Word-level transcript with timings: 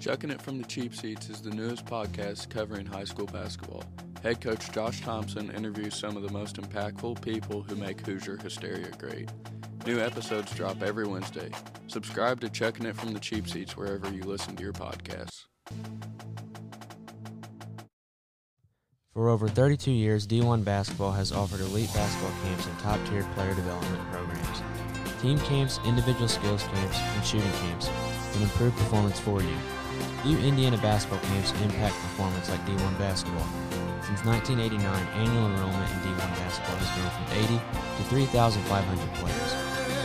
Chucking 0.00 0.30
It 0.30 0.42
from 0.42 0.58
the 0.58 0.64
Cheap 0.64 0.94
Seats 0.94 1.30
is 1.30 1.40
the 1.40 1.50
newest 1.50 1.86
podcast 1.86 2.50
covering 2.50 2.84
high 2.84 3.04
school 3.04 3.26
basketball. 3.26 3.84
Head 4.22 4.40
coach 4.40 4.70
Josh 4.72 5.00
Thompson 5.00 5.50
interviews 5.52 5.94
some 5.94 6.16
of 6.16 6.22
the 6.22 6.32
most 6.32 6.56
impactful 6.56 7.22
people 7.22 7.62
who 7.62 7.76
make 7.76 8.00
Hoosier 8.00 8.36
Hysteria 8.36 8.90
great. 8.98 9.30
New 9.86 10.00
episodes 10.00 10.54
drop 10.54 10.82
every 10.82 11.06
Wednesday. 11.06 11.50
Subscribe 11.86 12.40
to 12.40 12.48
Chucking 12.48 12.86
It 12.86 12.96
from 12.96 13.12
the 13.12 13.20
Cheap 13.20 13.48
Seats 13.48 13.76
wherever 13.76 14.10
you 14.12 14.22
listen 14.22 14.56
to 14.56 14.62
your 14.62 14.72
podcasts. 14.72 15.44
For 19.12 19.28
over 19.28 19.46
32 19.46 19.92
years, 19.92 20.26
D1 20.26 20.64
Basketball 20.64 21.12
has 21.12 21.30
offered 21.32 21.60
elite 21.60 21.92
basketball 21.94 22.32
camps 22.42 22.66
and 22.66 22.78
top 22.80 22.98
tier 23.08 23.22
player 23.34 23.54
development 23.54 24.10
programs. 24.10 24.62
Team 25.22 25.38
camps, 25.40 25.78
individual 25.86 26.28
skills 26.28 26.62
camps, 26.64 26.98
and 26.98 27.24
shooting 27.24 27.52
camps 27.52 27.88
can 28.32 28.42
improve 28.42 28.74
performance 28.74 29.20
for 29.20 29.40
you. 29.40 29.56
View 30.24 30.38
Indiana 30.38 30.78
basketball 30.78 31.20
camps 31.28 31.52
impact 31.60 31.94
performance 31.96 32.48
like 32.48 32.64
D1 32.64 32.98
basketball. 32.98 33.44
Since 34.08 34.24
1989, 34.24 34.80
annual 35.20 35.52
enrollment 35.52 35.90
in 35.92 35.98
D1 36.00 36.16
basketball 36.40 36.76
has 36.76 36.88
grown 36.96 37.12
from 37.12 37.28
80 37.44 37.60
to 37.98 38.02
3,500 38.08 39.14
players, 39.20 39.50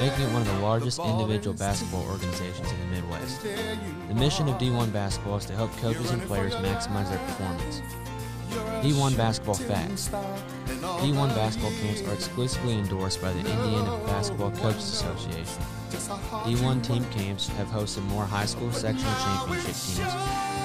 making 0.02 0.28
it 0.28 0.34
one 0.34 0.42
of 0.42 0.48
the 0.50 0.60
largest 0.60 1.00
individual 1.00 1.56
basketball 1.56 2.04
organizations 2.04 2.70
in 2.70 2.80
the 2.82 3.00
Midwest. 3.00 3.42
The 3.44 4.16
mission 4.16 4.50
of 4.50 4.60
D1 4.60 4.92
basketball 4.92 5.38
is 5.38 5.46
to 5.46 5.56
help 5.56 5.72
coaches 5.78 6.12
and 6.12 6.22
players 6.24 6.54
maximize 6.56 7.08
their 7.08 7.20
performance. 7.20 7.82
D1 8.84 9.16
Basketball 9.16 9.56
Facts. 9.56 10.10
D1 11.00 11.30
basketball 11.34 11.72
camps 11.80 12.02
are 12.02 12.14
exclusively 12.14 12.74
endorsed 12.74 13.22
by 13.22 13.32
the 13.32 13.40
Indiana 13.40 13.98
Basketball 14.06 14.52
Coaches 14.52 14.92
Association. 14.92 15.64
D1 15.90 16.84
team 16.86 17.04
camps 17.06 17.48
have 17.48 17.68
hosted 17.68 18.04
more 18.04 18.24
high 18.24 18.46
school 18.46 18.72
sectional 18.72 19.12
championship 19.16 19.74
teams, 19.74 20.14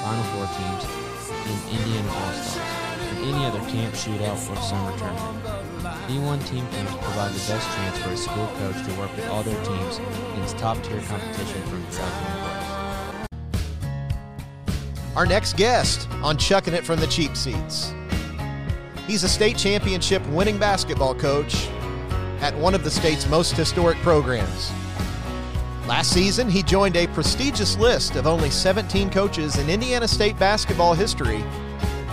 Final 0.04 0.24
Four 0.34 0.46
teams, 0.52 0.84
and 1.30 1.78
Indiana 1.78 2.10
All-Stars 2.12 2.84
than 3.08 3.24
any 3.24 3.44
other 3.46 3.60
camp, 3.70 3.94
shootout, 3.94 4.36
or 4.50 4.56
summer 4.62 4.96
tournament. 4.98 5.44
D1 6.08 6.46
team 6.46 6.66
camps 6.68 6.92
provide 6.92 7.32
the 7.32 7.38
best 7.48 7.66
chance 7.74 7.98
for 7.98 8.10
a 8.10 8.16
school 8.16 8.46
coach 8.58 8.86
to 8.86 8.92
work 8.98 9.16
with 9.16 9.26
all 9.28 9.42
their 9.42 9.64
teams 9.64 9.98
against 10.34 10.58
top-tier 10.58 11.00
competition 11.00 11.62
from 11.62 11.82
throughout 11.86 12.12
the 12.12 12.24
Midwest. 12.30 13.30
Our 15.16 15.24
next 15.24 15.56
guest 15.56 16.08
on 16.22 16.36
Chucking 16.36 16.74
It 16.74 16.84
from 16.84 17.00
the 17.00 17.06
Cheap 17.06 17.34
Seats. 17.34 17.94
He's 19.06 19.24
a 19.24 19.28
state 19.28 19.56
championship 19.56 20.26
winning 20.28 20.58
basketball 20.58 21.14
coach 21.14 21.66
at 22.40 22.54
one 22.58 22.74
of 22.74 22.84
the 22.84 22.90
state's 22.90 23.26
most 23.28 23.52
historic 23.52 23.96
programs. 23.98 24.70
Last 25.86 26.14
season, 26.14 26.48
he 26.48 26.62
joined 26.62 26.96
a 26.96 27.06
prestigious 27.08 27.76
list 27.76 28.16
of 28.16 28.26
only 28.26 28.48
17 28.48 29.10
coaches 29.10 29.58
in 29.58 29.68
Indiana 29.68 30.08
State 30.08 30.38
basketball 30.38 30.94
history 30.94 31.44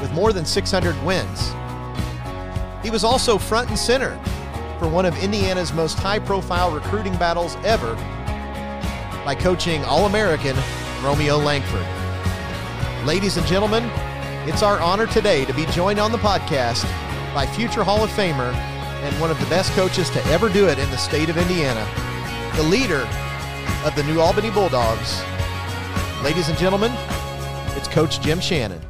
with 0.01 0.11
more 0.11 0.33
than 0.33 0.45
600 0.45 1.01
wins. 1.05 1.53
He 2.83 2.89
was 2.89 3.05
also 3.05 3.37
front 3.37 3.69
and 3.69 3.79
center 3.79 4.19
for 4.77 4.89
one 4.89 5.05
of 5.05 5.17
Indiana's 5.23 5.71
most 5.71 5.97
high 5.97 6.19
profile 6.19 6.69
recruiting 6.69 7.15
battles 7.15 7.55
ever 7.63 7.95
by 9.23 9.35
coaching 9.39 9.85
All 9.85 10.05
American 10.05 10.57
Romeo 11.01 11.37
Langford. 11.37 11.85
Ladies 13.05 13.37
and 13.37 13.47
gentlemen, 13.47 13.85
it's 14.49 14.63
our 14.63 14.81
honor 14.81 15.07
today 15.07 15.45
to 15.45 15.53
be 15.53 15.65
joined 15.67 15.99
on 15.99 16.11
the 16.11 16.17
podcast 16.17 16.83
by 17.33 17.45
future 17.45 17.85
Hall 17.85 18.03
of 18.03 18.09
Famer 18.09 18.53
and 18.53 19.21
one 19.21 19.31
of 19.31 19.39
the 19.39 19.45
best 19.45 19.71
coaches 19.73 20.09
to 20.09 20.21
ever 20.25 20.49
do 20.49 20.67
it 20.67 20.77
in 20.77 20.91
the 20.91 20.97
state 20.97 21.29
of 21.29 21.37
Indiana, 21.37 21.87
the 22.57 22.63
leader 22.63 23.07
of 23.85 23.95
the 23.95 24.03
New 24.03 24.19
Albany 24.19 24.49
Bulldogs. 24.51 25.21
Ladies 26.23 26.49
and 26.49 26.57
gentlemen, 26.57 26.91
it's 27.75 27.87
Coach 27.87 28.21
Jim 28.21 28.39
Shannon. 28.39 28.81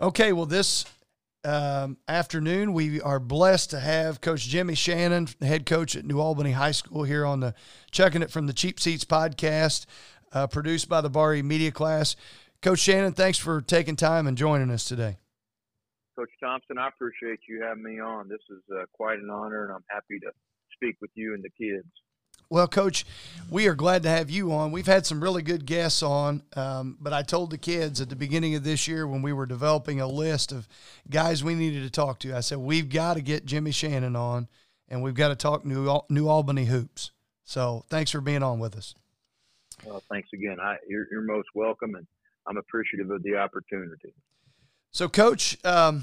Okay, 0.00 0.32
well, 0.32 0.46
this 0.46 0.86
um, 1.44 1.98
afternoon 2.08 2.72
we 2.72 3.00
are 3.00 3.18
blessed 3.20 3.70
to 3.70 3.80
have 3.80 4.20
Coach 4.20 4.42
Jimmy 4.46 4.74
Shannon, 4.74 5.28
head 5.40 5.66
coach 5.66 5.96
at 5.96 6.04
New 6.04 6.20
Albany 6.20 6.52
High 6.52 6.70
School, 6.70 7.04
here 7.04 7.26
on 7.26 7.40
the 7.40 7.54
Chucking 7.90 8.22
It 8.22 8.30
from 8.30 8.46
the 8.46 8.52
Cheap 8.52 8.80
Seats 8.80 9.04
podcast, 9.04 9.86
uh, 10.32 10.46
produced 10.46 10.88
by 10.88 11.00
the 11.00 11.10
Bari 11.10 11.42
Media 11.42 11.70
Class. 11.70 12.16
Coach 12.62 12.78
Shannon, 12.78 13.12
thanks 13.12 13.38
for 13.38 13.60
taking 13.60 13.96
time 13.96 14.26
and 14.26 14.38
joining 14.38 14.70
us 14.70 14.84
today. 14.84 15.18
Coach 16.16 16.30
Thompson, 16.42 16.76
I 16.76 16.88
appreciate 16.88 17.40
you 17.48 17.62
having 17.62 17.82
me 17.82 18.00
on. 18.00 18.28
This 18.28 18.40
is 18.50 18.62
uh, 18.74 18.84
quite 18.92 19.18
an 19.18 19.30
honor, 19.30 19.64
and 19.64 19.72
I'm 19.72 19.84
happy 19.88 20.18
to 20.20 20.30
speak 20.80 20.96
with 21.00 21.10
you 21.14 21.34
and 21.34 21.44
the 21.44 21.50
kids. 21.50 21.86
Well, 22.48 22.66
Coach, 22.66 23.06
we 23.48 23.68
are 23.68 23.76
glad 23.76 24.02
to 24.02 24.08
have 24.08 24.28
you 24.28 24.52
on. 24.52 24.72
We've 24.72 24.86
had 24.86 25.06
some 25.06 25.22
really 25.22 25.42
good 25.42 25.66
guests 25.66 26.02
on, 26.02 26.42
um, 26.56 26.96
but 27.00 27.12
I 27.12 27.22
told 27.22 27.50
the 27.50 27.58
kids 27.58 28.00
at 28.00 28.08
the 28.08 28.16
beginning 28.16 28.56
of 28.56 28.64
this 28.64 28.88
year 28.88 29.06
when 29.06 29.22
we 29.22 29.32
were 29.32 29.46
developing 29.46 30.00
a 30.00 30.08
list 30.08 30.50
of 30.50 30.66
guys 31.08 31.44
we 31.44 31.54
needed 31.54 31.84
to 31.84 31.90
talk 31.90 32.18
to, 32.20 32.36
I 32.36 32.40
said, 32.40 32.58
we've 32.58 32.88
got 32.88 33.14
to 33.14 33.20
get 33.20 33.46
Jimmy 33.46 33.70
Shannon 33.70 34.16
on, 34.16 34.48
and 34.88 35.00
we've 35.00 35.14
got 35.14 35.28
to 35.28 35.36
talk 35.36 35.64
New, 35.64 36.00
New 36.08 36.26
Albany 36.26 36.64
hoops. 36.64 37.12
So 37.44 37.84
thanks 37.88 38.10
for 38.10 38.20
being 38.20 38.42
on 38.42 38.58
with 38.58 38.74
us. 38.74 38.96
Well, 39.84 40.02
thanks 40.10 40.30
again. 40.34 40.56
I, 40.60 40.76
you're, 40.88 41.06
you're 41.10 41.22
most 41.22 41.48
welcome, 41.54 41.94
and 41.94 42.06
I'm 42.48 42.56
appreciative 42.56 43.10
of 43.10 43.22
the 43.22 43.36
opportunity. 43.36 44.12
So, 44.90 45.08
Coach, 45.08 45.56
um, 45.64 46.02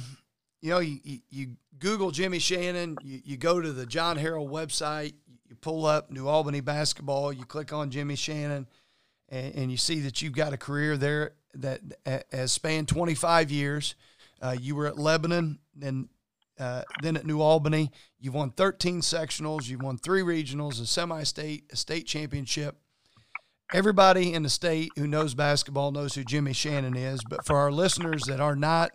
you 0.67 0.73
know, 0.73 0.79
you, 0.79 0.99
you, 1.01 1.19
you, 1.29 1.47
Google 1.79 2.11
Jimmy 2.11 2.39
Shannon, 2.39 2.97
you, 3.01 3.21
you 3.23 3.37
go 3.37 3.61
to 3.61 3.71
the 3.71 3.85
John 3.85 4.17
Harrell 4.17 4.49
website, 4.49 5.13
you 5.47 5.55
pull 5.55 5.85
up 5.85 6.11
New 6.11 6.27
Albany 6.27 6.59
basketball, 6.59 7.31
you 7.31 7.45
click 7.45 7.71
on 7.71 7.89
Jimmy 7.89 8.17
Shannon, 8.17 8.67
and, 9.29 9.55
and 9.55 9.71
you 9.71 9.77
see 9.77 10.01
that 10.01 10.21
you've 10.21 10.33
got 10.33 10.51
a 10.51 10.57
career 10.57 10.97
there 10.97 11.35
that 11.53 11.79
has 12.33 12.51
spanned 12.51 12.89
25 12.89 13.49
years. 13.49 13.95
Uh, 14.41 14.57
you 14.59 14.75
were 14.75 14.87
at 14.87 14.99
Lebanon, 14.99 15.59
then 15.73 16.09
uh, 16.59 16.81
then 17.01 17.15
at 17.15 17.25
New 17.25 17.39
Albany. 17.39 17.89
You've 18.19 18.33
won 18.33 18.49
13 18.49 18.99
sectionals, 18.99 19.69
you've 19.69 19.81
won 19.81 19.97
three 19.97 20.21
regionals, 20.21 20.81
a 20.81 20.85
semi-state, 20.85 21.63
a 21.71 21.77
state 21.77 22.07
championship. 22.07 22.75
Everybody 23.73 24.33
in 24.33 24.43
the 24.43 24.49
state 24.49 24.89
who 24.97 25.07
knows 25.07 25.33
basketball 25.33 25.93
knows 25.93 26.15
who 26.15 26.25
Jimmy 26.25 26.51
Shannon 26.51 26.97
is, 26.97 27.21
but 27.23 27.45
for 27.45 27.55
our 27.55 27.71
listeners 27.71 28.23
that 28.23 28.41
are 28.41 28.55
not, 28.55 28.91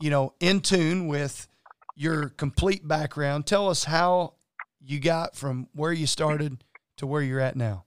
you 0.00 0.10
know, 0.10 0.34
in 0.40 0.60
tune 0.60 1.08
with 1.08 1.48
your 1.94 2.28
complete 2.30 2.86
background, 2.86 3.46
tell 3.46 3.68
us 3.68 3.84
how 3.84 4.34
you 4.84 5.00
got 5.00 5.34
from 5.34 5.68
where 5.74 5.92
you 5.92 6.06
started 6.06 6.62
to 6.98 7.06
where 7.06 7.22
you're 7.22 7.40
at 7.40 7.56
now? 7.56 7.84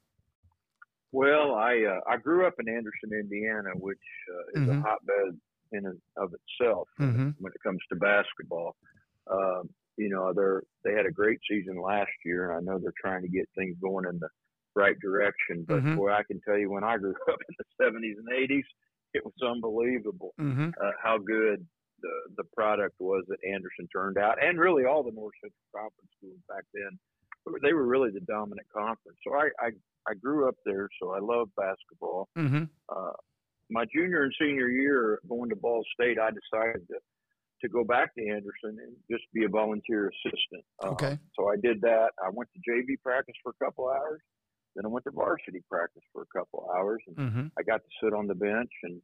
Well, 1.12 1.56
I 1.56 1.84
uh, 1.86 2.02
I 2.08 2.18
grew 2.18 2.46
up 2.46 2.56
in 2.60 2.70
Anderson, 2.70 3.12
Indiana, 3.12 3.70
which 3.76 3.98
uh, 4.32 4.62
is 4.62 4.68
mm-hmm. 4.68 4.80
a 4.80 4.82
hotbed 4.82 5.40
in 5.72 5.86
and 5.86 6.00
of 6.18 6.34
itself 6.34 6.88
mm-hmm. 7.00 7.30
when 7.40 7.52
it 7.54 7.64
comes 7.64 7.80
to 7.90 7.96
basketball. 7.96 8.76
Um, 9.32 9.70
you 9.98 10.10
know, 10.10 10.34
they 10.34 10.90
they 10.90 10.96
had 10.96 11.08
a 11.08 11.12
great 11.12 11.40
season 11.50 11.82
last 11.82 12.12
year, 12.24 12.52
and 12.52 12.58
I 12.58 12.72
know 12.72 12.80
they're 12.80 12.94
trying 13.02 13.24
to 13.24 13.28
get 13.28 13.50
things 13.56 13.76
going 13.82 14.06
in 14.06 14.20
the 14.20 14.30
right 14.76 15.00
direction. 15.00 15.66
But 15.68 15.80
mm-hmm. 15.80 15.96
boy, 15.96 16.12
I 16.12 16.24
can 16.24 16.42
tell 16.48 16.58
you, 16.58 16.70
when 16.70 16.84
I 16.84 16.98
grew 16.98 17.16
up 17.32 17.40
in 17.50 17.56
the 17.58 17.84
'70s 17.84 18.18
and 18.20 18.50
'80s, 18.50 18.64
it 19.14 19.24
was 19.26 19.34
unbelievable 19.44 20.34
mm-hmm. 20.40 20.70
uh, 20.82 20.92
how 21.04 21.18
good 21.18 21.66
the 22.02 22.44
the 22.44 22.44
product 22.56 22.96
was 23.00 23.24
that 23.28 23.38
Anderson 23.46 23.88
turned 23.92 24.18
out, 24.18 24.42
and 24.42 24.60
really 24.60 24.86
all 24.86 25.04
the 25.04 25.12
North 25.12 25.34
Central 25.42 25.68
Conference 25.76 26.12
schools 26.18 26.40
back 26.48 26.64
then, 26.74 26.98
they 27.64 27.74
were 27.74 27.86
really 27.86 28.12
the 28.12 28.22
dominant 28.22 28.68
conference. 28.76 29.18
So 29.26 29.34
I 29.34 29.50
I, 29.60 29.70
I 30.08 30.14
grew 30.16 30.48
up 30.48 30.56
there, 30.66 30.90
so 31.02 31.14
I 31.14 31.20
love 31.20 31.50
basketball. 31.56 32.28
Mm-hmm. 32.38 32.64
Uh, 32.90 33.18
my 33.70 33.86
junior 33.94 34.24
and 34.24 34.34
senior 34.40 34.68
year 34.68 35.20
going 35.28 35.50
to 35.50 35.56
Ball 35.56 35.84
State, 35.94 36.18
I 36.20 36.30
decided 36.30 36.88
to 36.88 36.98
to 37.62 37.68
go 37.68 37.84
back 37.84 38.16
to 38.16 38.22
Anderson 38.22 38.80
and 38.80 38.96
just 39.12 39.24
be 39.34 39.44
a 39.44 39.50
volunteer 39.50 40.10
assistant. 40.10 40.64
Uh, 40.82 40.90
okay. 40.90 41.20
So 41.36 41.52
I 41.52 41.56
did 41.62 41.82
that. 41.82 42.12
I 42.24 42.30
went 42.32 42.50
to 42.56 42.60
JV 42.64 42.96
practice 43.04 43.36
for 43.44 43.52
a 43.52 43.66
couple 43.66 43.90
hours. 43.90 44.22
Then 44.76 44.86
I 44.86 44.88
went 44.88 45.04
to 45.06 45.12
varsity 45.12 45.62
practice 45.70 46.04
for 46.14 46.24
a 46.24 46.38
couple 46.38 46.70
hours, 46.76 47.02
and 47.08 47.18
mm-hmm. 47.18 47.48
I 47.58 47.64
got 47.64 47.82
to 47.82 47.90
sit 48.02 48.14
on 48.14 48.28
the 48.28 48.36
bench 48.36 48.72
and 48.84 49.02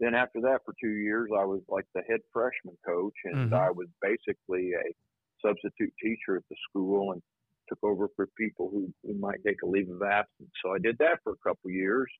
then 0.00 0.14
after 0.14 0.40
that, 0.40 0.60
for 0.64 0.74
two 0.80 0.96
years, 0.96 1.28
I 1.38 1.44
was 1.44 1.60
like 1.68 1.84
the 1.94 2.00
head 2.08 2.20
freshman 2.32 2.76
coach, 2.84 3.14
and 3.24 3.36
mm-hmm. 3.36 3.54
I 3.54 3.70
was 3.70 3.86
basically 4.00 4.72
a 4.72 5.46
substitute 5.46 5.92
teacher 6.02 6.36
at 6.36 6.42
the 6.48 6.56
school 6.68 7.12
and 7.12 7.22
took 7.68 7.78
over 7.84 8.08
for 8.16 8.26
people 8.38 8.70
who, 8.72 8.92
who 9.04 9.18
might 9.18 9.44
take 9.46 9.62
a 9.62 9.66
leave 9.66 9.90
of 9.90 10.02
absence. 10.02 10.50
So 10.64 10.74
I 10.74 10.78
did 10.78 10.96
that 10.98 11.18
for 11.22 11.32
a 11.32 11.48
couple 11.48 11.70
years, 11.70 12.10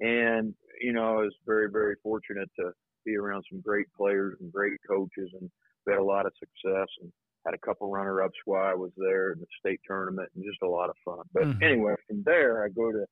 and 0.00 0.54
you 0.80 0.94
know, 0.94 1.18
I 1.18 1.22
was 1.22 1.34
very, 1.46 1.68
very 1.70 1.96
fortunate 2.02 2.48
to 2.58 2.72
be 3.04 3.16
around 3.16 3.44
some 3.50 3.60
great 3.60 3.86
players 3.94 4.36
and 4.40 4.50
great 4.50 4.78
coaches, 4.88 5.30
and 5.38 5.50
had 5.86 5.98
a 5.98 6.02
lot 6.02 6.24
of 6.24 6.32
success 6.38 6.88
and 7.02 7.12
had 7.44 7.54
a 7.54 7.58
couple 7.58 7.90
runner-ups 7.90 8.38
while 8.46 8.64
I 8.64 8.74
was 8.74 8.92
there 8.96 9.32
in 9.32 9.40
the 9.40 9.46
state 9.58 9.80
tournament, 9.86 10.30
and 10.34 10.44
just 10.44 10.62
a 10.62 10.68
lot 10.68 10.88
of 10.88 10.96
fun. 11.04 11.24
But 11.34 11.42
mm-hmm. 11.42 11.62
anyway, 11.62 11.94
from 12.08 12.22
there, 12.24 12.64
I 12.64 12.68
go 12.68 12.90
to 12.90 13.04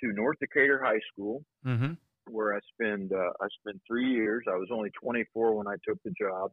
to 0.00 0.12
North 0.12 0.38
Decatur 0.40 0.82
High 0.82 1.00
School. 1.12 1.44
Mm-hmm 1.64 1.92
where 2.30 2.54
I 2.54 2.60
spend 2.72 3.12
uh, 3.12 3.32
I 3.40 3.46
spent 3.60 3.80
three 3.86 4.10
years. 4.10 4.44
I 4.48 4.56
was 4.56 4.68
only 4.72 4.90
24 5.00 5.54
when 5.54 5.66
I 5.66 5.76
took 5.86 5.98
the 6.04 6.12
job. 6.20 6.50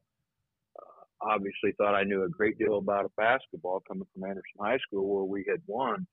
Uh, 0.78 1.34
obviously, 1.34 1.74
thought 1.78 1.96
I 1.96 2.04
knew 2.04 2.24
a 2.24 2.30
great 2.30 2.58
deal 2.58 2.78
about 2.78 3.12
basketball 3.18 3.82
coming 3.88 4.08
from 4.14 4.24
Anderson 4.24 4.60
High 4.60 4.80
School, 4.88 5.16
where 5.16 5.26
we 5.26 5.46
had 5.50 5.62
won 5.68 6.08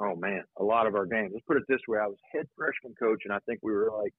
oh 0.00 0.16
man, 0.16 0.42
a 0.58 0.64
lot 0.64 0.86
of 0.86 0.94
our 0.94 1.06
games. 1.06 1.30
Let's 1.32 1.44
put 1.46 1.56
it 1.56 1.64
this 1.68 1.80
way: 1.88 1.98
I 1.98 2.06
was 2.06 2.18
head 2.32 2.46
freshman 2.56 2.94
coach, 2.98 3.22
and 3.24 3.32
I 3.32 3.38
think 3.46 3.60
we 3.62 3.72
were 3.72 3.90
like 4.02 4.12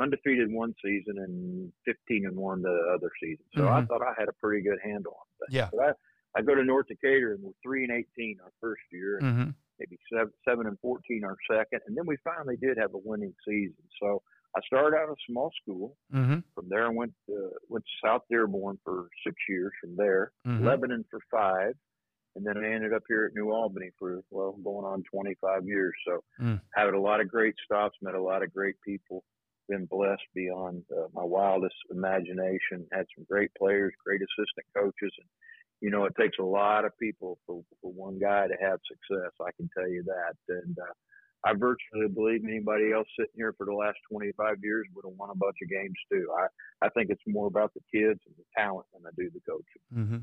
undefeated 0.00 0.50
one 0.50 0.74
season 0.84 1.16
and 1.18 1.72
15 1.84 2.26
and 2.26 2.36
one 2.36 2.62
the 2.62 2.94
other 2.94 3.10
season. 3.20 3.44
So 3.56 3.62
mm-hmm. 3.62 3.74
I 3.74 3.84
thought 3.84 4.02
I 4.02 4.14
had 4.18 4.28
a 4.28 4.32
pretty 4.40 4.62
good 4.62 4.78
handle 4.82 5.12
on 5.12 5.48
things. 5.48 5.56
Yeah. 5.56 5.68
But 5.72 5.96
I, 6.36 6.38
I 6.38 6.42
go 6.42 6.54
to 6.54 6.62
North 6.62 6.86
Decatur 6.86 7.32
and 7.32 7.42
we're 7.42 7.52
three 7.64 7.82
and 7.84 7.92
18 7.92 8.38
our 8.44 8.52
first 8.60 8.82
year, 8.92 9.18
and 9.18 9.26
mm-hmm. 9.26 9.50
Maybe 9.78 9.98
seven, 10.12 10.32
seven 10.46 10.66
and 10.66 10.78
14 10.80 11.22
our 11.24 11.36
second, 11.50 11.80
and 11.86 11.96
then 11.96 12.06
we 12.06 12.16
finally 12.24 12.56
did 12.56 12.78
have 12.78 12.94
a 12.94 12.98
winning 12.98 13.34
season. 13.46 13.74
So 14.00 14.22
I 14.56 14.60
started 14.66 14.96
out 14.96 15.10
a 15.10 15.14
small 15.28 15.50
school. 15.62 15.96
Mm-hmm. 16.14 16.38
From 16.54 16.68
there, 16.68 16.86
I 16.86 16.90
went 16.90 17.12
to, 17.28 17.50
went 17.68 17.84
to 17.84 18.06
South 18.06 18.22
Dearborn 18.30 18.78
for 18.84 19.08
six 19.26 19.36
years. 19.48 19.72
From 19.80 19.96
there, 19.96 20.32
mm-hmm. 20.46 20.66
Lebanon 20.66 21.04
for 21.10 21.20
five, 21.30 21.74
and 22.36 22.46
then 22.46 22.56
I 22.56 22.72
ended 22.72 22.92
up 22.92 23.02
here 23.08 23.26
at 23.26 23.34
New 23.34 23.50
Albany 23.52 23.90
for 23.98 24.20
well, 24.30 24.52
going 24.62 24.84
on 24.84 25.02
25 25.12 25.66
years. 25.66 25.92
So, 26.06 26.22
mm. 26.40 26.60
had 26.74 26.94
a 26.94 27.00
lot 27.00 27.20
of 27.20 27.28
great 27.28 27.54
stops, 27.64 27.96
met 28.00 28.14
a 28.14 28.22
lot 28.22 28.42
of 28.42 28.52
great 28.52 28.76
people, 28.84 29.24
been 29.68 29.86
blessed 29.86 30.22
beyond 30.34 30.84
uh, 30.90 31.08
my 31.12 31.24
wildest 31.24 31.74
imagination. 31.90 32.86
Had 32.92 33.06
some 33.16 33.26
great 33.28 33.50
players, 33.58 33.92
great 34.04 34.20
assistant 34.20 34.66
coaches, 34.74 35.12
and 35.18 35.28
you 35.80 35.90
know 35.90 36.04
it 36.04 36.14
takes 36.18 36.38
a 36.38 36.44
lot 36.44 36.84
of 36.84 36.98
people 36.98 37.38
for 37.46 37.62
for 37.80 37.92
one 37.92 38.18
guy 38.18 38.46
to 38.46 38.54
have 38.60 38.78
success. 38.86 39.32
I 39.40 39.50
can 39.56 39.68
tell 39.76 39.88
you 39.88 40.02
that, 40.04 40.36
and 40.48 40.76
uh, 40.78 40.92
I 41.44 41.52
virtually 41.52 42.08
believe 42.12 42.44
anybody 42.44 42.92
else 42.92 43.06
sitting 43.18 43.32
here 43.36 43.54
for 43.56 43.64
the 43.64 43.72
last 43.72 43.98
25 44.10 44.56
years 44.62 44.86
would 44.94 45.04
have 45.04 45.16
won 45.16 45.30
a 45.30 45.36
bunch 45.36 45.56
of 45.62 45.68
games 45.68 45.94
too. 46.10 46.26
I, 46.36 46.86
I 46.86 46.88
think 46.90 47.10
it's 47.10 47.22
more 47.26 47.46
about 47.46 47.72
the 47.74 47.80
kids 47.80 48.20
and 48.26 48.34
the 48.36 48.44
talent 48.56 48.86
than 48.92 49.02
I 49.06 49.10
do 49.16 49.30
the 49.32 49.40
coaching. 49.48 49.64
Mm-hmm. 49.94 50.18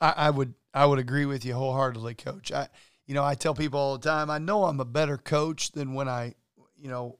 I, 0.00 0.26
I 0.26 0.30
would 0.30 0.54
I 0.74 0.86
would 0.86 0.98
agree 0.98 1.24
with 1.26 1.44
you 1.44 1.54
wholeheartedly, 1.54 2.14
Coach. 2.14 2.52
I 2.52 2.68
you 3.06 3.14
know 3.14 3.24
I 3.24 3.34
tell 3.34 3.54
people 3.54 3.80
all 3.80 3.98
the 3.98 4.08
time 4.08 4.30
I 4.30 4.38
know 4.38 4.64
I'm 4.64 4.80
a 4.80 4.84
better 4.84 5.16
coach 5.16 5.72
than 5.72 5.94
when 5.94 6.08
I 6.08 6.34
you 6.76 6.88
know 6.88 7.18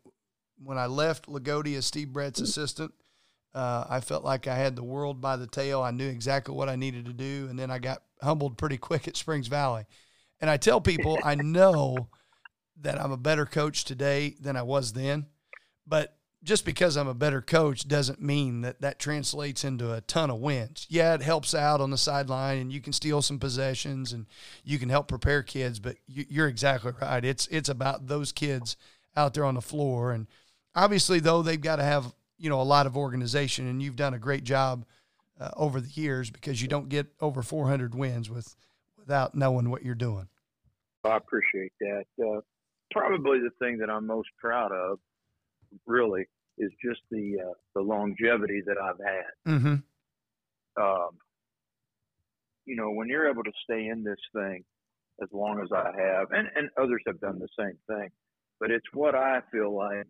when 0.63 0.77
I 0.77 0.87
left 0.87 1.27
Loogootee 1.27 1.77
as 1.77 1.87
Steve 1.87 2.13
Brett's 2.13 2.41
assistant. 2.41 2.93
Uh, 3.55 3.85
I 3.89 4.01
felt 4.01 4.25
like 4.25 4.47
I 4.47 4.55
had 4.55 4.77
the 4.77 4.85
world 4.85 5.21
by 5.21 5.37
the 5.37 5.47
tail. 5.47 5.83
I 5.83 5.91
knew 5.91 6.09
exactly 6.09 6.55
what 6.55 6.69
I 6.69 6.77
needed 6.77 7.07
to 7.07 7.13
do, 7.13 7.47
and 7.51 7.59
then 7.59 7.71
I 7.71 7.79
got 7.79 8.03
humbled 8.23 8.59
pretty 8.59 8.79
quick 8.79 9.09
at 9.09 9.17
Springs 9.17 9.49
Valley. 9.49 9.85
And 10.41 10.49
I 10.49 10.57
tell 10.57 10.81
people 10.81 11.19
I 11.25 11.35
know 11.37 12.09
that 12.81 13.01
I'm 13.01 13.13
a 13.13 13.17
better 13.17 13.47
coach 13.47 13.85
today 13.85 14.37
than 14.41 14.57
I 14.57 14.63
was 14.63 14.93
then. 14.93 15.27
But 15.87 16.17
just 16.43 16.65
because 16.65 16.97
I'm 16.97 17.09
a 17.09 17.15
better 17.15 17.43
coach 17.43 17.87
doesn't 17.87 18.21
mean 18.21 18.63
that 18.63 18.81
that 18.81 18.99
translates 18.99 19.65
into 19.65 19.93
a 19.93 20.01
ton 20.01 20.31
of 20.31 20.39
wins. 20.39 20.87
Yeah, 20.89 21.15
it 21.15 21.23
helps 21.23 21.55
out 21.55 21.81
on 21.81 21.91
the 21.91 21.99
sideline 21.99 22.59
and 22.59 22.73
you 22.73 22.81
can 22.81 22.93
steal 22.93 23.21
some 23.21 23.39
possessions 23.39 24.13
and 24.13 24.27
you 24.65 24.79
can 24.79 24.89
help 24.89 25.09
prepare 25.09 25.43
kids, 25.43 25.79
but 25.79 25.97
you're 26.07 26.49
exactly 26.49 26.93
right. 27.01 27.25
It's 27.25 27.47
it's 27.49 27.69
about 27.69 28.07
those 28.07 28.33
kids 28.33 28.77
out 29.17 29.35
there 29.35 29.45
on 29.45 29.55
the 29.55 29.61
floor 29.61 30.13
and 30.13 30.27
obviously 30.75 31.21
though 31.21 31.43
they've 31.43 31.61
got 31.61 31.77
to 31.77 31.83
have, 31.85 32.15
you 32.41 32.49
know, 32.49 32.61
a 32.61 32.65
lot 32.65 32.87
of 32.87 32.97
organization 32.97 33.69
and 33.69 33.83
you've 33.83 33.97
done 33.97 34.15
a 34.15 34.19
great 34.19 34.45
job 34.45 34.87
uh, 35.39 35.51
over 35.57 35.81
the 35.81 35.91
years 35.91 36.31
because 36.31 36.61
you 36.61 36.69
don't 36.69 36.89
get 36.89 37.07
over 37.21 37.43
400 37.43 37.95
wins 37.95 38.31
with 38.31 38.57
without 38.99 39.35
knowing 39.35 39.71
what 39.71 39.83
you're 39.85 39.95
doing. 39.95 40.29
I 41.05 41.17
appreciate 41.17 41.73
that. 41.81 42.05
Uh, 42.19 42.41
probably 42.91 43.39
the 43.39 43.51
thing 43.59 43.79
that 43.79 43.91
I'm 43.91 44.07
most 44.07 44.29
proud 44.39 44.73
of, 44.73 44.99
really, 45.87 46.27
is 46.59 46.71
just 46.85 47.01
the 47.11 47.39
uh, 47.41 47.55
the 47.75 47.81
longevity 47.81 48.63
that 48.67 48.77
I've 48.77 48.99
had. 48.99 49.53
Mm-hmm. 49.55 50.83
Um, 50.83 51.11
you 52.67 52.77
know, 52.77 52.91
when 52.91 53.09
you're 53.09 53.31
able 53.31 53.45
to 53.45 53.53
stay 53.65 53.87
in 53.89 54.05
this 54.05 54.21
thing 54.35 54.65
as 55.23 55.29
long 55.33 55.61
as 55.61 55.69
I 55.73 55.91
have, 55.99 56.29
and 56.33 56.49
and 56.55 56.71
others 56.79 57.03
have 57.07 57.21
done 57.21 57.39
the 57.39 57.49
same 57.59 57.79
thing, 57.87 58.11
but 58.59 58.71
it's 58.71 58.87
what 58.93 59.15
I 59.15 59.41
feel 59.51 59.75
like 59.75 60.07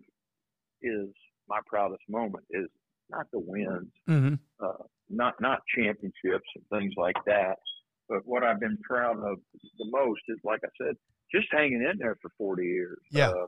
is 0.83 1.09
my 1.51 1.59
proudest 1.67 2.03
moment 2.09 2.45
is 2.51 2.67
not 3.11 3.27
the 3.33 3.41
wins, 3.41 3.91
mm-hmm. 4.09 4.35
uh, 4.65 4.85
not 5.11 5.35
not 5.41 5.61
championships 5.77 6.49
and 6.55 6.65
things 6.71 6.95
like 6.97 7.17
that, 7.27 7.57
but 8.11 8.21
what 8.25 8.43
I've 8.43 8.61
been 8.61 8.79
proud 8.83 9.19
of 9.19 9.39
the 9.79 9.87
most 9.91 10.21
is, 10.29 10.39
like 10.45 10.61
I 10.65 10.69
said, 10.83 10.97
just 11.33 11.47
hanging 11.53 11.87
in 11.89 11.99
there 11.99 12.17
for 12.21 12.31
40 12.37 12.65
years. 12.65 12.99
Yeah. 13.11 13.31
Uh, 13.31 13.47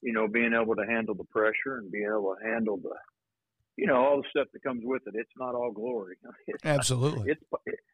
you 0.00 0.12
know, 0.12 0.26
being 0.26 0.52
able 0.54 0.74
to 0.74 0.86
handle 0.86 1.14
the 1.14 1.24
pressure 1.24 1.76
and 1.78 1.92
being 1.92 2.08
able 2.08 2.34
to 2.34 2.48
handle 2.48 2.78
the, 2.78 2.94
you 3.76 3.86
know, 3.86 3.96
all 3.96 4.16
the 4.16 4.28
stuff 4.30 4.48
that 4.52 4.62
comes 4.62 4.82
with 4.84 5.02
it. 5.06 5.14
It's 5.14 5.30
not 5.38 5.54
all 5.54 5.70
glory. 5.70 6.16
It's 6.46 6.62
Absolutely. 6.64 7.30
It's, 7.30 7.42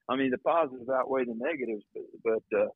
I 0.08 0.17
mean, 0.17 0.31
the 0.31 0.38
positives 0.38 0.88
outweigh 0.88 1.25
the 1.25 1.35
negatives, 1.37 1.85
but, 1.93 2.05
but 2.25 2.58
uh, 2.58 2.69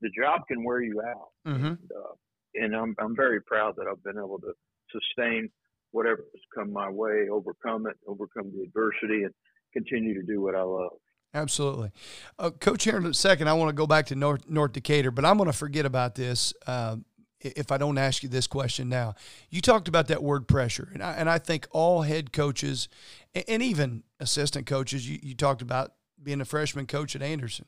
the 0.00 0.10
job 0.16 0.42
can 0.48 0.64
wear 0.64 0.80
you 0.80 1.02
out. 1.02 1.28
Mm-hmm. 1.46 1.66
And, 1.66 1.90
uh, 1.94 2.14
and 2.54 2.74
I'm, 2.74 2.94
I'm 2.98 3.16
very 3.16 3.42
proud 3.42 3.74
that 3.76 3.86
I've 3.90 4.02
been 4.02 4.16
able 4.16 4.38
to 4.38 4.52
sustain 4.90 5.50
whatever 5.92 6.24
has 6.32 6.42
come 6.54 6.72
my 6.72 6.88
way, 6.90 7.28
overcome 7.30 7.86
it, 7.86 7.96
overcome 8.06 8.52
the 8.54 8.62
adversity, 8.62 9.24
and 9.24 9.34
continue 9.72 10.14
to 10.14 10.22
do 10.26 10.40
what 10.40 10.54
I 10.54 10.62
love. 10.62 10.92
Absolutely. 11.32 11.92
Uh, 12.38 12.50
Coach, 12.50 12.84
here 12.84 12.96
in 12.96 13.06
a 13.06 13.14
second, 13.14 13.48
I 13.48 13.52
want 13.52 13.68
to 13.68 13.74
go 13.74 13.86
back 13.86 14.06
to 14.06 14.16
North, 14.16 14.48
North 14.48 14.72
Decatur, 14.72 15.10
but 15.10 15.24
I'm 15.24 15.36
going 15.36 15.50
to 15.50 15.56
forget 15.56 15.86
about 15.86 16.16
this 16.16 16.52
uh, 16.66 16.96
if 17.40 17.70
I 17.70 17.78
don't 17.78 17.98
ask 17.98 18.22
you 18.22 18.28
this 18.28 18.46
question 18.46 18.88
now. 18.88 19.14
You 19.48 19.60
talked 19.60 19.88
about 19.88 20.08
that 20.08 20.22
word 20.22 20.48
pressure, 20.48 20.90
and 20.92 21.02
I, 21.02 21.12
and 21.12 21.30
I 21.30 21.38
think 21.38 21.68
all 21.70 22.02
head 22.02 22.32
coaches 22.32 22.88
and 23.34 23.62
even 23.62 24.02
assistant 24.18 24.66
coaches, 24.66 25.08
you, 25.08 25.18
you 25.22 25.34
talked 25.34 25.62
about 25.62 25.92
being 26.22 26.40
a 26.40 26.44
freshman 26.44 26.86
coach 26.86 27.14
at 27.14 27.22
Anderson. 27.22 27.66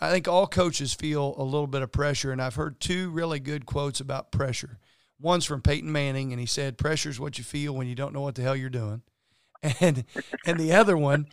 I 0.00 0.10
think 0.10 0.28
all 0.28 0.46
coaches 0.46 0.94
feel 0.94 1.34
a 1.36 1.42
little 1.42 1.66
bit 1.66 1.82
of 1.82 1.92
pressure, 1.92 2.32
and 2.32 2.40
I've 2.40 2.54
heard 2.54 2.80
two 2.80 3.10
really 3.10 3.40
good 3.40 3.66
quotes 3.66 4.00
about 4.00 4.30
pressure. 4.32 4.78
One's 5.20 5.44
from 5.44 5.62
Peyton 5.62 5.90
Manning, 5.90 6.32
and 6.32 6.40
he 6.40 6.46
said, 6.46 6.78
"Pressure 6.78 7.10
is 7.10 7.18
what 7.18 7.38
you 7.38 7.44
feel 7.44 7.74
when 7.74 7.86
you 7.86 7.94
don't 7.94 8.12
know 8.12 8.20
what 8.20 8.34
the 8.34 8.42
hell 8.42 8.56
you're 8.56 8.70
doing," 8.70 9.02
and 9.80 10.04
and 10.46 10.58
the 10.58 10.72
other 10.72 10.96
one 10.96 11.26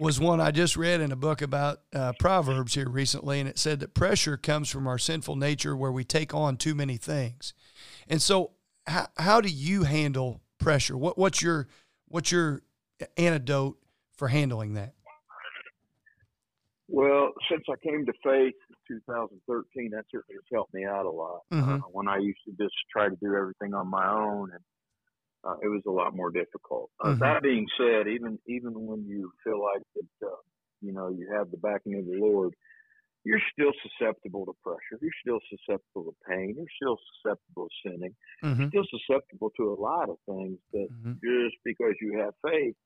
was 0.00 0.18
one 0.18 0.40
I 0.40 0.50
just 0.50 0.76
read 0.76 1.00
in 1.00 1.12
a 1.12 1.16
book 1.16 1.42
about 1.42 1.80
uh, 1.94 2.14
Proverbs 2.18 2.74
here 2.74 2.88
recently, 2.88 3.38
and 3.38 3.48
it 3.48 3.58
said 3.58 3.80
that 3.80 3.92
pressure 3.92 4.38
comes 4.38 4.70
from 4.70 4.86
our 4.86 4.98
sinful 4.98 5.36
nature 5.36 5.76
where 5.76 5.92
we 5.92 6.04
take 6.04 6.32
on 6.32 6.56
too 6.56 6.74
many 6.74 6.96
things. 6.96 7.52
And 8.08 8.22
so, 8.22 8.52
how, 8.86 9.08
how 9.18 9.40
do 9.42 9.50
you 9.50 9.84
handle 9.84 10.40
pressure? 10.58 10.96
What, 10.96 11.18
what's 11.18 11.42
your 11.42 11.68
what's 12.08 12.32
your 12.32 12.62
antidote 13.16 13.78
for 14.16 14.28
handling 14.28 14.74
that? 14.74 14.94
Well, 16.88 17.32
since 17.50 17.62
I 17.70 17.76
came 17.86 18.06
to 18.06 18.12
faith 18.24 18.54
2013, 18.90 19.90
that 19.92 20.04
certainly 20.10 20.34
has 20.34 20.48
helped 20.52 20.74
me 20.74 20.84
out 20.84 21.06
a 21.06 21.10
lot. 21.10 21.40
Mm-hmm. 21.52 21.74
Uh, 21.74 21.88
when 21.92 22.08
I 22.08 22.18
used 22.18 22.40
to 22.46 22.52
just 22.52 22.74
try 22.90 23.08
to 23.08 23.16
do 23.22 23.34
everything 23.34 23.74
on 23.74 23.88
my 23.88 24.06
own 24.06 24.50
and 24.50 24.64
uh, 25.44 25.56
it 25.62 25.68
was 25.68 25.82
a 25.86 25.90
lot 25.90 26.14
more 26.14 26.30
difficult. 26.30 26.90
Uh, 27.00 27.08
mm-hmm. 27.08 27.20
That 27.20 27.42
being 27.42 27.66
said, 27.78 28.08
even 28.08 28.38
even 28.46 28.72
when 28.74 29.06
you 29.06 29.32
feel 29.44 29.60
like 29.62 29.82
that, 29.96 30.26
uh, 30.26 30.36
you 30.80 30.92
know, 30.92 31.08
you 31.08 31.32
have 31.34 31.50
the 31.50 31.56
backing 31.56 31.96
of 31.96 32.04
the 32.04 32.18
Lord, 32.20 32.52
you're 33.24 33.40
still 33.52 33.72
susceptible 33.80 34.44
to 34.46 34.52
pressure. 34.62 35.00
You're 35.00 35.20
still 35.24 35.40
susceptible 35.48 36.12
to 36.12 36.14
pain. 36.28 36.54
You're 36.56 36.76
still 36.76 36.98
susceptible 37.16 37.68
to 37.68 37.88
sinning. 37.88 38.14
Mm-hmm. 38.44 38.60
You're 38.60 38.84
still 38.84 38.98
susceptible 39.00 39.50
to 39.56 39.72
a 39.72 39.78
lot 39.80 40.10
of 40.10 40.16
things. 40.26 40.58
That 40.72 40.88
mm-hmm. 40.92 41.12
just 41.24 41.56
because 41.64 41.94
you 42.00 42.20
have 42.20 42.34
faith 42.44 42.76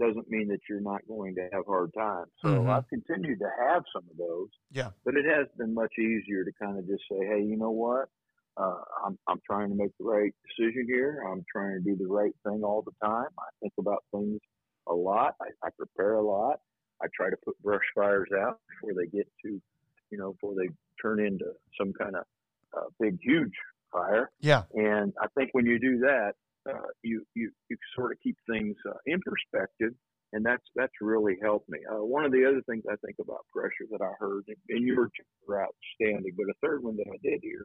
doesn't 0.00 0.30
mean 0.30 0.48
that 0.48 0.60
you're 0.68 0.80
not 0.80 1.00
going 1.08 1.34
to 1.34 1.48
have 1.52 1.64
hard 1.66 1.92
times. 1.94 2.30
So 2.42 2.48
Mm-hmm. 2.48 2.70
I've 2.70 2.88
continued 2.88 3.38
to 3.40 3.50
have 3.68 3.82
some 3.92 4.04
of 4.10 4.16
those. 4.16 4.48
Yeah. 4.70 4.90
But 5.04 5.14
it 5.16 5.24
has 5.24 5.46
been 5.56 5.74
much 5.74 5.92
easier 5.98 6.44
to 6.44 6.52
kind 6.60 6.78
of 6.78 6.86
just 6.86 7.02
say, 7.10 7.18
hey, 7.18 7.42
you 7.42 7.56
know 7.56 7.70
what? 7.70 8.08
Uh, 8.56 8.80
I'm, 9.06 9.18
I'm 9.28 9.40
trying 9.46 9.68
to 9.70 9.76
make 9.76 9.92
the 9.98 10.04
right 10.04 10.32
decision 10.48 10.86
here. 10.88 11.22
I'm 11.30 11.44
trying 11.50 11.74
to 11.74 11.80
do 11.80 11.96
the 11.96 12.06
right 12.06 12.34
thing 12.44 12.62
all 12.64 12.82
the 12.82 13.06
time. 13.06 13.28
I 13.38 13.50
think 13.60 13.72
about 13.78 14.04
things 14.12 14.40
a 14.88 14.94
lot. 14.94 15.34
I, 15.40 15.46
I 15.66 15.70
prepare 15.76 16.14
a 16.14 16.22
lot. 16.26 16.60
I 17.00 17.06
try 17.14 17.30
to 17.30 17.36
put 17.44 17.60
brush 17.62 17.84
fires 17.94 18.28
out 18.36 18.58
before 18.68 19.00
they 19.00 19.08
get 19.08 19.28
to, 19.44 19.60
you 20.10 20.18
know, 20.18 20.32
before 20.32 20.54
they 20.56 20.68
turn 21.00 21.24
into 21.24 21.46
some 21.78 21.92
kind 21.92 22.16
of 22.16 22.24
uh, 22.76 22.86
big, 22.98 23.18
huge 23.22 23.52
fire. 23.92 24.30
Yeah. 24.40 24.62
And 24.74 25.12
I 25.22 25.26
think 25.36 25.50
when 25.52 25.66
you 25.66 25.78
do 25.78 25.98
that, 26.00 26.32
uh, 26.68 26.88
you, 27.02 27.24
you, 27.34 27.50
you 27.68 27.76
sort 27.96 28.12
of 28.12 28.18
keep 28.22 28.36
things 28.48 28.76
uh, 28.88 28.98
in 29.06 29.20
perspective. 29.20 29.92
And 30.34 30.44
that's 30.44 30.64
that's 30.76 30.92
really 31.00 31.38
helped 31.40 31.70
me. 31.70 31.78
Uh, 31.88 32.04
one 32.04 32.26
of 32.26 32.32
the 32.32 32.44
other 32.44 32.60
things 32.68 32.84
I 32.84 32.96
think 33.00 33.16
about 33.18 33.48
pressure 33.48 33.88
that 33.90 34.04
I 34.04 34.12
heard, 34.20 34.44
and 34.68 34.84
you 34.86 34.94
were 34.94 35.64
outstanding, 35.64 36.36
but 36.36 36.52
a 36.52 36.60
third 36.60 36.84
one 36.84 36.98
that 36.98 37.08
I 37.08 37.16
did 37.22 37.40
hear 37.40 37.64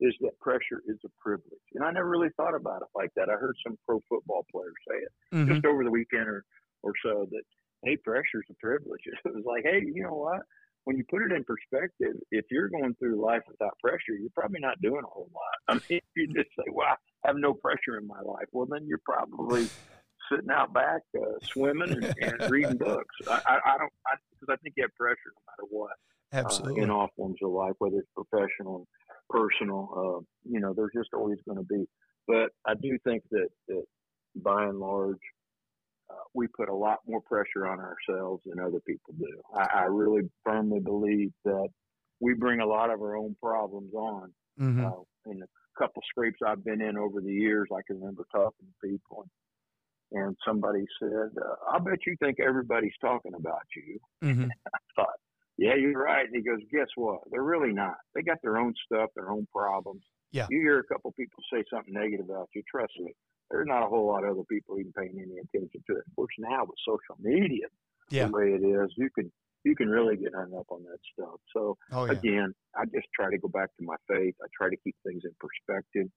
is 0.00 0.14
that 0.20 0.38
pressure 0.40 0.82
is 0.86 0.98
a 1.04 1.12
privilege. 1.20 1.66
And 1.74 1.84
I 1.84 1.90
never 1.90 2.08
really 2.08 2.32
thought 2.36 2.54
about 2.54 2.82
it 2.82 2.88
like 2.94 3.10
that. 3.16 3.28
I 3.28 3.34
heard 3.38 3.56
some 3.64 3.78
pro 3.86 4.00
football 4.08 4.44
players 4.50 4.74
say 4.88 4.98
it 4.98 5.12
mm-hmm. 5.34 5.52
just 5.52 5.66
over 5.66 5.84
the 5.84 5.90
weekend 5.90 6.28
or, 6.28 6.44
or 6.82 6.92
so 7.04 7.26
that, 7.30 7.42
hey, 7.84 7.96
pressure 7.96 8.42
is 8.42 8.50
a 8.50 8.58
privilege. 8.60 9.02
It 9.24 9.34
was 9.34 9.44
like, 9.46 9.64
hey, 9.64 9.82
you 9.84 10.02
know 10.02 10.14
what? 10.14 10.42
When 10.84 10.96
you 10.98 11.04
put 11.08 11.22
it 11.22 11.32
in 11.32 11.44
perspective, 11.44 12.20
if 12.30 12.44
you're 12.50 12.68
going 12.68 12.94
through 12.98 13.24
life 13.24 13.42
without 13.48 13.78
pressure, 13.78 14.18
you're 14.20 14.34
probably 14.34 14.60
not 14.60 14.80
doing 14.82 15.02
a 15.02 15.10
whole 15.10 15.30
lot. 15.32 15.56
I 15.68 15.74
mean, 15.88 16.00
you 16.16 16.26
just 16.28 16.50
say, 16.56 16.68
I 16.68 16.94
have 17.24 17.36
no 17.36 17.54
pressure 17.54 17.98
in 17.98 18.06
my 18.06 18.20
life, 18.20 18.46
well, 18.52 18.66
then 18.66 18.86
you're 18.86 19.00
probably 19.04 19.68
sitting 20.30 20.50
out 20.50 20.72
back 20.72 21.02
uh, 21.16 21.38
swimming 21.42 21.92
and, 21.92 22.14
and 22.20 22.50
reading 22.50 22.76
books. 22.76 23.14
I, 23.28 23.40
I, 23.46 23.58
I 23.74 23.78
don't, 23.78 23.92
because 24.30 24.48
I, 24.48 24.52
I 24.52 24.56
think 24.56 24.74
you 24.76 24.84
have 24.84 24.94
pressure 24.94 25.32
no 25.34 25.42
matter 25.52 25.68
what. 25.70 25.92
Absolutely. 26.32 26.80
Uh, 26.80 26.84
in 26.84 26.90
all 26.90 27.08
forms 27.16 27.38
of 27.42 27.50
life, 27.50 27.74
whether 27.78 27.98
it's 27.98 28.08
professional, 28.14 28.86
personal. 29.30 29.88
Uh, 29.96 30.24
you 30.50 30.60
know, 30.60 30.74
there's 30.74 30.92
just 30.94 31.14
always 31.14 31.38
going 31.46 31.58
to 31.58 31.64
be. 31.64 31.84
But 32.26 32.50
I 32.66 32.74
do 32.74 32.98
think 33.04 33.22
that, 33.30 33.48
that 33.68 33.84
by 34.36 34.64
and 34.64 34.78
large, 34.78 35.18
uh, 36.10 36.24
we 36.34 36.46
put 36.48 36.68
a 36.68 36.74
lot 36.74 36.98
more 37.06 37.20
pressure 37.20 37.66
on 37.66 37.78
ourselves 37.78 38.42
than 38.46 38.58
other 38.58 38.80
people 38.86 39.14
do. 39.18 39.40
I, 39.54 39.82
I 39.82 39.82
really 39.84 40.28
firmly 40.44 40.80
believe 40.80 41.32
that 41.44 41.68
we 42.20 42.34
bring 42.34 42.60
a 42.60 42.66
lot 42.66 42.90
of 42.90 43.00
our 43.00 43.16
own 43.16 43.36
problems 43.42 43.92
on. 43.94 44.32
Mm-hmm. 44.60 44.84
Uh, 44.84 44.90
in 45.26 45.42
a 45.42 45.46
couple 45.78 46.02
scrapes 46.08 46.38
I've 46.46 46.64
been 46.64 46.80
in 46.80 46.96
over 46.96 47.20
the 47.20 47.32
years, 47.32 47.68
I 47.72 47.80
can 47.86 47.98
remember 48.00 48.24
talking 48.32 48.66
to 48.66 48.88
people, 48.88 49.26
and, 50.12 50.22
and 50.22 50.36
somebody 50.46 50.84
said, 51.00 51.30
uh, 51.40 51.54
"I 51.72 51.78
bet 51.78 51.98
you 52.06 52.16
think 52.20 52.40
everybody's 52.40 52.96
talking 53.00 53.34
about 53.34 53.62
you." 53.76 53.98
Mm-hmm. 54.22 54.48
I 54.74 54.78
thought, 54.96 55.18
"Yeah, 55.58 55.74
you're 55.74 56.00
right." 56.02 56.26
And 56.26 56.34
he 56.34 56.42
goes, 56.42 56.60
"Guess 56.72 56.88
what? 56.96 57.20
They're 57.30 57.42
really 57.42 57.72
not. 57.72 57.96
They 58.14 58.22
got 58.22 58.38
their 58.42 58.58
own 58.58 58.74
stuff, 58.86 59.10
their 59.14 59.30
own 59.30 59.46
problems. 59.54 60.02
Yeah. 60.32 60.46
You 60.50 60.60
hear 60.60 60.80
a 60.80 60.84
couple 60.84 61.12
people 61.12 61.42
say 61.52 61.62
something 61.72 61.94
negative 61.94 62.28
about 62.28 62.48
you. 62.54 62.62
Trust 62.68 62.92
me, 62.98 63.12
there's 63.50 63.68
not 63.68 63.84
a 63.84 63.88
whole 63.88 64.06
lot 64.08 64.24
of 64.24 64.30
other 64.30 64.42
people 64.50 64.78
even 64.80 64.92
paying 64.92 65.14
any 65.16 65.38
attention 65.38 65.80
to 65.88 65.96
it. 65.96 66.04
Of 66.08 66.16
course, 66.16 66.34
now 66.38 66.64
with 66.64 66.76
social 66.84 67.16
media, 67.20 67.66
Yeah. 68.10 68.26
the 68.26 68.32
way 68.32 68.50
it 68.52 68.64
is, 68.66 68.90
you 68.96 69.10
can 69.14 69.30
you 69.64 69.74
can 69.74 69.88
really 69.88 70.16
get 70.16 70.32
hung 70.34 70.52
up 70.58 70.66
on 70.70 70.82
that 70.84 70.98
stuff. 71.12 71.40
So 71.54 71.76
Oh 71.92 72.04
yeah. 72.06 72.12
again, 72.12 72.54
I 72.76 72.84
just 72.86 73.06
try 73.14 73.30
to 73.30 73.38
go 73.38 73.48
back 73.48 73.70
to 73.78 73.84
my 73.84 73.96
faith. 74.08 74.34
I 74.42 74.46
try 74.56 74.68
to 74.70 74.76
keep 74.84 74.94
things 75.06 75.22
in 75.24 75.30
perspective. 75.40 76.08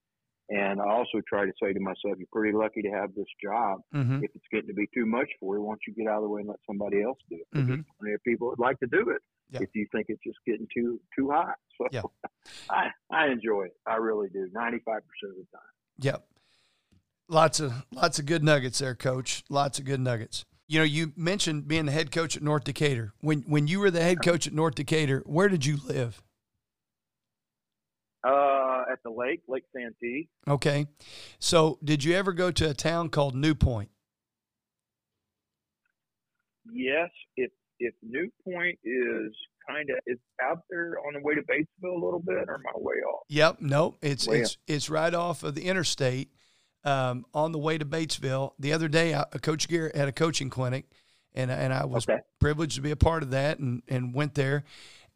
And 0.50 0.80
I 0.80 0.88
also 0.89 1.20
try 1.27 1.46
to 1.46 1.51
say 1.62 1.74
to 1.74 1.80
myself, 1.82 2.16
you're 2.18 2.27
pretty 2.32 2.56
lucky 2.58 2.82
to 2.82 2.89
have 2.89 3.13
this 3.16 3.25
job. 3.44 3.82
Mm-hmm. 3.94 4.24
If 4.24 4.32
it's 4.34 4.46
getting 4.50 4.68
to 4.68 4.74
be 4.74 4.88
too 4.94 5.06
much 5.06 5.27
for 5.42 5.56
you, 5.58 5.62
why 5.62 5.72
don't 5.74 5.82
you 5.88 5.94
get 5.94 6.08
out 6.10 6.18
of 6.18 6.24
the 6.24 6.30
way 6.30 6.39
and 6.39 6.50
let 6.50 6.60
somebody 6.66 7.04
else 7.04 7.18
do 7.30 7.36
it? 7.36 7.58
Mhm. 7.58 7.68
There's 7.68 7.86
plenty 8.00 8.13
of 8.13 8.24
people 8.24 8.48
would 8.50 8.60
like 8.60 8.80
to 8.80 8.88
do 8.88 9.10
it 9.10 9.22
Yeah. 9.50 9.60
if 9.63 9.70
you 9.75 9.86
think 9.92 10.06
it's 10.08 10.24
just 10.24 10.38
getting 10.46 10.66
too 10.74 11.01
too 11.18 11.30
hot. 11.32 11.56
So 11.77 11.88
Yeah. 11.92 12.04
I, 12.70 12.88
I 13.12 13.27
enjoy 13.27 13.63
it. 13.66 13.74
I 13.86 13.96
really 13.98 14.30
do. 14.30 14.48
95% 14.56 14.77
of 14.80 15.01
the 15.22 15.48
time. 15.51 15.74
Yep. 16.00 16.25
Lots 17.30 17.60
of 17.60 17.74
lots 17.92 18.18
of 18.20 18.25
good 18.25 18.42
nuggets 18.42 18.80
there, 18.80 18.96
coach. 18.96 19.44
Lots 19.50 19.80
of 19.80 19.86
good 19.86 20.00
nuggets. 20.00 20.46
You 20.68 20.80
know, 20.80 20.86
you 20.86 21.14
mentioned 21.16 21.68
being 21.68 21.86
the 21.86 21.92
head 21.94 22.12
coach 22.12 22.36
at 22.36 22.44
North 22.44 22.66
Decatur. 22.66 23.14
When 23.22 23.44
when 23.44 23.68
you 23.68 23.80
were 23.80 23.92
the 23.92 24.02
head 24.02 24.22
coach 24.22 24.48
at 24.48 24.54
North 24.54 24.76
Decatur, 24.76 25.24
where 25.26 25.48
did 25.48 25.66
you 25.66 25.78
live? 25.86 26.22
Uh, 28.24 28.84
at 28.92 29.02
the 29.04 29.10
lake, 29.10 29.42
Lake 29.48 29.64
Santee. 29.74 30.28
Okay. 30.48 30.88
So, 31.40 31.80
did 31.84 32.04
you 32.04 32.16
ever 32.16 32.34
go 32.34 32.52
to 32.52 32.70
a 32.70 32.74
town 32.74 33.10
called 33.10 33.36
New 33.36 33.56
Point? 33.56 33.90
Yes, 36.70 37.10
if 37.38 37.52
if 37.80 37.94
New 38.04 38.30
Point 38.44 38.78
is 38.84 39.34
kind 39.70 39.90
of 39.90 39.98
is 40.06 40.18
out 40.44 40.64
there 40.70 40.98
on 41.08 41.14
the 41.14 41.22
way 41.22 41.36
to 41.36 41.42
Batesville 41.42 41.96
a 41.96 42.04
little 42.04 42.20
bit, 42.20 42.50
or 42.50 42.56
am 42.56 42.64
I 42.68 42.78
way 42.78 42.96
off? 42.96 43.24
Yep. 43.30 43.62
No, 43.62 43.96
it's 44.02 44.28
Where? 44.28 44.42
it's 44.42 44.58
it's 44.68 44.90
right 44.90 45.14
off 45.14 45.44
of 45.44 45.56
the 45.56 45.66
interstate, 45.66 46.32
um, 46.88 47.25
on 47.34 47.51
the 47.51 47.60
way 47.60 47.77
to 47.77 47.86
Batesville. 47.86 48.53
The 48.58 48.72
other 48.74 48.88
day, 48.88 49.13
I, 49.13 49.24
Coach 49.41 49.67
Garrett 49.67 49.96
had 49.96 50.08
a 50.08 50.13
coaching 50.13 50.50
clinic, 50.50 50.86
and 51.34 51.51
and 51.51 51.74
I 51.74 51.86
was 51.86 52.08
Okay. 52.08 52.20
privileged 52.39 52.75
to 52.75 52.82
be 52.82 52.91
a 52.91 52.96
part 52.96 53.24
of 53.24 53.32
that, 53.32 53.60
and 53.60 53.84
and 53.88 54.13
went 54.13 54.36
there, 54.36 54.63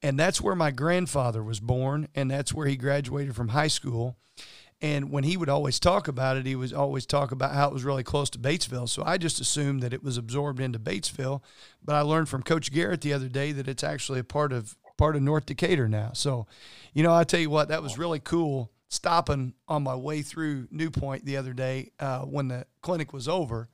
and 0.04 0.20
that's 0.20 0.42
where 0.42 0.56
my 0.56 0.72
grandfather 0.72 1.42
was 1.42 1.60
born, 1.60 2.10
and 2.14 2.30
that's 2.30 2.54
where 2.54 2.68
he 2.68 2.76
graduated 2.76 3.36
from 3.36 3.50
high 3.50 3.70
school. 3.70 4.18
And 4.84 5.12
when 5.12 5.24
he 5.24 5.38
would 5.38 5.48
always 5.48 5.80
talk 5.80 6.08
about 6.08 6.38
it, 6.38 6.48
he 6.48 6.56
was 6.56 6.74
always 6.74 7.06
talk 7.06 7.32
about 7.32 7.54
how 7.54 7.68
it 7.68 7.74
was 7.74 7.84
really 7.84 8.04
close 8.04 8.32
to 8.32 8.40
Batesville. 8.40 8.90
So 8.90 9.04
I 9.06 9.20
just 9.20 9.40
assumed 9.40 9.84
that 9.84 9.94
it 9.94 10.04
was 10.04 10.18
absorbed 10.18 10.60
into 10.60 10.80
Batesville, 10.80 11.42
but 11.86 11.94
I 11.96 12.02
learned 12.02 12.30
from 12.30 12.42
Coach 12.42 12.72
Garrett 12.72 13.02
the 13.02 13.14
other 13.14 13.30
day 13.30 13.52
that 13.52 13.68
it's 13.68 13.84
actually 13.84 14.20
a 14.20 14.24
part 14.24 14.52
of 14.52 14.76
part 14.98 15.16
of 15.16 15.22
North 15.22 15.46
Decatur 15.46 15.88
now. 15.88 16.12
So, 16.14 16.48
you 16.94 17.04
know, 17.04 17.14
I 17.14 17.24
tell 17.24 17.40
you 17.40 17.52
what, 17.52 17.68
that 17.70 17.84
was 17.84 17.98
really 17.98 18.20
cool. 18.20 18.72
Stopping 18.94 19.54
on 19.70 19.84
my 19.84 19.96
way 19.96 20.22
through 20.22 20.68
New 20.70 20.92
Point 20.92 21.24
the 21.24 21.38
other 21.38 21.54
day 21.54 21.92
uh, 21.98 22.24
when 22.24 22.50
the 22.50 22.66
clinic 22.82 23.14
was 23.14 23.26
over, 23.26 23.70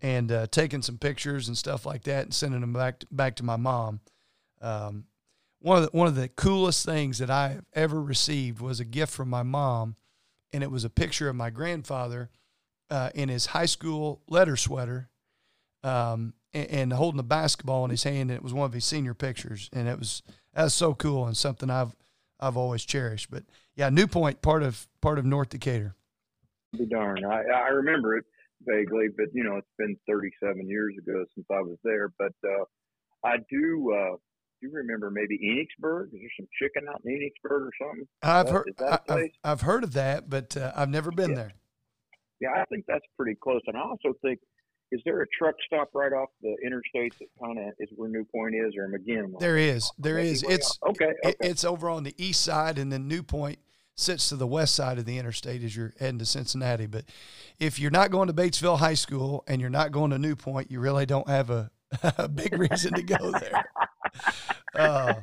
and 0.00 0.32
uh, 0.32 0.46
taking 0.46 0.80
some 0.80 0.96
pictures 0.96 1.48
and 1.48 1.58
stuff 1.58 1.84
like 1.84 2.04
that, 2.04 2.24
and 2.24 2.32
sending 2.32 2.62
them 2.62 2.72
back 2.72 3.00
to, 3.00 3.06
back 3.10 3.36
to 3.36 3.44
my 3.44 3.56
mom. 3.56 4.00
Um, 4.62 5.04
one 5.60 5.76
of 5.76 5.84
the 5.84 5.94
one 5.94 6.06
of 6.06 6.14
the 6.14 6.28
coolest 6.28 6.86
things 6.86 7.18
that 7.18 7.28
I 7.28 7.48
have 7.48 7.66
ever 7.74 8.00
received 8.00 8.62
was 8.62 8.80
a 8.80 8.86
gift 8.86 9.12
from 9.12 9.28
my 9.28 9.42
mom, 9.42 9.96
and 10.50 10.62
it 10.62 10.70
was 10.70 10.82
a 10.82 10.90
picture 10.90 11.28
of 11.28 11.36
my 11.36 11.50
grandfather 11.50 12.30
uh, 12.90 13.10
in 13.14 13.28
his 13.28 13.46
high 13.46 13.66
school 13.66 14.22
letter 14.30 14.56
sweater, 14.56 15.10
um, 15.84 16.32
and, 16.54 16.90
holding 16.94 17.20
a 17.20 17.24
basketball 17.24 17.84
in 17.84 17.90
his 17.90 18.04
hand. 18.04 18.30
And 18.30 18.38
it 18.38 18.42
was 18.42 18.54
one 18.54 18.64
of 18.64 18.72
his 18.72 18.86
senior 18.86 19.12
pictures, 19.12 19.68
and 19.74 19.88
it 19.88 19.98
was 19.98 20.22
that 20.54 20.64
was 20.64 20.72
so 20.74 20.94
cool 20.94 21.26
and 21.26 21.36
something 21.36 21.68
I've 21.68 21.94
I've 22.40 22.56
always 22.56 22.86
cherished. 22.86 23.30
But 23.30 23.44
yeah, 23.78 23.88
New 23.90 24.08
Point, 24.08 24.42
part 24.42 24.62
of 24.64 24.86
part 25.00 25.18
of 25.18 25.24
North 25.24 25.50
Decatur. 25.50 25.94
Be 26.76 26.84
darned. 26.84 27.24
I 27.24 27.42
I 27.44 27.68
remember 27.68 28.16
it 28.16 28.24
vaguely, 28.66 29.06
but 29.16 29.26
you 29.32 29.44
know 29.44 29.56
it's 29.56 29.66
been 29.78 29.96
37 30.08 30.68
years 30.68 30.94
ago 30.98 31.24
since 31.34 31.46
I 31.50 31.60
was 31.60 31.78
there. 31.84 32.12
But 32.18 32.32
uh, 32.44 32.64
I 33.24 33.36
do. 33.48 33.94
Uh, 33.96 34.16
do 34.60 34.68
remember 34.72 35.08
maybe 35.12 35.38
Enochsburg? 35.38 36.06
Is 36.12 36.20
there 36.20 36.30
some 36.36 36.48
chicken 36.60 36.88
out 36.88 37.00
in 37.04 37.12
Enochsburg 37.12 37.68
or 37.68 37.70
something? 37.80 38.08
I've 38.22 38.46
Is 38.46 38.52
heard 38.52 38.74
that 38.78 39.02
I- 39.08 39.14
I've. 39.14 39.28
I've 39.44 39.60
heard 39.60 39.84
of 39.84 39.92
that, 39.92 40.28
but 40.28 40.56
uh, 40.56 40.72
I've 40.74 40.90
never 40.90 41.12
been 41.12 41.30
Yeah. 41.30 41.36
there. 41.36 41.52
Yeah, 42.40 42.48
I 42.56 42.64
think 42.66 42.84
that's 42.88 43.04
pretty 43.16 43.36
close. 43.40 43.60
And 43.66 43.76
I 43.76 43.80
also 43.80 44.14
think, 44.22 44.38
is 44.92 45.00
there 45.04 45.22
a 45.22 45.26
truck 45.38 45.54
stop 45.66 45.90
right 45.94 46.12
off 46.12 46.28
the 46.42 46.54
interstate 46.64 47.14
that 47.20 47.28
kind 47.40 47.58
of 47.58 47.74
is 47.78 47.88
where 47.96 48.08
New 48.08 48.24
Point 48.34 48.54
is, 48.56 48.74
or 48.76 48.92
again? 48.94 49.34
There 49.38 49.56
is, 49.56 49.90
there 49.98 50.18
is. 50.18 50.42
It's 50.42 50.76
okay. 50.88 51.12
okay. 51.24 51.34
it's 51.40 51.64
over 51.64 51.88
on 51.88 52.02
the 52.02 52.14
east 52.18 52.40
side, 52.42 52.78
and 52.78 52.92
then 52.92 53.06
New 53.08 53.22
Point 53.22 53.58
sits 53.98 54.28
to 54.28 54.36
the 54.36 54.46
west 54.46 54.74
side 54.74 54.98
of 54.98 55.04
the 55.04 55.18
interstate 55.18 55.62
as 55.64 55.74
you're 55.74 55.92
heading 55.98 56.18
to 56.18 56.26
Cincinnati. 56.26 56.86
But 56.86 57.04
if 57.58 57.78
you're 57.78 57.90
not 57.90 58.10
going 58.10 58.28
to 58.28 58.32
Batesville 58.32 58.78
High 58.78 58.94
School 58.94 59.44
and 59.46 59.60
you're 59.60 59.70
not 59.70 59.92
going 59.92 60.10
to 60.12 60.18
New 60.18 60.36
Point, 60.36 60.70
you 60.70 60.80
really 60.80 61.06
don't 61.06 61.28
have 61.28 61.50
a, 61.50 61.70
a 62.18 62.28
big 62.28 62.56
reason 62.58 62.94
to 62.94 63.02
go 63.02 63.32
there. 63.32 63.64
Uh, 64.74 65.14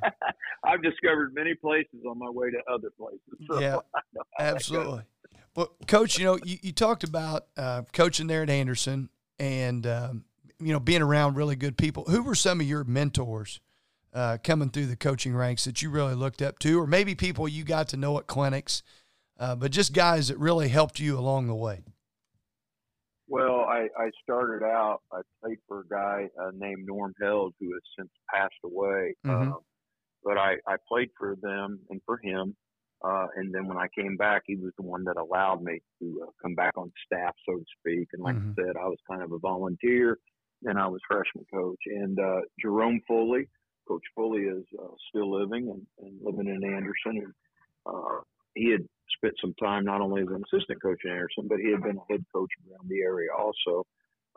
I've 0.63 0.81
discovered 0.81 1.33
many 1.33 1.53
places 1.53 2.03
on 2.09 2.17
my 2.17 2.29
way 2.29 2.49
to 2.49 2.57
other 2.71 2.89
places. 2.97 3.19
So 3.49 3.59
Yeah, 3.61 3.77
I 3.93 3.99
know 4.13 4.21
how 4.37 4.45
that 4.45 4.53
goes. 4.53 4.55
Absolutely. 4.55 5.01
Well, 5.55 5.71
Coach, 5.87 6.17
you 6.17 6.25
know, 6.25 6.39
you, 6.43 6.57
you 6.61 6.71
talked 6.71 7.03
about 7.03 7.47
uh, 7.55 7.83
coaching 7.93 8.27
there 8.27 8.43
at 8.43 8.49
Anderson 8.49 9.09
and, 9.39 9.85
um, 9.87 10.25
you 10.59 10.73
know, 10.73 10.79
being 10.79 11.01
around 11.01 11.35
really 11.35 11.55
good 11.55 11.77
people. 11.77 12.05
Who 12.05 12.23
were 12.23 12.35
some 12.35 12.59
of 12.59 12.67
your 12.67 12.83
mentors 12.83 13.59
uh, 14.15 14.37
coming 14.43 14.69
through 14.69 14.85
the 14.87 14.95
coaching 14.95 15.35
ranks 15.35 15.65
that 15.65 15.81
you 15.81 15.89
really 15.89 16.15
looked 16.15 16.41
up 16.41 16.57
to, 16.59 16.79
or 16.79 16.87
maybe 16.87 17.13
people 17.13 17.47
you 17.47 17.63
got 17.63 17.89
to 17.89 17.97
know 17.97 18.17
at 18.17 18.25
clinics, 18.25 18.81
uh, 19.39 19.55
but 19.55 19.69
just 19.71 19.93
guys 19.93 20.29
that 20.29 20.39
really 20.39 20.69
helped 20.69 20.99
you 20.99 21.19
along 21.19 21.47
the 21.47 21.53
way? 21.55 21.83
Well, 23.27 23.61
I, 23.61 23.89
I 23.97 24.11
started 24.23 24.63
out, 24.63 25.01
I 25.11 25.21
played 25.43 25.57
for 25.67 25.81
a 25.81 25.87
guy 25.89 26.29
uh, 26.41 26.51
named 26.55 26.85
Norm 26.85 27.13
Held 27.21 27.53
who 27.59 27.73
has 27.73 27.81
since 27.97 28.09
passed 28.33 28.53
away. 28.63 29.15
Mhm. 29.25 29.47
Um, 29.51 29.59
but 30.23 30.37
I, 30.37 30.55
I 30.67 30.75
played 30.87 31.09
for 31.17 31.35
them 31.41 31.79
and 31.89 32.01
for 32.05 32.17
him. 32.17 32.55
Uh, 33.03 33.27
and 33.35 33.53
then 33.53 33.67
when 33.67 33.77
I 33.77 33.87
came 33.95 34.15
back, 34.15 34.43
he 34.45 34.55
was 34.55 34.71
the 34.77 34.83
one 34.83 35.03
that 35.03 35.17
allowed 35.17 35.61
me 35.61 35.79
to 35.99 36.23
uh, 36.23 36.31
come 36.41 36.55
back 36.55 36.73
on 36.77 36.91
staff, 37.05 37.35
so 37.47 37.57
to 37.57 37.65
speak. 37.79 38.07
And 38.13 38.23
like 38.23 38.35
Mhm. 38.35 38.51
I 38.51 38.63
said, 38.63 38.77
I 38.77 38.87
was 38.87 38.97
kind 39.09 39.21
of 39.21 39.31
a 39.31 39.39
volunteer. 39.39 40.17
Then 40.61 40.77
I 40.77 40.87
was 40.87 41.01
freshman 41.07 41.45
coach. 41.53 41.79
And 41.85 42.19
uh, 42.19 42.41
Jerome 42.59 43.01
Foley, 43.07 43.47
Coach 43.87 44.03
Foley 44.15 44.41
is 44.41 44.63
uh, 44.79 44.87
still 45.09 45.31
living 45.31 45.69
and, 45.69 46.07
and 46.07 46.19
living 46.21 46.47
in 46.47 46.63
Anderson. 46.63 47.23
And 47.23 47.33
uh, 47.85 48.21
he 48.53 48.71
had 48.71 48.85
spent 49.17 49.35
some 49.39 49.53
time 49.61 49.85
not 49.85 50.01
only 50.01 50.21
as 50.21 50.27
an 50.27 50.43
assistant 50.51 50.81
coach 50.81 50.99
in 51.03 51.11
Anderson, 51.11 51.47
but 51.47 51.59
he 51.59 51.71
had 51.71 51.83
been 51.83 51.97
a 51.97 52.11
head 52.11 52.25
coach 52.33 52.49
around 52.69 52.89
the 52.89 53.01
area 53.01 53.29
also. 53.37 53.85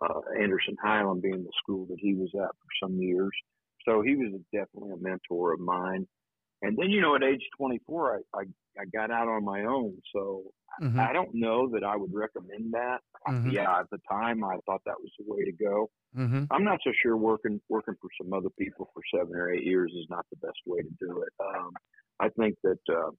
Uh, 0.01 0.21
Anderson 0.41 0.77
Highland 0.81 1.23
being 1.23 1.43
the 1.43 1.51
school 1.63 1.87
that 1.87 1.99
he 1.99 2.15
was 2.15 2.31
at 2.35 2.55
for 2.55 2.87
some 2.87 3.01
years. 3.01 3.33
So 3.85 4.03
he 4.03 4.15
was 4.15 4.41
definitely 4.53 4.93
a 4.93 5.03
mentor 5.03 5.55
of 5.55 5.61
mine. 5.61 6.07
And 6.63 6.77
then, 6.77 6.91
you 6.91 7.01
know, 7.01 7.15
at 7.15 7.23
age 7.23 7.43
24, 7.57 8.17
I, 8.35 8.39
I, 8.41 8.43
I 8.81 8.85
got 8.93 9.11
out 9.11 9.29
on 9.29 9.45
my 9.45 9.65
own. 9.65 10.01
So 10.15 10.51
Mhm. 10.81 10.99
I 10.99 11.13
don't 11.13 11.35
know 11.35 11.69
that 11.71 11.83
I 11.85 11.97
would 11.97 12.13
recommend 12.15 12.73
that. 12.73 13.01
Mhm. 13.29 13.53
Yeah, 13.53 13.81
at 13.81 13.91
the 13.91 13.99
time, 14.11 14.45
I 14.45 14.59
thought 14.67 14.83
that 14.87 15.01
was 15.01 15.13
the 15.19 15.25
way 15.27 15.45
to 15.45 15.53
go. 15.53 15.91
Mm-hmm. 16.17 16.45
I'm 16.51 16.65
not 16.65 16.81
so 16.85 16.93
sure 17.03 17.17
working 17.17 17.61
working 17.69 17.97
for 18.01 18.09
some 18.21 18.33
other 18.33 18.51
people 18.51 18.89
for 18.95 19.03
seven 19.15 19.35
or 19.35 19.51
eight 19.53 19.65
years 19.65 19.93
is 19.93 20.07
not 20.09 20.25
the 20.31 20.37
best 20.37 20.59
way 20.67 20.81
to 20.83 20.91
do 21.01 21.23
it. 21.23 21.33
Um, 21.41 21.73
I 22.21 22.29
think 22.31 22.57
that 22.63 22.79
uh, 22.89 23.11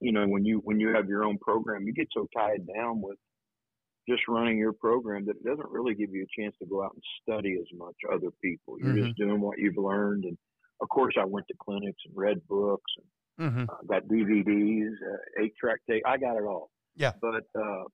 you 0.00 0.12
know 0.12 0.26
when 0.28 0.44
you 0.44 0.58
when 0.58 0.80
you 0.80 0.88
have 0.88 1.08
your 1.08 1.24
own 1.24 1.38
program, 1.38 1.86
you 1.86 1.92
get 1.92 2.08
so 2.12 2.26
tied 2.36 2.66
down 2.66 3.00
with 3.00 3.18
just 4.08 4.26
running 4.28 4.58
your 4.58 4.72
program 4.72 5.26
that 5.26 5.36
it 5.36 5.44
doesn't 5.44 5.70
really 5.70 5.94
give 5.94 6.10
you 6.12 6.24
a 6.24 6.40
chance 6.40 6.56
to 6.58 6.66
go 6.66 6.82
out 6.84 6.94
and 6.94 7.02
study 7.22 7.56
as 7.60 7.66
much 7.78 7.96
other 8.12 8.30
people. 8.42 8.78
You're 8.80 8.94
just 8.96 9.16
doing 9.16 9.40
what 9.40 9.58
you've 9.58 9.76
learned, 9.76 10.24
and 10.24 10.38
of 10.80 10.88
course, 10.88 11.14
I 11.20 11.24
went 11.24 11.46
to 11.48 11.54
clinics 11.58 12.00
and 12.06 12.14
read 12.16 12.46
books 12.48 12.92
and 12.96 13.06
Mm-hmm. 13.40 13.66
uh, 13.70 13.76
got 13.86 14.02
DVDs, 14.08 14.90
uh, 14.90 15.42
eight 15.44 15.52
track 15.60 15.78
tape. 15.88 16.02
I 16.04 16.16
got 16.16 16.36
it 16.36 16.42
all. 16.42 16.70
Yeah. 16.96 17.12
But 17.20 17.44
uh, 17.56 17.84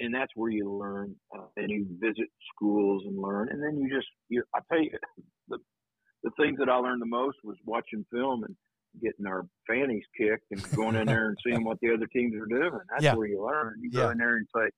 and 0.00 0.12
that's 0.12 0.32
where 0.34 0.50
you 0.50 0.68
learn, 0.76 1.14
uh, 1.32 1.44
and 1.56 1.70
you 1.70 1.86
visit 2.00 2.26
schools 2.52 3.04
and 3.06 3.16
learn, 3.16 3.48
and 3.48 3.62
then 3.62 3.78
you 3.78 3.88
just 3.94 4.08
you. 4.28 4.42
I 4.56 4.58
tell 4.68 4.82
you, 4.82 4.90
the 4.90 4.98
the 5.50 5.58
the 6.24 6.30
things 6.36 6.58
that 6.58 6.68
I 6.68 6.74
learned 6.78 7.00
the 7.00 7.06
most 7.06 7.36
was 7.44 7.56
watching 7.64 8.04
film 8.10 8.42
and 8.42 8.56
getting 9.00 9.24
our 9.24 9.46
fannies 9.68 10.02
kicked 10.20 10.46
and 10.50 10.60
going 10.74 10.96
in 10.96 11.06
there 11.06 11.28
and 11.28 11.38
seeing 11.46 11.62
what 11.62 11.78
the 11.80 11.94
other 11.94 12.08
teams 12.12 12.34
are 12.34 12.46
doing. 12.46 12.80
That's 12.90 13.04
Yeah. 13.04 13.14
where 13.14 13.28
you 13.28 13.46
learn. 13.46 13.76
You 13.80 13.90
Yeah. 13.92 14.06
go 14.06 14.10
in 14.10 14.18
there 14.18 14.36
and 14.38 14.48
say, 14.52 14.68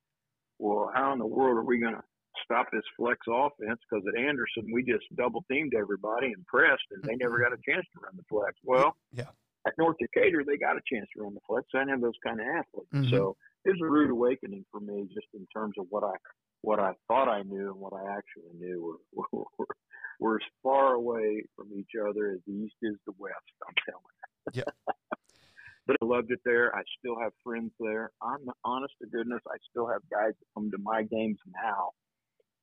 well, 0.59 0.91
how 0.95 1.15
in 1.15 1.19
the 1.19 1.27
world 1.27 1.57
are 1.57 1.65
we 1.65 1.79
going 1.81 1.95
to 1.95 2.03
stop 2.45 2.69
this 2.73 2.83
flex 2.97 3.19
offense? 3.29 3.81
Because 3.89 4.05
at 4.09 4.19
Anderson, 4.21 4.67
we 4.73 4.83
just 4.83 5.05
double 5.17 5.45
teamed 5.51 5.75
everybody 5.75 6.29
and 6.29 6.45
pressed, 6.47 6.85
and 6.91 7.03
they 7.05 7.17
never 7.17 7.39
got 7.39 7.53
a 7.53 7.59
chance 7.69 7.87
to 7.95 8.01
run 8.01 8.17
the 8.17 8.25
flex. 8.29 8.55
Well, 8.65 8.97
Yeah. 9.13 9.31
at 9.67 9.77
North 9.79 9.97
Decatur, 9.99 10.45
they 10.45 10.57
got 10.57 10.77
a 10.77 10.81
chance 10.87 11.09
to 11.15 11.23
run 11.23 11.35
the 11.35 11.41
flex. 11.47 11.67
I 11.75 11.79
didn't 11.81 11.91
have 11.91 12.01
those 12.01 12.19
kind 12.23 12.41
of 12.41 12.47
athletes. 12.47 12.91
Mhm. 12.93 13.11
So 13.11 13.37
it 13.65 13.71
was 13.71 13.81
a 13.83 13.87
rude 13.91 14.11
awakening 14.11 14.65
for 14.71 14.81
me, 14.81 15.07
just 15.13 15.29
in 15.35 15.47
terms 15.49 15.77
of 15.79 15.87
what 15.91 16.05
I 16.05 16.15
what 16.63 16.79
I 16.79 16.93
thought 17.09 17.27
I 17.27 17.43
knew 17.43 17.71
and 17.71 17.81
what 17.81 17.95
I 17.95 18.05
actually 18.19 18.53
knew 18.59 19.01
were, 19.15 19.25
were, 19.57 19.67
were 20.19 20.37
as 20.37 20.47
far 20.63 20.93
away 20.93 21.43
from 21.57 21.73
each 21.73 21.93
other 21.99 22.33
as 22.33 22.41
the 22.47 22.53
East 22.53 22.77
is 22.83 22.97
the 23.07 23.13
West. 23.17 23.35
I'm 23.67 23.75
telling 23.89 24.05
you. 24.55 24.63
Yeah. 24.63 24.87
but 25.87 25.97
I 26.03 26.05
loved 26.05 26.31
it 26.33 26.41
there. 26.45 26.77
I 26.77 26.83
still 26.99 27.19
have 27.19 27.33
friends 27.43 27.73
there. 27.81 28.11
I'm 28.21 28.47
honest 28.63 28.93
to 29.01 29.09
goodness, 29.09 29.41
I 29.51 29.57
still 29.71 29.87
have 29.87 30.03
guys 30.11 30.35
that 30.39 30.47
come 30.55 30.71
to 30.71 30.77
my 30.83 31.03
games 31.03 31.39
now 31.47 31.93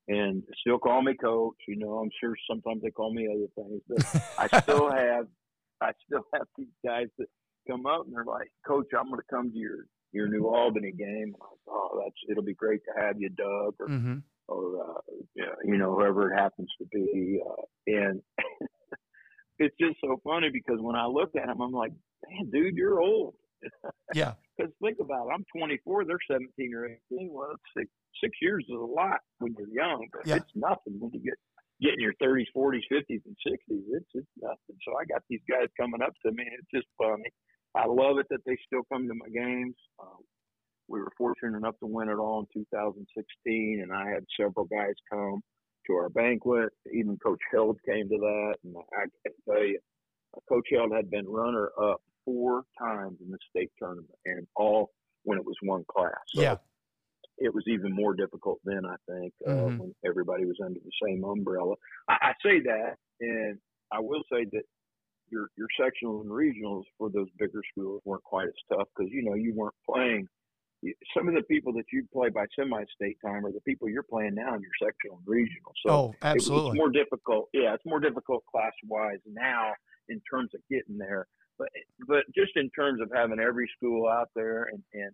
and 0.08 0.44
still 0.62 0.78
call 0.80 1.02
me 1.02 1.14
coach. 1.16 1.56
You 1.68 1.78
know, 1.78 1.94
I'm 2.00 2.10
sure 2.20 2.34
sometimes 2.50 2.82
they 2.82 2.92
call 2.92 3.14
me 3.14 3.28
other 3.28 3.48
things, 3.56 3.82
but 3.88 4.22
I 4.38 4.48
still 4.62 4.92
have 4.92 5.28
I 5.82 5.92
still 6.06 6.24
have 6.34 6.48
these 6.58 6.68
guys 6.86 7.08
that 7.18 7.28
come 7.70 7.86
up 7.86 8.06
and 8.06 8.16
they're 8.16 8.26
like, 8.26 8.50
Coach, 8.66 8.88
I'm 8.98 9.10
going 9.10 9.20
to 9.20 9.28
come 9.30 9.52
to 9.52 9.58
your 9.58 9.86
your 10.14 10.28
New 10.28 10.48
Albany 10.48 10.92
game. 10.92 11.34
And 11.34 11.42
I 11.42 11.46
was, 11.46 11.60
oh, 11.68 12.02
that's 12.04 12.16
it'll 12.30 12.44
be 12.44 12.54
great 12.54 12.82
to 12.86 13.02
have 13.02 13.16
you, 13.20 13.30
Doug, 13.30 13.76
or 13.80 13.88
Mm-hmm. 13.90 14.18
or 14.48 14.82
uh, 14.82 15.02
yeah, 15.36 15.54
you 15.66 15.78
know 15.78 15.94
whoever 15.96 16.32
it 16.32 16.38
happens 16.38 16.70
to 16.80 16.86
be. 16.92 17.42
Uh, 17.46 17.62
and 17.88 18.22
it's 19.60 19.76
just 19.80 19.98
so 20.02 20.20
funny 20.24 20.50
because 20.52 20.78
when 20.80 20.96
I 20.96 21.06
look 21.08 21.32
at 21.36 21.50
him, 21.50 21.62
I'm 21.62 21.72
like, 21.74 21.92
man, 22.28 22.50
dude, 22.52 22.76
you're 22.76 23.02
old. 23.02 23.36
Yeah. 24.14 24.34
Because 24.58 24.74
think 24.82 24.98
about 25.00 25.28
it, 25.28 25.34
I'm 25.36 25.46
24, 25.56 26.06
they're 26.06 26.18
17 26.32 26.74
or 26.74 26.86
18. 27.14 27.30
Well, 27.32 27.54
six 27.78 27.88
six 28.24 28.36
years 28.42 28.66
is 28.68 28.74
a 28.74 28.80
lot 28.84 29.20
when 29.38 29.54
you're 29.56 29.70
young, 29.70 30.08
but 30.12 30.26
Yeah. 30.26 30.38
it's 30.38 30.50
nothing 30.56 30.98
when 31.00 31.12
you 31.14 31.20
get 31.22 31.38
get 31.80 31.94
in 31.94 32.00
your 32.00 32.16
30s, 32.20 32.50
40s, 32.58 32.82
50s, 32.92 33.22
and 33.26 33.38
60s. 33.46 33.84
It's 33.94 34.10
it's 34.16 34.28
nothing. 34.42 34.78
So 34.84 34.98
I 34.98 35.06
got 35.06 35.22
these 35.30 35.42
guys 35.48 35.68
coming 35.80 36.02
up 36.02 36.14
to 36.26 36.32
me, 36.32 36.42
and 36.42 36.58
it's 36.58 36.72
just 36.74 36.88
funny. 36.98 37.30
I 37.76 37.86
love 37.86 38.18
it 38.18 38.26
that 38.32 38.42
they 38.48 38.58
still 38.66 38.82
come 38.92 39.08
to 39.08 39.14
my 39.14 39.30
games. 39.30 39.76
Um, 40.02 40.26
we 40.88 41.00
were 41.00 41.12
fortunate 41.18 41.56
enough 41.56 41.78
to 41.82 41.86
win 41.86 42.10
it 42.10 42.16
all 42.18 42.40
in 42.40 42.48
2016, 42.64 43.82
and 43.84 43.94
I 43.94 44.10
had 44.10 44.26
several 44.40 44.66
guys 44.66 44.96
come 45.12 45.42
to 45.86 45.94
our 45.94 46.10
banquet. 46.10 46.70
Even 46.92 47.18
Coach 47.18 47.42
Held 47.54 47.78
came 47.86 48.10
to 48.10 48.18
that, 48.18 48.56
and 48.64 48.76
I 48.98 49.04
can 49.24 49.36
tell 49.48 49.64
you, 49.64 49.80
uh, 50.36 50.40
Coach 50.50 50.68
Held 50.72 50.94
had 50.94 51.12
been 51.12 51.28
runner 51.28 51.70
up 51.80 52.02
four 52.28 52.64
times 52.78 53.18
in 53.24 53.32
the 53.32 53.38
state 53.50 53.72
tournament, 53.80 54.12
and 54.26 54.46
all 54.58 54.92
when 55.24 55.38
it 55.38 55.46
was 55.46 55.56
one 55.62 55.84
class. 55.88 56.12
So 56.28 56.42
Yeah. 56.42 56.58
it 57.38 57.54
was 57.54 57.64
even 57.68 57.94
more 57.94 58.14
difficult 58.14 58.60
then, 58.66 58.86
I 58.86 58.96
think, 59.08 59.34
uh, 59.46 59.52
Mhm. 59.52 59.80
when 59.80 59.96
everybody 60.06 60.46
was 60.46 60.60
under 60.64 60.80
the 60.80 60.92
same 61.04 61.24
umbrella. 61.24 61.76
I, 62.10 62.18
I 62.22 62.34
say 62.44 62.60
that, 62.62 62.98
and 63.22 63.60
I 63.92 64.00
will 64.02 64.24
say 64.32 64.44
that 64.46 64.64
your 65.30 65.50
your 65.58 65.68
sectional 65.80 66.22
and 66.22 66.30
regionals 66.30 66.86
for 66.98 67.10
those 67.10 67.30
bigger 67.38 67.62
schools 67.72 68.02
weren't 68.06 68.24
quite 68.24 68.48
as 68.48 68.54
tough 68.70 68.88
because 68.96 69.12
you 69.12 69.24
know 69.24 69.34
you 69.36 69.54
weren't 69.54 69.76
playing. 69.86 70.28
Some 71.14 71.28
of 71.28 71.34
the 71.34 71.42
people 71.44 71.74
that 71.74 71.86
you 71.92 72.08
play 72.14 72.30
by 72.30 72.46
semi-state 72.56 73.18
time 73.26 73.46
are 73.46 73.52
the 73.52 73.62
people 73.62 73.90
you're 73.90 74.04
playing 74.04 74.36
now 74.36 74.54
in 74.56 74.62
your 74.62 74.72
sectional 74.82 75.18
and 75.18 75.28
regional. 75.28 75.74
So 75.86 75.90
Oh, 75.90 76.10
it- 76.30 76.36
it's 76.38 76.50
more 76.50 76.90
difficult. 76.90 77.50
Yeah, 77.52 77.74
it's 77.74 77.86
more 77.86 78.00
difficult 78.00 78.46
class 78.46 78.74
wise 78.84 79.20
now 79.26 79.74
in 80.08 80.22
terms 80.22 80.54
of 80.54 80.62
getting 80.70 80.98
there. 80.98 81.28
But 81.58 81.70
but 82.08 82.24
just 82.36 82.52
in 82.56 82.70
terms 82.72 83.02
of 83.02 83.10
having 83.14 83.40
every 83.40 83.70
school 83.76 84.08
out 84.08 84.30
there 84.36 84.70
and 84.72 84.84
and 84.94 85.12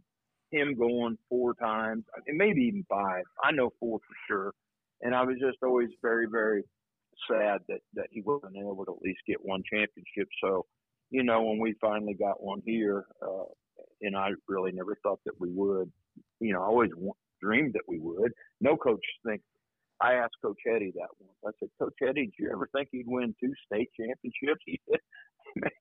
him 0.51 0.75
going 0.77 1.17
four 1.29 1.53
times, 1.55 2.03
and 2.27 2.38
maybe 2.38 2.62
even 2.62 2.86
five. 2.89 3.23
I 3.43 3.51
know 3.51 3.71
four 3.79 3.99
for 3.99 4.15
sure. 4.27 4.53
And 5.01 5.15
I 5.15 5.23
was 5.23 5.38
just 5.39 5.58
always 5.63 5.89
very 6.01 6.27
very 6.29 6.63
sad 7.29 7.60
that 7.67 7.79
that 7.95 8.08
he 8.12 8.21
wasn't 8.21 8.58
able 8.58 8.86
to 8.86 8.91
at 8.91 9.01
least 9.01 9.19
get 9.27 9.38
one 9.41 9.63
championship. 9.71 10.29
So 10.43 10.65
you 11.10 11.23
know 11.23 11.43
when 11.43 11.60
we 11.60 11.75
finally 11.82 12.13
got 12.13 12.43
one 12.43 12.62
here, 12.65 13.06
uh, 13.21 13.45
and 14.01 14.15
I 14.15 14.29
really 14.47 14.71
never 14.71 14.97
thought 15.03 15.19
that 15.25 15.39
we 15.39 15.49
would. 15.51 15.91
You 16.39 16.53
know, 16.53 16.62
I 16.62 16.65
always 16.65 16.91
dreamed 17.41 17.73
that 17.73 17.88
we 17.88 17.99
would. 17.99 18.32
No 18.62 18.77
coach 18.77 19.03
thinks 19.25 19.43
I 20.04 20.16
asked 20.16 20.36
Coach 20.42 20.60
Eddie 20.68 20.92
that 20.96 21.08
once. 21.20 21.38
I 21.48 21.52
said, 21.60 21.70
Coach 21.80 21.96
Eddie, 22.08 22.26
did 22.26 22.34
you 22.38 22.50
ever 22.52 22.68
think 22.76 22.89
you'd 22.92 23.08
win 23.08 23.34
two 23.39 23.54
state 23.66 23.89
championships? 24.00 24.62
He 24.68 24.80
said, 24.89 25.00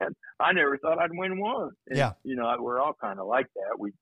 Man, 0.00 0.12
I 0.38 0.52
never 0.52 0.76
thought 0.78 0.98
I'd 0.98 1.10
win 1.14 1.40
one. 1.40 1.70
And, 1.88 1.96
Yeah. 1.98 2.12
You 2.24 2.36
know, 2.36 2.54
we're 2.60 2.78
all 2.80 2.94
kind 3.00 3.18
of 3.18 3.26
like 3.26 3.46
that. 3.56 3.78
We 3.78 3.92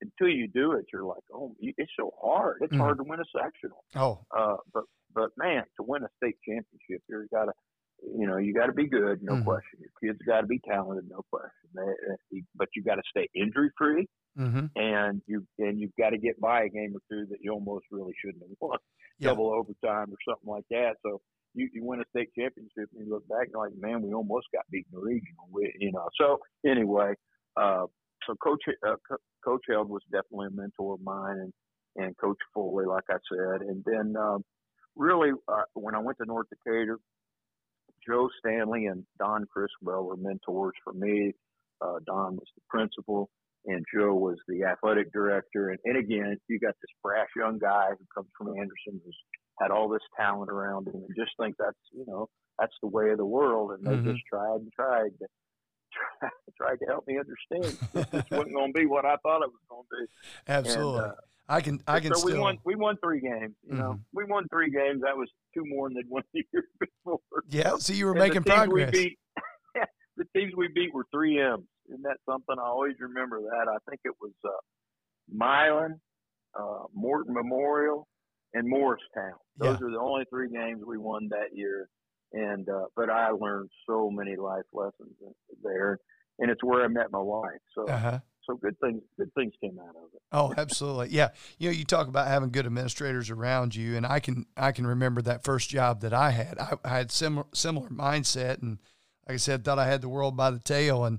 until 0.00 0.34
you 0.34 0.48
do 0.48 0.72
it, 0.72 0.84
you're 0.92 1.04
like, 1.04 1.22
oh, 1.32 1.54
it's 1.60 1.92
so 1.96 2.10
hard. 2.20 2.56
It's 2.60 2.72
Mhm. 2.74 2.78
hard 2.78 2.98
to 2.98 3.04
win 3.04 3.20
a 3.20 3.24
sectional. 3.40 3.84
Oh, 3.94 4.18
Uh, 4.36 4.56
but 4.74 4.84
but 5.14 5.30
man, 5.36 5.62
to 5.76 5.82
win 5.84 6.02
a 6.02 6.08
state 6.16 6.36
championship, 6.48 7.02
you 7.08 7.28
got 7.30 7.44
to, 7.44 7.52
you 8.18 8.26
know, 8.26 8.38
you 8.38 8.52
got 8.52 8.66
to 8.66 8.72
be 8.72 8.88
good, 8.88 9.22
no 9.22 9.34
Mhm. 9.36 9.44
question. 9.44 9.78
Your 9.80 9.92
kids 10.02 10.20
got 10.26 10.40
to 10.40 10.46
be 10.48 10.58
talented, 10.60 11.08
no 11.08 11.22
question. 11.30 11.68
They- 11.74 12.42
but 12.56 12.68
you 12.74 12.82
got 12.82 12.96
to 12.96 13.02
stay 13.10 13.28
injury 13.34 13.70
free 13.78 14.08
mm-hmm. 14.38 14.66
and 14.76 15.22
you 15.26 15.46
and 15.58 15.80
you've 15.80 15.96
got 15.98 16.10
to 16.10 16.18
get 16.18 16.40
by 16.40 16.64
a 16.64 16.68
game 16.68 16.94
or 16.94 17.00
two 17.10 17.26
that 17.30 17.38
you 17.40 17.52
almost 17.52 17.86
really 17.90 18.12
shouldn't 18.24 18.42
have 18.42 18.56
won, 18.60 18.78
Yeah. 19.18 19.28
double 19.30 19.52
overtime 19.52 20.12
or 20.12 20.18
something 20.26 20.48
like 20.50 20.64
that. 20.70 20.94
So 21.02 21.20
you, 21.54 21.68
you 21.72 21.84
win 21.84 22.00
a 22.00 22.04
state 22.10 22.30
championship 22.38 22.88
and 22.94 23.06
you 23.06 23.12
look 23.12 23.28
back 23.28 23.42
and 23.42 23.50
you're 23.52 23.64
like, 23.64 23.76
man, 23.78 24.02
we 24.02 24.12
almost 24.14 24.46
got 24.54 24.64
beaten 24.70 24.90
in 24.94 25.00
the 25.00 25.04
regional, 25.04 25.48
we, 25.50 25.72
you 25.78 25.92
know. 25.92 26.08
So 26.18 26.38
anyway, 26.66 27.14
uh, 27.56 27.86
so 28.26 28.34
Coach 28.42 28.62
uh, 28.86 28.96
Co- 29.08 29.16
Coach 29.44 29.62
Held 29.68 29.88
was 29.88 30.02
definitely 30.10 30.48
a 30.48 30.56
mentor 30.56 30.94
of 30.94 31.02
mine, 31.02 31.38
and 31.38 31.52
and 31.96 32.16
Coach 32.16 32.38
Foley, 32.54 32.86
like 32.86 33.04
I 33.10 33.18
said, 33.30 33.60
and 33.68 33.84
then 33.84 34.14
um, 34.16 34.42
really 34.96 35.30
uh, 35.48 35.62
when 35.74 35.94
I 35.94 35.98
went 35.98 36.18
to 36.18 36.24
North 36.24 36.46
Decatur, 36.48 36.98
Joe 38.06 38.28
Stanley 38.38 38.86
and 38.86 39.04
Don 39.18 39.46
Criswell 39.52 40.04
were 40.04 40.16
mentors 40.16 40.72
for 40.82 40.92
me. 40.92 41.32
Uh, 41.80 41.98
Don 42.06 42.36
was 42.36 42.46
the 42.54 42.62
principal, 42.70 43.28
and 43.66 43.84
Joe 43.94 44.14
was 44.14 44.38
the 44.48 44.64
athletic 44.64 45.12
director. 45.12 45.70
And, 45.70 45.78
and 45.84 45.96
again, 45.96 46.36
you 46.48 46.58
got 46.58 46.74
this 46.80 46.90
brash 47.02 47.28
young 47.36 47.58
guy 47.58 47.90
who 47.90 48.04
comes 48.14 48.28
from 48.36 48.48
Anderson 48.48 49.00
who's 49.04 49.16
had 49.60 49.70
all 49.70 49.88
this 49.88 50.02
talent 50.18 50.50
around 50.50 50.88
him, 50.88 50.94
and 50.96 51.14
just 51.16 51.32
think 51.40 51.56
that's 51.58 51.78
you 51.92 52.04
know 52.06 52.28
that's 52.58 52.74
the 52.82 52.88
way 52.88 53.10
of 53.10 53.18
the 53.18 53.24
world. 53.26 53.72
And 53.72 53.84
they 53.86 53.96
Mhm. 53.96 54.12
just 54.12 54.22
tried 54.32 54.56
and 54.60 54.72
tried 54.72 55.10
to 55.20 55.26
tried 56.56 56.76
to 56.78 56.86
help 56.86 57.06
me 57.06 57.18
understand 57.18 57.76
this, 57.94 58.24
wasn't 58.30 58.54
going 58.54 58.72
to 58.72 58.78
be 58.78 58.86
what 58.86 59.04
I 59.04 59.16
thought 59.22 59.42
it 59.42 59.50
was 59.50 59.60
going 59.68 59.84
to 59.90 60.06
be. 60.06 60.12
absolutely. 60.48 61.02
And, 61.04 61.12
uh, 61.12 61.14
I 61.48 61.60
can, 61.60 61.82
I 61.86 62.00
can 62.00 62.14
so 62.14 62.24
we 62.24 62.38
won. 62.38 62.56
We 62.64 62.76
won 62.76 62.96
three 63.02 63.20
games. 63.20 63.54
You 63.68 63.74
know, 63.74 63.92
Mhm. 63.94 64.00
we 64.14 64.24
won 64.24 64.46
three 64.48 64.70
games. 64.70 65.02
That 65.02 65.16
was 65.16 65.28
two 65.52 65.64
more 65.66 65.88
than 65.88 65.96
they'd 65.96 66.08
won 66.08 66.22
the 66.32 66.44
year 66.52 66.64
before. 66.80 67.18
Yeah. 67.48 67.76
So 67.78 67.92
you 67.92 68.06
were 68.06 68.12
And 68.12 68.20
making 68.20 68.44
progress. 68.44 68.92
We 68.92 69.00
beat, 69.02 69.18
the 70.16 70.24
teams 70.34 70.54
we 70.56 70.68
beat 70.74 70.94
were 70.94 71.04
three 71.12 71.38
M's. 71.40 71.66
Isn't 71.92 72.02
that 72.04 72.18
something? 72.26 72.56
I 72.58 72.66
always 72.68 72.94
remember 73.00 73.40
that. 73.42 73.68
I 73.68 73.76
think 73.88 74.00
it 74.04 74.14
was 74.20 74.32
uh, 74.44 74.48
Milan, 75.30 76.00
uh, 76.58 76.84
Morton 76.94 77.34
Memorial, 77.34 78.08
and 78.54 78.68
Morristown. 78.68 79.34
Those 79.58 79.78
Yeah. 79.80 79.86
are 79.86 79.90
the 79.90 80.00
only 80.00 80.24
three 80.30 80.50
games 80.50 80.82
we 80.86 80.98
won 80.98 81.28
that 81.30 81.54
year. 81.56 81.88
And 82.32 82.66
uh, 82.68 82.86
but 82.96 83.10
I 83.10 83.28
learned 83.30 83.68
so 83.86 84.10
many 84.10 84.36
life 84.36 84.64
lessons 84.72 85.12
there, 85.62 85.98
and 86.38 86.50
it's 86.50 86.64
where 86.64 86.82
I 86.82 86.88
met 86.88 87.12
my 87.12 87.20
wife. 87.20 87.60
So 87.74 87.86
Uh-huh. 87.88 88.20
so 88.46 88.56
good 88.56 88.78
things 88.80 89.02
good 89.18 89.30
things 89.34 89.52
came 89.62 89.78
out 89.78 89.94
of 89.96 90.08
it. 90.14 90.22
Oh, 90.32 90.54
absolutely. 90.56 91.10
Yeah. 91.10 91.28
You 91.58 91.68
know, 91.68 91.74
you 91.76 91.84
talk 91.84 92.08
about 92.08 92.28
having 92.28 92.50
good 92.50 92.64
administrators 92.64 93.28
around 93.28 93.74
you, 93.74 93.98
and 93.98 94.06
I 94.06 94.18
can 94.18 94.46
I 94.56 94.72
can 94.72 94.86
remember 94.86 95.20
that 95.22 95.44
first 95.44 95.68
job 95.68 96.00
that 96.00 96.14
I 96.14 96.30
had. 96.30 96.58
I, 96.58 96.72
I 96.82 96.88
had 96.88 97.10
similar 97.10 97.44
similar 97.52 97.90
mindset, 97.90 98.62
and 98.62 98.78
like 99.28 99.34
I 99.34 99.36
said, 99.36 99.62
thought 99.62 99.78
I 99.78 99.86
had 99.86 100.00
the 100.00 100.08
world 100.08 100.34
by 100.34 100.50
the 100.50 100.58
tail. 100.58 101.04
And 101.04 101.18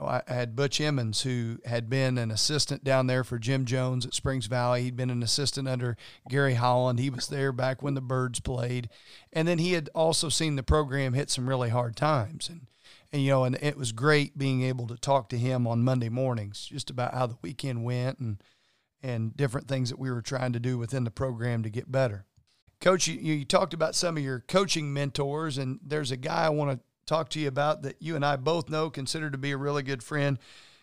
I 0.00 0.22
had 0.26 0.56
Butch 0.56 0.80
Emmons, 0.80 1.22
who 1.22 1.58
had 1.64 1.88
been 1.88 2.18
an 2.18 2.30
assistant 2.30 2.84
down 2.84 3.06
there 3.06 3.24
for 3.24 3.38
Jim 3.38 3.64
Jones 3.64 4.04
at 4.04 4.14
Springs 4.14 4.46
Valley. 4.46 4.82
He'd 4.82 4.96
been 4.96 5.10
an 5.10 5.22
assistant 5.22 5.68
under 5.68 5.96
Gary 6.28 6.54
Holland. 6.54 6.98
He 6.98 7.10
was 7.10 7.28
there 7.28 7.52
back 7.52 7.82
when 7.82 7.94
the 7.94 8.00
Birds 8.00 8.40
played, 8.40 8.88
and 9.32 9.48
then 9.48 9.58
he 9.58 9.72
had 9.72 9.88
also 9.94 10.28
seen 10.28 10.56
the 10.56 10.62
program 10.62 11.14
hit 11.14 11.30
some 11.30 11.48
really 11.48 11.70
hard 11.70 11.96
times. 11.96 12.48
And 12.48 12.66
and 13.12 13.22
you 13.22 13.30
know, 13.30 13.44
and 13.44 13.56
it 13.62 13.78
was 13.78 13.92
great 13.92 14.36
being 14.36 14.62
able 14.62 14.86
to 14.88 14.96
talk 14.96 15.28
to 15.30 15.38
him 15.38 15.66
on 15.66 15.84
Monday 15.84 16.08
mornings 16.08 16.66
just 16.66 16.90
about 16.90 17.14
how 17.14 17.26
the 17.26 17.38
weekend 17.42 17.84
went 17.84 18.18
and 18.18 18.42
and 19.02 19.36
different 19.36 19.68
things 19.68 19.90
that 19.90 19.98
we 19.98 20.10
were 20.10 20.22
trying 20.22 20.52
to 20.52 20.60
do 20.60 20.78
within 20.78 21.04
the 21.04 21.10
program 21.10 21.62
to 21.62 21.70
get 21.70 21.92
better. 21.92 22.24
Coach, 22.80 23.06
you, 23.06 23.18
you 23.18 23.44
talked 23.44 23.72
about 23.72 23.94
some 23.94 24.16
of 24.16 24.22
your 24.22 24.40
coaching 24.40 24.92
mentors, 24.92 25.58
and 25.58 25.78
there's 25.82 26.10
a 26.10 26.16
guy 26.16 26.46
I 26.46 26.50
want 26.50 26.72
to 26.72 26.80
talk 27.06 27.28
to 27.30 27.40
you 27.40 27.48
about 27.48 27.82
that 27.82 27.96
you 28.00 28.16
and 28.16 28.24
I 28.24 28.36
both 28.36 28.68
know, 28.68 28.90
consider 28.90 29.30
to 29.30 29.38
be 29.38 29.52
a 29.52 29.56
really 29.56 29.82
good 29.82 30.02
friend, 30.02 30.38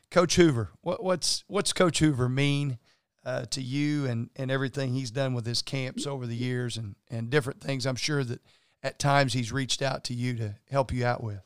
Coach 0.10 0.36
Hoover. 0.36 0.72
What, 0.82 1.04
what's 1.04 1.44
what's 1.48 1.74
Coach 1.74 2.00
Hoover 2.00 2.30
mean 2.30 2.78
uh, 3.26 3.46
to 3.46 3.62
you 3.62 4.06
and 4.06 4.30
and 4.36 4.50
everything 4.50 4.94
he's 4.94 5.12
done 5.12 5.34
with 5.34 5.46
his 5.46 5.62
camps 5.62 6.08
over 6.08 6.26
the 6.26 6.36
years 6.36 6.78
and 6.78 6.96
and 7.10 7.30
different 7.30 7.62
things? 7.62 7.86
I'm 7.86 7.96
sure 7.96 8.24
that 8.24 8.42
at 8.84 9.00
times 9.00 9.34
he's 9.34 9.52
reached 9.52 9.82
out 9.82 10.04
to 10.06 10.14
you 10.14 10.36
to 10.36 10.56
help 10.70 10.92
you 10.92 11.06
out 11.06 11.24
with? 11.24 11.42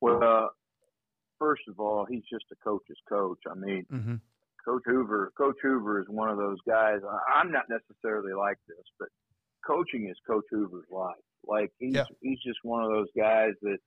Well, 0.00 0.22
uh, 0.22 0.48
first 1.38 1.62
of 1.68 1.80
all, 1.80 2.04
he's 2.04 2.22
just 2.30 2.44
a 2.52 2.56
coach's 2.62 2.98
coach. 3.08 3.38
I 3.50 3.54
mean, 3.54 3.86
mm-hmm. 3.92 4.14
Coach 4.64 4.82
Hoover, 4.84 5.32
Coach 5.36 5.56
Hoover 5.62 6.00
is 6.00 6.06
one 6.08 6.28
of 6.28 6.36
those 6.36 6.58
guys. 6.68 7.00
I'm 7.34 7.50
not 7.50 7.64
necessarily 7.70 8.34
like 8.34 8.58
this, 8.68 8.84
but 8.98 9.08
coaching 9.66 10.08
is 10.08 10.16
Coach 10.26 10.44
Hoover's 10.50 10.86
life. 10.90 11.14
Like 11.46 11.70
he's 11.78 11.94
yeah. 11.94 12.04
he's 12.20 12.38
just 12.44 12.58
one 12.62 12.82
of 12.82 12.90
those 12.90 13.08
guys 13.16 13.52
that 13.62 13.78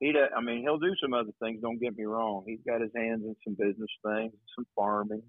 he. 0.00 0.12
I 0.36 0.40
mean, 0.40 0.62
he'll 0.62 0.78
do 0.78 0.94
some 1.00 1.14
other 1.14 1.32
things. 1.42 1.60
Don't 1.62 1.80
get 1.80 1.96
me 1.96 2.04
wrong. 2.04 2.44
He's 2.46 2.60
got 2.66 2.80
his 2.80 2.90
hands 2.94 3.22
in 3.24 3.36
some 3.44 3.56
business 3.58 3.90
things, 4.04 4.32
some 4.56 4.66
farming, 4.74 5.22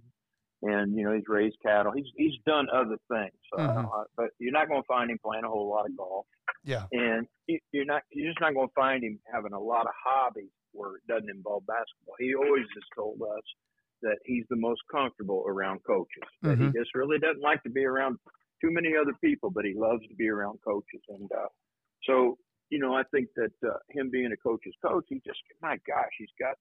and 0.62 0.96
you 0.96 1.04
know 1.04 1.14
he's 1.14 1.28
raised 1.28 1.58
cattle. 1.64 1.92
He's 1.96 2.08
he's 2.16 2.34
done 2.46 2.68
other 2.74 2.98
things. 3.12 3.38
mm-hmm. 3.54 3.86
uh, 3.86 4.04
but 4.16 4.28
you're 4.40 4.54
not 4.54 4.68
going 4.68 4.82
to 4.82 4.88
find 4.88 5.12
him 5.12 5.20
playing 5.24 5.44
a 5.44 5.50
whole 5.50 5.70
lot 5.70 5.86
of 5.86 5.96
golf. 5.98 6.26
Yeah. 6.64 6.84
And 6.92 7.28
you're 7.72 7.86
not 7.86 8.04
you're 8.12 8.30
just 8.30 8.42
not 8.42 8.54
going 8.54 8.68
to 8.68 8.74
find 8.74 9.04
him 9.04 9.20
having 9.32 9.54
a 9.54 9.60
lot 9.60 9.86
of 9.86 9.94
hobbies 10.04 10.52
where 10.74 10.98
it 10.98 11.08
doesn't 11.08 11.30
involve 11.30 11.66
basketball. 11.66 12.16
He 12.20 12.36
always 12.36 12.66
has 12.76 12.84
told 12.96 13.22
us 13.22 13.46
that 14.02 14.18
he's 14.26 14.46
the 14.50 14.58
most 14.58 14.82
comfortable 14.92 15.44
around 15.48 15.80
coaches. 15.86 16.28
That 16.42 16.58
mm-hmm. 16.58 16.68
he 16.68 16.80
just 16.80 16.94
really 16.94 17.20
doesn't 17.20 17.42
like 17.42 17.64
to 17.64 17.70
be 17.70 17.86
around 17.86 18.18
too 18.62 18.72
many 18.72 18.94
other 19.00 19.14
people, 19.24 19.50
but 19.50 19.66
he 19.66 19.74
loves 19.76 20.02
to 20.08 20.16
be 20.16 20.30
around 20.30 20.60
coaches. 20.66 21.02
And 21.10 21.30
uh, 21.32 21.50
so, 22.08 22.38
you 22.70 22.80
know, 22.80 22.96
I 22.96 23.04
think 23.12 23.28
that 23.36 23.52
uh, 23.68 23.78
him 23.90 24.10
being 24.10 24.32
a 24.32 24.38
coach's 24.38 24.74
coach, 24.84 25.06
he 25.10 25.22
just, 25.26 25.40
my 25.62 25.78
gosh, 25.86 26.12
he's 26.18 26.34
got 26.40 26.56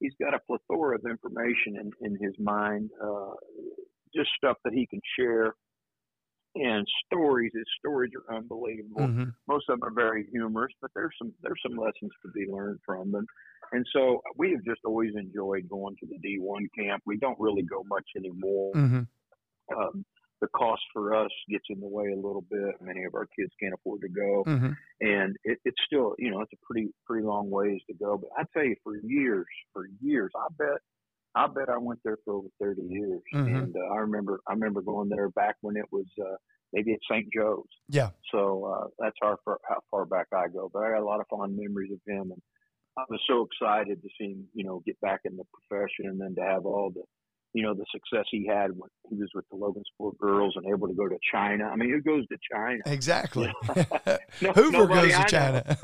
he's 0.00 0.14
got 0.20 0.34
a 0.34 0.38
plethora 0.46 0.96
of 0.96 1.04
information 1.04 1.76
in, 1.76 1.90
in 2.00 2.18
his 2.20 2.34
mind, 2.38 2.90
uh, 3.02 3.34
just 4.14 4.30
stuff 4.36 4.56
that 4.64 4.72
he 4.72 4.86
can 4.86 5.00
share. 5.18 5.54
And 6.56 6.84
stories, 7.06 7.52
his 7.54 7.66
stories 7.78 8.10
are 8.16 8.36
unbelievable. 8.36 9.02
Mm-hmm. 9.02 9.24
Most 9.46 9.66
of 9.68 9.78
them 9.78 9.88
are 9.88 9.94
very 9.94 10.26
humorous, 10.32 10.72
but 10.82 10.90
there's 10.96 11.14
some 11.16 11.32
there's 11.42 11.60
some 11.64 11.78
lessons 11.78 12.10
to 12.22 12.30
be 12.34 12.50
learned 12.50 12.80
from 12.84 13.12
them. 13.12 13.24
And 13.70 13.86
so 13.92 14.20
we 14.36 14.50
have 14.50 14.64
just 14.64 14.80
always 14.84 15.12
enjoyed 15.14 15.68
going 15.68 15.94
to 16.00 16.06
the 16.06 16.18
D1 16.18 16.66
camp. 16.76 17.04
We 17.06 17.18
don't 17.18 17.38
really 17.38 17.62
go 17.62 17.84
much 17.88 18.06
anymore. 18.16 18.72
Mm-hmm. 18.74 19.78
Um, 19.78 20.04
the 20.40 20.48
cost 20.48 20.82
for 20.92 21.14
us 21.14 21.30
gets 21.48 21.64
in 21.68 21.80
the 21.80 21.86
way 21.86 22.12
a 22.12 22.16
little 22.16 22.44
bit. 22.50 22.74
Many 22.80 23.04
of 23.04 23.14
our 23.14 23.26
kids 23.38 23.52
can't 23.60 23.74
afford 23.74 24.02
to 24.02 24.08
go, 24.08 24.44
mm-hmm. 24.46 24.72
and 25.00 25.36
it, 25.44 25.58
it's 25.64 25.80
still, 25.86 26.14
you 26.18 26.30
know, 26.30 26.40
it's 26.40 26.52
a 26.52 26.66
pretty 26.66 26.88
pretty 27.06 27.26
long 27.26 27.50
ways 27.50 27.80
to 27.88 27.94
go. 27.94 28.18
But 28.18 28.30
I 28.38 28.44
tell 28.52 28.64
you, 28.66 28.76
for 28.82 28.96
years, 28.96 29.46
for 29.72 29.84
years, 30.00 30.30
I 30.36 30.46
bet, 30.58 30.80
I 31.34 31.46
bet 31.46 31.68
I 31.68 31.78
went 31.78 32.00
there 32.04 32.18
for 32.24 32.34
over 32.34 32.48
thirty 32.60 32.82
years, 32.82 33.20
mm-hmm. 33.34 33.54
and 33.54 33.74
uh, 33.76 33.94
I 33.94 33.98
remember 33.98 34.40
I 34.46 34.52
remember 34.52 34.82
going 34.82 35.08
there 35.08 35.30
back 35.30 35.56
when 35.60 35.76
it 35.76 35.86
was. 35.90 36.06
Uh, 36.20 36.36
maybe 36.72 36.92
at 36.92 37.00
St. 37.10 37.26
Joe's. 37.34 37.66
Yeah. 37.88 38.10
So 38.30 38.64
uh, 38.64 38.86
that's 38.96 39.16
how 39.20 39.36
far, 39.44 39.58
how 39.68 39.80
far 39.90 40.04
back 40.04 40.28
I 40.32 40.46
go. 40.46 40.70
But 40.72 40.84
I 40.84 40.90
got 40.90 41.02
a 41.02 41.04
lot 41.04 41.18
of 41.18 41.26
fond 41.28 41.56
memories 41.56 41.90
of 41.90 41.98
him, 42.06 42.30
and 42.30 42.40
I 42.96 43.04
was 43.08 43.20
so 43.26 43.46
excited 43.46 44.02
to 44.02 44.08
see 44.18 44.32
him, 44.32 44.44
you 44.54 44.64
know, 44.64 44.82
get 44.84 45.00
back 45.00 45.20
in 45.24 45.36
the 45.36 45.44
profession 45.52 46.06
and 46.06 46.20
then 46.20 46.34
to 46.36 46.42
have 46.42 46.66
all 46.66 46.90
the, 46.94 47.02
you 47.52 47.62
know, 47.62 47.74
the 47.74 47.84
success 47.92 48.26
he 48.30 48.46
had 48.46 48.70
when 48.70 48.88
he 49.08 49.16
was 49.16 49.28
with 49.34 49.44
the 49.50 49.56
Logan 49.56 49.82
Logansport 50.00 50.18
girls 50.18 50.54
and 50.56 50.66
able 50.66 50.86
to 50.88 50.94
go 50.94 51.08
to 51.08 51.18
China. 51.32 51.64
I 51.64 51.76
mean, 51.76 51.90
who 51.90 52.00
goes 52.00 52.26
to 52.28 52.36
China? 52.52 52.80
Exactly. 52.86 53.52
no, 54.40 54.52
Hoover 54.52 54.86
goes 54.86 55.12
to 55.12 55.24
China. 55.28 55.62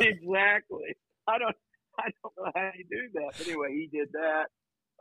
exactly. 0.00 0.96
I 1.26 1.38
don't, 1.38 1.56
I 1.98 2.10
don't 2.22 2.34
know 2.36 2.52
how 2.54 2.70
you 2.76 2.84
do 2.90 3.08
that. 3.14 3.32
But 3.38 3.46
anyway, 3.46 3.68
he 3.70 3.88
did 3.90 4.08
that. 4.12 4.46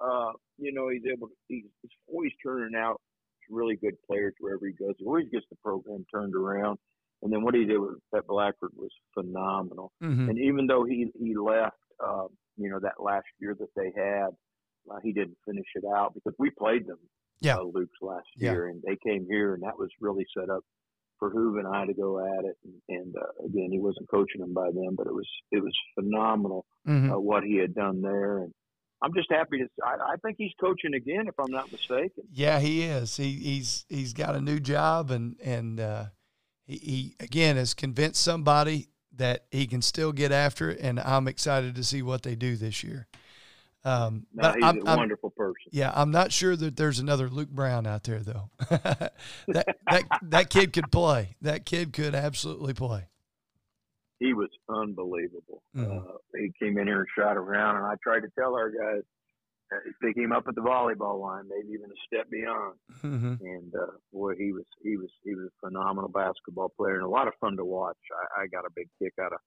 Uh, 0.02 0.32
you 0.58 0.74
know, 0.74 0.90
he's 0.90 1.02
able 1.12 1.28
to, 1.28 1.34
he's, 1.48 1.66
he's 1.82 1.92
always 2.08 2.32
turning 2.44 2.80
out 2.80 3.02
really 3.50 3.76
good 3.76 3.96
players 4.08 4.34
wherever 4.40 4.66
he 4.66 4.74
goes. 4.74 4.96
He 4.98 5.06
always 5.06 5.28
gets 5.32 5.46
the 5.50 5.58
program 5.64 6.06
turned 6.14 6.36
around. 6.36 6.78
And 7.24 7.34
then 7.34 7.44
what 7.44 7.56
he 7.56 7.66
did 7.66 7.80
with 7.80 7.98
at 8.16 8.28
Blackford 8.28 8.72
was 8.76 8.92
phenomenal. 9.14 9.92
Mm-hmm. 10.04 10.30
And 10.30 10.40
even 10.40 10.68
though 10.68 10.86
he 10.86 11.12
he 11.20 11.36
left, 11.36 11.78
uh, 12.04 12.28
you 12.58 12.70
know, 12.70 12.80
that 12.80 13.00
last 13.00 13.26
year 13.40 13.56
that 13.60 13.70
they 13.76 13.92
had, 14.00 14.30
he 15.04 15.14
didn't 15.14 15.38
finish 15.46 15.66
it 15.76 15.84
out 15.86 16.14
because 16.14 16.34
we 16.40 16.50
played 16.50 16.88
them, 16.88 17.00
yeah, 17.40 17.58
uh, 17.58 17.64
Luke's 17.64 17.98
last 18.02 18.28
yeah. 18.36 18.52
year, 18.52 18.68
and 18.68 18.82
they 18.86 18.98
came 19.06 19.26
here, 19.30 19.54
and 19.54 19.64
that 19.64 19.78
was 19.78 19.90
really 20.02 20.26
set 20.38 20.50
up 20.50 20.64
for 21.20 21.32
Hoove 21.32 21.60
and 21.60 21.68
I 21.68 21.86
to 21.86 21.94
go 21.94 22.20
at 22.20 22.46
it. 22.46 22.58
And, 22.64 22.74
and 22.90 23.16
uh, 23.16 23.46
again, 23.46 23.70
he 23.72 23.80
wasn't 23.80 24.10
coaching 24.10 24.42
them 24.42 24.54
by 24.54 24.70
then, 24.74 24.96
but 24.96 25.08
it 25.08 25.14
was 25.14 25.28
it 25.52 25.64
was 25.64 25.74
phenomenal 25.96 26.66
mm-hmm. 26.88 27.12
uh, 27.12 27.20
what 27.20 27.44
he 27.44 27.58
had 27.58 27.74
done 27.74 28.02
there, 28.02 28.40
and 28.40 28.54
I'm 29.02 29.14
just 29.14 29.32
happy 29.32 29.60
to. 29.60 29.68
I, 29.84 30.14
I, 30.14 30.16
think 30.24 30.38
he's 30.38 30.54
coaching 30.60 30.94
again, 30.96 31.28
if 31.28 31.36
I'm 31.40 31.52
not 31.52 31.72
mistaken. 31.72 32.24
Yeah, 32.32 32.60
he 32.60 32.84
is. 32.84 33.16
He, 33.18 33.34
he's 33.34 33.86
he's 33.90 34.14
got 34.14 34.36
a 34.36 34.42
new 34.42 34.60
job, 34.60 35.12
and 35.12 35.36
and 35.44 35.80
uh, 35.80 36.06
he, 36.66 36.78
he 36.78 37.16
again 37.20 37.58
has 37.58 37.74
convinced 37.74 38.22
somebody 38.22 38.90
that 39.16 39.46
he 39.52 39.68
can 39.68 39.82
still 39.82 40.12
get 40.12 40.32
after 40.32 40.72
it, 40.72 40.80
and 40.80 41.00
I'm 41.00 41.28
excited 41.28 41.76
to 41.76 41.84
see 41.84 42.02
what 42.02 42.24
they 42.24 42.36
do 42.36 42.56
this 42.56 42.84
year. 42.84 43.08
Um, 43.88 44.26
no, 44.34 44.52
he's 44.52 44.64
I'm, 44.64 44.86
a 44.86 44.92
I'm, 44.92 44.98
wonderful 44.98 45.30
person. 45.30 45.72
Yeah, 45.72 45.94
I'm 45.96 46.12
not 46.12 46.34
sure 46.34 46.58
that 46.58 46.76
there's 46.76 47.00
another 47.00 47.30
Luke 47.30 47.50
Brown 47.50 47.88
out 47.88 48.04
there 48.04 48.20
though. 48.20 48.50
that 48.70 49.14
that 49.48 50.04
that 50.24 50.50
kid 50.50 50.74
could 50.74 50.92
play. 50.92 51.38
That 51.42 51.66
kid 51.66 51.94
could 51.94 52.14
absolutely 52.14 52.74
play. 52.74 53.08
He 54.20 54.34
was 54.34 54.50
unbelievable. 54.68 55.64
Mm-hmm. 55.74 56.00
Uh, 56.00 56.18
he 56.36 56.52
came 56.62 56.78
in 56.78 56.88
here 56.88 57.00
and 57.00 57.08
shot 57.18 57.38
around, 57.38 57.78
and 57.78 57.86
I 57.86 57.94
tried 58.04 58.22
to 58.22 58.30
tell 58.38 58.56
our 58.56 58.70
guys, 58.70 59.04
pick 60.02 60.18
him 60.18 60.34
up 60.34 60.46
at 60.50 60.56
the 60.56 60.62
volleyball 60.62 61.22
line, 61.22 61.44
maybe 61.48 61.74
even 61.74 61.90
a 61.90 62.00
step 62.08 62.30
beyond. 62.30 62.76
Mm-hmm. 63.04 63.36
And 63.46 63.74
uh, 63.74 63.96
boy, 64.12 64.34
he 64.38 64.52
was 64.52 64.66
he 64.84 64.98
was 64.98 65.10
he 65.24 65.34
was 65.34 65.48
a 65.48 65.68
phenomenal 65.68 66.10
basketball 66.10 66.74
player 66.76 66.96
and 66.96 67.06
a 67.06 67.10
lot 67.10 67.30
of 67.30 67.36
fun 67.40 67.56
to 67.56 67.64
watch. 67.64 67.98
I, 68.38 68.44
I 68.44 68.48
got 68.48 68.66
a 68.66 68.74
big 68.76 68.90
kick 69.00 69.14
out 69.22 69.32
of 69.32 69.40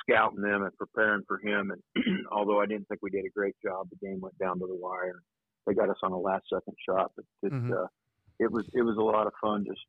scouting 0.00 0.42
them 0.42 0.62
and 0.62 0.76
preparing 0.76 1.22
for 1.26 1.38
him. 1.38 1.72
And 1.72 2.26
although 2.32 2.60
I 2.60 2.66
didn't 2.66 2.88
think 2.88 3.00
we 3.02 3.10
did 3.10 3.24
a 3.24 3.30
great 3.30 3.54
job, 3.64 3.88
the 3.90 4.06
game 4.06 4.20
went 4.20 4.38
down 4.38 4.58
to 4.58 4.66
the 4.66 4.76
wire. 4.76 5.22
They 5.66 5.74
got 5.74 5.90
us 5.90 5.98
on 6.02 6.12
a 6.12 6.18
last 6.18 6.44
second 6.52 6.74
shot, 6.88 7.12
but 7.16 7.24
it, 7.42 7.52
mm-hmm. 7.52 7.72
uh, 7.72 7.86
it 8.38 8.50
was 8.50 8.64
it 8.74 8.82
was 8.82 8.96
a 8.96 9.02
lot 9.02 9.26
of 9.26 9.32
fun. 9.40 9.64
Just 9.66 9.80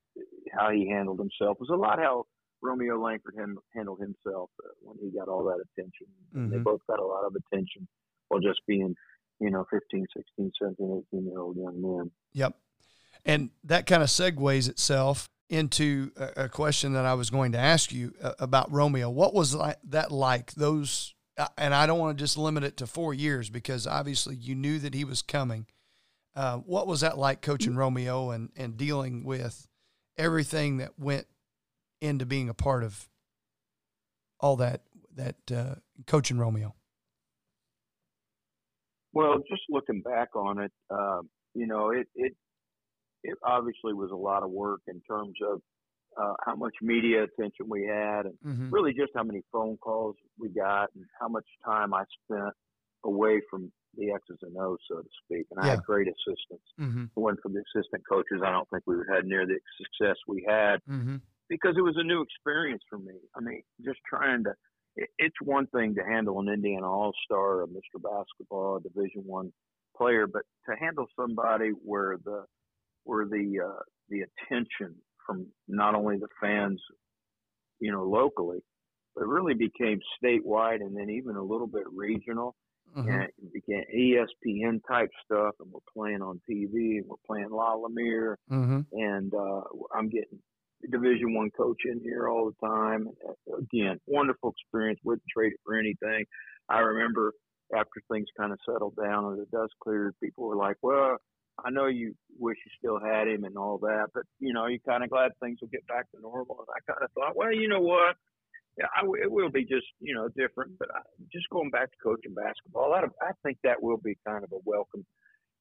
how 0.53 0.69
he 0.69 0.89
handled 0.89 1.19
himself 1.19 1.57
it 1.57 1.61
was 1.61 1.69
a 1.69 1.75
lot 1.75 1.99
how 1.99 2.25
Romeo 2.61 3.01
Langford 3.01 3.35
handled 3.73 3.99
himself 3.99 4.49
uh, 4.63 4.69
when 4.81 4.97
he 5.01 5.17
got 5.17 5.29
all 5.29 5.43
that 5.45 5.63
attention. 5.63 6.07
Mm-hmm. 6.35 6.51
They 6.51 6.57
both 6.57 6.81
got 6.87 6.99
a 6.99 7.05
lot 7.05 7.25
of 7.25 7.33
attention 7.35 7.87
while 8.27 8.41
just 8.41 8.61
being 8.67 8.95
you 9.41 9.49
know, 9.49 9.65
15, 9.71 10.05
16, 10.15 10.51
17, 10.61 11.03
18 11.11 11.27
year 11.27 11.39
old 11.39 11.57
young 11.57 11.81
men. 11.81 12.11
Yep. 12.33 12.53
And 13.25 13.49
that 13.63 13.87
kind 13.87 14.03
of 14.03 14.09
segues 14.09 14.69
itself 14.69 15.29
into 15.51 16.11
a, 16.15 16.47
question 16.47 16.93
that 16.93 17.05
I 17.05 17.13
was 17.13 17.29
going 17.29 17.51
to 17.51 17.57
ask 17.57 17.91
you 17.91 18.13
uh, 18.23 18.31
about 18.39 18.71
Romeo. 18.71 19.09
What 19.09 19.33
was 19.33 19.51
that 19.83 20.09
like? 20.09 20.53
Those, 20.53 21.13
uh, 21.37 21.49
and 21.57 21.75
I 21.75 21.85
don't 21.85 21.99
want 21.99 22.17
to 22.17 22.23
just 22.23 22.37
limit 22.37 22.63
it 22.63 22.77
to 22.77 22.87
four 22.87 23.13
years 23.13 23.49
because 23.49 23.85
obviously 23.85 24.37
you 24.37 24.55
knew 24.55 24.79
that 24.79 24.93
he 24.93 25.03
was 25.03 25.21
coming. 25.21 25.65
Uh, 26.37 26.59
what 26.59 26.87
was 26.87 27.01
that 27.01 27.17
like 27.17 27.41
coaching 27.41 27.75
Romeo 27.75 28.29
and, 28.31 28.49
and 28.55 28.77
dealing 28.77 29.25
with 29.25 29.67
everything 30.17 30.77
that 30.77 30.97
went 30.97 31.27
into 31.99 32.25
being 32.25 32.47
a 32.47 32.53
part 32.53 32.85
of 32.85 33.09
all 34.39 34.55
that, 34.55 34.83
that 35.15 35.35
uh, 35.53 35.75
coaching 36.07 36.37
Romeo? 36.37 36.73
Well, 39.11 39.39
just 39.49 39.63
looking 39.69 40.01
back 40.01 40.33
on 40.33 40.59
it, 40.59 40.71
um, 40.89 41.29
you 41.53 41.67
know, 41.67 41.89
it, 41.89 42.07
it 42.15 42.37
it 43.23 43.37
obviously 43.43 43.93
was 43.93 44.11
a 44.11 44.15
lot 44.15 44.43
of 44.43 44.51
work 44.51 44.81
in 44.87 45.01
terms 45.01 45.35
of 45.47 45.61
uh, 46.21 46.33
how 46.45 46.55
much 46.55 46.73
media 46.81 47.23
attention 47.23 47.67
we 47.69 47.83
had, 47.83 48.25
and 48.25 48.35
mm-hmm. 48.45 48.69
really 48.69 48.93
just 48.93 49.11
how 49.15 49.23
many 49.23 49.41
phone 49.51 49.77
calls 49.77 50.15
we 50.39 50.49
got, 50.49 50.89
and 50.95 51.05
how 51.19 51.27
much 51.27 51.45
time 51.65 51.93
I 51.93 52.03
spent 52.25 52.53
away 53.05 53.41
from 53.49 53.71
the 53.97 54.11
X's 54.11 54.37
and 54.41 54.55
O's, 54.57 54.77
so 54.89 54.97
to 54.97 55.09
speak. 55.25 55.47
And 55.51 55.59
I 55.59 55.69
had 55.69 55.83
great 55.83 56.07
assistants. 56.07 56.65
Mm-hmm. 56.79 57.05
One 57.15 57.37
from 57.41 57.53
the 57.53 57.63
assistant 57.73 58.03
coaches, 58.09 58.41
I 58.45 58.51
don't 58.51 58.69
think 58.69 58.83
we 58.85 58.97
would 58.97 59.07
have 59.07 59.17
had 59.17 59.25
near 59.25 59.45
the 59.45 59.59
success 59.77 60.15
we 60.27 60.45
had 60.47 60.77
mm-hmm. 60.89 61.17
because 61.49 61.75
it 61.77 61.81
was 61.81 61.95
a 61.97 62.03
new 62.03 62.21
experience 62.21 62.83
for 62.89 62.97
me. 62.97 63.15
I 63.35 63.41
mean, 63.41 63.61
just 63.83 63.99
trying 64.07 64.43
to 64.45 64.53
it's 64.95 65.35
one 65.41 65.67
thing 65.67 65.95
to 65.95 66.03
handle 66.03 66.39
an 66.39 66.49
Indiana 66.49 66.89
All 66.91 67.13
Star, 67.25 67.63
a 67.63 67.67
Mr. 67.67 68.01
Basketball, 68.01 68.77
a 68.77 68.81
Division 68.81 69.23
One 69.25 69.51
player, 69.95 70.27
but 70.27 70.43
to 70.69 70.75
handle 70.75 71.05
somebody 71.17 71.69
where 71.83 72.17
the 72.23 72.45
where 73.03 73.25
the 73.25 73.59
uh, 73.65 73.81
the 74.09 74.21
attention 74.21 74.95
from 75.25 75.47
not 75.67 75.95
only 75.95 76.17
the 76.17 76.27
fans, 76.41 76.81
you 77.79 77.91
know, 77.91 78.03
locally, 78.03 78.59
but 79.15 79.27
really 79.27 79.53
became 79.53 79.99
statewide 80.23 80.81
and 80.81 80.95
then 80.95 81.09
even 81.09 81.35
a 81.35 81.43
little 81.43 81.67
bit 81.67 81.83
regional. 81.93 82.55
Mm-hmm. 82.95 83.09
And 83.09 83.23
it 83.23 83.53
became 83.53 83.83
ESPN 83.95 84.81
type 84.85 85.09
stuff, 85.23 85.55
and 85.61 85.71
we're 85.71 85.79
playing 85.93 86.21
on 86.21 86.41
TV, 86.49 86.97
and 86.97 87.05
we're 87.07 87.15
playing 87.25 87.49
La 87.49 87.73
Lumiere, 87.73 88.37
mm-hmm. 88.51 88.81
and 88.91 89.33
uh, 89.33 89.61
I'm 89.95 90.09
getting 90.09 90.39
Division 90.89 91.33
One 91.33 91.51
coach 91.51 91.77
in 91.85 92.01
here 92.01 92.27
all 92.27 92.51
the 92.51 92.67
time. 92.67 93.07
Again, 93.57 93.97
wonderful 94.07 94.51
experience. 94.51 94.99
Wouldn't 95.05 95.23
trade 95.33 95.53
it 95.53 95.59
for 95.63 95.75
anything. 95.75 96.25
I 96.67 96.79
remember 96.79 97.33
after 97.73 98.01
things 98.11 98.27
kind 98.37 98.51
of 98.51 98.59
settled 98.65 98.95
down 99.01 99.25
and 99.25 99.39
the 99.39 99.45
dust 99.57 99.73
cleared, 99.81 100.13
people 100.21 100.45
were 100.45 100.57
like, 100.57 100.75
"Well, 100.81 101.17
I 101.63 101.69
know 101.69 101.87
you 101.87 102.15
wish 102.39 102.57
you 102.65 102.71
still 102.77 102.99
had 102.99 103.27
him 103.27 103.43
and 103.43 103.57
all 103.57 103.77
that, 103.79 104.07
but 104.13 104.23
you 104.39 104.53
know, 104.53 104.67
you're 104.67 104.79
kind 104.87 105.03
of 105.03 105.09
glad 105.09 105.31
things 105.39 105.59
will 105.61 105.69
get 105.69 105.85
back 105.87 106.09
to 106.11 106.21
normal. 106.21 106.57
And 106.59 106.67
I 106.75 106.91
kind 106.91 107.03
of 107.03 107.11
thought, 107.11 107.35
well, 107.35 107.53
you 107.53 107.67
know 107.67 107.81
what? 107.81 108.15
Yeah, 108.77 108.85
I, 108.95 109.05
it 109.21 109.31
will 109.31 109.51
be 109.51 109.63
just 109.63 109.87
you 109.99 110.15
know 110.15 110.29
different, 110.29 110.79
but 110.79 110.89
I, 110.93 111.01
just 111.31 111.49
going 111.49 111.69
back 111.69 111.91
to 111.91 111.97
coaching 112.03 112.33
basketball, 112.33 112.93
I, 112.93 113.03
I 113.21 113.31
think 113.43 113.57
that 113.63 113.81
will 113.81 113.97
be 113.97 114.17
kind 114.25 114.43
of 114.43 114.51
a 114.51 114.59
welcome. 114.65 115.05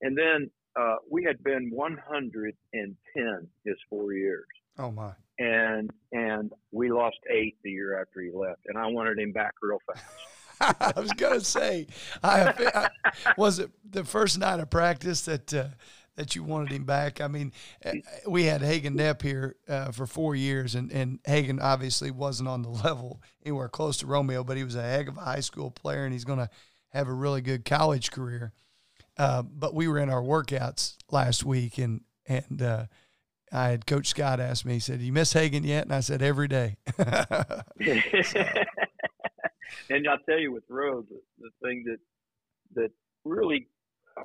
And 0.00 0.16
then 0.16 0.50
uh, 0.78 0.96
we 1.10 1.24
had 1.24 1.42
been 1.42 1.70
110 1.72 3.48
his 3.64 3.76
four 3.88 4.12
years. 4.12 4.46
Oh 4.78 4.90
my! 4.90 5.12
And 5.38 5.90
and 6.12 6.52
we 6.70 6.90
lost 6.92 7.18
eight 7.30 7.56
the 7.64 7.70
year 7.70 8.00
after 8.00 8.20
he 8.20 8.30
left, 8.32 8.60
and 8.66 8.78
I 8.78 8.86
wanted 8.86 9.18
him 9.18 9.32
back 9.32 9.54
real 9.60 9.78
fast. 9.92 10.04
I 10.80 10.92
was 10.96 11.12
gonna 11.12 11.40
say, 11.40 11.86
I, 12.22 12.52
I, 12.74 12.88
was 13.36 13.58
it 13.58 13.70
the 13.88 14.04
first 14.04 14.38
night 14.38 14.60
of 14.60 14.70
practice 14.70 15.22
that 15.22 15.54
uh, 15.54 15.68
that 16.16 16.36
you 16.36 16.44
wanted 16.44 16.70
him 16.70 16.84
back. 16.84 17.20
I 17.20 17.28
mean, 17.28 17.52
uh, 17.84 17.92
we 18.28 18.44
had 18.44 18.60
Hagen 18.60 18.96
Knepp 18.96 19.22
here 19.22 19.56
uh, 19.68 19.90
for 19.90 20.06
four 20.06 20.34
years, 20.34 20.74
and 20.74 20.92
and 20.92 21.18
Hagen 21.24 21.60
obviously 21.60 22.10
wasn't 22.10 22.48
on 22.48 22.62
the 22.62 22.68
level 22.84 23.22
anywhere 23.44 23.68
close 23.68 23.96
to 23.98 24.06
Romeo, 24.06 24.44
but 24.44 24.56
he 24.56 24.64
was 24.64 24.74
a 24.74 24.82
heck 24.82 25.08
of 25.08 25.16
a 25.16 25.22
high 25.22 25.40
school 25.40 25.70
player, 25.70 26.04
and 26.04 26.12
he's 26.12 26.24
to 26.24 26.50
have 26.90 27.08
a 27.08 27.12
really 27.12 27.40
good 27.40 27.64
college 27.64 28.10
career. 28.10 28.52
Uh, 29.16 29.42
but 29.42 29.74
we 29.74 29.88
were 29.88 29.98
in 29.98 30.10
our 30.10 30.22
workouts 30.22 30.96
last 31.10 31.44
week, 31.44 31.78
and 31.78 32.02
and 32.26 32.60
uh, 32.60 32.84
I 33.52 33.68
had 33.68 33.86
Coach 33.86 34.08
Scott 34.08 34.40
ask 34.40 34.64
me, 34.64 34.74
he 34.74 34.80
said, 34.80 35.00
"You 35.00 35.12
miss 35.12 35.32
Hagen 35.32 35.64
yet?" 35.64 35.84
And 35.84 35.94
I 35.94 36.00
said, 36.00 36.22
"Every 36.22 36.48
day." 36.48 36.76
and 39.90 40.06
I'll 40.08 40.18
tell 40.28 40.38
you 40.38 40.52
with 40.52 40.64
Rose, 40.68 41.04
the, 41.08 41.20
the 41.38 41.50
thing 41.62 41.84
that 41.86 41.98
that 42.74 42.90
really 43.24 43.68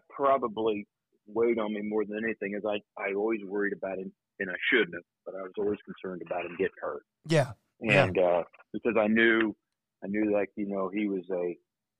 probably 0.09 0.87
weighed 1.27 1.59
on 1.59 1.73
me 1.73 1.81
more 1.81 2.05
than 2.05 2.23
anything 2.23 2.55
is 2.55 2.63
I 2.65 2.79
I 3.01 3.13
always 3.13 3.41
worried 3.45 3.73
about 3.73 3.97
him, 3.97 4.11
and 4.39 4.49
I 4.49 4.55
shouldn't 4.71 4.95
have, 4.95 5.03
but 5.25 5.35
I 5.35 5.41
was 5.41 5.53
always 5.57 5.79
concerned 5.85 6.21
about 6.25 6.45
him 6.45 6.55
getting 6.57 6.75
hurt. 6.81 7.03
Yeah, 7.27 7.51
and 7.81 8.15
yeah. 8.15 8.23
uh, 8.23 8.43
because 8.73 8.95
I 8.97 9.07
knew 9.07 9.55
I 10.03 10.07
knew 10.07 10.31
like 10.31 10.49
you 10.55 10.67
know 10.67 10.89
he 10.93 11.07
was 11.07 11.23
a 11.31 11.57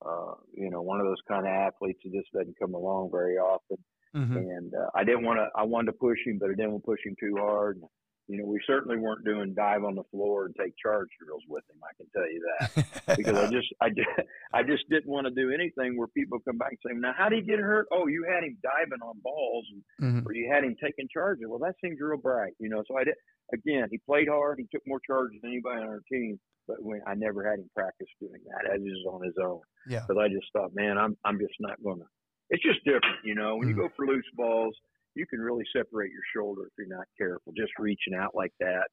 uh, 0.08 0.36
you 0.53 0.69
know 0.69 0.81
one 0.81 0.99
of 0.99 1.08
those 1.08 1.21
kind 1.27 1.45
of 1.45 1.51
athletes 1.51 1.99
who 2.03 2.12
just 2.12 2.31
doesn't 2.31 2.60
come 2.60 2.73
along 2.73 3.10
very 3.12 3.38
often. 3.38 3.77
Mm-hmm. 4.15 4.38
And 4.38 4.73
uh, 4.73 4.89
I 4.95 5.03
didn't 5.03 5.25
want 5.25 5.39
to. 5.39 5.47
I 5.60 5.63
wanted 5.63 5.88
to 5.88 5.97
push 5.97 6.19
him, 6.25 6.38
but 6.39 6.49
I 6.49 6.53
didn't 6.53 6.71
want 6.71 6.84
to 6.84 6.91
push 6.91 7.05
him 7.05 7.15
too 7.19 7.36
hard. 7.38 7.81
You 8.27 8.41
know, 8.41 8.45
we 8.45 8.59
certainly 8.65 8.97
weren't 8.97 9.23
doing 9.23 9.53
dive 9.53 9.83
on 9.83 9.93
the 9.93 10.03
floor 10.09 10.45
and 10.45 10.55
take 10.57 10.73
charge 10.81 11.09
drills 11.21 11.43
with 11.47 11.63
him. 11.69 11.77
I 11.85 11.93
can 11.93 12.09
tell 12.09 12.25
you 12.25 12.41
that 12.41 13.17
because 13.17 13.38
I 13.38 13.51
just, 13.51 13.69
I 13.81 13.89
just, 13.89 14.09
I 14.53 14.63
just 14.63 14.89
didn't 14.89 15.11
want 15.11 15.27
to 15.27 15.33
do 15.33 15.53
anything 15.53 15.97
where 15.97 16.07
people 16.07 16.39
come 16.39 16.57
back 16.57 16.73
and 16.73 16.79
say, 16.81 16.97
"Now, 16.97 17.13
how 17.15 17.29
did 17.29 17.43
he 17.43 17.45
get 17.45 17.59
hurt? 17.59 17.85
Oh, 17.91 18.07
you 18.07 18.25
had 18.25 18.43
him 18.43 18.57
diving 18.63 19.01
on 19.05 19.21
balls, 19.21 19.65
and, 19.69 19.81
mm-hmm. 20.01 20.27
or 20.27 20.33
you 20.33 20.49
had 20.51 20.63
him 20.63 20.75
taking 20.81 21.07
charges." 21.13 21.45
Well, 21.47 21.59
that 21.59 21.75
seems 21.83 21.99
real 22.01 22.17
bright, 22.17 22.53
you 22.59 22.69
know. 22.69 22.83
So 22.88 22.97
I 22.97 23.03
did. 23.03 23.15
Again, 23.53 23.88
he 23.91 23.99
played 23.99 24.27
hard. 24.27 24.57
He 24.57 24.65
took 24.73 24.81
more 24.88 25.01
charges 25.05 25.38
than 25.41 25.51
anybody 25.51 25.83
on 25.83 25.88
our 25.88 26.01
team, 26.11 26.39
but 26.67 26.81
when 26.81 27.01
I 27.05 27.13
never 27.13 27.47
had 27.47 27.59
him 27.59 27.69
practice 27.75 28.09
doing 28.19 28.41
that. 28.49 28.71
I 28.73 28.77
just 28.77 29.05
on 29.05 29.23
his 29.23 29.38
own. 29.38 29.61
Yeah. 29.88 30.01
Because 30.01 30.17
I 30.17 30.33
just 30.33 30.49
thought, 30.51 30.73
man, 30.73 30.97
I'm, 30.97 31.15
I'm 31.23 31.38
just 31.38 31.53
not 31.59 31.77
gonna. 31.83 32.09
It's 32.49 32.63
just 32.63 32.83
different, 32.85 33.21
you 33.23 33.35
know. 33.35 33.57
When 33.57 33.69
mm-hmm. 33.69 33.77
you 33.77 33.88
go 33.88 33.93
for 33.95 34.05
loose 34.07 34.25
balls 34.35 34.75
you 35.15 35.25
can 35.25 35.39
really 35.39 35.63
separate 35.75 36.12
your 36.12 36.23
shoulder 36.36 36.63
if 36.67 36.73
you're 36.78 36.95
not 36.95 37.08
careful. 37.17 37.54
Just 37.56 37.71
reaching 37.80 38.13
out 38.13 38.36
like 38.36 38.54
that, 38.60 38.88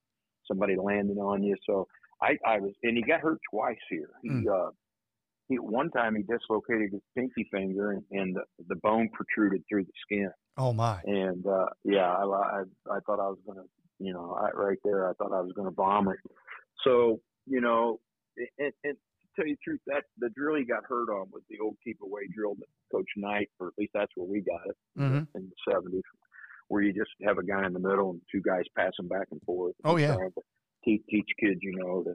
somebody 0.47 0.77
landing 0.77 1.19
on 1.19 1.43
you. 1.43 1.57
So 1.67 1.87
I, 2.21 2.39
I 2.47 2.61
was, 2.61 2.73
and 2.83 2.97
he 2.97 3.03
got 3.03 3.21
hurt 3.21 3.41
twice 3.53 3.77
here. 3.91 4.11
He, 4.23 4.31
mm. 4.31 4.45
uh, 4.47 4.71
he 5.49 5.59
one 5.59 5.91
time 5.91 6.15
he 6.15 6.23
dislocated 6.23 6.93
his 6.93 7.03
pinky 7.17 7.49
finger 7.53 7.93
and, 7.93 8.03
and 8.11 8.37
the, 8.37 8.43
the 8.69 8.77
bone 8.77 9.09
protruded 9.13 9.63
through 9.69 9.85
the 9.85 9.93
skin. 10.05 10.31
Oh 10.57 10.73
my! 10.73 11.01
And 11.05 11.47
uh, 11.47 11.67
yeah, 11.85 12.13
I, 12.13 12.25
I, 12.25 12.63
I 12.91 12.99
thought 13.07 13.21
I 13.21 13.29
was 13.29 13.39
gonna, 13.47 13.65
you 13.99 14.13
know, 14.13 14.39
I, 14.39 14.51
right 14.57 14.79
there, 14.85 15.09
I 15.09 15.15
thought 15.15 15.33
I 15.33 15.41
was 15.41 15.53
gonna 15.57 15.71
vomit. 15.71 16.19
So 16.85 17.21
you 17.47 17.61
know, 17.61 17.99
and, 18.59 18.73
and 18.85 18.97
tell 19.37 19.47
you 19.47 19.57
the 19.57 19.65
truth, 19.65 19.81
that 19.87 20.05
the 20.19 20.31
drill 20.31 20.57
he 20.57 20.65
got 20.65 20.85
hurt 20.89 21.09
on 21.11 21.29
was 21.33 21.43
the 21.49 21.59
old 21.59 21.77
keep 21.83 21.99
away 22.03 22.23
drill 22.35 22.55
that 22.57 22.67
Coach 22.91 23.09
Knight, 23.17 23.51
or 23.59 23.69
at 23.69 23.75
least 23.79 23.93
that's 23.95 24.13
where 24.17 24.27
we 24.27 24.41
got 24.41 24.67
it 24.67 24.77
mm-hmm. 24.99 25.25
in 25.37 25.51
the 25.51 25.73
seventies, 25.73 26.03
where 26.69 26.83
you 26.83 26.93
just 26.93 27.11
have 27.25 27.39
a 27.39 27.45
guy 27.45 27.67
in 27.67 27.73
the 27.73 27.81
middle 27.81 28.11
and 28.11 28.21
two 28.31 28.41
guys 28.41 28.65
passing 28.77 29.09
back 29.09 29.29
and 29.31 29.43
forth. 29.43 29.75
Oh 29.85 29.97
yeah. 29.97 30.17
Teach, 30.85 31.03
teach 31.09 31.29
kids, 31.39 31.61
you 31.63 31.77
know, 31.77 32.03
to 32.03 32.15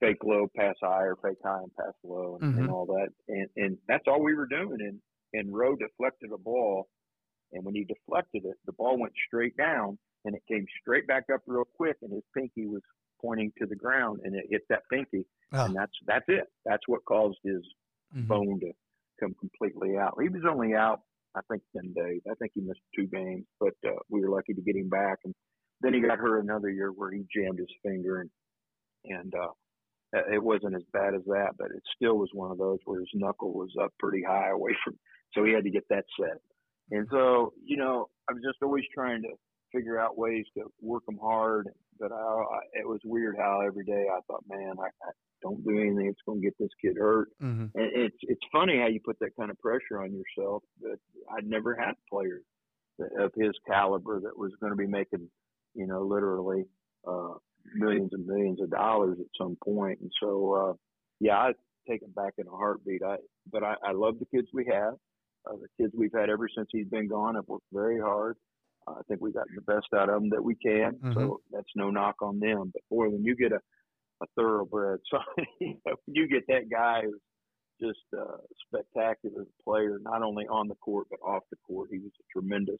fake 0.00 0.24
low, 0.24 0.48
pass 0.56 0.74
high, 0.82 1.04
or 1.04 1.16
fake 1.22 1.38
high 1.44 1.62
and 1.62 1.74
pass 1.76 1.94
low, 2.02 2.38
and, 2.40 2.52
mm-hmm. 2.52 2.62
and 2.64 2.70
all 2.70 2.86
that. 2.86 3.08
And 3.28 3.48
and 3.56 3.78
that's 3.86 4.04
all 4.08 4.22
we 4.22 4.34
were 4.34 4.46
doing. 4.46 4.78
And 4.80 5.00
and 5.32 5.54
Rowe 5.54 5.76
deflected 5.76 6.30
a 6.32 6.38
ball, 6.38 6.88
and 7.52 7.64
when 7.64 7.74
he 7.74 7.84
deflected 7.84 8.44
it, 8.44 8.56
the 8.66 8.72
ball 8.72 8.98
went 8.98 9.12
straight 9.28 9.56
down, 9.56 9.98
and 10.24 10.34
it 10.34 10.42
came 10.48 10.66
straight 10.80 11.06
back 11.06 11.24
up 11.32 11.42
real 11.46 11.68
quick, 11.76 11.96
and 12.02 12.12
his 12.12 12.24
pinky 12.36 12.66
was 12.66 12.82
pointing 13.20 13.52
to 13.58 13.66
the 13.66 13.76
ground, 13.76 14.20
and 14.24 14.34
it 14.34 14.46
hit 14.50 14.62
that 14.68 14.82
pinky 14.92 15.26
Oh. 15.52 15.64
And 15.64 15.74
that's 15.74 15.92
that's 16.06 16.24
it. 16.28 16.44
That's 16.64 16.82
what 16.86 17.04
caused 17.04 17.38
his 17.42 17.62
mm-hmm. 18.16 18.26
bone 18.26 18.60
to 18.60 18.72
come 19.18 19.34
completely 19.38 19.96
out. 19.98 20.16
He 20.20 20.28
was 20.28 20.42
only 20.48 20.74
out, 20.74 21.00
I 21.36 21.40
think, 21.50 21.62
ten 21.74 21.92
days. 21.92 22.20
I 22.30 22.34
think 22.34 22.52
he 22.54 22.60
missed 22.60 22.80
two 22.96 23.06
games, 23.06 23.46
but 23.58 23.74
uh, 23.86 23.98
we 24.08 24.20
were 24.20 24.30
lucky 24.30 24.54
to 24.54 24.62
get 24.62 24.76
him 24.76 24.88
back. 24.88 25.18
And 25.24 25.34
then 25.80 25.94
he 25.94 26.00
got 26.00 26.18
hurt 26.18 26.44
another 26.44 26.70
year 26.70 26.90
where 26.90 27.10
he 27.10 27.24
jammed 27.34 27.58
his 27.58 27.68
finger, 27.82 28.20
and 28.20 28.30
and 29.04 29.34
uh, 29.34 30.22
it 30.32 30.42
wasn't 30.42 30.76
as 30.76 30.84
bad 30.92 31.14
as 31.14 31.22
that, 31.26 31.54
but 31.58 31.70
it 31.70 31.82
still 31.96 32.16
was 32.16 32.30
one 32.32 32.52
of 32.52 32.58
those 32.58 32.78
where 32.84 33.00
his 33.00 33.10
knuckle 33.14 33.52
was 33.52 33.70
up 33.82 33.92
pretty 33.98 34.22
high 34.22 34.50
away 34.50 34.76
from, 34.84 34.94
so 35.34 35.44
he 35.44 35.52
had 35.52 35.64
to 35.64 35.70
get 35.70 35.84
that 35.90 36.04
set. 36.20 36.38
And 36.92 37.06
so, 37.10 37.52
you 37.64 37.76
know, 37.76 38.08
I 38.28 38.32
was 38.32 38.42
just 38.42 38.62
always 38.62 38.84
trying 38.92 39.22
to 39.22 39.28
figure 39.72 39.98
out 39.98 40.18
ways 40.18 40.44
to 40.56 40.64
work 40.80 41.06
them 41.06 41.18
hard. 41.22 41.68
But 41.98 42.12
I, 42.12 42.16
I, 42.16 42.49
it 42.80 42.88
was 42.88 43.00
weird 43.04 43.36
how 43.38 43.60
every 43.66 43.84
day 43.84 44.06
I 44.10 44.20
thought, 44.26 44.44
man, 44.48 44.74
I, 44.78 44.86
I 44.86 45.10
don't 45.42 45.64
do 45.64 45.78
anything 45.78 46.06
that's 46.06 46.22
going 46.26 46.40
to 46.40 46.46
get 46.46 46.58
this 46.58 46.70
kid 46.82 46.96
hurt. 46.98 47.28
Mm-hmm. 47.42 47.66
And 47.74 47.90
it's 47.94 48.16
it's 48.22 48.40
funny 48.52 48.78
how 48.78 48.88
you 48.88 49.00
put 49.04 49.18
that 49.20 49.36
kind 49.38 49.50
of 49.50 49.58
pressure 49.58 50.02
on 50.02 50.12
yourself. 50.12 50.62
But 50.80 50.98
I'd 51.36 51.46
never 51.46 51.74
had 51.74 51.94
players 52.10 52.42
of 53.18 53.32
his 53.34 53.52
caliber 53.66 54.20
that 54.20 54.36
was 54.36 54.52
going 54.60 54.72
to 54.72 54.76
be 54.76 54.86
making, 54.86 55.28
you 55.74 55.86
know, 55.86 56.02
literally 56.02 56.64
uh, 57.06 57.34
millions 57.74 58.10
and 58.12 58.26
millions 58.26 58.60
of 58.60 58.70
dollars 58.70 59.18
at 59.20 59.26
some 59.38 59.56
point. 59.64 60.00
And 60.00 60.10
so, 60.22 60.54
uh, 60.54 60.72
yeah, 61.20 61.36
I 61.36 61.52
take 61.88 62.02
him 62.02 62.12
back 62.14 62.34
in 62.38 62.46
a 62.46 62.50
heartbeat. 62.50 63.02
I 63.02 63.16
but 63.50 63.62
I, 63.62 63.74
I 63.84 63.92
love 63.92 64.18
the 64.18 64.26
kids 64.26 64.48
we 64.52 64.66
have. 64.72 64.94
Uh, 65.46 65.56
the 65.56 65.82
kids 65.82 65.94
we've 65.96 66.12
had 66.14 66.28
ever 66.28 66.48
since 66.54 66.68
he's 66.70 66.88
been 66.88 67.08
gone 67.08 67.34
have 67.34 67.48
worked 67.48 67.64
very 67.72 67.98
hard. 67.98 68.36
I 68.88 69.02
think 69.08 69.20
we 69.20 69.32
got 69.32 69.46
the 69.54 69.62
best 69.62 69.86
out 69.94 70.08
of 70.08 70.20
them 70.20 70.30
that 70.30 70.42
we 70.42 70.54
can. 70.54 70.92
Mm-hmm. 70.94 71.14
So 71.14 71.40
that's 71.52 71.70
no 71.76 71.90
knock 71.90 72.16
on 72.22 72.40
them. 72.40 72.70
But 72.72 72.82
boy, 72.90 73.08
when 73.08 73.24
you 73.24 73.36
get 73.36 73.52
a, 73.52 73.60
a 74.22 74.26
thoroughbred, 74.36 75.00
so 75.10 75.18
you, 75.60 75.76
know, 75.86 75.96
you 76.06 76.28
get 76.28 76.46
that 76.48 76.70
guy 76.70 77.02
who's 77.02 77.20
just 77.80 78.00
a 78.14 78.24
spectacular 78.66 79.46
player, 79.64 79.98
not 80.02 80.22
only 80.22 80.46
on 80.46 80.68
the 80.68 80.74
court 80.76 81.06
but 81.10 81.20
off 81.24 81.42
the 81.50 81.56
court. 81.66 81.88
He 81.90 81.98
was 81.98 82.12
a 82.20 82.38
tremendous, 82.38 82.78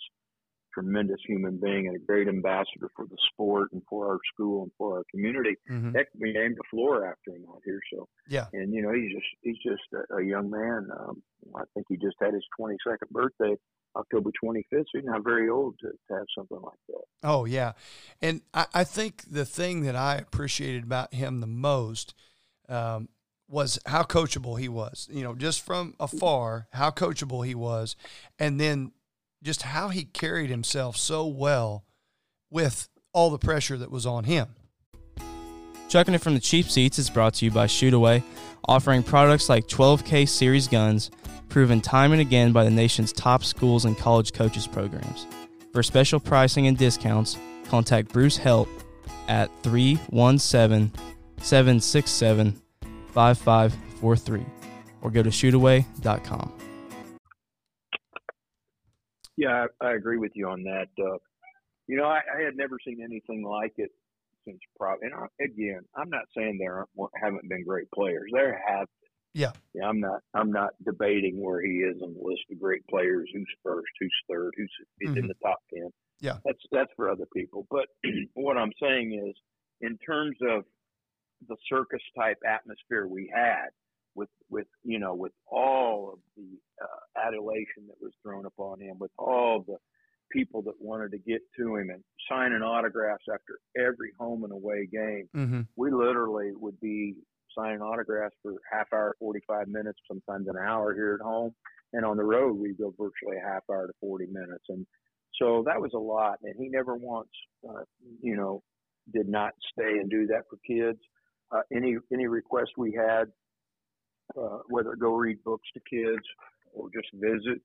tremendous 0.74 1.20
human 1.26 1.58
being 1.58 1.86
and 1.86 1.96
a 1.96 2.06
great 2.06 2.28
ambassador 2.28 2.90
for 2.94 3.06
the 3.06 3.16
sport 3.32 3.72
and 3.72 3.82
for 3.88 4.08
our 4.08 4.18
school 4.34 4.64
and 4.64 4.72
for 4.76 4.98
our 4.98 5.04
community. 5.10 5.56
Mm-hmm. 5.70 5.96
Heck, 5.96 6.08
we 6.18 6.32
named 6.32 6.56
the 6.56 6.68
floor 6.70 7.06
after 7.06 7.30
him 7.30 7.46
out 7.48 7.62
here. 7.64 7.80
So 7.92 8.08
yeah, 8.28 8.46
and 8.52 8.74
you 8.74 8.82
know 8.82 8.92
he's 8.92 9.12
just 9.12 9.26
he's 9.42 9.58
just 9.64 10.04
a, 10.10 10.16
a 10.16 10.22
young 10.22 10.50
man. 10.50 10.88
Um, 10.98 11.22
I 11.56 11.62
think 11.74 11.86
he 11.88 11.96
just 11.96 12.16
had 12.20 12.34
his 12.34 12.44
22nd 12.60 13.08
birthday 13.10 13.56
October 13.96 14.30
25th. 14.42 14.64
So 14.70 14.84
you're 14.94 15.12
not 15.12 15.24
very 15.24 15.48
old 15.48 15.78
to, 15.80 15.88
to 15.88 16.14
have 16.14 16.26
something 16.36 16.60
like 16.60 16.78
that. 16.88 17.04
Oh, 17.22 17.44
yeah. 17.44 17.72
And 18.20 18.42
I, 18.54 18.66
I, 18.74 18.84
think 18.84 19.24
the 19.30 19.44
thing 19.44 19.82
that 19.82 19.96
I 19.96 20.16
appreciated 20.16 20.84
about 20.84 21.12
him 21.14 21.40
the 21.40 21.46
most 21.46 22.14
um, 22.68 23.08
was 23.48 23.78
how 23.86 24.02
coachable 24.02 24.58
he 24.58 24.68
was. 24.68 25.08
You 25.10 25.24
know, 25.24 25.34
just 25.34 25.64
from 25.64 25.94
afar, 25.98 26.68
how 26.72 26.90
coachable 26.90 27.44
he 27.46 27.54
was. 27.54 27.96
And 28.38 28.60
then 28.60 28.92
just 29.42 29.62
how 29.62 29.88
he 29.88 30.04
carried 30.04 30.50
himself 30.50 30.96
so 30.96 31.26
well 31.26 31.84
with 32.50 32.88
all 33.12 33.30
the 33.30 33.38
pressure 33.38 33.76
that 33.76 33.90
was 33.90 34.06
on 34.06 34.24
him. 34.24 34.48
Chucking 35.88 36.14
it 36.14 36.20
from 36.20 36.34
the 36.34 36.40
cheap 36.40 36.66
seats 36.70 37.00
is 37.00 37.10
brought 37.10 37.34
to 37.34 37.44
you 37.44 37.50
by 37.50 37.66
Shootaway, 37.66 38.22
offering 38.68 39.02
products 39.02 39.48
like 39.48 39.66
12K 39.66 40.28
series 40.28 40.68
guns 40.68 41.10
proven 41.50 41.80
time 41.80 42.12
and 42.12 42.20
again 42.20 42.52
by 42.52 42.64
the 42.64 42.70
nation's 42.70 43.12
top 43.12 43.44
schools 43.44 43.84
and 43.84 43.98
college 43.98 44.32
coaches 44.32 44.66
programs. 44.66 45.26
For 45.72 45.82
special 45.82 46.18
pricing 46.18 46.66
and 46.66 46.78
discounts, 46.78 47.36
contact 47.68 48.12
Bruce 48.12 48.36
Help 48.36 48.68
at 49.28 49.50
317 49.62 50.92
767 51.38 52.60
5543 53.12 54.46
or 55.02 55.10
go 55.10 55.22
to 55.22 55.30
shootaway.com. 55.30 56.52
Yeah, 59.36 59.66
I, 59.80 59.86
I, 59.86 59.94
agree 59.94 60.18
with 60.18 60.32
you 60.34 60.48
on 60.48 60.62
that. 60.64 60.88
Uh, 60.98 61.16
you 61.86 61.96
know, 61.96 62.04
I, 62.04 62.20
I, 62.36 62.42
had 62.44 62.56
never 62.56 62.76
seen 62.84 63.00
anything 63.02 63.42
like 63.42 63.72
it 63.78 63.90
since 64.44 64.58
probably. 64.76 65.06
And 65.06 65.14
I, 65.14 65.42
again, 65.42 65.80
I'm 65.96 66.10
not 66.10 66.24
saying 66.36 66.58
there 66.58 66.84
haven't 67.22 67.48
been 67.48 67.64
great 67.64 67.90
players. 67.90 68.30
There 68.34 68.62
have 68.68 68.86
Yeah. 69.34 69.52
Yeah, 69.74 69.86
I'm 69.86 70.00
not. 70.00 70.20
I'm 70.34 70.50
not 70.50 70.70
debating 70.84 71.40
where 71.40 71.62
he 71.62 71.78
is 71.78 72.02
on 72.02 72.14
the 72.14 72.22
list 72.22 72.42
of 72.50 72.60
great 72.60 72.86
players. 72.88 73.28
Who's 73.32 73.48
first? 73.64 73.90
Who's 74.00 74.14
third? 74.28 74.52
Who's 74.56 74.72
mm-hmm. 75.04 75.18
in 75.18 75.26
the 75.28 75.34
top 75.42 75.58
ten? 75.72 75.90
Yeah. 76.20 76.38
That's 76.44 76.58
that's 76.72 76.90
for 76.96 77.10
other 77.10 77.26
people. 77.34 77.66
But 77.70 77.86
what 78.34 78.56
I'm 78.56 78.72
saying 78.82 79.24
is, 79.28 79.36
in 79.80 79.98
terms 79.98 80.36
of 80.42 80.64
the 81.48 81.56
circus 81.68 82.02
type 82.18 82.38
atmosphere 82.46 83.06
we 83.06 83.32
had, 83.34 83.68
with 84.14 84.28
with 84.48 84.66
you 84.82 84.98
know 84.98 85.14
with 85.14 85.32
all 85.46 86.14
of 86.14 86.18
the 86.36 86.58
uh, 86.82 87.26
adulation 87.28 87.86
that 87.88 87.96
was 88.00 88.12
thrown 88.22 88.46
upon 88.46 88.80
him, 88.80 88.98
with 88.98 89.12
all 89.16 89.64
the 89.66 89.76
people 90.30 90.62
that 90.62 90.74
wanted 90.80 91.10
to 91.10 91.18
get 91.18 91.40
to 91.56 91.76
him 91.76 91.90
and 91.90 92.02
signing 92.28 92.62
autographs 92.62 93.24
after 93.32 93.58
every 93.76 94.12
home 94.18 94.44
and 94.44 94.52
away 94.52 94.88
game. 94.90 95.28
Mm-hmm. 95.36 95.60
We 95.76 95.90
literally 95.90 96.52
would 96.54 96.80
be 96.80 97.16
signing 97.56 97.80
autographs 97.80 98.36
for 98.42 98.54
half 98.70 98.86
hour, 98.92 99.14
45 99.18 99.68
minutes, 99.68 99.98
sometimes 100.06 100.48
an 100.48 100.56
hour 100.56 100.94
here 100.94 101.18
at 101.20 101.24
home. 101.24 101.54
And 101.92 102.04
on 102.04 102.16
the 102.16 102.24
road, 102.24 102.56
we 102.56 102.74
go 102.74 102.94
virtually 102.96 103.36
a 103.36 103.46
half 103.46 103.62
hour 103.70 103.86
to 103.86 103.92
40 104.00 104.26
minutes. 104.26 104.64
And 104.68 104.86
so 105.40 105.64
that 105.66 105.80
was 105.80 105.90
a 105.94 105.98
lot. 105.98 106.38
And 106.42 106.54
he 106.58 106.68
never 106.68 106.96
once, 106.96 107.28
uh, 107.68 107.82
you 108.22 108.36
know, 108.36 108.62
did 109.12 109.28
not 109.28 109.52
stay 109.72 109.98
and 109.98 110.10
do 110.10 110.26
that 110.28 110.44
for 110.48 110.58
kids. 110.66 110.98
Uh, 111.50 111.62
any 111.74 111.96
any 112.12 112.28
request 112.28 112.70
we 112.76 112.92
had, 112.92 113.24
uh, 114.40 114.58
whether 114.68 114.94
go 114.94 115.14
read 115.14 115.42
books 115.42 115.68
to 115.74 115.80
kids 115.90 116.22
or 116.72 116.88
just 116.94 117.08
visit 117.14 117.60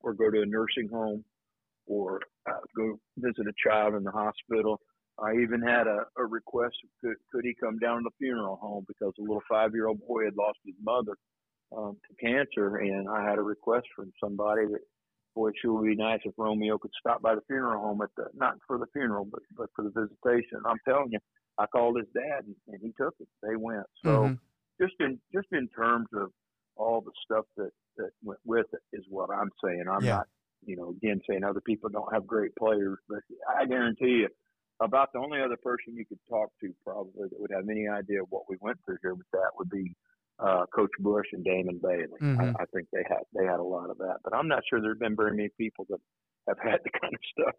or 0.00 0.14
go 0.14 0.30
to 0.30 0.42
a 0.42 0.46
nursing 0.46 0.88
home 0.88 1.24
or 1.86 2.20
uh, 2.48 2.60
go 2.76 2.98
visit 3.18 3.46
a 3.48 3.68
child 3.68 3.94
in 3.94 4.04
the 4.04 4.10
hospital. 4.10 4.80
I 5.22 5.34
even 5.42 5.60
had 5.60 5.86
a, 5.86 6.06
a 6.16 6.24
request 6.24 6.74
could, 7.00 7.16
could 7.32 7.44
he 7.44 7.54
come 7.54 7.78
down 7.78 7.98
to 7.98 8.04
the 8.04 8.16
funeral 8.18 8.56
home 8.56 8.84
because 8.88 9.12
a 9.18 9.22
little 9.22 9.42
five 9.48 9.74
year 9.74 9.88
old 9.88 10.00
boy 10.06 10.24
had 10.24 10.36
lost 10.36 10.58
his 10.64 10.74
mother 10.82 11.16
um, 11.76 11.96
to 12.08 12.26
cancer, 12.26 12.76
and 12.76 13.08
I 13.08 13.24
had 13.28 13.38
a 13.38 13.42
request 13.42 13.86
from 13.94 14.12
somebody 14.22 14.66
that 14.66 14.80
boy, 15.34 15.48
it 15.48 15.54
sure 15.60 15.74
would 15.74 15.86
be 15.86 15.96
nice 15.96 16.20
if 16.24 16.34
Romeo 16.36 16.78
could 16.78 16.90
stop 16.98 17.22
by 17.22 17.34
the 17.34 17.42
funeral 17.46 17.80
home 17.80 18.02
at 18.02 18.10
the 18.16 18.24
not 18.34 18.54
for 18.66 18.78
the 18.78 18.86
funeral, 18.92 19.26
but 19.30 19.42
but 19.56 19.70
for 19.76 19.84
the 19.84 19.90
visitation. 19.90 20.60
I'm 20.66 20.80
telling 20.88 21.12
you, 21.12 21.18
I 21.58 21.66
called 21.66 21.98
his 21.98 22.08
dad 22.14 22.44
and, 22.46 22.56
and 22.68 22.80
he 22.82 22.92
took 23.00 23.14
it. 23.20 23.28
They 23.42 23.56
went. 23.56 23.86
So 24.04 24.10
mm-hmm. 24.10 24.34
just 24.84 24.94
in 25.00 25.18
just 25.32 25.48
in 25.52 25.68
terms 25.68 26.08
of 26.14 26.30
all 26.76 27.00
the 27.00 27.12
stuff 27.24 27.44
that 27.56 27.70
that 27.98 28.10
went 28.24 28.40
with 28.44 28.66
it 28.72 28.96
is 28.96 29.04
what 29.08 29.30
I'm 29.30 29.50
saying. 29.62 29.84
I'm 29.90 30.04
yeah. 30.04 30.16
not, 30.16 30.26
you 30.64 30.76
know, 30.76 30.90
again 30.90 31.20
saying 31.28 31.44
other 31.44 31.60
people 31.60 31.90
don't 31.90 32.12
have 32.12 32.26
great 32.26 32.54
players, 32.56 32.98
but 33.08 33.20
I 33.48 33.66
guarantee 33.66 34.24
you 34.24 34.28
about 34.80 35.12
the 35.12 35.18
only 35.18 35.40
other 35.40 35.56
person 35.56 35.94
you 35.94 36.06
could 36.06 36.18
talk 36.28 36.50
to 36.60 36.72
probably 36.84 37.28
that 37.28 37.38
would 37.40 37.50
have 37.54 37.68
any 37.68 37.86
idea 37.88 38.22
of 38.22 38.28
what 38.30 38.44
we 38.48 38.56
went 38.60 38.78
through 38.84 38.96
here 39.02 39.14
with 39.14 39.26
that 39.32 39.50
would 39.58 39.70
be 39.70 39.94
uh, 40.38 40.64
Coach 40.74 40.90
Bush 40.98 41.26
and 41.32 41.44
Damon 41.44 41.80
Bailey. 41.82 42.06
Mm-hmm. 42.20 42.56
I, 42.56 42.62
I 42.62 42.64
think 42.74 42.88
they 42.92 43.04
had 43.08 43.22
they 43.34 43.44
had 43.44 43.60
a 43.60 43.64
lot 43.64 43.90
of 43.90 43.98
that, 43.98 44.16
but 44.24 44.34
I'm 44.34 44.48
not 44.48 44.62
sure 44.68 44.80
there's 44.80 44.98
been 44.98 45.16
very 45.16 45.36
many 45.36 45.50
people 45.58 45.86
that 45.90 46.00
have 46.48 46.58
had 46.58 46.80
the 46.84 46.90
kind 46.98 47.14
of 47.14 47.20
stuff 47.38 47.54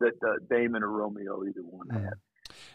that 0.00 0.14
uh, 0.26 0.36
Damon 0.50 0.82
or 0.82 0.90
Romeo 0.90 1.44
either 1.44 1.62
one 1.62 1.88
mm-hmm. 1.88 2.04
had. 2.04 2.14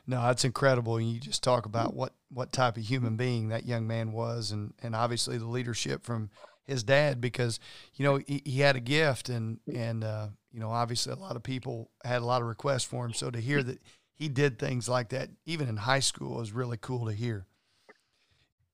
No, 0.06 0.22
that's 0.22 0.46
incredible. 0.46 1.00
You 1.00 1.20
just 1.20 1.44
talk 1.44 1.66
about 1.66 1.94
what 1.94 2.14
what 2.30 2.52
type 2.52 2.78
of 2.78 2.84
human 2.84 3.16
being 3.16 3.50
that 3.50 3.66
young 3.66 3.88
man 3.88 4.12
was, 4.12 4.52
and 4.52 4.74
and 4.82 4.96
obviously 4.96 5.38
the 5.38 5.48
leadership 5.48 6.04
from 6.04 6.30
his 6.68 6.84
dad 6.84 7.20
because 7.22 7.60
you 7.96 8.06
know 8.06 8.18
he, 8.28 8.42
he 8.46 8.60
had 8.60 8.76
a 8.76 8.82
gift 8.82 9.30
and 9.30 9.60
and 9.74 10.04
uh, 10.04 10.28
you 10.52 10.60
know 10.60 10.70
obviously 10.70 11.14
a 11.14 11.16
lot 11.16 11.36
of 11.36 11.44
people 11.44 11.90
had 12.04 12.22
a 12.22 12.26
lot 12.26 12.42
of 12.42 12.48
requests 12.48 12.84
for 12.84 13.06
him. 13.06 13.14
So 13.14 13.32
to 13.32 13.40
hear 13.40 13.64
that 13.64 13.80
he 14.14 14.28
did 14.28 14.60
things 14.60 14.88
like 14.88 15.10
that 15.10 15.30
even 15.46 15.70
in 15.70 15.78
high 15.78 16.02
school 16.02 16.42
is 16.42 16.52
really 16.52 16.78
cool 16.78 17.08
to 17.08 17.14
hear. 17.14 17.46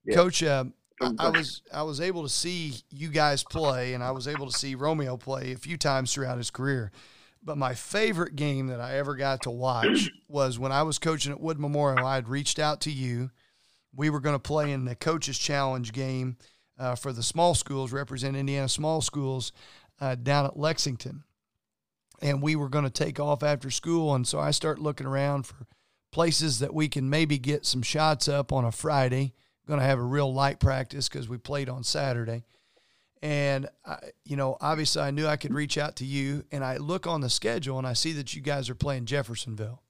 Yeah. 0.05 0.15
coach 0.15 0.43
uh, 0.43 0.65
I, 1.01 1.11
I 1.19 1.29
was 1.29 1.61
I 1.71 1.83
was 1.83 2.01
able 2.01 2.23
to 2.23 2.29
see 2.29 2.73
you 2.89 3.09
guys 3.09 3.43
play 3.43 3.93
and 3.93 4.03
I 4.03 4.11
was 4.11 4.27
able 4.27 4.49
to 4.49 4.57
see 4.57 4.75
Romeo 4.75 5.15
play 5.15 5.53
a 5.53 5.57
few 5.57 5.77
times 5.77 6.13
throughout 6.13 6.37
his 6.37 6.49
career. 6.49 6.91
But 7.45 7.57
my 7.57 7.73
favorite 7.73 8.37
game 8.37 8.67
that 8.67 8.79
I 8.79 8.97
ever 8.97 9.15
got 9.15 9.43
to 9.43 9.51
watch 9.51 10.09
was 10.29 10.57
when 10.57 10.71
I 10.71 10.83
was 10.83 10.97
coaching 10.97 11.31
at 11.31 11.41
Wood 11.41 11.59
Memorial 11.59 12.05
I 12.05 12.15
had 12.15 12.29
reached 12.29 12.57
out 12.57 12.81
to 12.81 12.91
you. 12.91 13.31
We 13.95 14.09
were 14.09 14.21
going 14.21 14.35
to 14.35 14.39
play 14.39 14.71
in 14.71 14.85
the 14.85 14.95
coaches 14.95 15.37
challenge 15.37 15.93
game 15.93 16.37
uh, 16.77 16.95
for 16.95 17.13
the 17.13 17.23
small 17.23 17.55
schools, 17.55 17.91
represent 17.91 18.35
Indiana 18.35 18.69
small 18.69 19.01
schools 19.01 19.51
uh, 19.99 20.15
down 20.15 20.45
at 20.45 20.57
Lexington. 20.57 21.23
And 22.21 22.41
we 22.41 22.55
were 22.55 22.69
going 22.69 22.85
to 22.85 22.89
take 22.89 23.19
off 23.19 23.43
after 23.43 23.69
school. 23.69 24.15
And 24.15 24.27
so 24.27 24.39
I 24.39 24.51
start 24.51 24.79
looking 24.79 25.07
around 25.07 25.45
for 25.45 25.67
places 26.11 26.59
that 26.59 26.73
we 26.73 26.87
can 26.87 27.09
maybe 27.09 27.37
get 27.37 27.65
some 27.65 27.81
shots 27.81 28.27
up 28.27 28.53
on 28.53 28.65
a 28.65 28.71
Friday. 28.71 29.33
Going 29.67 29.79
to 29.79 29.85
have 29.85 29.99
a 29.99 30.03
real 30.03 30.33
light 30.33 30.59
practice 30.59 31.07
because 31.07 31.29
we 31.29 31.37
played 31.37 31.69
on 31.69 31.83
Saturday. 31.83 32.43
And, 33.21 33.69
I, 33.85 33.97
you 34.25 34.35
know, 34.35 34.57
obviously 34.59 35.01
I 35.01 35.11
knew 35.11 35.25
I 35.25 35.37
could 35.37 35.53
reach 35.53 35.77
out 35.77 35.95
to 35.97 36.05
you. 36.05 36.43
And 36.51 36.63
I 36.63 36.77
look 36.77 37.07
on 37.07 37.21
the 37.21 37.29
schedule 37.29 37.77
and 37.77 37.87
I 37.87 37.93
see 37.93 38.11
that 38.13 38.35
you 38.35 38.41
guys 38.41 38.69
are 38.69 38.75
playing 38.75 39.05
Jeffersonville. 39.05 39.81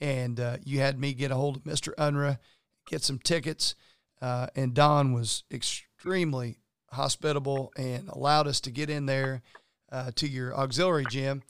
And 0.00 0.38
uh, 0.38 0.58
you 0.64 0.80
had 0.80 0.98
me 0.98 1.14
get 1.14 1.30
a 1.30 1.36
hold 1.36 1.56
of 1.56 1.64
Mr. 1.64 1.94
Unruh, 1.94 2.38
get 2.86 3.02
some 3.02 3.18
tickets. 3.18 3.74
Uh, 4.20 4.46
and 4.54 4.74
Don 4.74 5.12
was 5.12 5.44
extremely 6.02 6.58
hospitable 6.90 7.72
and 7.76 8.08
allowed 8.08 8.48
us 8.48 8.60
to 8.60 8.72
get 8.72 8.90
in 8.90 9.06
there 9.06 9.40
uh, 9.92 10.10
to 10.16 10.26
your 10.26 10.52
auxiliary 10.52 11.06
gym. 11.08 11.44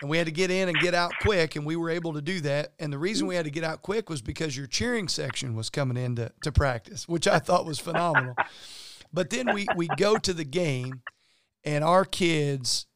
And 0.00 0.08
we 0.08 0.16
had 0.16 0.26
to 0.26 0.32
get 0.32 0.48
in 0.48 0.68
and 0.68 0.78
get 0.78 0.94
out 0.94 1.10
quick, 1.22 1.56
and 1.56 1.66
we 1.66 1.74
were 1.74 1.90
able 1.90 2.12
to 2.12 2.22
do 2.22 2.38
that. 2.40 2.74
And 2.78 2.92
the 2.92 2.98
reason 2.98 3.26
we 3.26 3.34
had 3.34 3.46
to 3.46 3.50
get 3.50 3.64
out 3.64 3.82
quick 3.82 4.08
was 4.08 4.22
because 4.22 4.56
your 4.56 4.68
cheering 4.68 5.08
section 5.08 5.56
was 5.56 5.70
coming 5.70 5.96
in 5.96 6.14
to, 6.16 6.30
to 6.42 6.52
practice, 6.52 7.08
which 7.08 7.26
I 7.26 7.40
thought 7.40 7.66
was 7.66 7.80
phenomenal. 7.80 8.36
but 9.12 9.30
then 9.30 9.52
we, 9.52 9.66
we 9.74 9.88
go 9.96 10.18
to 10.18 10.32
the 10.32 10.44
game, 10.44 11.02
and 11.64 11.82
our 11.82 12.04
kids 12.04 12.86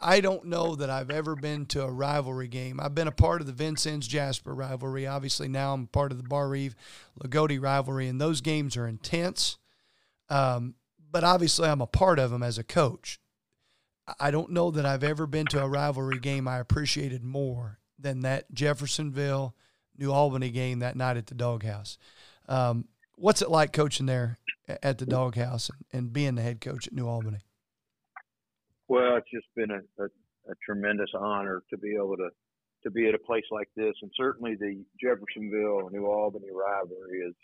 I 0.00 0.20
don't 0.20 0.46
know 0.46 0.74
that 0.76 0.90
I've 0.90 1.10
ever 1.10 1.36
been 1.36 1.66
to 1.66 1.84
a 1.84 1.90
rivalry 1.90 2.48
game. 2.48 2.80
I've 2.80 2.94
been 2.94 3.06
a 3.06 3.12
part 3.12 3.40
of 3.40 3.46
the 3.46 3.52
Vincennes 3.52 4.08
Jasper 4.08 4.52
rivalry. 4.52 5.06
Obviously, 5.06 5.46
now 5.46 5.74
I'm 5.74 5.86
part 5.86 6.10
of 6.10 6.18
the 6.18 6.28
Bar 6.28 6.48
Reeve 6.48 6.74
Loogootee 7.22 7.62
rivalry, 7.62 8.08
and 8.08 8.20
those 8.20 8.40
games 8.40 8.76
are 8.76 8.88
intense. 8.88 9.58
Um, 10.30 10.76
but 11.10 11.24
obviously, 11.24 11.68
I'm 11.68 11.80
a 11.80 11.86
part 11.86 12.18
of 12.18 12.30
them 12.30 12.42
as 12.42 12.56
a 12.56 12.64
coach. 12.64 13.20
I 14.18 14.30
don't 14.30 14.50
know 14.50 14.70
that 14.70 14.86
I've 14.86 15.04
ever 15.04 15.26
been 15.26 15.46
to 15.46 15.62
a 15.62 15.68
rivalry 15.68 16.18
game 16.18 16.48
I 16.48 16.58
appreciated 16.58 17.22
more 17.22 17.78
than 17.98 18.20
that 18.20 18.52
Jeffersonville 18.52 19.54
New 19.98 20.10
Albany 20.10 20.50
game 20.50 20.78
that 20.78 20.96
night 20.96 21.16
at 21.16 21.26
the 21.26 21.34
Doghouse. 21.34 21.98
Um, 22.48 22.88
what's 23.16 23.42
it 23.42 23.50
like 23.50 23.72
coaching 23.72 24.06
there 24.06 24.38
at 24.82 24.98
the 24.98 25.06
Doghouse 25.06 25.70
and, 25.92 26.12
being 26.12 26.34
the 26.34 26.42
head 26.42 26.60
coach 26.60 26.86
at 26.86 26.92
New 26.92 27.06
Albany? 27.06 27.38
Well, 28.88 29.16
it's 29.16 29.30
just 29.32 29.46
been 29.54 29.70
a, 29.70 30.02
a, 30.02 30.06
a 30.06 30.54
tremendous 30.64 31.10
honor 31.14 31.62
to 31.70 31.76
be 31.76 31.94
able 31.94 32.16
to 32.16 32.30
to 32.82 32.90
be 32.90 33.06
at 33.06 33.14
a 33.14 33.18
place 33.18 33.44
like 33.50 33.68
this, 33.76 33.92
and 34.00 34.10
certainly 34.16 34.54
the 34.54 34.82
Jeffersonville 34.98 35.90
New 35.92 36.06
Albany 36.06 36.48
rivalry 36.50 37.18
is, 37.18 37.34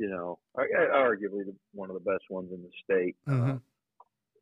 you 0.00 0.08
know, 0.08 0.38
arguably 0.56 1.44
the, 1.44 1.54
one 1.74 1.90
of 1.90 1.94
the 1.94 2.10
best 2.10 2.24
ones 2.30 2.50
in 2.54 2.62
the 2.62 2.70
state. 2.82 3.16
Mm-hmm. 3.28 3.50
Uh, 3.50 3.58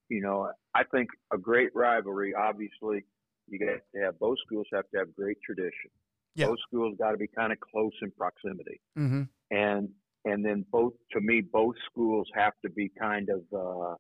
you 0.09 0.23
know, 0.23 0.53
I 0.73 0.85
think 0.85 1.09
a 1.33 1.37
great 1.37 1.71
rivalry. 1.75 2.33
Obviously, 2.33 3.05
you 3.49 3.59
got 3.59 3.81
to 3.95 4.01
have 4.05 4.19
both 4.21 4.39
schools 4.47 4.69
have 4.73 4.89
to 4.93 4.99
have 4.99 5.17
great 5.17 5.37
tradition. 5.45 5.91
Yeah. 6.37 6.47
Both 6.47 6.59
schools 6.69 6.95
got 6.97 7.11
to 7.11 7.17
be 7.17 7.27
kind 7.27 7.53
of 7.53 7.59
close 7.59 7.91
in 8.03 8.13
proximity, 8.13 8.81
mm-hmm. 8.97 9.23
and 9.51 9.89
and 10.25 10.45
then 10.45 10.65
both 10.71 10.93
to 11.13 11.21
me, 11.21 11.41
both 11.41 11.75
schools 11.91 12.29
have 12.35 12.53
to 12.65 12.71
be 12.71 12.91
kind 12.97 13.29
of. 13.29 13.43
Uh, 13.53 13.95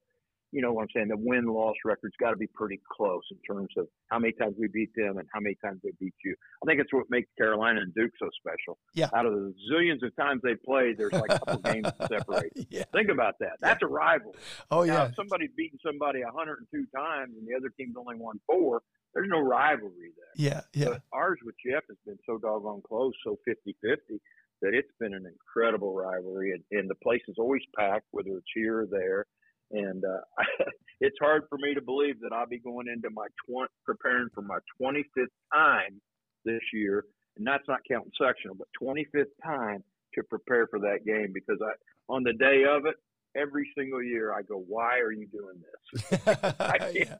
you 0.53 0.63
know 0.63 0.73
what 0.73 0.83
I'm 0.83 0.89
saying? 0.95 1.09
The 1.09 1.17
win 1.17 1.47
loss 1.47 1.75
record's 1.85 2.17
got 2.19 2.31
to 2.31 2.37
be 2.37 2.47
pretty 2.47 2.81
close 2.91 3.23
in 3.31 3.39
terms 3.47 3.69
of 3.77 3.87
how 4.09 4.19
many 4.19 4.33
times 4.33 4.55
we 4.59 4.69
beat 4.69 4.91
them 4.97 5.19
and 5.19 5.29
how 5.33 5.41
many 5.41 5.57
times 5.63 5.81
they 5.85 5.93
beat 6.01 6.15
you. 6.25 6.35
I 6.63 6.67
think 6.67 6.81
it's 6.81 6.93
what 6.93 7.05
makes 7.11 7.29
Carolina 7.37 7.81
and 7.81 7.95
Duke 7.95 8.13
so 8.19 8.29
special. 8.41 8.79
Yeah. 8.95 9.09
Out 9.15 9.27
of 9.27 9.35
the 9.35 9.55
zillions 9.71 10.05
of 10.07 10.15
times 10.17 10.41
they 10.43 10.55
played, 10.55 10.97
there's 10.97 11.13
like 11.13 11.31
a 11.31 11.39
couple 11.39 11.59
games 11.73 11.89
that 11.99 12.09
separate. 12.09 12.53
Yeah. 12.71 12.85
Think 12.93 13.11
about 13.11 13.35
that. 13.41 13.59
That's 13.61 13.83
yeah. 13.83 13.89
a 13.89 13.91
rival. 13.91 14.35
Oh 14.71 14.85
now, 14.85 14.95
yeah. 14.95 15.09
If 15.09 15.17
somebody's 15.17 15.51
beating 15.57 15.79
somebody 15.85 16.23
102 16.23 16.87
times 16.97 17.35
and 17.39 17.47
the 17.47 17.55
other 17.55 17.71
team's 17.77 17.97
only 17.99 18.17
won 18.17 18.41
four, 18.47 18.83
there's 19.15 19.29
no 19.29 19.41
rivalry 19.41 20.13
there. 20.17 20.35
Yeah. 20.37 20.61
Yeah. 20.73 20.91
But 20.91 21.03
ours 21.13 21.39
with 21.45 21.57
Jeff 21.65 21.85
has 21.89 21.99
been 22.07 22.19
so 22.25 22.39
doggone 22.39 22.83
close, 22.87 23.13
so 23.25 23.39
50-50 23.49 24.19
that 24.63 24.75
it's 24.75 24.91
been 24.99 25.15
an 25.15 25.25
incredible 25.27 25.95
rivalry, 25.95 26.53
and, 26.53 26.65
and 26.73 26.91
the 26.91 26.95
place 26.97 27.23
is 27.29 27.37
always 27.39 27.63
packed, 27.77 28.07
whether 28.11 28.31
it's 28.31 28.51
here 28.55 28.81
or 28.81 28.87
there. 28.91 29.27
And 29.71 30.05
uh, 30.05 30.45
it's 31.01 31.17
hard 31.21 31.45
for 31.49 31.59
me 31.59 31.75
to 31.75 31.83
believe 31.83 32.21
that 32.21 32.33
I'll 32.33 32.47
be 32.47 32.59
going 32.59 32.87
into 32.89 33.11
my 33.11 33.27
tw- 33.47 33.71
preparing 33.85 34.29
for 34.35 34.43
my 34.43 34.59
25th 34.81 35.27
time 35.53 36.01
this 36.45 36.63
year, 36.73 37.05
and 37.37 37.47
that's 37.47 37.65
not 37.69 37.81
counting 37.89 38.13
sectional, 38.21 38.57
but 38.57 38.69
25th 38.83 39.27
time 39.45 39.83
to 40.15 40.23
prepare 40.25 40.67
for 40.69 40.79
that 40.81 41.05
game 41.07 41.33
because 41.33 41.59
I 41.63 41.73
on 42.09 42.23
the 42.23 42.33
day 42.33 42.65
of 42.65 42.87
it, 42.87 42.95
every 43.37 43.69
single 43.77 44.03
year 44.03 44.33
I 44.33 44.43
go, 44.43 44.65
"Why 44.67 44.99
are 44.99 45.13
you 45.13 45.27
doing 45.27 45.61
this?" 45.61 46.21
I, 46.61 46.93
yeah. 46.95 47.17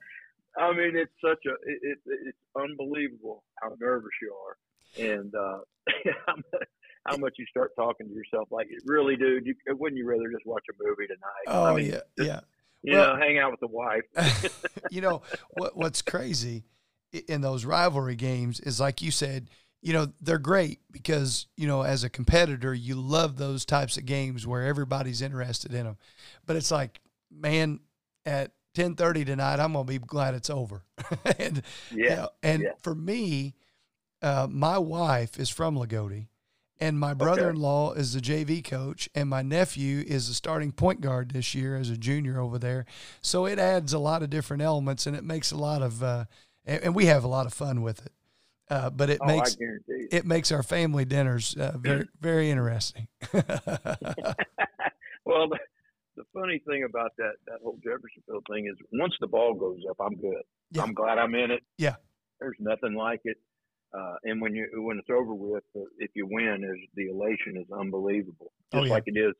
I 0.57 0.73
mean, 0.73 0.95
it's 0.95 1.13
such 1.23 1.39
a 1.45 1.51
it, 1.69 1.79
it, 1.81 1.97
it's 2.05 2.37
unbelievable 2.57 3.43
how 3.61 3.75
nervous 3.79 4.09
you 4.21 4.33
are, 4.33 4.57
and 5.11 5.33
uh, 5.35 5.59
how 7.09 7.17
much 7.17 7.35
you 7.37 7.45
start 7.49 7.75
talking 7.75 8.07
to 8.07 8.13
yourself 8.13 8.47
like, 8.51 8.67
really, 8.85 9.15
dude, 9.15 9.45
you, 9.45 9.55
wouldn't 9.67 9.97
you 9.97 10.05
rather 10.05 10.29
just 10.31 10.45
watch 10.45 10.63
a 10.69 10.73
movie 10.83 11.07
tonight? 11.07 11.45
Oh 11.47 11.65
I 11.65 11.75
mean, 11.75 11.85
yeah, 11.87 11.99
just, 12.17 12.29
yeah. 12.29 12.39
You 12.81 12.97
well, 12.97 13.15
know, 13.15 13.19
hang 13.19 13.37
out 13.39 13.51
with 13.51 13.59
the 13.59 13.67
wife. 13.67 14.03
you 14.91 15.01
know 15.01 15.21
what? 15.51 15.75
What's 15.75 16.01
crazy 16.01 16.63
in 17.27 17.41
those 17.41 17.65
rivalry 17.65 18.15
games 18.15 18.59
is 18.59 18.79
like 18.79 19.01
you 19.01 19.11
said. 19.11 19.49
You 19.81 19.93
know 19.93 20.07
they're 20.19 20.39
great 20.39 20.79
because 20.91 21.47
you 21.55 21.65
know 21.65 21.83
as 21.83 22.03
a 22.03 22.09
competitor 22.09 22.73
you 22.73 22.95
love 22.95 23.37
those 23.37 23.63
types 23.63 23.95
of 23.95 24.05
games 24.05 24.45
where 24.45 24.65
everybody's 24.65 25.21
interested 25.21 25.73
in 25.73 25.85
them, 25.85 25.95
but 26.45 26.57
it's 26.57 26.69
like 26.69 26.99
man 27.31 27.79
at 28.25 28.51
ten 28.73 28.95
thirty 28.95 29.23
tonight 29.23 29.61
I'm 29.61 29.71
gonna 29.71 29.85
be 29.85 29.97
glad 29.97 30.33
it's 30.33 30.49
over. 30.49 30.83
and 31.39 31.61
yeah, 31.91 32.03
you 32.03 32.09
know, 32.09 32.29
and 32.43 32.63
yeah. 32.63 32.71
for 32.81 32.93
me, 32.93 33.55
uh, 34.21 34.47
my 34.49 34.77
wife 34.77 35.39
is 35.39 35.49
from 35.49 35.77
Loogootee, 35.77 36.27
and 36.79 36.99
my 36.99 37.13
brother-in-law 37.13 37.91
okay. 37.91 37.99
is 37.99 38.13
the 38.13 38.21
JV 38.21 38.63
coach, 38.63 39.09
and 39.13 39.29
my 39.29 39.41
nephew 39.41 40.03
is 40.07 40.27
the 40.27 40.33
starting 40.33 40.71
point 40.71 41.01
guard 41.01 41.31
this 41.31 41.53
year 41.53 41.75
as 41.75 41.89
a 41.89 41.97
junior 41.97 42.39
over 42.39 42.57
there. 42.57 42.85
So 43.21 43.45
it 43.45 43.59
adds 43.59 43.91
a 43.91 43.99
lot 43.99 44.23
of 44.23 44.29
different 44.29 44.63
elements, 44.63 45.05
and 45.05 45.15
it 45.15 45.23
makes 45.23 45.51
a 45.51 45.57
lot 45.57 45.81
of, 45.81 46.01
uh, 46.01 46.25
and, 46.65 46.83
and, 46.83 46.95
we 46.95 47.05
have 47.07 47.23
a 47.23 47.27
lot 47.27 47.45
of 47.45 47.53
fun 47.53 47.81
with 47.81 48.05
it. 48.05 48.13
Uh, 48.69 48.89
but 48.89 49.09
it 49.09 49.17
oh, 49.21 49.25
makes 49.25 49.57
it 50.11 50.25
makes 50.25 50.51
our 50.51 50.61
family 50.61 51.03
dinners 51.03 51.55
uh, 51.57 51.75
very 51.77 52.07
very 52.21 52.51
interesting. 52.51 53.07
well, 53.33 53.43
the, 55.49 55.57
the, 56.15 56.23
funny 56.33 56.61
thing 56.67 56.83
about 56.83 57.11
that 57.17 57.33
that 57.47 57.57
whole 57.63 57.79
Jeffersonville 57.83 58.43
thing 58.49 58.67
is 58.67 58.75
once 58.93 59.15
the 59.19 59.27
ball 59.27 59.55
goes 59.55 59.79
up, 59.89 59.97
I'm 59.99 60.15
good. 60.15 60.43
Yeah. 60.71 60.83
I'm 60.83 60.93
glad 60.93 61.17
I'm 61.17 61.33
in 61.33 61.49
it. 61.49 61.63
Yeah, 61.79 61.95
there's 62.39 62.57
nothing 62.59 62.93
like 62.93 63.21
it. 63.23 63.37
Uh, 63.93 64.15
and 64.23 64.41
when 64.41 64.53
you 64.55 64.67
when 64.75 64.97
it's 64.99 65.09
over 65.09 65.33
with, 65.33 65.63
uh, 65.75 65.81
if 65.97 66.11
you 66.15 66.27
win, 66.29 66.63
is 66.63 66.89
the 66.95 67.09
elation 67.09 67.57
is 67.57 67.67
unbelievable, 67.77 68.51
oh, 68.73 68.77
just 68.77 68.83
oh, 68.83 68.85
yeah. 68.85 68.93
like 68.93 69.03
it 69.07 69.17
is, 69.17 69.33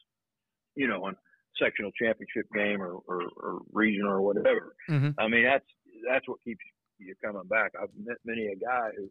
you 0.76 0.88
know, 0.88 1.06
on 1.06 1.16
sectional 1.62 1.92
championship 1.92 2.46
game 2.54 2.82
or, 2.82 2.94
or, 3.08 3.22
or 3.38 3.60
regional 3.72 4.12
or 4.12 4.22
whatever. 4.22 4.76
Mm-hmm. 4.90 5.20
I 5.20 5.28
mean, 5.28 5.44
that's 5.44 5.66
that's 6.10 6.28
what 6.28 6.40
keeps 6.44 6.62
you 6.98 7.14
coming 7.24 7.48
back. 7.48 7.72
I've 7.80 7.90
met 8.04 8.18
many 8.26 8.48
a 8.48 8.56
guy 8.56 8.90
who 8.98 9.10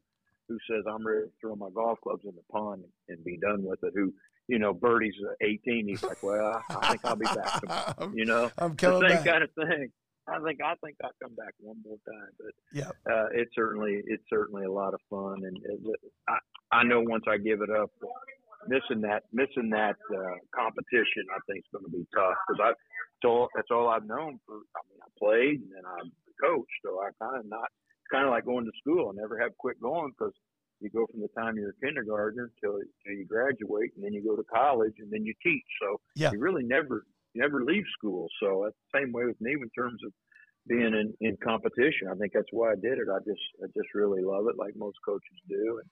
who 0.48 0.58
says 0.68 0.84
I'm 0.88 1.06
ready 1.06 1.26
to 1.26 1.32
throw 1.40 1.54
my 1.54 1.68
golf 1.74 1.98
clubs 2.02 2.24
in 2.24 2.34
the 2.34 2.42
pond 2.50 2.82
and, 2.82 3.16
and 3.16 3.24
be 3.24 3.36
done 3.36 3.62
with 3.62 3.78
it. 3.84 3.92
Who 3.94 4.12
you 4.48 4.58
know, 4.58 4.72
Birdie's 4.72 5.14
18. 5.42 5.88
He's 5.88 6.02
like, 6.02 6.22
well, 6.22 6.62
I 6.70 6.88
think 6.88 7.04
I'll 7.04 7.16
be 7.16 7.26
back. 7.26 7.60
Tomorrow. 7.60 8.12
You 8.14 8.24
know, 8.24 8.50
I'm 8.58 8.74
coming 8.74 9.00
the 9.00 9.08
same 9.08 9.16
back. 9.18 9.26
kind 9.26 9.44
of 9.44 9.50
thing. 9.52 9.92
I 10.28 10.38
think 10.44 10.60
I 10.64 10.74
think 10.84 10.96
I'll 11.02 11.16
come 11.22 11.34
back 11.34 11.54
one 11.60 11.76
more 11.84 11.98
time, 12.06 12.32
but 12.38 12.54
yeah, 12.72 12.90
uh, 13.10 13.28
it's 13.32 13.54
certainly 13.54 14.02
it's 14.06 14.24
certainly 14.28 14.64
a 14.64 14.72
lot 14.72 14.94
of 14.94 15.00
fun, 15.08 15.44
and 15.44 15.56
it, 15.64 16.00
I 16.28 16.38
I 16.72 16.84
know 16.84 17.00
once 17.00 17.24
I 17.28 17.38
give 17.38 17.62
it 17.62 17.70
up, 17.70 17.90
missing 18.68 19.00
that 19.02 19.24
missing 19.32 19.70
that 19.70 19.96
uh, 20.12 20.36
competition, 20.54 21.24
I 21.32 21.40
think 21.46 21.64
is 21.64 21.72
going 21.72 21.84
to 21.84 21.90
be 21.90 22.06
tough 22.14 22.36
because 22.46 22.60
I 22.62 22.70
it's 22.70 23.24
all 23.24 23.48
that's 23.54 23.70
all 23.70 23.88
I've 23.88 24.06
known 24.06 24.38
for. 24.46 24.60
I 24.76 24.80
mean, 24.90 25.00
I 25.02 25.08
played 25.18 25.60
and 25.62 25.72
then 25.72 25.84
I 25.86 25.98
coached, 26.44 26.78
so 26.84 27.00
I 27.00 27.10
kind 27.18 27.40
of 27.40 27.46
not 27.48 27.68
kind 28.12 28.24
of 28.24 28.30
like 28.30 28.44
going 28.44 28.64
to 28.64 28.72
school. 28.80 29.12
I 29.12 29.20
never 29.20 29.38
have 29.40 29.56
quit 29.58 29.80
going 29.80 30.12
because 30.16 30.34
you 30.80 30.90
go 30.90 31.06
from 31.10 31.20
the 31.20 31.28
time 31.36 31.56
you're 31.56 31.70
a 31.70 31.84
kindergartner 31.84 32.50
till, 32.62 32.78
till 33.04 33.14
you 33.14 33.26
graduate, 33.26 33.90
and 33.96 34.04
then 34.04 34.12
you 34.12 34.22
go 34.22 34.36
to 34.36 34.44
college, 34.44 34.94
and 34.98 35.10
then 35.10 35.24
you 35.24 35.34
teach. 35.42 35.66
So 35.82 36.00
yeah. 36.14 36.30
you 36.32 36.38
really 36.38 36.62
never 36.62 37.04
never 37.38 37.64
leave 37.64 37.84
school. 37.96 38.26
So 38.42 38.62
that's 38.64 38.76
the 38.90 39.00
same 39.00 39.12
way 39.12 39.24
with 39.24 39.40
me 39.40 39.52
in 39.52 39.70
terms 39.70 40.00
of 40.04 40.12
being 40.66 40.92
in, 40.92 41.14
in 41.20 41.36
competition. 41.42 42.08
I 42.10 42.16
think 42.16 42.32
that's 42.34 42.52
why 42.52 42.72
I 42.72 42.74
did 42.74 42.98
it. 42.98 43.08
I 43.08 43.18
just 43.24 43.46
I 43.62 43.66
just 43.74 43.94
really 43.94 44.22
love 44.22 44.46
it, 44.50 44.58
like 44.58 44.74
most 44.76 44.98
coaches 45.06 45.38
do. 45.48 45.80
And 45.80 45.88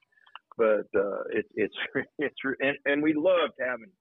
but 0.59 0.88
uh, 0.99 1.22
it, 1.30 1.47
it's 1.55 1.76
it's 2.18 2.36
and, 2.61 2.76
and 2.84 3.03
we 3.03 3.14
loved 3.14 3.55
having 3.61 3.92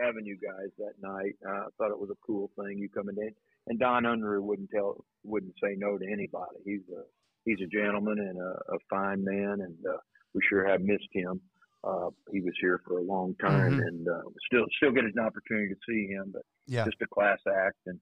having 0.00 0.26
you 0.26 0.38
guys 0.42 0.70
that 0.78 0.94
night. 1.00 1.34
Uh, 1.46 1.66
I 1.66 1.68
thought 1.78 1.92
it 1.92 2.00
was 2.00 2.10
a 2.10 2.26
cool 2.26 2.50
thing 2.58 2.78
you 2.78 2.88
coming 2.88 3.16
in. 3.18 3.30
And 3.66 3.78
Don 3.78 4.04
Unruh 4.04 4.42
wouldn't 4.42 4.70
tell 4.74 5.04
wouldn't 5.24 5.54
say 5.62 5.74
no 5.76 5.98
to 5.98 6.04
anybody. 6.04 6.58
He's 6.64 6.86
a 6.92 7.02
he's 7.44 7.60
a 7.62 7.70
gentleman 7.70 8.18
and 8.18 8.38
a, 8.38 8.74
a 8.74 8.78
fine 8.90 9.24
man, 9.24 9.60
and 9.60 9.76
uh, 9.86 9.98
we 10.34 10.40
sure 10.48 10.66
have 10.66 10.80
missed 10.80 11.08
him. 11.12 11.40
Uh, 11.84 12.10
he 12.32 12.40
was 12.40 12.54
here 12.60 12.80
for 12.86 12.98
a 12.98 13.02
long 13.02 13.34
time, 13.40 13.72
mm-hmm. 13.72 13.80
and 13.80 14.08
uh, 14.08 14.22
still 14.46 14.64
still 14.76 14.90
get 14.90 15.04
an 15.04 15.18
opportunity 15.18 15.68
to 15.68 15.80
see 15.88 16.06
him. 16.06 16.30
But 16.32 16.42
yeah. 16.66 16.84
just 16.84 16.96
a 17.02 17.06
class 17.06 17.38
act, 17.46 17.76
and 17.86 17.98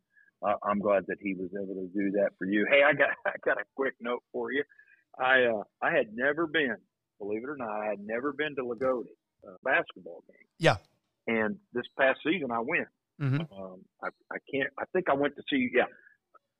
uh, 0.46 0.54
I'm 0.62 0.78
glad 0.78 1.04
that 1.08 1.18
he 1.20 1.34
was 1.34 1.50
able 1.54 1.74
to 1.74 1.88
do 1.88 2.10
that 2.12 2.30
for 2.38 2.46
you. 2.46 2.66
Hey, 2.70 2.82
I 2.86 2.92
got 2.92 3.08
I 3.26 3.32
got 3.44 3.60
a 3.60 3.64
quick 3.74 3.94
note 4.00 4.22
for 4.32 4.52
you. 4.52 4.62
I 5.18 5.44
uh, 5.44 5.62
I 5.82 5.90
had 5.90 6.14
never 6.14 6.46
been, 6.46 6.76
believe 7.18 7.42
it 7.42 7.50
or 7.50 7.56
not, 7.56 7.70
I 7.70 7.86
had 7.86 8.00
never 8.00 8.32
been 8.32 8.54
to 8.56 8.62
Loogootee 8.62 9.06
uh, 9.46 9.56
basketball 9.64 10.22
game. 10.28 10.46
Yeah. 10.58 10.76
And 11.26 11.56
this 11.72 11.84
past 11.98 12.20
season, 12.24 12.50
I 12.50 12.60
went. 12.60 12.88
Mm-hmm. 13.20 13.62
Um, 13.62 13.80
I 14.02 14.08
I 14.30 14.38
can't. 14.52 14.70
I 14.78 14.84
think 14.92 15.08
I 15.08 15.14
went 15.14 15.36
to 15.36 15.42
see. 15.50 15.70
Yeah, 15.72 15.84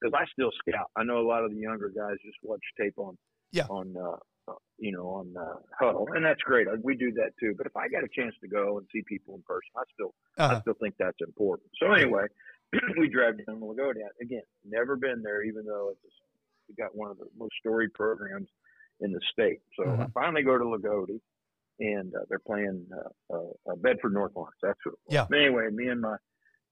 because 0.01 0.15
I 0.15 0.25
still 0.33 0.51
scout. 0.59 0.91
I 0.97 1.05
know 1.05 1.19
a 1.19 1.27
lot 1.27 1.45
of 1.45 1.51
the 1.51 1.57
younger 1.57 1.89
guys 1.89 2.17
just 2.25 2.39
watch 2.43 2.61
tape 2.81 2.95
on. 2.97 3.17
Yeah. 3.51 3.67
On 3.69 3.95
uh, 3.97 4.03
uh, 4.03 4.17
you 4.79 4.93
know, 4.93 5.07
on 5.07 5.35
uh, 5.39 5.55
Hudl, 5.81 6.07
and 6.15 6.25
that's 6.25 6.41
great. 6.43 6.67
We 6.83 6.97
do 6.97 7.13
that 7.13 7.31
too. 7.39 7.55
But 7.57 7.67
if 7.67 7.77
I 7.77 7.89
got 7.89 8.05
a 8.05 8.09
chance 8.09 8.35
to 8.41 8.49
go 8.49 8.79
and 8.79 8.87
see 8.93 9.03
people 9.07 9.35
in 9.35 9.43
person, 9.43 9.71
I 9.77 9.83
still, 9.95 10.15
uh-huh. 10.39 10.57
I 10.57 10.61
still 10.61 10.75
think 10.81 10.95
that's 10.99 11.19
important. 11.21 11.71
So 11.81 11.93
anyway, 11.93 12.27
we 12.99 13.09
drive 13.09 13.39
down 13.39 13.61
to 13.61 13.65
Loogootee. 13.65 14.03
Again, 14.21 14.43
never 14.65 14.97
been 14.97 15.23
there, 15.23 15.43
even 15.43 15.65
though 15.65 15.91
it's 15.93 16.15
we 16.69 16.75
got 16.75 16.95
one 16.97 17.11
of 17.11 17.19
the 17.19 17.27
most 17.39 17.53
storied 17.61 17.93
programs 17.95 18.49
in 19.01 19.13
the 19.13 19.21
state. 19.33 19.61
So 19.77 19.89
uh-huh. 19.89 20.05
I 20.05 20.07
finally 20.15 20.43
go 20.43 20.59
to 20.59 20.65
Loogootee, 20.65 21.21
and 21.81 22.15
uh, 22.15 22.21
they're 22.29 22.39
playing 22.39 22.87
uh, 23.33 23.37
uh, 23.37 23.77
Bedford 23.77 24.15
North 24.15 24.33
Lawrence. 24.35 24.57
That's 24.63 24.79
what. 24.85 24.95
Yeah. 25.09 25.27
But 25.29 25.39
anyway, 25.39 25.69
me 25.73 25.89
and 25.89 26.01
my 26.01 26.17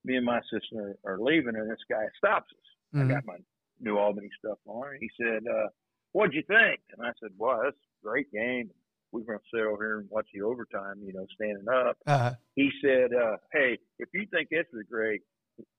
me 0.05 0.17
and 0.17 0.25
my 0.25 0.41
sister 0.53 0.97
are, 1.05 1.15
are 1.15 1.21
leaving, 1.21 1.57
and 1.57 1.71
this 1.71 1.79
guy 1.89 2.05
stops 2.17 2.51
us. 2.51 2.99
Mm-hmm. 2.99 3.11
I 3.11 3.15
got 3.15 3.27
my 3.27 3.37
New 3.81 3.99
Albany 3.99 4.29
stuff 4.39 4.59
on. 4.67 4.87
He 5.01 5.11
said, 5.21 5.43
uh, 5.47 5.69
what'd 6.13 6.35
you 6.35 6.43
think? 6.47 6.81
And 6.97 7.07
I 7.07 7.13
said, 7.21 7.31
well, 7.39 7.61
that's 7.63 7.77
a 7.77 8.07
great 8.07 8.31
game. 8.33 8.71
We're 9.13 9.23
going 9.23 9.39
to 9.39 9.45
sit 9.53 9.67
over 9.67 9.83
here 9.83 9.99
and 9.99 10.09
watch 10.11 10.29
the 10.33 10.43
overtime, 10.43 11.03
you 11.05 11.13
know, 11.13 11.27
standing 11.35 11.67
up. 11.69 11.97
Uh-huh. 12.07 12.35
He 12.55 12.71
said, 12.83 13.11
uh, 13.13 13.37
hey, 13.53 13.79
if 13.99 14.09
you 14.15 14.27
think 14.31 14.51
this 14.51 14.67
is 14.73 14.87
great, 14.89 15.23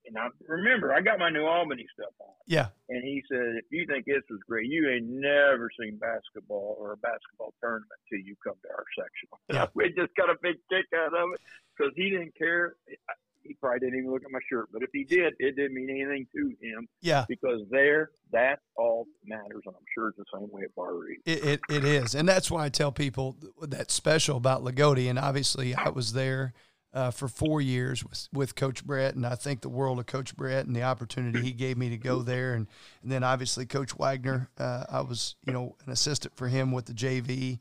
and 0.06 0.18
I 0.18 0.28
remember 0.48 0.94
I 0.94 1.02
got 1.02 1.18
my 1.18 1.30
New 1.30 1.46
Albany 1.46 1.86
stuff 1.94 2.14
on. 2.20 2.34
Yeah. 2.46 2.68
And 2.90 3.04
he 3.04 3.24
said, 3.32 3.58
if 3.58 3.66
you 3.72 3.86
think 3.88 4.06
this 4.06 4.22
was 4.30 4.40
great, 4.48 4.70
you 4.70 4.90
ain't 4.90 5.08
never 5.08 5.70
seen 5.80 5.98
basketball 5.98 6.76
or 6.80 6.94
a 6.94 6.98
basketball 6.98 7.54
tournament 7.62 7.90
till 8.10 8.20
you 8.20 8.36
come 8.44 8.56
to 8.62 8.70
our 8.70 8.86
section. 8.98 9.30
Yeah. 9.52 9.68
we 9.74 9.90
just 9.90 10.16
got 10.16 10.30
a 10.30 10.36
big 10.42 10.56
kick 10.70 10.86
out 10.96 11.14
of 11.14 11.30
it 11.34 11.42
because 11.76 11.94
he 11.96 12.10
didn't 12.10 12.36
care 12.38 12.76
he 13.44 13.56
probably 13.56 13.80
didn't 13.80 14.00
even 14.00 14.12
look 14.12 14.24
at 14.24 14.32
my 14.32 14.40
shirt. 14.50 14.70
But 14.72 14.84
if 14.84 14.90
he 14.94 15.04
did, 15.04 15.34
it 15.40 15.56
didn't 15.56 15.74
mean 15.74 15.90
anything 15.90 16.28
to 16.36 16.54
him. 16.66 16.88
Yeah. 17.02 17.26
Because 17.28 17.62
there, 17.70 18.12
that's 18.32 18.62
all 18.76 19.06
that 19.06 19.30
matters. 19.30 19.64
And 19.66 19.76
I'm 19.76 19.86
sure 19.94 20.10
it's 20.10 20.18
the 20.18 20.26
same 20.34 20.50
way 20.52 20.64
at 20.64 20.76
Barr-Reeve. 20.76 21.20
It, 21.26 21.44
it, 21.44 21.62
it 21.70 21.86
is. 21.86 22.16
And 22.16 22.28
that's 22.28 22.52
why 22.52 22.66
I 22.66 22.70
tell 22.70 22.92
people 22.92 23.38
that's 23.62 23.94
special 23.94 24.38
about 24.38 24.64
Loogootee. 24.64 25.10
And 25.10 25.20
obviously, 25.20 25.76
I 25.76 25.90
was 25.90 26.14
there 26.14 26.54
uh, 26.94 27.12
for 27.12 27.28
four 27.28 27.62
years 27.62 28.04
with, 28.04 28.28
with 28.34 28.56
Coach 28.56 28.86
Brett. 28.86 29.16
And 29.16 29.26
I 29.26 29.36
think 29.36 29.62
the 29.62 29.70
world 29.70 30.00
of 30.00 30.06
Coach 30.06 30.36
Brett 30.36 30.66
and 30.66 30.76
the 30.76 30.84
opportunity 30.84 31.42
he 31.42 31.52
gave 31.52 31.78
me 31.78 31.90
to 31.90 31.98
go 31.98 32.22
there. 32.22 32.54
And, 32.54 32.68
and 33.02 33.12
then 33.12 33.24
obviously, 33.24 33.66
Coach 33.66 33.98
Wagner, 33.98 34.50
uh, 34.58 34.86
I 34.90 35.02
was, 35.02 35.36
you 35.46 35.54
know, 35.54 35.76
an 35.86 35.92
assistant 35.92 36.36
for 36.36 36.48
him 36.48 36.72
with 36.72 36.86
the 36.86 36.94
JV. 36.94 37.60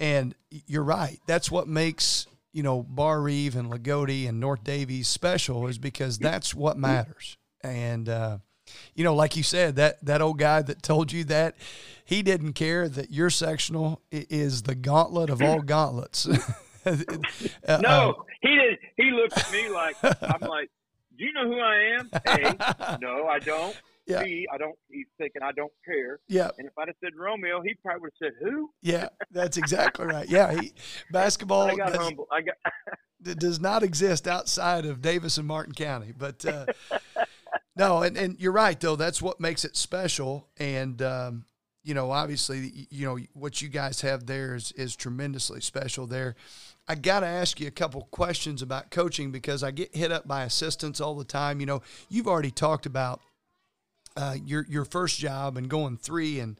And 0.00 0.34
you're 0.50 0.82
right. 0.82 1.18
That's 1.26 1.50
what 1.50 1.68
makes 1.68 2.26
you 2.54 2.62
know, 2.62 2.82
Barr-Reeve 2.82 3.56
and 3.56 3.70
Loogootee 3.70 4.28
and 4.28 4.38
North 4.38 4.62
Daviess 4.62 5.06
special 5.06 5.66
is 5.66 5.76
because 5.76 6.18
that's 6.18 6.54
what 6.54 6.78
matters. 6.78 7.36
And, 7.62 8.08
uh, 8.08 8.38
you 8.94 9.02
know, 9.02 9.14
like 9.14 9.36
you 9.36 9.42
said, 9.42 9.76
that, 9.76 10.02
that 10.04 10.22
old 10.22 10.38
guy 10.38 10.62
that 10.62 10.80
told 10.80 11.10
you 11.10 11.24
that, 11.24 11.56
he 12.04 12.22
didn't 12.22 12.52
care 12.52 12.88
that 12.88 13.10
your 13.10 13.28
sectional 13.28 14.02
is 14.12 14.62
the 14.62 14.76
gauntlet 14.76 15.30
of 15.30 15.42
all 15.42 15.62
gauntlets. 15.62 16.26
uh, 16.86 17.80
no, 17.80 18.08
um, 18.08 18.14
he 18.40 18.54
did. 18.54 18.78
He 18.96 19.10
looked 19.10 19.36
at 19.36 19.50
me 19.50 19.68
like, 19.70 19.96
I'm 20.02 20.48
like, 20.48 20.70
do 21.18 21.24
you 21.24 21.32
know 21.32 21.48
who 21.48 21.58
I 21.58 21.98
am? 21.98 22.10
Hey, 22.24 22.98
no, 23.00 23.26
I 23.26 23.40
don't. 23.40 23.76
Yeah. 24.06 24.22
B, 24.22 24.46
I 24.52 24.58
don't. 24.58 24.76
He's 24.90 25.06
thinking 25.18 25.42
I 25.42 25.52
don't 25.52 25.72
care. 25.84 26.20
Yeah. 26.28 26.50
And 26.58 26.66
if 26.66 26.72
I'd 26.78 26.88
have 26.88 26.96
said 27.02 27.12
Romeo, 27.16 27.62
he 27.62 27.74
probably 27.82 28.02
would 28.02 28.10
have 28.20 28.32
said 28.32 28.46
who? 28.46 28.70
Yeah, 28.82 29.08
that's 29.30 29.56
exactly 29.56 30.06
right. 30.06 30.28
Yeah, 30.28 30.60
he, 30.60 30.74
basketball. 31.10 31.62
I 31.62 31.74
got 31.74 31.92
does, 31.92 31.96
humble. 31.96 32.26
I 32.30 32.42
got. 32.42 32.54
does 33.38 33.60
not 33.60 33.82
exist 33.82 34.28
outside 34.28 34.84
of 34.84 35.00
Daviess 35.00 35.38
and 35.38 35.46
Martin 35.46 35.72
County, 35.72 36.12
but 36.16 36.44
uh, 36.44 36.66
no, 37.76 38.02
and 38.02 38.16
and 38.16 38.38
you're 38.38 38.52
right 38.52 38.78
though. 38.78 38.96
That's 38.96 39.22
what 39.22 39.40
makes 39.40 39.64
it 39.64 39.76
special, 39.76 40.48
and 40.58 41.00
um, 41.00 41.46
you 41.82 41.94
know, 41.94 42.10
obviously, 42.10 42.88
you 42.90 43.06
know 43.06 43.18
what 43.32 43.62
you 43.62 43.68
guys 43.68 44.02
have 44.02 44.26
there 44.26 44.54
is 44.54 44.72
is 44.72 44.94
tremendously 44.94 45.62
special 45.62 46.06
there. 46.06 46.36
I 46.86 46.94
got 46.96 47.20
to 47.20 47.26
ask 47.26 47.60
you 47.60 47.66
a 47.66 47.70
couple 47.70 48.02
questions 48.10 48.60
about 48.60 48.90
coaching 48.90 49.32
because 49.32 49.62
I 49.62 49.70
get 49.70 49.96
hit 49.96 50.12
up 50.12 50.28
by 50.28 50.44
assistants 50.44 51.00
all 51.00 51.14
the 51.14 51.24
time. 51.24 51.60
You 51.60 51.66
know, 51.66 51.82
you've 52.10 52.28
already 52.28 52.50
talked 52.50 52.84
about 52.84 53.22
uh, 54.16 54.36
your 54.44 54.64
your 54.68 54.84
first 54.84 55.18
job 55.18 55.56
and 55.56 55.68
going 55.68 55.96
three 55.96 56.40
and 56.40 56.58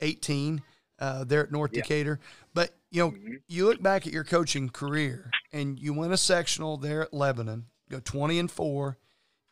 eighteen. 0.00 0.62
uh, 0.98 1.24
there 1.24 1.42
at 1.42 1.52
North 1.52 1.72
Yeah. 1.74 1.82
Decatur. 1.82 2.18
But 2.54 2.74
you 2.90 3.02
know, 3.04 3.10
Mhm. 3.10 3.42
you 3.48 3.66
look 3.66 3.82
back 3.82 4.06
at 4.06 4.14
your 4.14 4.24
coaching 4.24 4.70
career, 4.70 5.30
and 5.52 5.78
you 5.78 5.92
win 5.92 6.10
a 6.10 6.16
sectional 6.16 6.78
there 6.78 7.02
at 7.02 7.12
Lebanon, 7.12 7.66
go 7.90 8.00
twenty 8.00 8.38
and 8.38 8.50
four. 8.50 8.96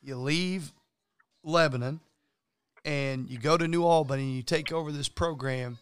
You 0.01 0.17
leave 0.17 0.73
Lebanon, 1.43 2.01
and 2.83 3.29
you 3.29 3.37
go 3.39 3.59
to 3.59 3.69
New 3.69 3.85
Albany, 3.85 4.23
and 4.23 4.37
you 4.37 4.43
take 4.43 4.73
over 4.73 4.91
this 4.91 5.11
program, 5.11 5.77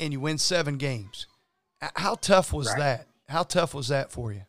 and 0.00 0.12
you 0.12 0.18
win 0.18 0.36
seven 0.36 0.78
games. 0.78 1.28
How 1.94 2.16
tough 2.16 2.52
was 2.52 2.66
Right. 2.70 2.78
that? 2.78 3.06
How 3.28 3.44
tough 3.44 3.72
was 3.72 3.86
that 3.86 4.10
for 4.10 4.32
you? 4.32 4.42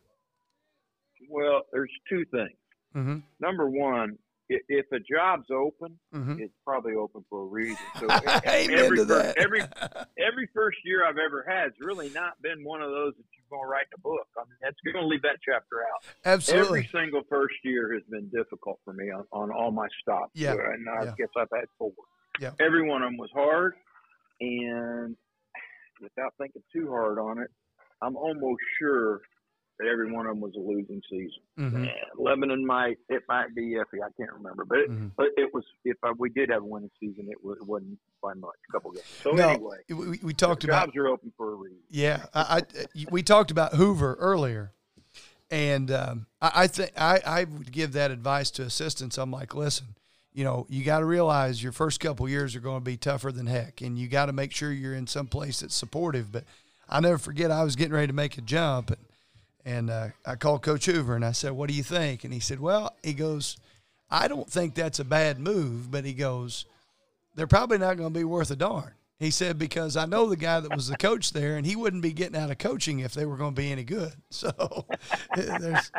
Well, 1.29 1.67
there's 1.71 1.91
two 2.09 2.25
things. 2.25 2.57
Mm-hmm. 2.95 3.19
Number 3.39 3.69
one, 3.69 4.17
if 4.67 4.85
a 4.91 4.99
job's 4.99 5.49
open, 5.51 5.97
Mm-hmm. 6.13 6.39
it's 6.41 6.53
probably 6.65 6.93
open 6.95 7.23
for 7.29 7.41
a 7.43 7.45
reason. 7.45 7.77
So 7.99 8.07
every 8.43 9.03
that. 9.05 9.33
every 9.37 9.61
every 10.19 10.47
first 10.53 10.77
year 10.83 11.05
I've 11.07 11.17
ever 11.17 11.45
had 11.47 11.63
has 11.63 11.73
really 11.79 12.09
not 12.09 12.41
been 12.41 12.63
one 12.63 12.81
of 12.81 12.91
those 12.91 13.13
that 13.15 13.23
you're 13.35 13.49
going 13.49 13.63
to 13.65 13.71
write 13.71 13.85
in 13.91 13.95
a 13.97 14.01
book. 14.01 14.27
I 14.37 14.41
mean, 14.43 14.57
that's 14.61 14.75
going 14.83 15.01
to 15.01 15.07
leave 15.07 15.21
that 15.23 15.37
chapter 15.47 15.81
out. 15.81 16.03
Absolutely. 16.25 16.79
Every 16.79 16.89
single 16.91 17.21
first 17.29 17.55
year 17.63 17.93
has 17.93 18.03
been 18.09 18.29
difficult 18.29 18.79
for 18.83 18.93
me 18.93 19.09
on, 19.11 19.25
on 19.31 19.51
all 19.51 19.71
my 19.71 19.87
stops. 20.01 20.31
Yeah, 20.35 20.51
And 20.53 20.87
I 20.89 21.05
yeah. 21.05 21.13
guess 21.17 21.29
I've 21.37 21.47
had 21.53 21.65
four. 21.77 21.91
Yeah. 22.39 22.51
Every 22.59 22.87
one 22.87 23.01
of 23.03 23.07
them 23.07 23.17
was 23.17 23.29
hard. 23.33 23.73
And 24.41 25.15
without 26.01 26.33
thinking 26.39 26.63
too 26.73 26.89
hard 26.89 27.19
on 27.19 27.39
it, 27.39 27.49
I'm 28.01 28.15
almost 28.15 28.61
sure 28.79 29.21
every 29.87 30.11
one 30.11 30.25
of 30.25 30.31
them 30.33 30.41
was 30.41 30.53
a 30.55 30.59
losing 30.59 31.01
season. 31.09 31.41
Mhm. 31.57 31.75
And 31.75 31.89
Lebanon 32.17 32.65
might, 32.65 32.97
it 33.09 33.23
might 33.27 33.53
be 33.55 33.73
iffy. 33.75 34.03
I 34.03 34.09
can't 34.17 34.31
remember. 34.33 34.65
But 34.65 34.79
it, 34.79 34.89
Mhm. 34.91 35.11
but 35.15 35.27
it 35.37 35.53
was, 35.53 35.63
if 35.85 35.97
I, 36.03 36.11
we 36.17 36.29
did 36.29 36.49
have 36.49 36.61
a 36.63 36.65
winning 36.65 36.91
season, 36.99 37.27
it, 37.29 37.43
was, 37.43 37.57
it 37.57 37.65
wasn't 37.67 37.97
by 38.21 38.33
much, 38.33 38.55
a 38.69 38.71
couple 38.71 38.91
games. 38.91 39.05
So 39.23 39.31
No, 39.31 39.49
anyway, 39.49 39.77
we, 39.89 39.95
we- 39.95 40.19
we 40.23 40.33
talked 40.33 40.63
about 40.63 40.87
jobs 40.87 40.97
are 40.97 41.07
open 41.07 41.31
for 41.37 41.53
a 41.53 41.55
reason. 41.55 41.79
Yeah, 41.89 42.25
I, 42.33 42.57
I 42.59 43.05
we 43.11 43.23
talked 43.23 43.51
about 43.51 43.73
Hoover 43.75 44.15
earlier, 44.19 44.71
and 45.49 45.91
um, 45.91 46.25
I, 46.41 46.51
I 46.55 46.67
think 46.67 46.91
I, 46.97 47.19
I 47.25 47.43
would 47.43 47.71
give 47.71 47.93
that 47.93 48.11
advice 48.11 48.51
to 48.51 48.63
assistants. 48.63 49.17
I'm 49.17 49.31
like, 49.31 49.53
listen, 49.55 49.87
you 50.33 50.43
know, 50.43 50.65
you 50.69 50.83
got 50.85 50.99
to 50.99 51.05
realize 51.05 51.61
your 51.61 51.71
first 51.73 51.99
couple 51.99 52.27
years 52.29 52.55
are 52.55 52.59
going 52.61 52.79
to 52.79 52.85
be 52.85 52.97
tougher 52.97 53.31
than 53.31 53.47
heck, 53.47 53.81
and 53.81 53.97
you 53.97 54.07
got 54.07 54.27
to 54.27 54.33
make 54.33 54.51
sure 54.53 54.71
you're 54.71 54.95
in 54.95 55.07
some 55.07 55.27
place 55.27 55.59
that's 55.59 55.75
supportive. 55.75 56.31
But 56.31 56.45
I 56.89 56.99
never 56.99 57.17
forget, 57.17 57.51
I 57.51 57.63
was 57.63 57.75
getting 57.75 57.93
ready 57.93 58.07
to 58.07 58.13
make 58.13 58.37
a 58.37 58.41
jump, 58.41 58.91
and 58.91 58.99
and 59.65 59.89
uh, 59.89 60.07
I 60.25 60.35
called 60.35 60.61
Coach 60.61 60.85
Hoover 60.85 61.15
and 61.15 61.25
I 61.25 61.31
said, 61.31 61.51
"What 61.53 61.69
do 61.69 61.75
you 61.75 61.83
think?" 61.83 62.23
And 62.23 62.33
he 62.33 62.39
said, 62.39 62.59
"Well," 62.59 62.95
he 63.03 63.13
goes, 63.13 63.57
"I 64.09 64.27
don't 64.27 64.49
think 64.49 64.75
that's 64.75 64.99
a 64.99 65.05
bad 65.05 65.39
move," 65.39 65.91
but 65.91 66.05
he 66.05 66.13
goes, 66.13 66.65
"They're 67.35 67.47
probably 67.47 67.77
not 67.77 67.97
going 67.97 68.13
to 68.13 68.19
be 68.19 68.23
worth 68.23 68.51
a 68.51 68.55
darn." 68.55 68.93
He 69.19 69.29
said, 69.29 69.59
because 69.59 69.97
I 69.97 70.07
know 70.07 70.25
the 70.27 70.35
guy 70.35 70.59
that 70.59 70.75
was 70.75 70.87
the 70.87 70.97
coach 70.97 71.31
there, 71.31 71.55
and 71.55 71.63
he 71.63 71.75
wouldn't 71.75 72.01
be 72.01 72.11
getting 72.11 72.35
out 72.35 72.49
of 72.49 72.57
coaching 72.57 73.01
if 73.01 73.13
they 73.13 73.23
were 73.27 73.37
going 73.37 73.53
to 73.53 73.61
be 73.61 73.71
any 73.71 73.83
good. 73.83 74.13
So 74.31 74.49
there's 75.35 75.91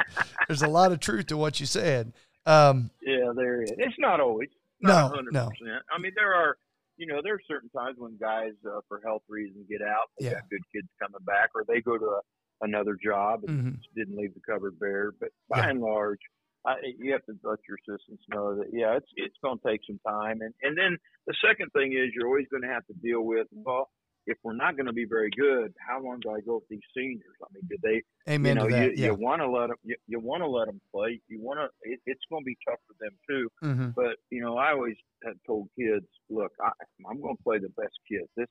there's 0.48 0.62
a 0.62 0.66
lot 0.68 0.90
of 0.90 0.98
truth 0.98 1.26
to 1.28 1.36
what 1.36 1.60
you 1.60 1.66
said. 1.66 2.12
Um, 2.46 2.90
Yeah, 3.00 3.30
there 3.36 3.62
is. 3.62 3.70
It's 3.78 3.94
not 4.00 4.18
always. 4.18 4.48
No, 4.80 5.12
100%. 5.14 5.30
no. 5.30 5.48
I 5.94 5.98
mean, 6.00 6.10
there 6.16 6.34
are, 6.34 6.56
you 6.96 7.06
know, 7.06 7.20
there 7.22 7.34
are 7.34 7.40
certain 7.46 7.68
times 7.70 7.94
when 7.96 8.16
guys, 8.20 8.54
uh, 8.66 8.80
for 8.88 9.00
health 9.04 9.22
reasons, 9.28 9.66
get 9.70 9.82
out. 9.82 10.10
They 10.18 10.26
Yeah. 10.26 10.32
got 10.32 10.50
good 10.50 10.62
kids 10.74 10.88
coming 11.00 11.24
back, 11.24 11.50
or 11.54 11.62
they 11.68 11.80
go 11.80 11.96
to 11.96 12.04
a, 12.04 12.20
another 12.62 12.96
job 13.02 13.44
and 13.46 13.74
Mhm. 13.76 13.80
didn't 13.94 14.16
leave 14.16 14.34
the 14.34 14.40
cupboard 14.40 14.78
bare. 14.78 15.12
But 15.12 15.30
by 15.48 15.58
Yeah. 15.58 15.70
and 15.70 15.80
large, 15.80 16.20
I, 16.64 16.76
you 16.98 17.12
have 17.12 17.24
to 17.26 17.36
let 17.42 17.58
your 17.68 17.76
assistants 17.82 18.24
know 18.28 18.54
that 18.56 18.72
yeah, 18.72 18.96
it's 18.96 19.10
it's 19.16 19.36
going 19.42 19.58
to 19.58 19.68
take 19.68 19.80
some 19.84 19.98
time. 20.06 20.40
And 20.42 20.54
and 20.62 20.78
then 20.78 20.96
the 21.26 21.34
second 21.44 21.70
thing 21.72 21.92
is 21.92 22.14
you're 22.14 22.26
always 22.26 22.48
going 22.48 22.62
to 22.62 22.68
have 22.68 22.86
to 22.86 22.94
deal 22.94 23.22
with 23.22 23.48
well. 23.52 23.90
If 24.24 24.38
we're 24.44 24.54
not 24.54 24.76
going 24.76 24.86
to 24.86 24.92
be 24.92 25.04
very 25.04 25.30
good, 25.36 25.74
how 25.84 26.00
long 26.00 26.20
do 26.20 26.30
I 26.30 26.40
go 26.42 26.54
with 26.54 26.68
these 26.68 26.86
seniors? 26.96 27.34
I 27.42 27.46
mean, 27.52 27.64
did 27.68 27.82
they 27.82 28.02
amen 28.32 28.50
you 28.50 28.54
know, 28.54 28.68
you, 28.68 28.92
yeah. 28.94 29.06
you 29.06 29.14
want 29.14 29.42
to 29.42 29.48
let 29.48 29.66
them. 29.66 29.76
You, 29.82 29.96
you 30.06 30.20
want 30.20 30.44
to 30.44 30.46
let 30.46 30.66
them 30.66 30.80
play. 30.94 31.20
You 31.26 31.40
want 31.40 31.58
to. 31.58 31.68
It, 31.82 31.98
it's 32.06 32.24
going 32.30 32.42
to 32.42 32.46
be 32.46 32.56
tough 32.64 32.78
for 32.86 32.94
them 33.00 33.10
too. 33.28 33.48
hmm 33.60 33.88
But 33.96 34.18
you 34.30 34.40
know, 34.40 34.56
I 34.58 34.70
always 34.70 34.94
have 35.24 35.34
told 35.44 35.68
kids, 35.76 36.06
look, 36.30 36.52
I, 36.64 36.70
I'm 37.10 37.20
going 37.20 37.36
to 37.36 37.42
play 37.42 37.58
the 37.58 37.70
best 37.70 37.98
kids. 38.08 38.28
This, 38.36 38.46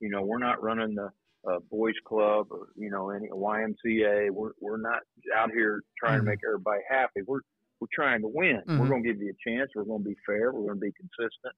you 0.00 0.10
know, 0.10 0.22
we're 0.22 0.36
not 0.36 0.62
running 0.62 0.94
the 0.94 1.08
uh, 1.48 1.58
boys 1.70 1.94
club 2.06 2.46
or 2.50 2.68
you 2.76 2.90
know 2.90 3.10
any 3.10 3.28
YMCA. 3.28 4.30
We're 4.30 4.52
we're 4.60 4.78
not 4.78 5.00
out 5.36 5.50
here 5.52 5.82
trying 5.98 6.18
Mhm. 6.20 6.24
to 6.24 6.30
make 6.30 6.40
everybody 6.46 6.82
happy. 6.88 7.22
We're 7.26 7.40
we're 7.80 7.88
trying 7.92 8.22
to 8.22 8.28
win. 8.28 8.62
Mhm. 8.66 8.78
We're 8.78 8.88
going 8.88 9.02
to 9.02 9.08
give 9.12 9.20
you 9.20 9.30
a 9.30 9.48
chance. 9.50 9.70
We're 9.74 9.84
going 9.84 10.02
to 10.02 10.08
be 10.08 10.16
fair. 10.26 10.52
We're 10.52 10.64
going 10.66 10.80
to 10.80 10.86
be 10.86 10.92
consistent. 10.92 11.54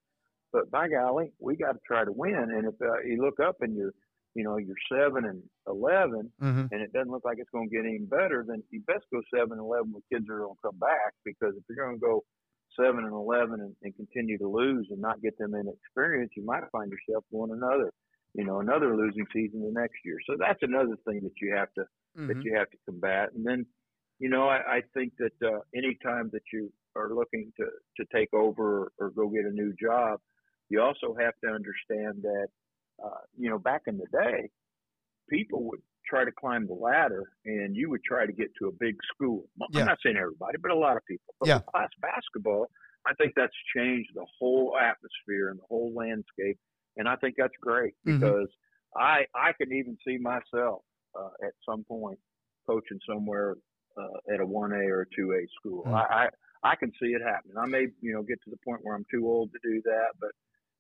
But 0.53 0.71
by 0.71 0.89
golly, 0.89 1.33
we 1.39 1.57
got 1.57 1.73
to 1.73 1.79
try 1.87 2.05
to 2.05 2.13
win. 2.13 2.35
And 2.35 2.67
if 2.67 2.75
uh, 2.83 3.01
you 3.01 3.23
look 3.23 3.39
up 3.39 3.57
and 3.61 3.77
you're, 3.77 3.93
you 4.35 4.43
know, 4.45 4.57
you're 4.57 4.75
seven 4.91 5.27
and 5.27 5.43
eleven, 5.69 6.33
hmm 6.41 6.67
and 6.73 6.81
it 6.83 6.93
doesn't 6.93 7.11
look 7.11 7.25
like 7.25 7.39
it's 7.39 7.51
going 7.51 7.69
to 7.69 7.75
get 7.77 7.85
any 7.87 7.99
better, 7.99 8.45
then 8.47 8.63
you 8.71 8.81
best 8.83 9.05
go 9.13 9.21
seven 9.33 9.53
and 9.53 9.61
eleven 9.61 9.93
when 9.93 10.03
kids 10.13 10.27
are 10.29 10.39
going 10.41 10.55
to 10.57 10.61
come 10.65 10.79
back. 10.79 11.13
Because 11.25 11.55
if 11.57 11.63
you're 11.69 11.85
going 11.87 11.97
to 11.97 12.01
go 12.01 12.25
seven 12.79 13.05
and 13.05 13.13
eleven 13.15 13.61
and, 13.61 13.75
and 13.83 13.95
continue 13.97 14.39
to 14.39 14.49
lose 14.49 14.87
and 14.91 15.01
not 15.01 15.21
get 15.23 15.37
them 15.39 15.55
any 15.55 15.71
experience, 15.71 16.33
you 16.37 16.45
might 16.45 16.65
find 16.73 16.91
yourself 16.91 17.25
going 17.33 17.53
another, 17.53 17.93
you 18.35 18.45
know, 18.45 18.61
another 18.61 18.97
losing 18.97 19.27
season 19.33 19.61
the 19.63 19.81
next 19.81 19.97
year. 20.05 20.19
So 20.29 20.37
that's 20.39 20.63
another 20.63 20.97
thing 21.07 21.21
that 21.23 21.33
you 21.41 21.55
have 21.57 21.73
to 21.75 21.85
that 22.27 22.37
hmm 22.37 22.43
you 22.43 22.55
have 22.57 22.71
to 22.71 22.77
combat. 22.85 23.33
And 23.35 23.45
then, 23.47 23.67
you 24.19 24.29
know, 24.29 24.49
I, 24.49 24.79
I 24.79 24.83
think 24.95 25.15
that 25.19 25.33
uh, 25.47 25.61
any 25.75 25.97
time 26.03 26.31
that 26.33 26.43
you 26.53 26.73
are 26.97 27.15
looking 27.15 27.53
to 27.59 27.67
to 27.97 28.07
take 28.15 28.33
over 28.35 28.85
or, 28.85 28.93
or 28.99 29.11
go 29.11 29.29
get 29.29 29.45
a 29.45 29.51
new 29.51 29.73
job, 29.81 30.21
you 30.69 30.81
also 30.83 31.17
have 31.19 31.35
to 31.45 31.51
understand 31.51 32.23
that, 32.23 32.49
uh, 33.05 33.21
you 33.37 33.49
know, 33.51 33.59
back 33.59 33.83
in 33.87 33.99
the 33.99 34.07
day, 34.13 34.51
people 35.31 35.65
would 35.65 35.81
try 36.07 36.25
to 36.25 36.33
climb 36.33 36.67
the 36.67 36.75
ladder 36.75 37.33
and 37.45 37.77
you 37.77 37.91
would 37.91 38.03
try 38.05 38.27
to 38.27 38.33
get 38.33 38.49
to 38.61 38.69
a 38.69 38.73
big 38.73 38.97
school. 39.15 39.47
Yeah. 39.71 39.81
I'm 39.83 39.87
not 39.87 39.99
saying 40.03 40.17
everybody, 40.17 40.59
but 40.61 40.71
a 40.71 40.75
lot 40.77 40.97
of 40.97 41.05
people. 41.07 41.35
But 41.41 41.49
Yeah. 41.49 41.61
class 41.71 41.91
basketball, 42.01 42.67
I 43.07 43.15
think 43.15 43.35
that's 43.37 43.53
changed 43.77 44.11
the 44.15 44.27
whole 44.39 44.77
atmosphere 44.81 45.51
and 45.51 45.59
the 45.59 45.65
whole 45.69 45.93
landscape. 45.95 46.59
And 46.99 47.09
I 47.09 47.17
think 47.17 47.37
that's 47.39 47.57
great 47.61 47.95
Mhm. 48.05 48.21
because 48.21 48.49
I 48.97 49.27
I 49.35 49.53
can 49.53 49.73
even 49.73 49.97
see 50.07 50.19
myself 50.19 50.83
uh, 51.19 51.31
at 51.43 51.55
some 51.69 51.85
point 51.85 52.19
coaching 52.67 53.01
somewhere 53.09 53.57
uh, 53.97 54.33
at 54.35 54.41
a 54.41 54.47
one 54.47 54.73
A 54.73 54.85
or 54.91 55.03
a 55.03 55.07
two 55.17 55.33
A 55.33 55.47
school. 55.59 55.85
Mm. 55.85 55.95
I, 55.95 56.25
I 56.25 56.29
I 56.73 56.77
can 56.77 56.91
see 57.01 57.13
it 57.15 57.23
happening. 57.23 57.57
I 57.57 57.67
may 57.67 57.87
you 58.01 58.13
know 58.13 58.23
get 58.23 58.43
to 58.45 58.51
the 58.51 58.59
point 58.65 58.81
where 58.83 58.95
I'm 58.95 59.07
too 59.11 59.27
old 59.27 59.51
to 59.53 59.59
do 59.63 59.81
that, 59.83 60.11
but 60.21 60.31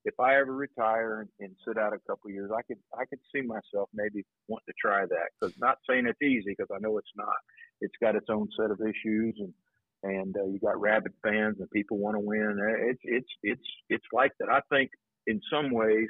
if 0.05 0.19
I 0.21 0.37
ever 0.37 0.55
retire 0.55 1.21
and, 1.21 1.29
and 1.41 1.57
sit 1.67 1.77
out 1.77 1.93
a 1.93 1.99
couple 2.09 2.29
of 2.29 2.35
years, 2.35 2.51
I 2.57 2.63
could 2.63 2.79
I 2.99 3.05
could 3.05 3.21
see 3.33 3.43
myself 3.43 3.89
maybe 3.95 4.25
wanting 4.49 4.67
to 4.69 4.75
try 4.81 5.07
that. 5.07 5.29
Because 5.41 5.57
not 5.59 5.79
saying 5.89 6.07
it's 6.07 6.23
easy, 6.23 6.55
because 6.57 6.71
I 6.75 6.79
know 6.81 6.99
it's 6.99 7.13
not. 7.17 7.35
It's 7.81 7.95
got 8.01 8.17
its 8.17 8.27
own 8.29 8.49
set 8.59 8.71
of 8.71 8.81
issues, 8.81 9.37
and 9.39 9.55
and 10.03 10.37
uh, 10.37 10.45
you 10.45 10.59
got 10.61 10.81
rabid 10.81 11.13
fans, 11.23 11.57
and 11.61 11.71
people 11.71 11.99
want 11.99 12.15
to 12.17 12.21
win. 12.21 12.59
It's 12.91 13.01
it's 13.05 13.31
it's 13.43 13.69
it's 13.89 14.07
like 14.13 14.33
that. 14.41 14.49
I 14.49 14.61
think 14.71 14.91
in 15.29 15.41
some 15.53 15.71
ways, 15.71 16.09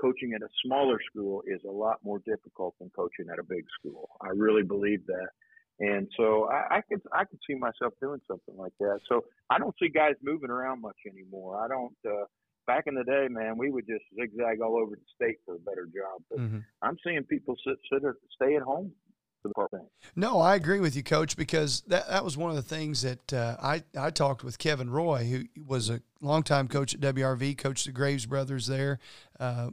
coaching 0.00 0.32
at 0.34 0.42
a 0.42 0.48
smaller 0.64 0.98
school 1.10 1.42
is 1.46 1.60
a 1.68 1.72
lot 1.72 1.98
more 2.04 2.20
difficult 2.24 2.74
than 2.78 2.90
coaching 2.94 3.26
at 3.32 3.38
a 3.38 3.42
big 3.42 3.64
school. 3.78 4.08
I 4.22 4.28
really 4.28 4.62
believe 4.62 5.04
that. 5.06 5.28
And 5.78 6.08
so 6.16 6.48
I, 6.50 6.78
I 6.78 6.80
could 6.88 7.02
I 7.12 7.24
could 7.24 7.40
see 7.46 7.54
myself 7.54 7.92
doing 8.00 8.20
something 8.26 8.56
like 8.56 8.72
that. 8.80 9.00
So 9.10 9.24
I 9.50 9.58
don't 9.58 9.74
see 9.82 9.88
guys 9.90 10.14
moving 10.22 10.50
around 10.50 10.80
much 10.80 10.96
anymore. 11.06 11.62
I 11.62 11.68
don't. 11.68 11.96
Uh, 12.06 12.24
back 12.66 12.84
in 12.86 12.94
the 12.94 13.04
day, 13.04 13.26
man, 13.28 13.58
we 13.58 13.70
would 13.70 13.86
just 13.86 14.04
zigzag 14.18 14.60
all 14.62 14.78
over 14.80 14.96
the 14.96 15.08
state 15.14 15.36
for 15.44 15.56
a 15.56 15.58
better 15.58 15.86
job. 15.86 16.22
But 16.30 16.40
hmm 16.40 16.58
I'm 16.82 16.96
seeing 17.04 17.24
people 17.24 17.56
sit 17.66 17.76
sit 17.92 18.04
or 18.04 18.16
stay 18.36 18.56
at 18.56 18.62
home 18.62 18.92
the. 19.54 19.86
No, 20.14 20.40
I 20.40 20.54
agree 20.54 20.80
with 20.80 20.96
you, 20.96 21.02
Coach, 21.02 21.36
because 21.36 21.82
that, 21.88 22.08
that 22.08 22.24
was 22.24 22.36
one 22.36 22.50
of 22.50 22.56
the 22.56 22.62
things 22.62 23.02
that 23.02 23.32
uh, 23.32 23.56
I, 23.62 23.82
I 23.98 24.10
talked 24.10 24.44
with 24.44 24.58
Kevin 24.58 24.90
Roy, 24.90 25.24
who 25.24 25.44
was 25.64 25.90
a 25.90 26.00
longtime 26.20 26.68
coach 26.68 26.94
at 26.94 27.00
WRV, 27.00 27.58
coached 27.58 27.86
the 27.86 27.92
Graves 27.92 28.26
brothers 28.26 28.66
there, 28.66 28.98
uh, 29.40 29.70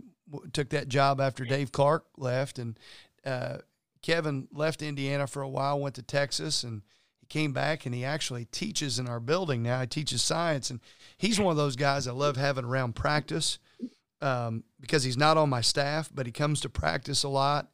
took 0.51 0.69
that 0.69 0.87
job 0.87 1.21
after 1.21 1.45
Dave 1.45 1.71
Clark 1.71 2.05
left. 2.17 2.59
And 2.59 2.77
uh, 3.25 3.57
Kevin 4.01 4.47
left 4.51 4.81
Indiana 4.81 5.27
for 5.27 5.41
a 5.41 5.49
while, 5.49 5.79
went 5.79 5.95
to 5.95 6.03
Texas, 6.03 6.63
and 6.63 6.81
he 7.19 7.25
came 7.27 7.53
back 7.53 7.85
and 7.85 7.95
he 7.95 8.03
actually 8.03 8.45
teaches 8.45 8.99
in 8.99 9.07
our 9.07 9.19
building 9.19 9.63
now. 9.63 9.81
He 9.81 9.87
teaches 9.87 10.21
science, 10.21 10.69
and 10.69 10.79
he's 11.17 11.39
one 11.39 11.51
of 11.51 11.57
those 11.57 11.75
guys 11.75 12.07
I 12.07 12.11
love 12.11 12.37
having 12.37 12.65
around 12.65 12.95
practice 12.95 13.59
um, 14.23 14.63
because 14.79 15.03
he's 15.03 15.17
not 15.17 15.37
on 15.37 15.49
my 15.49 15.61
staff, 15.61 16.09
but 16.13 16.25
he 16.25 16.31
comes 16.31 16.61
to 16.61 16.69
practice 16.69 17.23
a 17.23 17.29
lot. 17.29 17.69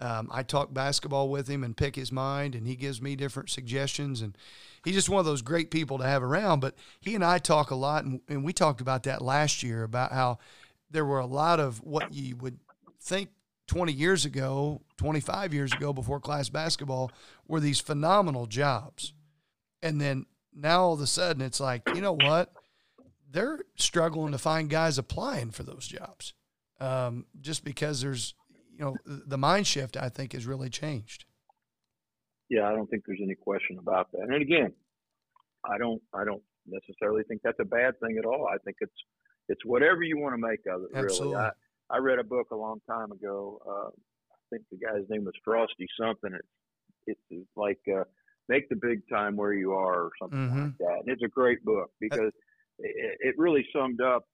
Um, 0.00 0.28
I 0.32 0.42
talk 0.42 0.72
basketball 0.72 1.28
with 1.28 1.46
him 1.46 1.62
and 1.62 1.76
pick 1.76 1.94
his 1.94 2.10
mind, 2.10 2.54
and 2.54 2.66
he 2.66 2.74
gives 2.74 3.02
me 3.02 3.16
different 3.16 3.50
suggestions. 3.50 4.22
And 4.22 4.36
he's 4.84 4.94
just 4.94 5.10
one 5.10 5.20
of 5.20 5.26
those 5.26 5.42
great 5.42 5.70
people 5.70 5.98
to 5.98 6.04
have 6.04 6.22
around. 6.22 6.60
But 6.60 6.74
he 7.00 7.14
and 7.14 7.24
I 7.24 7.38
talk 7.38 7.70
a 7.70 7.74
lot, 7.74 8.04
and, 8.04 8.20
and 8.28 8.42
we 8.42 8.52
talked 8.52 8.80
about 8.80 9.02
that 9.02 9.20
last 9.20 9.62
year 9.62 9.82
about 9.82 10.12
how 10.12 10.38
there 10.90 11.04
were 11.04 11.18
a 11.18 11.26
lot 11.26 11.60
of 11.60 11.82
what 11.82 12.12
you 12.14 12.36
would 12.36 12.58
think 13.00 13.28
20 13.66 13.92
years 13.92 14.24
ago, 14.24 14.80
25 14.96 15.54
years 15.54 15.72
ago, 15.72 15.92
before 15.92 16.18
class 16.18 16.48
basketball, 16.48 17.12
were 17.46 17.60
these 17.60 17.78
phenomenal 17.78 18.46
jobs. 18.46 19.12
And 19.82 20.00
then 20.00 20.26
now 20.54 20.82
all 20.82 20.94
of 20.94 21.00
a 21.00 21.06
sudden, 21.06 21.42
it's 21.42 21.60
like, 21.60 21.82
you 21.94 22.00
know 22.00 22.16
what? 22.16 22.52
They're 23.30 23.60
struggling 23.76 24.32
to 24.32 24.38
find 24.38 24.68
guys 24.68 24.98
applying 24.98 25.50
for 25.52 25.62
those 25.62 25.86
jobs. 25.86 26.32
um, 26.80 27.26
just 27.40 27.64
because 27.64 28.00
there's, 28.00 28.34
you 28.80 28.86
know, 28.86 28.96
the 29.04 29.36
mind 29.36 29.66
shift 29.66 29.96
I 29.98 30.08
think 30.08 30.32
has 30.32 30.46
really 30.46 30.70
changed. 30.70 31.26
Yeah, 32.48 32.66
I 32.66 32.72
don't 32.72 32.88
think 32.88 33.04
there's 33.06 33.20
any 33.22 33.34
question 33.34 33.76
about 33.78 34.10
that. 34.12 34.22
And 34.22 34.40
again, 34.40 34.72
I 35.64 35.76
don't, 35.76 36.00
I 36.14 36.24
don't 36.24 36.42
necessarily 36.66 37.22
think 37.24 37.42
that's 37.44 37.60
a 37.60 37.64
bad 37.64 38.00
thing 38.00 38.16
at 38.18 38.24
all. 38.24 38.48
I 38.52 38.56
think 38.64 38.78
it's, 38.80 38.92
it's 39.48 39.60
whatever 39.66 40.02
you 40.02 40.18
want 40.18 40.34
to 40.34 40.38
make 40.38 40.60
of 40.66 40.82
it. 40.82 40.96
Absolutely. 40.96 41.36
Really, 41.36 41.50
I, 41.90 41.96
I 41.96 41.98
read 41.98 42.18
a 42.18 42.24
book 42.24 42.46
a 42.52 42.56
long 42.56 42.80
time 42.88 43.12
ago. 43.12 43.60
Uh, 43.68 43.88
I 43.88 44.38
think 44.48 44.62
the 44.70 44.78
guy's 44.78 45.08
name 45.10 45.24
was 45.24 45.34
Frosty 45.44 45.86
something. 46.00 46.32
It's, 47.06 47.20
it's 47.30 47.48
like 47.56 47.80
uh, 47.94 48.04
make 48.48 48.68
the 48.70 48.76
big 48.76 49.02
time 49.12 49.36
where 49.36 49.52
you 49.52 49.72
are 49.72 50.04
or 50.04 50.10
something 50.20 50.38
mm-hmm. 50.38 50.62
like 50.64 50.78
that. 50.78 50.98
And 51.00 51.08
it's 51.08 51.22
a 51.22 51.28
great 51.28 51.62
book 51.64 51.90
because 52.00 52.32
it, 52.78 53.18
it 53.20 53.34
really 53.36 53.66
summed 53.76 54.00
up 54.00 54.24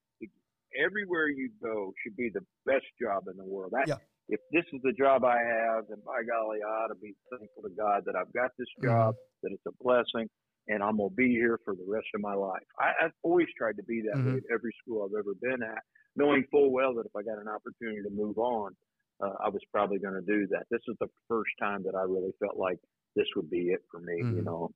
everywhere 0.74 1.28
you 1.28 1.50
go 1.62 1.92
should 2.02 2.16
be 2.16 2.30
the 2.32 2.44
best 2.64 2.86
job 3.00 3.24
in 3.30 3.36
the 3.36 3.44
world. 3.44 3.72
That, 3.72 3.88
yeah. 3.88 3.98
If 4.28 4.40
this 4.50 4.64
is 4.72 4.80
the 4.82 4.92
job 4.92 5.24
I 5.24 5.38
have, 5.38 5.86
then 5.88 5.98
by 6.04 6.22
golly, 6.26 6.58
I 6.62 6.68
ought 6.68 6.88
to 6.88 6.96
be 6.96 7.14
thankful 7.30 7.62
to 7.62 7.70
God 7.70 8.02
that 8.06 8.16
I've 8.16 8.32
got 8.32 8.50
this 8.58 8.66
Mm-hmm. 8.80 8.88
job, 8.88 9.14
that 9.42 9.52
it's 9.52 9.62
a 9.68 9.72
blessing, 9.84 10.28
and 10.66 10.82
I'm 10.82 10.96
going 10.96 11.10
to 11.10 11.14
be 11.14 11.30
here 11.30 11.60
for 11.64 11.76
the 11.76 11.84
rest 11.86 12.08
of 12.14 12.20
my 12.20 12.34
life. 12.34 12.66
I, 12.80 13.06
I've 13.06 13.14
always 13.22 13.46
tried 13.56 13.76
to 13.76 13.84
be 13.84 14.02
that 14.10 14.18
Mhm. 14.18 14.26
way 14.26 14.38
at 14.38 14.42
every 14.52 14.72
school 14.82 15.04
I've 15.06 15.16
ever 15.16 15.34
been 15.40 15.62
at, 15.62 15.82
knowing 16.16 16.44
full 16.50 16.72
well 16.72 16.94
that 16.94 17.06
if 17.06 17.14
I 17.14 17.22
got 17.22 17.38
an 17.40 17.46
opportunity 17.48 18.02
to 18.02 18.10
move 18.10 18.38
on, 18.38 18.74
uh, 19.22 19.34
I 19.44 19.48
was 19.48 19.62
probably 19.72 19.98
going 20.00 20.14
to 20.14 20.26
do 20.26 20.48
that. 20.48 20.64
This 20.70 20.82
is 20.88 20.96
the 21.00 21.08
first 21.28 21.52
time 21.60 21.84
that 21.84 21.94
I 21.94 22.02
really 22.02 22.32
felt 22.40 22.56
like 22.56 22.78
this 23.14 23.26
would 23.36 23.48
be 23.48 23.68
it 23.70 23.80
for 23.90 24.00
me, 24.00 24.26
you 24.28 24.42
Mhm. 24.42 24.44
know, 24.44 24.70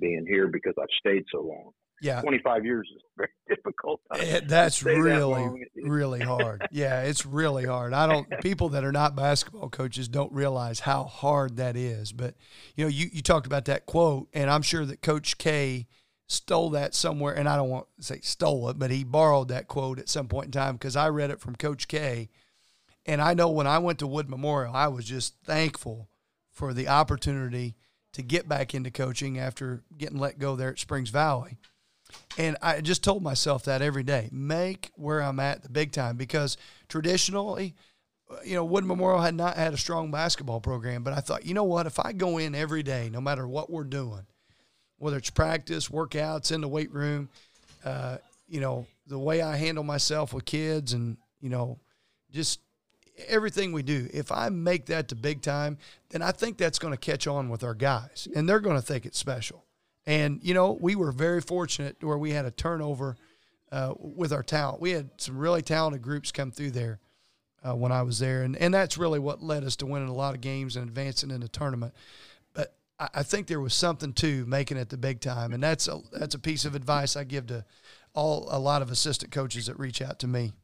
being 0.00 0.24
here 0.26 0.48
because 0.48 0.74
I've 0.80 0.88
stayed 0.98 1.24
so 1.30 1.42
long. 1.42 1.72
Yeah. 2.00 2.20
25 2.20 2.64
years 2.64 2.88
is 2.94 3.02
very 3.16 3.30
difficult. 3.48 4.00
It, 4.14 4.48
that's 4.48 4.76
stay 4.76 4.94
that 4.94 5.00
really, 5.00 5.66
really 5.76 6.20
hard. 6.20 6.66
Yeah, 6.70 7.02
it's 7.02 7.26
really 7.26 7.64
hard. 7.64 7.92
I 7.92 8.06
don't. 8.06 8.26
People 8.40 8.70
that 8.70 8.84
are 8.84 8.92
not 8.92 9.16
basketball 9.16 9.68
coaches 9.68 10.08
don't 10.08 10.32
realize 10.32 10.80
how 10.80 11.04
hard 11.04 11.56
that 11.56 11.76
is. 11.76 12.12
But 12.12 12.34
you 12.76 12.84
know, 12.84 12.88
you 12.88 13.08
you 13.12 13.22
talked 13.22 13.46
about 13.46 13.64
that 13.66 13.86
quote, 13.86 14.28
and 14.32 14.50
I'm 14.50 14.62
sure 14.62 14.84
that 14.84 15.02
Coach 15.02 15.38
K 15.38 15.86
stole 16.28 16.70
that 16.70 16.94
somewhere. 16.94 17.34
And 17.34 17.48
I 17.48 17.56
don't 17.56 17.70
want 17.70 17.86
to 17.98 18.02
say 18.02 18.20
stole 18.22 18.68
it, 18.68 18.78
but 18.78 18.90
he 18.90 19.04
borrowed 19.04 19.48
that 19.48 19.68
quote 19.68 19.98
at 19.98 20.08
some 20.08 20.28
point 20.28 20.46
in 20.46 20.52
time 20.52 20.74
because 20.74 20.96
I 20.96 21.08
read 21.08 21.30
it 21.30 21.40
from 21.40 21.56
Coach 21.56 21.88
K. 21.88 22.28
And 23.06 23.22
I 23.22 23.32
know 23.32 23.48
when 23.48 23.66
I 23.66 23.78
went 23.78 23.98
to 24.00 24.06
Wood 24.06 24.28
Memorial, 24.28 24.74
I 24.74 24.88
was 24.88 25.06
just 25.06 25.34
thankful 25.44 26.10
for 26.52 26.74
the 26.74 26.88
opportunity 26.88 27.74
to 28.12 28.22
get 28.22 28.48
back 28.48 28.74
into 28.74 28.90
coaching 28.90 29.38
after 29.38 29.82
getting 29.96 30.18
let 30.18 30.38
go 30.38 30.56
there 30.56 30.70
at 30.70 30.78
Springs 30.78 31.10
Valley. 31.10 31.58
And 32.36 32.56
I 32.62 32.80
just 32.80 33.02
told 33.02 33.22
myself 33.22 33.64
that 33.64 33.82
every 33.82 34.02
day 34.02 34.28
make 34.32 34.90
where 34.94 35.20
I'm 35.20 35.40
at 35.40 35.62
the 35.62 35.68
big 35.68 35.92
time 35.92 36.16
because 36.16 36.56
traditionally, 36.88 37.74
you 38.44 38.54
know, 38.54 38.64
Wood 38.64 38.84
Memorial 38.84 39.20
had 39.20 39.34
not 39.34 39.56
had 39.56 39.74
a 39.74 39.78
strong 39.78 40.10
basketball 40.10 40.60
program. 40.60 41.02
But 41.02 41.14
I 41.14 41.20
thought, 41.20 41.46
you 41.46 41.54
know 41.54 41.64
what? 41.64 41.86
If 41.86 41.98
I 41.98 42.12
go 42.12 42.38
in 42.38 42.54
every 42.54 42.82
day, 42.82 43.10
no 43.12 43.20
matter 43.20 43.46
what 43.46 43.70
we're 43.70 43.84
doing, 43.84 44.26
whether 44.98 45.16
it's 45.16 45.30
practice, 45.30 45.88
workouts, 45.88 46.52
in 46.52 46.60
the 46.60 46.68
weight 46.68 46.92
room, 46.92 47.28
uh, 47.84 48.18
you 48.48 48.60
know, 48.60 48.86
the 49.06 49.18
way 49.18 49.42
I 49.42 49.56
handle 49.56 49.84
myself 49.84 50.32
with 50.32 50.44
kids 50.44 50.92
and, 50.92 51.16
you 51.40 51.48
know, 51.48 51.78
just 52.30 52.60
everything 53.26 53.72
we 53.72 53.82
do, 53.82 54.08
if 54.12 54.30
I 54.30 54.48
make 54.48 54.86
that 54.86 55.08
to 55.08 55.14
big 55.14 55.42
time, 55.42 55.78
then 56.10 56.22
I 56.22 56.32
think 56.32 56.58
that's 56.58 56.78
going 56.78 56.92
to 56.92 56.98
catch 56.98 57.26
on 57.26 57.48
with 57.48 57.64
our 57.64 57.74
guys 57.74 58.28
and 58.34 58.48
they're 58.48 58.60
going 58.60 58.76
to 58.76 58.82
think 58.82 59.06
it's 59.06 59.18
special. 59.18 59.64
And, 60.08 60.40
you 60.42 60.54
know, 60.54 60.72
we 60.72 60.96
were 60.96 61.12
very 61.12 61.42
fortunate 61.42 62.02
where 62.02 62.16
we 62.16 62.30
had 62.30 62.46
a 62.46 62.50
turnover 62.50 63.16
uh, 63.70 63.92
with 63.98 64.32
our 64.32 64.42
talent. 64.42 64.80
We 64.80 64.92
had 64.92 65.10
some 65.18 65.36
really 65.36 65.60
talented 65.60 66.00
groups 66.00 66.32
come 66.32 66.50
through 66.50 66.70
there 66.70 66.98
uh, 67.62 67.76
when 67.76 67.92
I 67.92 68.00
was 68.00 68.18
there. 68.18 68.42
And, 68.42 68.56
and 68.56 68.72
that's 68.72 68.96
really 68.96 69.18
what 69.18 69.42
led 69.42 69.64
us 69.64 69.76
to 69.76 69.86
winning 69.86 70.08
a 70.08 70.14
lot 70.14 70.34
of 70.34 70.40
games 70.40 70.76
and 70.76 70.88
advancing 70.88 71.30
in 71.30 71.42
the 71.42 71.48
tournament. 71.48 71.92
But 72.54 72.74
I, 72.98 73.08
I 73.16 73.22
think 73.22 73.48
there 73.48 73.60
was 73.60 73.74
something 73.74 74.14
to 74.14 74.46
making 74.46 74.78
it 74.78 74.88
the 74.88 74.96
big 74.96 75.20
time. 75.20 75.52
And 75.52 75.62
that's 75.62 75.86
a, 75.88 76.00
that's 76.10 76.34
a 76.34 76.38
piece 76.38 76.64
of 76.64 76.74
advice 76.74 77.14
I 77.14 77.24
give 77.24 77.46
to 77.48 77.66
all 78.14 78.48
a 78.50 78.58
lot 78.58 78.80
of 78.80 78.90
assistant 78.90 79.30
coaches 79.30 79.66
that 79.66 79.78
reach 79.78 80.00
out 80.00 80.18
to 80.20 80.26
me. 80.26 80.54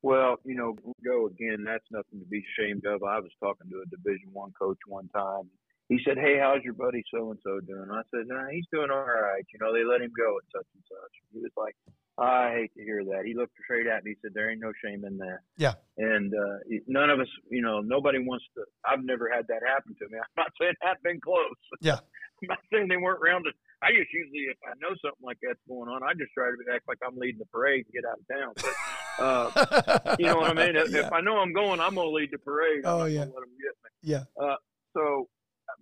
Well, 0.00 0.36
you 0.42 0.54
know, 0.54 0.78
go 1.04 1.26
again. 1.26 1.64
That's 1.66 1.84
nothing 1.90 2.20
to 2.20 2.24
be 2.24 2.42
ashamed 2.58 2.86
of. 2.86 3.02
I 3.02 3.20
was 3.20 3.30
talking 3.40 3.70
to 3.70 3.82
a 3.82 3.86
Division 3.94 4.30
One 4.32 4.52
coach 4.58 4.78
one 4.86 5.08
time. 5.08 5.50
He 5.92 6.00
said, 6.08 6.16
"Hey, 6.16 6.40
how's 6.40 6.64
your 6.64 6.72
buddy 6.72 7.04
so 7.12 7.30
and 7.30 7.40
so 7.44 7.60
doing?" 7.60 7.92
I 7.92 8.00
said, 8.08 8.24
"Nah, 8.26 8.48
he's 8.48 8.64
doing 8.72 8.90
all 8.90 9.04
right. 9.04 9.44
You 9.52 9.58
know, 9.60 9.74
they 9.76 9.84
let 9.84 10.00
him 10.00 10.12
go 10.16 10.38
at 10.40 10.48
such 10.48 10.68
and 10.72 10.84
such." 10.88 11.12
He 11.32 11.40
was 11.40 11.52
like, 11.54 11.76
"I 12.16 12.64
hate 12.64 12.72
to 12.78 12.82
hear 12.82 13.04
that." 13.12 13.26
He 13.26 13.34
looked 13.34 13.52
straight 13.62 13.86
at 13.86 14.02
me. 14.02 14.12
He 14.12 14.16
said, 14.22 14.32
"There 14.32 14.50
ain't 14.50 14.64
no 14.64 14.72
shame 14.82 15.04
in 15.04 15.18
that." 15.18 15.40
Yeah. 15.58 15.74
And 15.98 16.32
uh, 16.32 16.64
none 16.88 17.10
of 17.10 17.20
us, 17.20 17.28
you 17.50 17.60
know, 17.60 17.80
nobody 17.80 18.24
wants 18.24 18.46
to. 18.56 18.64
I've 18.88 19.04
never 19.04 19.28
had 19.28 19.46
that 19.48 19.60
happen 19.68 19.94
to 20.00 20.08
me. 20.08 20.16
I'm 20.16 20.36
not 20.36 20.52
saying 20.58 20.72
I've 20.82 21.02
been 21.02 21.20
close. 21.20 21.60
Yeah. 21.82 22.00
I'm 22.42 22.48
not 22.48 22.64
saying 22.72 22.88
they 22.88 22.96
weren't 22.96 23.22
around. 23.22 23.46
I 23.82 23.90
just 23.90 24.12
usually, 24.12 24.46
if 24.48 24.56
I 24.64 24.74
know 24.80 24.94
something 25.02 25.22
like 25.22 25.38
that's 25.42 25.58
going 25.68 25.90
on, 25.90 26.02
I 26.02 26.14
just 26.14 26.32
try 26.32 26.50
to 26.50 26.74
act 26.74 26.86
like 26.86 26.98
I'm 27.04 27.16
leading 27.18 27.38
the 27.38 27.46
parade 27.46 27.84
and 27.84 27.92
get 27.92 28.06
out 28.06 28.18
of 28.18 28.26
town. 28.30 28.52
But 28.56 28.74
uh, 29.18 30.16
you 30.18 30.26
know 30.26 30.36
what 30.36 30.50
I 30.50 30.54
mean? 30.54 30.76
If, 30.76 30.90
yeah. 30.90 31.06
if 31.06 31.12
I 31.12 31.20
know 31.20 31.38
I'm 31.38 31.52
going, 31.52 31.80
I'm 31.80 31.94
gonna 31.94 32.10
lead 32.10 32.30
the 32.30 32.38
parade. 32.38 32.86
I'm 32.86 32.94
Oh, 32.94 33.04
yeah. 33.04 33.26
Let 33.26 33.42
them 33.42 33.54
get 33.58 33.74
me. 33.82 33.90
Yeah. 34.02 34.24
Uh, 34.40 34.56
so, 34.94 35.28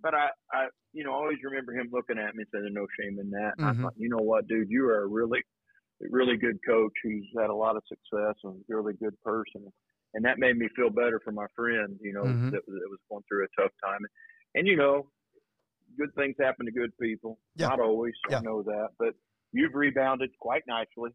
but 0.01 0.13
I, 0.15 0.29
I, 0.51 0.67
you 0.93 1.03
know, 1.03 1.13
always 1.13 1.37
remember 1.43 1.73
him 1.73 1.89
looking 1.91 2.17
at 2.17 2.35
me 2.35 2.43
and 2.43 2.47
saying, 2.63 2.73
no 2.73 2.87
shame 2.99 3.19
in 3.19 3.29
that." 3.31 3.53
And 3.59 3.65
Mhm. 3.65 3.69
I 3.69 3.73
thought, 3.81 3.93
you 3.97 4.09
know 4.09 4.23
what, 4.23 4.47
dude, 4.47 4.69
you 4.69 4.85
are 4.89 5.03
a 5.03 5.07
really, 5.07 5.41
really 5.99 6.37
good 6.37 6.59
coach 6.67 6.93
who's 7.03 7.27
had 7.39 7.49
a 7.49 7.55
lot 7.55 7.75
of 7.77 7.83
success 7.87 8.35
and 8.43 8.61
a 8.69 8.75
really 8.75 8.93
good 8.93 9.19
person. 9.21 9.71
And 10.13 10.25
that 10.25 10.39
made 10.39 10.57
me 10.57 10.67
feel 10.75 10.89
better 10.89 11.19
for 11.23 11.31
my 11.31 11.47
friend, 11.55 11.97
you 12.01 12.13
know, 12.13 12.25
Mhm. 12.25 12.51
that, 12.51 12.61
that 12.65 12.89
was 12.89 12.99
going 13.09 13.23
through 13.29 13.45
a 13.45 13.61
tough 13.61 13.71
time. 13.83 14.01
And 14.55 14.67
you 14.67 14.75
know, 14.75 15.11
good 15.97 16.13
things 16.15 16.35
happen 16.39 16.65
to 16.65 16.71
good 16.71 16.91
people. 16.99 17.39
Yeah. 17.55 17.69
Not 17.69 17.79
always, 17.79 18.13
Yeah. 18.29 18.39
I 18.39 18.41
know 18.41 18.63
that, 18.63 18.89
but 18.99 19.13
you've 19.51 19.75
rebounded 19.75 20.31
quite 20.39 20.63
nicely 20.67 21.11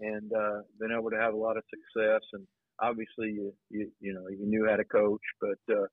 and 0.00 0.32
uh, 0.32 0.62
been 0.78 0.92
able 0.92 1.10
to 1.10 1.16
have 1.18 1.34
a 1.34 1.36
lot 1.36 1.56
of 1.56 1.64
success. 1.70 2.22
And 2.32 2.46
obviously, 2.80 3.30
you 3.32 3.52
you, 3.70 3.92
you 4.00 4.14
know 4.14 4.28
you 4.28 4.46
knew 4.46 4.66
how 4.68 4.76
to 4.76 4.84
coach, 4.84 5.22
but 5.40 5.74
uh, 5.74 5.86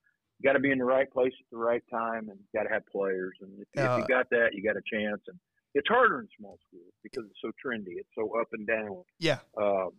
got 0.44 0.54
to 0.54 0.60
be 0.60 0.72
in 0.72 0.78
the 0.78 0.86
right 0.86 1.10
place 1.12 1.34
at 1.40 1.46
the 1.52 1.58
right 1.58 1.84
time, 1.92 2.30
and 2.30 2.40
got 2.56 2.64
to 2.64 2.70
have 2.70 2.86
players. 2.88 3.36
And 3.42 3.52
if, 3.60 3.68
if 3.74 3.90
Uh, 3.90 3.98
you 3.98 4.08
got 4.08 4.30
that, 4.32 4.50
you 4.54 4.64
got 4.64 4.76
a 4.78 4.82
chance. 4.92 5.22
And 5.28 5.38
it's 5.74 5.88
harder 5.88 6.20
in 6.22 6.28
small 6.38 6.58
schools 6.68 6.94
because 7.04 7.24
it's 7.30 7.40
so 7.42 7.50
trendy. 7.64 7.98
It's 7.98 8.10
so 8.16 8.40
up 8.40 8.48
and 8.54 8.66
down. 8.68 9.04
Yeah. 9.20 9.40
Um, 9.58 9.90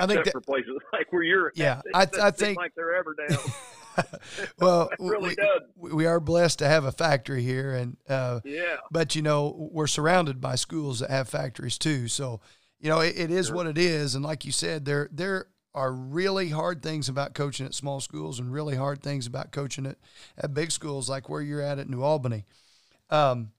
I 0.00 0.06
think 0.06 0.24
that- 0.24 0.32
for 0.32 0.40
places 0.40 0.76
like 0.92 1.12
where 1.12 1.22
you're 1.22 1.48
at. 1.48 1.56
Yeah, 1.56 1.80
It 1.84 1.90
I- 1.94 2.26
I 2.28 2.30
think- 2.30 2.56
like 2.58 2.72
they're 2.74 2.94
ever 2.94 3.14
down. 3.14 3.38
well, 4.58 4.88
It 4.92 4.98
really 5.00 5.28
we, 5.30 5.34
does. 5.34 5.62
we 5.76 6.06
are 6.06 6.20
blessed 6.20 6.60
to 6.60 6.66
have 6.66 6.84
a 6.84 6.92
factory 6.92 7.42
here, 7.42 7.74
and 7.74 7.96
uh, 8.08 8.40
Yeah. 8.44 8.76
but 8.90 9.14
you 9.14 9.22
know 9.22 9.68
we're 9.72 9.86
surrounded 9.86 10.40
by 10.40 10.54
schools 10.54 11.00
that 11.00 11.10
have 11.10 11.28
factories 11.28 11.76
too. 11.78 12.08
So 12.08 12.40
you 12.80 12.88
know 12.88 13.00
it, 13.00 13.18
it 13.18 13.30
is 13.30 13.46
Sure. 13.48 13.56
what 13.56 13.66
it 13.66 13.76
is, 13.78 14.14
and 14.14 14.24
like 14.24 14.44
you 14.44 14.52
said, 14.52 14.84
there 14.86 15.08
there 15.12 15.48
are 15.74 15.92
really 15.92 16.50
hard 16.50 16.82
things 16.82 17.08
about 17.08 17.34
coaching 17.34 17.66
at 17.66 17.74
small 17.74 18.00
schools, 18.00 18.38
and 18.38 18.52
really 18.52 18.76
hard 18.76 19.02
things 19.02 19.26
about 19.26 19.52
coaching 19.52 19.86
at 19.86 19.96
at 20.36 20.54
big 20.54 20.70
schools 20.70 21.08
like 21.08 21.28
where 21.28 21.42
you're 21.42 21.62
at 21.62 21.78
at 21.78 21.88
New 21.88 22.02
Albany. 22.02 22.44
Um, 23.10 23.52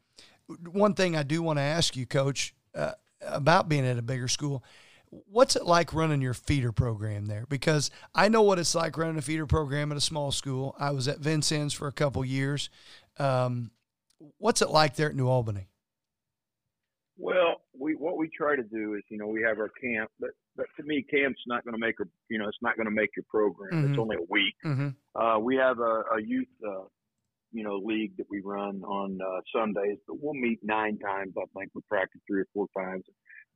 one 0.72 0.94
thing 0.94 1.16
I 1.16 1.24
do 1.24 1.42
want 1.42 1.58
to 1.58 1.64
ask 1.64 1.96
you, 1.96 2.06
Coach, 2.06 2.54
uh, 2.76 2.94
about 3.22 3.70
being 3.70 3.86
at 3.86 3.98
a 3.98 4.02
bigger 4.02 4.28
school. 4.28 4.64
What's 5.10 5.56
it 5.56 5.66
like 5.66 5.94
running 5.94 6.22
your 6.22 6.34
feeder 6.34 6.72
program 6.72 7.28
there? 7.28 7.46
Because 7.48 7.92
I 8.16 8.30
know 8.30 8.42
what 8.42 8.58
it's 8.58 8.74
like 8.74 8.98
running 8.98 9.18
a 9.18 9.22
feeder 9.22 9.46
program 9.46 9.92
at 9.92 9.98
a 9.98 10.02
small 10.02 10.32
school. 10.32 10.76
I 10.80 10.90
was 10.90 11.08
at 11.08 11.20
Vincennes 11.20 11.74
for 11.74 11.88
a 11.88 11.92
couple 11.92 12.26
years. 12.26 12.72
Um, 13.20 13.70
what's 14.40 14.64
it 14.64 14.72
like 14.72 14.96
there 14.96 15.10
at 15.10 15.16
New 15.16 15.28
Albany? 15.28 15.68
Well, 17.18 17.62
we 17.84 17.96
what 17.96 18.18
we 18.18 18.30
try 18.36 18.56
to 18.56 18.64
do 18.64 18.96
is, 18.96 19.04
you 19.10 19.18
know, 19.18 19.28
we 19.28 19.42
have 19.42 19.60
our 19.60 19.70
camp, 19.82 20.10
but 20.20 20.32
but 20.56 20.66
to 20.78 20.84
me, 20.84 21.06
camp's 21.10 21.42
not 21.48 21.64
going 21.66 21.74
to 21.74 21.80
make 21.80 22.00
a, 22.00 22.06
you 22.30 22.40
know, 22.40 22.48
it's 22.48 22.62
not 22.62 22.76
going 22.78 22.86
to 22.86 22.92
make 22.92 23.10
your 23.16 23.26
program. 23.30 23.72
Mhm. 23.74 23.90
It's 23.90 24.00
only 24.00 24.18
a 24.18 24.26
week. 24.30 24.56
Mm-hmm. 24.64 25.22
Uh, 25.22 25.40
we 25.40 25.56
have 25.58 25.80
a, 25.80 26.04
a 26.16 26.22
youth, 26.22 26.48
uh, 26.66 26.86
you 27.52 27.64
know, 27.64 27.78
league 27.78 28.16
that 28.18 28.28
we 28.30 28.42
run 28.42 28.82
on 28.84 29.20
uh, 29.22 29.42
Sundays, 29.56 29.98
but 30.08 30.18
we'll 30.22 30.34
meet 30.34 30.60
nine 30.64 30.98
times. 31.00 31.34
I 31.38 31.46
think 31.58 31.72
we 31.76 31.82
practice 31.90 32.22
three 32.28 32.42
or 32.42 32.48
four 32.54 32.68
times, 32.78 33.04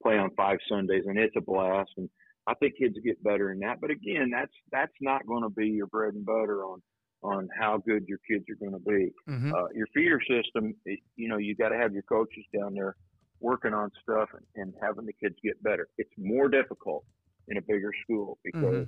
play 0.03 0.17
on 0.17 0.29
five 0.35 0.59
Sundays, 0.69 1.03
and 1.07 1.17
it's 1.17 1.35
a 1.37 1.41
blast. 1.41 1.91
And 1.97 2.09
I 2.47 2.53
think 2.55 2.77
kids 2.77 2.95
get 3.03 3.23
better 3.23 3.51
in 3.51 3.59
that. 3.59 3.79
But 3.79 3.91
again, 3.91 4.29
that's 4.31 4.53
that's 4.71 4.97
not 5.01 5.25
going 5.25 5.43
to 5.43 5.49
be 5.49 5.67
your 5.67 5.87
bread 5.87 6.13
and 6.13 6.25
butter 6.25 6.63
on 6.63 6.81
on 7.23 7.49
how 7.59 7.77
good 7.77 8.05
your 8.07 8.19
kids 8.29 8.45
are 8.49 8.55
going 8.55 8.79
to 8.79 8.89
be. 8.89 9.11
Mm-hmm. 9.29 9.53
Uh, 9.53 9.67
your 9.73 9.87
feeder 9.93 10.21
system, 10.21 10.75
you 11.15 11.27
know, 11.27 11.37
you 11.37 11.55
got 11.55 11.69
to 11.69 11.77
have 11.77 11.93
your 11.93 12.03
coaches 12.03 12.45
down 12.55 12.75
there 12.75 12.95
working 13.39 13.73
on 13.73 13.91
stuff 14.01 14.29
and, 14.33 14.45
and 14.55 14.73
having 14.81 15.05
the 15.05 15.13
kids 15.13 15.35
get 15.43 15.61
better. 15.63 15.87
It's 15.97 16.11
more 16.17 16.49
difficult 16.49 17.05
in 17.47 17.57
a 17.57 17.61
bigger 17.61 17.91
school 18.03 18.37
because 18.43 18.87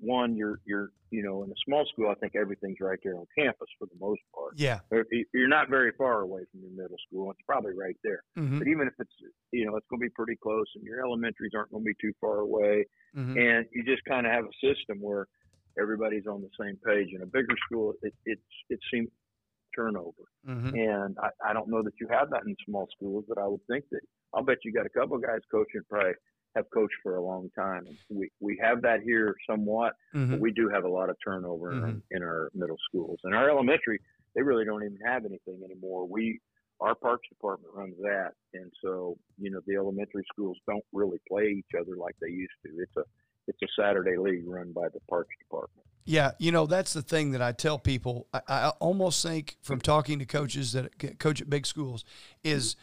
one, 0.00 0.36
you're 0.36 0.60
you're 0.64 0.90
you 1.10 1.22
know 1.22 1.42
in 1.42 1.50
a 1.50 1.54
small 1.66 1.84
school, 1.92 2.10
I 2.10 2.14
think 2.14 2.34
everything's 2.36 2.78
right 2.80 2.98
there 3.02 3.16
on 3.16 3.26
campus 3.36 3.68
for 3.78 3.86
the 3.86 3.98
most 4.00 4.20
part. 4.34 4.52
Yeah, 4.56 4.80
you're 5.34 5.48
not 5.48 5.68
very 5.68 5.92
far 5.98 6.20
away 6.20 6.42
from 6.50 6.60
your 6.60 6.70
middle 6.70 6.96
school. 7.08 7.30
It's 7.30 7.40
probably 7.46 7.72
right 7.72 7.96
there. 8.04 8.22
mm-hmm. 8.38 8.58
But 8.58 8.68
even 8.68 8.86
if 8.86 8.94
it's 8.98 9.12
you 9.52 9.66
know 9.66 9.76
it's 9.76 9.86
going 9.90 10.00
to 10.00 10.06
be 10.06 10.10
pretty 10.14 10.36
close, 10.36 10.66
and 10.76 10.84
your 10.84 11.04
elementaries 11.04 11.52
aren't 11.54 11.70
going 11.70 11.84
to 11.84 11.88
be 11.88 11.96
too 12.00 12.12
far 12.20 12.38
away, 12.38 12.86
mm-hmm. 13.16 13.36
and 13.36 13.66
you 13.72 13.84
just 13.84 14.04
kind 14.04 14.26
of 14.26 14.32
have 14.32 14.44
a 14.44 14.54
system 14.62 14.98
where 15.00 15.26
everybody's 15.80 16.26
on 16.26 16.42
the 16.42 16.50
same 16.60 16.78
page. 16.86 17.08
In 17.14 17.22
a 17.22 17.26
bigger 17.26 17.56
school, 17.66 17.94
it 18.02 18.14
it 18.24 18.38
it 18.70 18.78
seems 18.92 19.08
turnover, 19.78 20.24
Mm-hmm. 20.48 20.74
and 20.74 21.16
I, 21.26 21.50
I 21.50 21.52
don't 21.52 21.68
know 21.68 21.82
that 21.82 21.96
you 22.00 22.06
have 22.10 22.30
that 22.30 22.42
in 22.46 22.56
small 22.66 22.86
schools, 22.96 23.24
but 23.28 23.38
I 23.38 23.46
would 23.46 23.64
think 23.70 23.84
that 23.92 24.00
I'll 24.34 24.44
bet 24.44 24.58
you 24.64 24.72
got 24.72 24.86
a 24.86 24.94
couple 24.98 25.16
of 25.16 25.22
guys 25.22 25.42
coaching 25.50 25.82
probably 25.90 26.12
have 26.56 26.64
coached 26.72 26.94
for 27.02 27.16
a 27.16 27.22
long 27.30 27.50
time. 27.64 27.82
And 27.86 27.96
we 28.08 28.30
we 28.40 28.58
have 28.66 28.78
that 28.82 29.00
here 29.10 29.34
somewhat, 29.50 29.92
Mm-hmm. 30.14 30.32
but 30.32 30.40
we 30.40 30.52
do 30.52 30.68
have 30.74 30.84
a 30.84 30.88
lot 30.98 31.10
of 31.10 31.16
turnover 31.26 31.66
in, 31.72 31.78
our, 31.84 31.90
Mhm. 31.90 32.02
in 32.16 32.22
our 32.22 32.50
middle 32.54 32.78
schools. 32.88 33.18
And 33.24 33.34
our 33.34 33.48
elementary, 33.50 33.98
they 34.34 34.42
really 34.42 34.64
don't 34.64 34.82
even 34.88 34.98
have 35.12 35.22
anything 35.30 35.58
anymore. 35.68 36.06
We 36.16 36.40
our 36.80 36.94
parks 36.94 37.26
department 37.28 37.74
runs 37.74 37.96
that, 38.10 38.30
and 38.54 38.70
so 38.82 38.90
you 39.42 39.50
know 39.50 39.60
the 39.66 39.74
elementary 39.76 40.24
schools 40.32 40.56
don't 40.70 40.84
really 41.00 41.18
play 41.30 41.46
each 41.60 41.72
other 41.78 41.94
like 41.96 42.14
they 42.22 42.30
used 42.44 42.58
to. 42.64 42.70
It's 42.84 42.96
a 42.96 43.04
it's 43.48 43.62
a 43.62 43.70
Saturday 43.82 44.16
league 44.16 44.46
run 44.56 44.72
by 44.72 44.88
the 44.94 45.00
parks 45.10 45.34
department. 45.44 45.86
Yeah, 46.08 46.30
you 46.38 46.52
know 46.52 46.64
that's 46.64 46.94
the 46.94 47.02
thing 47.02 47.32
that 47.32 47.42
I 47.42 47.52
tell 47.52 47.78
people. 47.78 48.28
I, 48.32 48.40
I 48.48 48.68
almost 48.80 49.22
think 49.22 49.58
from 49.60 49.78
talking 49.78 50.18
to 50.20 50.24
coaches 50.24 50.72
that 50.72 51.18
coach 51.18 51.42
at 51.42 51.50
big 51.50 51.66
schools 51.66 52.02
is 52.42 52.76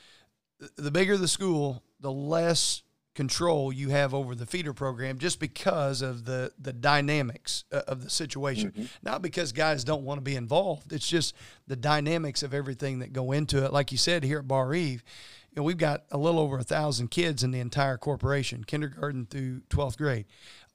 the 0.77 0.91
bigger 0.91 1.17
the 1.17 1.27
school, 1.27 1.81
the 1.99 2.11
less 2.11 2.83
control 3.15 3.71
you 3.73 3.89
have 3.89 4.13
over 4.13 4.35
the 4.35 4.45
feeder 4.45 4.73
program, 4.73 5.17
just 5.17 5.39
because 5.39 6.03
of 6.03 6.25
the 6.25 6.51
the 6.59 6.71
dynamics 6.71 7.63
uh, 7.71 7.81
of 7.87 8.03
the 8.03 8.11
situation. 8.11 8.71
Mhm. 8.77 8.89
Not 9.01 9.23
because 9.23 9.51
guys 9.51 9.83
don't 9.83 10.03
want 10.03 10.19
to 10.19 10.23
be 10.23 10.35
involved. 10.35 10.93
It's 10.93 11.07
just 11.07 11.33
the 11.65 11.75
dynamics 11.75 12.43
of 12.43 12.53
everything 12.53 12.99
that 12.99 13.11
go 13.11 13.31
into 13.31 13.65
it. 13.65 13.73
Like 13.73 13.91
you 13.91 13.97
said 13.97 14.23
here 14.23 14.37
at 14.39 14.47
Barr-Reeve, 14.47 15.03
you 15.49 15.55
know, 15.55 15.63
we've 15.63 15.77
got 15.79 16.03
a 16.11 16.17
little 16.19 16.39
over 16.39 16.59
a 16.59 16.63
thousand 16.63 17.09
kids 17.09 17.41
in 17.43 17.49
the 17.49 17.59
entire 17.59 17.97
corporation, 17.97 18.65
kindergarten 18.65 19.25
through 19.25 19.61
twelfth 19.69 19.97
grade. 19.97 20.25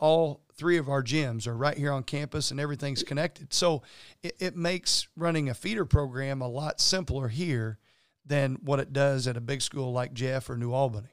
All 0.00 0.40
three 0.60 0.76
of 0.76 0.90
our 0.90 1.02
gyms 1.02 1.46
are 1.46 1.56
right 1.56 1.78
here 1.78 1.90
on 1.90 2.02
campus, 2.02 2.50
and 2.50 2.60
everything's 2.60 3.02
connected. 3.02 3.50
So 3.54 3.82
it, 4.22 4.36
it 4.38 4.56
makes 4.56 5.08
running 5.16 5.48
a 5.48 5.54
feeder 5.54 5.86
program 5.86 6.42
a 6.42 6.48
lot 6.48 6.82
simpler 6.82 7.28
here 7.28 7.78
than 8.26 8.58
what 8.62 8.78
it 8.78 8.92
does 8.92 9.26
at 9.26 9.38
a 9.38 9.40
big 9.40 9.62
school 9.62 9.90
like 9.90 10.12
Jeff 10.12 10.50
or 10.50 10.58
New 10.58 10.74
Albany. 10.74 11.08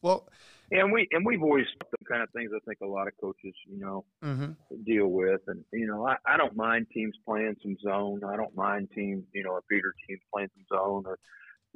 Well, 0.00 0.28
And 0.70 0.92
we 0.92 1.08
and 1.10 1.26
we've 1.26 1.42
always 1.42 1.66
the 1.90 2.04
kind 2.08 2.22
of 2.22 2.30
things 2.30 2.52
I 2.54 2.60
think 2.64 2.78
a 2.82 2.86
lot 2.86 3.08
of 3.08 3.14
coaches 3.20 3.54
you 3.68 3.80
know 3.80 4.04
mm-hmm, 4.22 4.52
deal 4.84 5.08
with. 5.08 5.40
And 5.48 5.64
you 5.72 5.88
know 5.88 6.06
I, 6.06 6.14
I 6.24 6.36
don't 6.36 6.54
mind 6.54 6.86
teams 6.94 7.16
playing 7.26 7.56
some 7.62 7.76
zone. 7.82 8.22
I 8.22 8.36
don't 8.36 8.54
mind 8.54 8.90
teams 8.94 9.24
you 9.34 9.42
know 9.42 9.56
a 9.56 9.60
feeder 9.68 9.92
teams 10.06 10.20
playing 10.32 10.50
some 10.54 10.78
zone 10.78 11.02
or 11.04 11.18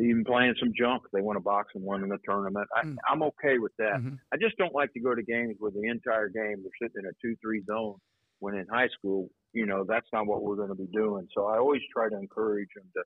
even 0.00 0.24
playing 0.24 0.54
some 0.58 0.72
junk. 0.76 1.02
They 1.12 1.20
want 1.20 1.36
a 1.38 1.40
box 1.40 1.72
and 1.74 1.84
one 1.84 2.02
in 2.02 2.08
the 2.08 2.18
tournament. 2.24 2.66
I, 2.76 2.84
Mm. 2.84 2.96
I'm 3.10 3.22
okay 3.24 3.58
with 3.58 3.72
that. 3.78 4.00
Mhm. 4.00 4.18
I 4.32 4.36
just 4.36 4.56
don't 4.56 4.74
like 4.74 4.92
to 4.94 5.00
go 5.00 5.14
to 5.14 5.22
games 5.22 5.56
where 5.58 5.70
the 5.70 5.84
entire 5.88 6.28
game 6.28 6.62
they're 6.62 6.78
sitting 6.88 7.02
in 7.04 7.06
a 7.06 7.12
two-three 7.20 7.62
zone. 7.64 7.96
When 8.38 8.54
in 8.54 8.66
high 8.68 8.88
school, 8.88 9.28
you 9.52 9.66
know 9.66 9.84
that's 9.84 10.06
not 10.12 10.26
what 10.26 10.42
we're 10.42 10.56
going 10.56 10.70
to 10.70 10.74
be 10.74 10.86
doing. 10.92 11.28
So 11.34 11.46
I 11.46 11.58
always 11.58 11.82
try 11.92 12.08
to 12.08 12.16
encourage 12.16 12.70
them 12.74 12.86
to, 12.96 13.02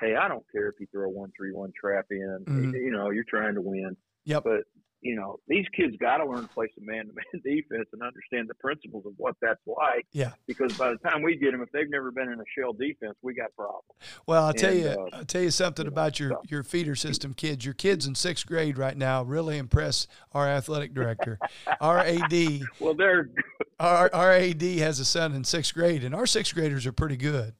hey, 0.00 0.14
I 0.14 0.28
don't 0.28 0.44
care 0.52 0.68
if 0.68 0.74
you 0.78 0.86
throw 0.92 1.06
a 1.06 1.10
one-three-one 1.10 1.72
trap 1.80 2.06
in. 2.10 2.44
Mhm. 2.46 2.72
You 2.74 2.92
know, 2.92 3.10
you're 3.10 3.24
trying 3.28 3.54
to 3.54 3.60
win. 3.62 3.96
Yep. 4.26 4.44
But 4.44 4.64
you 5.06 5.14
know, 5.14 5.38
these 5.46 5.64
kids 5.74 5.94
got 6.00 6.16
to 6.16 6.26
learn 6.26 6.42
to 6.42 6.48
play 6.48 6.66
some 6.74 6.84
man-to-man 6.84 7.24
defense 7.44 7.86
and 7.92 8.02
understand 8.02 8.48
the 8.48 8.54
principles 8.54 9.06
of 9.06 9.12
what 9.18 9.36
that's 9.40 9.60
like. 9.66 10.04
Yeah. 10.12 10.32
Because 10.48 10.76
by 10.76 10.90
the 10.90 10.98
time 10.98 11.22
we 11.22 11.36
get 11.36 11.52
them, 11.52 11.62
if 11.62 11.70
they've 11.70 11.88
never 11.88 12.10
been 12.10 12.28
in 12.28 12.40
a 12.40 12.44
shell 12.58 12.72
defense, 12.72 13.14
we 13.22 13.32
got 13.34 13.54
problems. 13.54 13.84
Well, 14.26 14.44
I'll 14.44 14.52
tell 14.52 14.72
And, 14.72 14.80
you, 14.80 14.88
uh, 14.88 15.08
I'll 15.12 15.24
tell 15.24 15.42
you 15.42 15.52
something 15.52 15.86
about 15.86 16.18
your 16.18 16.38
your 16.48 16.64
feeder 16.64 16.96
system 16.96 17.34
kids. 17.34 17.64
Your 17.64 17.74
kids 17.74 18.06
in 18.06 18.16
sixth 18.16 18.46
grade 18.46 18.78
right 18.78 18.96
now 18.96 19.22
really 19.22 19.58
impress 19.58 20.08
our 20.32 20.48
athletic 20.48 20.92
director. 20.92 21.38
our 21.80 22.00
AD, 22.00 22.32
Well, 22.80 22.94
they're 22.94 23.30
our, 23.80 24.10
our 24.12 24.32
AD 24.32 24.62
has 24.62 24.98
a 24.98 25.04
son 25.04 25.34
in 25.34 25.44
sixth 25.44 25.72
grade, 25.72 26.02
and 26.02 26.16
our 26.16 26.26
sixth 26.26 26.52
graders 26.52 26.84
are 26.84 26.92
pretty 26.92 27.16
good. 27.16 27.54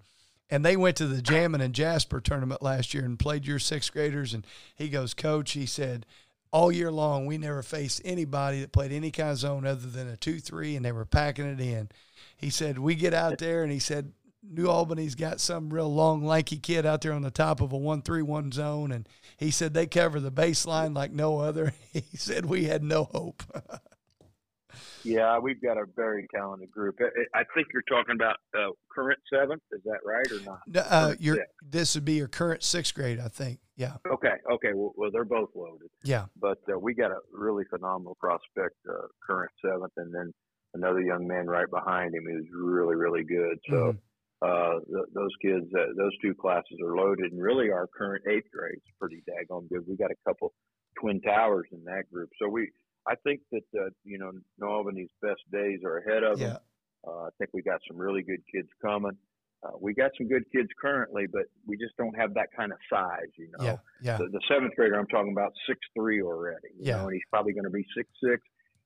And 0.50 0.64
they 0.64 0.76
went 0.76 0.96
to 0.98 1.06
the 1.06 1.22
Jammin 1.22 1.60
and 1.60 1.74
Jasper 1.74 2.20
tournament 2.20 2.62
last 2.62 2.94
year 2.94 3.04
and 3.04 3.18
played 3.18 3.46
your 3.46 3.58
sixth 3.58 3.92
graders. 3.92 4.32
And 4.32 4.46
he 4.76 4.88
goes, 4.88 5.12
Coach, 5.12 5.52
he 5.52 5.66
said, 5.66 6.06
all 6.52 6.72
year 6.72 6.90
long, 6.90 7.26
we 7.26 7.38
never 7.38 7.62
faced 7.62 8.00
anybody 8.04 8.60
that 8.60 8.72
played 8.72 8.92
any 8.92 9.10
kind 9.10 9.30
of 9.30 9.38
zone 9.38 9.66
other 9.66 9.88
than 9.88 10.08
a 10.08 10.16
2 10.16 10.40
3, 10.40 10.76
and 10.76 10.84
they 10.84 10.92
were 10.92 11.04
packing 11.04 11.46
it 11.46 11.60
in. 11.60 11.88
He 12.36 12.50
said, 12.50 12.78
We 12.78 12.94
get 12.94 13.14
out 13.14 13.38
there, 13.38 13.62
and 13.62 13.72
he 13.72 13.78
said, 13.78 14.12
New 14.48 14.68
Albany's 14.68 15.14
got 15.14 15.40
some 15.40 15.70
real 15.70 15.92
long, 15.92 16.24
lanky 16.24 16.58
kid 16.58 16.86
out 16.86 17.00
there 17.00 17.12
on 17.12 17.22
the 17.22 17.30
top 17.30 17.60
of 17.60 17.72
a 17.72 17.76
1 17.76 18.02
3 18.02 18.22
1 18.22 18.52
zone. 18.52 18.92
And 18.92 19.08
he 19.36 19.50
said, 19.50 19.74
They 19.74 19.86
cover 19.86 20.20
the 20.20 20.32
baseline 20.32 20.94
like 20.94 21.12
no 21.12 21.38
other. 21.38 21.72
He 21.92 22.16
said, 22.16 22.44
We 22.44 22.64
had 22.64 22.82
no 22.82 23.04
hope. 23.04 23.42
yeah, 25.02 25.38
we've 25.38 25.60
got 25.62 25.78
a 25.78 25.84
very 25.96 26.26
talented 26.34 26.70
group. 26.70 26.98
I, 27.34 27.44
think 27.54 27.68
you're 27.72 27.82
talking 27.88 28.14
about 28.14 28.36
uh, 28.54 28.72
current 28.94 29.18
seventh. 29.32 29.62
Is 29.72 29.80
that 29.84 30.00
right 30.04 30.30
or 30.30 30.40
not? 30.44 30.60
uh, 30.76 31.06
Current 31.06 31.20
your, 31.22 31.38
this 31.62 31.94
would 31.94 32.04
be 32.04 32.14
your 32.14 32.28
current 32.28 32.62
sixth 32.62 32.94
grade, 32.94 33.18
I 33.18 33.28
think. 33.28 33.60
Yeah. 33.76 33.96
Okay, 34.10 34.36
okay. 34.50 34.72
Well, 34.74 34.92
well 34.96 35.10
they're 35.12 35.24
both 35.24 35.50
loaded. 35.54 35.90
Yeah. 36.02 36.26
but 36.40 36.58
uh, 36.72 36.78
we 36.78 36.94
got 36.94 37.10
a 37.10 37.18
really 37.32 37.64
phenomenal 37.68 38.16
prospect, 38.20 38.76
uh, 38.88 39.06
current 39.26 39.50
seventh, 39.64 39.92
and 39.96 40.14
then 40.14 40.32
another 40.74 41.00
young 41.02 41.26
man 41.26 41.46
right 41.46 41.68
behind 41.70 42.14
him 42.14 42.24
who's 42.26 42.46
really, 42.52 42.94
really 42.96 43.24
good. 43.24 43.58
So 43.68 43.92
Mhm. 43.92 43.98
uh, 44.42 44.80
th- 44.80 45.08
those 45.14 45.34
kids, 45.42 45.66
uh, 45.74 45.92
those 45.96 46.16
two 46.22 46.34
classes 46.34 46.78
are 46.82 46.96
loaded, 46.96 47.32
and 47.32 47.42
really 47.42 47.70
our 47.70 47.86
current 47.86 48.24
eighth 48.28 48.50
grade's 48.50 48.84
pretty 48.98 49.22
daggone 49.28 49.68
good. 49.68 49.86
We 49.86 49.96
got 49.96 50.10
a 50.10 50.16
couple 50.26 50.54
twin 51.00 51.20
towers 51.20 51.68
in 51.72 51.84
that 51.84 52.10
group, 52.10 52.30
so 52.38 52.48
we. 52.48 52.70
I 53.08 53.14
think 53.22 53.40
that 53.52 53.62
uh, 53.78 53.90
you 54.04 54.18
know 54.18 54.32
New 54.58 54.66
Albany's 54.66 55.10
best 55.22 55.40
days 55.52 55.80
are 55.84 55.98
ahead 55.98 56.24
of 56.24 56.40
Yeah. 56.40 56.46
them. 56.54 56.62
Uh, 57.06 57.20
I 57.26 57.28
think 57.38 57.50
we 57.54 57.62
got 57.62 57.80
some 57.86 57.96
really 57.96 58.22
good 58.22 58.42
kids 58.52 58.68
coming. 58.82 59.16
Uh, 59.62 59.70
we 59.80 59.94
got 59.94 60.10
some 60.18 60.28
good 60.28 60.44
kids 60.52 60.68
currently, 60.80 61.26
but 61.26 61.42
we 61.66 61.76
just 61.76 61.96
don't 61.96 62.14
have 62.14 62.34
that 62.34 62.48
kind 62.56 62.70
of 62.72 62.78
size, 62.92 63.30
you 63.36 63.48
know 63.58 63.64
Yeah. 63.64 63.76
Yeah. 64.02 64.16
the, 64.18 64.26
the 64.28 64.40
seventh 64.48 64.74
grader 64.76 64.94
I'm 64.98 65.06
talking 65.08 65.32
about 65.32 65.52
six 65.66 65.78
three 65.96 66.22
already. 66.22 66.68
You 66.78 66.84
Yeah. 66.90 66.96
know, 66.98 67.04
and 67.06 67.14
he's 67.14 67.22
probably 67.30 67.52
going 67.52 67.64
to 67.64 67.70
be 67.70 67.84
six 67.96 68.08
six, 68.22 68.42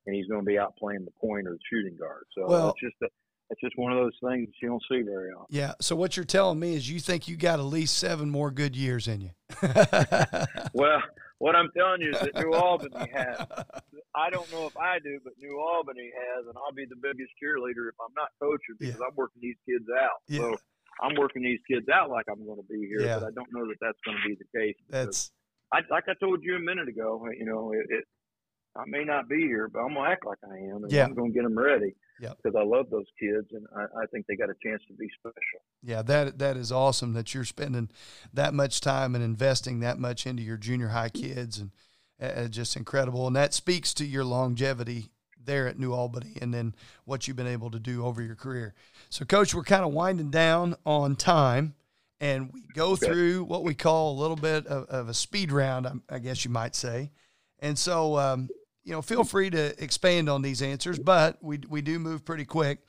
and 0.06 0.14
he's 0.14 0.26
going 0.26 0.40
to 0.40 0.46
be 0.46 0.58
out 0.58 0.74
playing 0.76 1.04
the 1.04 1.10
point 1.20 1.46
or 1.48 1.52
the 1.52 1.58
shooting 1.70 1.96
guard. 1.98 2.24
So 2.36 2.46
Well- 2.46 2.68
it's 2.70 2.80
just 2.80 2.96
a, 3.02 3.08
it's 3.50 3.60
just 3.60 3.76
one 3.76 3.90
of 3.92 3.98
those 3.98 4.12
things 4.30 4.46
that 4.46 4.54
you 4.62 4.68
don't 4.68 4.82
see 4.88 5.02
very 5.02 5.32
often. 5.32 5.46
Yeah. 5.50 5.72
So 5.80 5.96
what 5.96 6.16
you're 6.16 6.24
telling 6.24 6.60
me 6.60 6.76
is 6.76 6.88
you 6.88 7.00
think 7.00 7.26
you 7.26 7.36
got 7.36 7.58
at 7.58 7.64
least 7.64 7.98
seven 7.98 8.30
more 8.30 8.52
good 8.52 8.76
years 8.76 9.08
in 9.08 9.20
you. 9.22 9.30
Well, 10.72 11.02
what 11.40 11.56
I'm 11.56 11.70
telling 11.76 12.02
you 12.02 12.10
is 12.10 12.20
that 12.20 12.36
New 12.36 12.52
Albany 12.52 13.08
has. 13.14 13.40
I 14.14 14.28
don't 14.28 14.50
know 14.52 14.66
if 14.66 14.76
I 14.76 14.98
do, 15.02 15.18
but 15.24 15.32
New 15.40 15.58
Albany 15.58 16.12
has, 16.12 16.46
and 16.46 16.54
I'll 16.56 16.72
be 16.76 16.84
the 16.84 17.00
biggest 17.00 17.32
cheerleader 17.42 17.88
if 17.88 17.96
I'm 17.98 18.12
not 18.14 18.28
coaching 18.38 18.76
because 18.78 19.00
I'm 19.00 19.16
working 19.16 19.40
these 19.40 19.56
kids 19.66 19.86
out. 19.88 20.20
Yeah. 20.28 20.38
So 20.40 20.56
I'm 21.02 21.16
working 21.16 21.42
these 21.42 21.60
kids 21.66 21.88
out 21.88 22.10
like 22.10 22.26
I'm 22.30 22.44
going 22.44 22.60
to 22.60 22.68
be 22.68 22.86
here, 22.86 23.00
Yeah. 23.00 23.18
but 23.18 23.28
I 23.28 23.30
don't 23.32 23.48
know 23.52 23.66
that 23.66 23.76
that's 23.80 23.98
going 24.04 24.18
to 24.22 24.28
be 24.28 24.36
the 24.36 24.58
case. 24.58 24.76
That's 24.90 25.32
I, 25.72 25.80
like 25.90 26.04
I 26.08 26.14
told 26.20 26.40
you 26.42 26.56
a 26.56 26.60
minute 26.60 26.88
ago, 26.88 27.24
you 27.38 27.46
know, 27.46 27.72
it, 27.72 27.86
it 27.88 28.04
I 28.76 28.84
may 28.86 29.04
not 29.04 29.28
be 29.28 29.40
here, 29.40 29.68
but 29.68 29.80
I'm 29.80 29.94
gonna 29.94 30.08
act 30.08 30.24
like 30.26 30.38
I 30.48 30.56
am, 30.56 30.84
and 30.84 30.92
Yeah. 30.92 31.04
I'm 31.04 31.14
gonna 31.14 31.30
get 31.30 31.42
them 31.42 31.58
ready. 31.58 31.94
Yeah, 32.20 32.34
Because 32.42 32.54
I 32.54 32.62
love 32.64 32.90
those 32.90 33.06
kids, 33.18 33.48
and 33.52 33.66
I, 33.74 34.02
I 34.02 34.06
think 34.12 34.26
they 34.26 34.36
got 34.36 34.50
a 34.50 34.54
chance 34.62 34.82
to 34.88 34.94
be 34.94 35.08
special. 35.18 35.60
yeah, 35.82 36.02
that 36.02 36.38
that 36.38 36.56
is 36.56 36.70
awesome 36.70 37.14
that 37.14 37.34
you're 37.34 37.44
spending 37.44 37.90
that 38.34 38.52
much 38.54 38.80
time 38.80 39.14
and 39.14 39.24
investing 39.24 39.80
that 39.80 39.98
much 39.98 40.26
into 40.26 40.42
your 40.42 40.58
junior 40.58 40.88
high 40.88 41.08
kids 41.08 41.58
and 41.58 41.70
uh, 42.20 42.48
just 42.48 42.76
incredible. 42.76 43.26
And 43.26 43.34
that 43.36 43.54
speaks 43.54 43.94
to 43.94 44.04
your 44.04 44.24
longevity 44.24 45.10
there 45.42 45.66
at 45.66 45.78
New 45.78 45.94
Albany 45.94 46.36
and 46.42 46.52
then 46.52 46.74
what 47.06 47.26
you've 47.26 47.36
been 47.38 47.46
able 47.46 47.70
to 47.70 47.78
do 47.80 48.04
over 48.04 48.20
your 48.20 48.34
career. 48.36 48.74
So 49.08 49.24
coach, 49.24 49.54
we're 49.54 49.62
kind 49.62 49.84
of 49.84 49.92
winding 49.94 50.30
down 50.30 50.76
on 50.84 51.16
time 51.16 51.74
and 52.20 52.52
we 52.52 52.60
go 52.74 52.90
Okay. 52.92 53.06
through 53.06 53.44
what 53.44 53.64
we 53.64 53.74
call 53.74 54.12
a 54.12 54.20
little 54.20 54.36
bit 54.36 54.66
of, 54.66 54.84
of 54.90 55.08
a 55.08 55.14
speed 55.14 55.50
round, 55.50 55.86
I, 55.86 55.92
I 56.10 56.18
guess 56.18 56.44
you 56.44 56.50
might 56.50 56.74
say. 56.76 57.10
And 57.58 57.78
so, 57.78 58.18
um, 58.18 58.50
you 58.84 58.92
know, 58.92 59.02
feel 59.02 59.24
free 59.24 59.50
to 59.50 59.82
expand 59.82 60.28
on 60.28 60.42
these 60.42 60.62
answers, 60.62 60.98
but 60.98 61.38
we, 61.42 61.60
we 61.68 61.82
do 61.82 61.98
move 61.98 62.24
pretty 62.24 62.44
quick. 62.44 62.80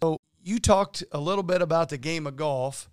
So 0.00 0.20
you 0.42 0.58
talked 0.58 1.02
a 1.12 1.18
little 1.18 1.42
bit 1.42 1.62
about 1.62 1.88
the 1.88 1.98
game 1.98 2.26
of 2.26 2.36
golf. 2.36 2.88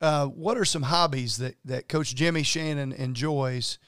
Uh, 0.00 0.26
what 0.26 0.58
are 0.58 0.64
some 0.64 0.82
hobbies 0.82 1.38
that, 1.38 1.56
that 1.64 1.88
Coach 1.88 2.14
Jimmy 2.14 2.42
Shannon 2.42 2.92
enjoys 2.92 3.78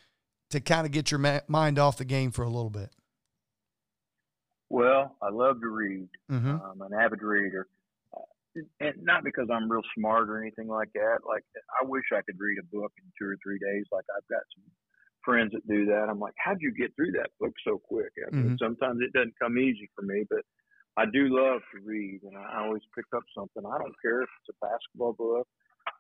to 0.51 0.61
kind 0.61 0.87
of 0.87 0.93
get 0.93 1.11
your 1.11 1.19
ma- 1.19 1.41
mind 1.49 1.79
off 1.79 1.97
the 1.97 2.05
game 2.05 2.31
for 2.31 2.43
a 2.43 2.49
little 2.49 2.71
bit? 2.71 2.91
Well, 4.71 5.17
I 5.23 5.31
love 5.31 5.61
to 5.61 5.69
read. 5.69 6.09
Mm-hmm. 6.31 6.57
I'm 6.65 6.81
an 6.81 6.95
avid 6.95 7.23
reader, 7.23 7.67
uh, 8.17 8.61
and 8.81 8.95
not 9.03 9.23
because 9.23 9.49
I'm 9.53 9.71
real 9.71 9.83
smart 9.97 10.29
or 10.29 10.41
anything 10.41 10.69
like 10.69 10.93
that. 10.95 11.19
Like 11.27 11.45
I 11.81 11.85
wish 11.85 12.05
I 12.13 12.23
could 12.23 12.37
read 12.39 12.59
a 12.59 12.77
book 12.77 12.93
in 12.99 13.05
two 13.19 13.31
or 13.31 13.37
three 13.43 13.59
days. 13.59 13.85
Like 13.93 14.05
I've 14.17 14.27
got 14.29 14.43
some 14.55 14.65
friends 15.25 15.53
that 15.53 15.67
do 15.67 15.87
that. 15.87 16.09
I'm 16.11 16.19
like, 16.19 16.35
how'd 16.37 16.59
you 16.61 16.73
get 16.73 16.95
through 16.97 17.13
that 17.13 17.31
book 17.41 17.53
so 17.67 17.79
quick? 17.79 18.13
I 18.27 18.35
mean, 18.35 18.51
Mhm. 18.51 18.59
sometimes 18.59 19.01
it 19.01 19.13
doesn't 19.13 19.39
come 19.41 19.59
easy 19.59 19.89
for 19.95 20.03
me, 20.03 20.25
but 20.29 20.45
I 20.97 21.07
do 21.07 21.29
love 21.29 21.61
to 21.73 21.81
read, 21.83 22.21
and 22.23 22.37
I 22.37 22.65
always 22.65 22.83
pick 22.95 23.07
up 23.17 23.25
something. 23.35 23.65
I 23.67 23.79
don't 23.79 23.95
care 24.01 24.23
if 24.23 24.29
it's 24.41 24.57
a 24.57 24.67
basketball 24.67 25.15
book. 25.15 25.49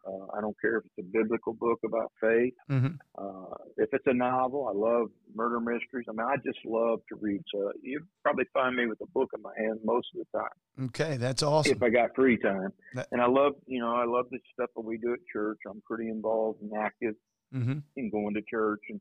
Uh, 0.07 0.27
I 0.37 0.41
don't 0.41 0.57
care 0.61 0.79
if 0.79 0.85
it's 0.85 0.99
a 0.99 1.03
biblical 1.03 1.55
book 1.55 1.79
about 1.85 2.13
faith. 2.21 2.55
Mm-hmm. 2.71 2.95
Uh, 3.17 3.55
if 3.77 3.89
it's 3.93 4.07
a 4.07 4.15
novel, 4.15 4.69
I 4.69 4.73
love 4.73 5.11
murder 5.35 5.61
mysteries. 5.61 6.07
I 6.09 6.13
mean, 6.13 6.27
I 6.27 6.37
just 6.45 6.59
love 6.65 7.01
to 7.09 7.17
read. 7.17 7.43
So 7.53 7.73
you 7.83 8.01
probably 8.23 8.45
find 8.53 8.77
me 8.77 8.87
with 8.87 9.01
a 9.01 9.07
book 9.07 9.31
in 9.35 9.43
my 9.43 9.53
hand 9.57 9.81
most 9.85 10.09
of 10.15 10.25
the 10.25 10.39
time. 10.39 10.87
Okay, 10.89 11.17
that's 11.17 11.43
awesome. 11.43 11.73
If 11.73 11.83
I 11.83 11.89
got 11.91 12.15
free 12.15 12.37
time, 12.39 12.73
that- 12.95 13.09
and 13.13 13.21
I 13.21 13.27
love, 13.27 13.55
you 13.67 13.81
know, 13.81 13.95
I 13.95 14.05
love 14.05 14.27
the 14.31 14.39
stuff 14.53 14.71
that 14.77 14.83
we 14.83 14.99
do 14.99 15.13
at 15.13 15.21
church. 15.33 15.59
I'm 15.69 15.81
pretty 15.83 16.09
involved 16.09 16.63
and 16.63 16.73
active 16.75 17.15
mm-hmm. 17.53 17.79
in 17.97 18.11
going 18.11 18.35
to 18.35 18.43
church 18.43 18.81
and 18.91 19.01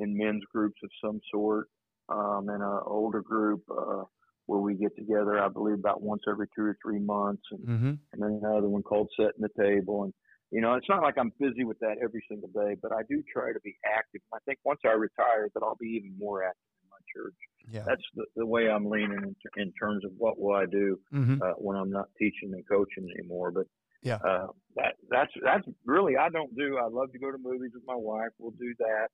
in 0.00 0.16
men's 0.16 0.42
groups 0.52 0.80
of 0.82 0.90
some 1.04 1.20
sort, 1.30 1.68
um, 2.08 2.48
and 2.48 2.62
an 2.62 2.80
older 2.86 3.22
group. 3.22 3.62
Uh, 3.70 4.04
where 4.46 4.58
we 4.58 4.74
get 4.74 4.90
together, 4.96 5.38
I 5.38 5.48
believe 5.48 5.78
about 5.78 6.02
once 6.02 6.22
every 6.28 6.48
two 6.56 6.64
or 6.64 6.76
three 6.82 6.98
months, 6.98 7.42
and, 7.52 7.60
mm-hmm. 7.60 7.92
and 8.12 8.20
then 8.20 8.40
another 8.42 8.68
one 8.68 8.82
called 8.82 9.08
setting 9.16 9.38
the 9.38 9.62
table. 9.62 10.02
And 10.02 10.12
you 10.50 10.60
know, 10.60 10.74
it's 10.74 10.88
not 10.88 11.02
like 11.02 11.14
I'm 11.16 11.32
busy 11.38 11.62
with 11.62 11.78
that 11.78 11.96
every 12.02 12.24
single 12.28 12.48
day, 12.48 12.74
but 12.82 12.92
I 12.92 13.02
do 13.08 13.22
try 13.32 13.52
to 13.52 13.60
be 13.62 13.76
active. 13.86 14.20
I 14.34 14.38
think 14.46 14.58
once 14.64 14.80
I 14.84 14.88
retire, 14.88 15.48
that 15.54 15.62
I'll 15.62 15.76
be 15.78 15.94
even 15.96 16.16
more 16.18 16.42
active 16.42 16.58
in 16.82 16.90
my 16.90 16.98
church. 17.14 17.34
Yeah. 17.70 17.84
That's 17.86 18.02
the, 18.16 18.24
the 18.34 18.46
way 18.46 18.68
I'm 18.68 18.90
leaning 18.90 19.20
in, 19.22 19.62
in 19.62 19.72
terms 19.80 20.04
of 20.04 20.10
what 20.18 20.40
will 20.40 20.56
I 20.56 20.66
do 20.66 20.98
mm-hmm. 21.14 21.40
uh, 21.40 21.52
when 21.56 21.76
I'm 21.76 21.90
not 21.90 22.08
teaching 22.18 22.50
and 22.52 22.64
coaching 22.68 23.08
anymore. 23.16 23.52
But 23.52 23.66
yeah, 24.02 24.16
uh, 24.16 24.48
that 24.74 24.94
that's 25.08 25.30
that's 25.44 25.68
really 25.86 26.16
I 26.16 26.28
don't 26.28 26.56
do. 26.56 26.78
I 26.78 26.88
love 26.88 27.12
to 27.12 27.18
go 27.18 27.30
to 27.30 27.38
movies 27.38 27.70
with 27.72 27.84
my 27.86 27.96
wife. 27.96 28.30
We'll 28.38 28.50
do 28.52 28.74
that. 28.80 29.08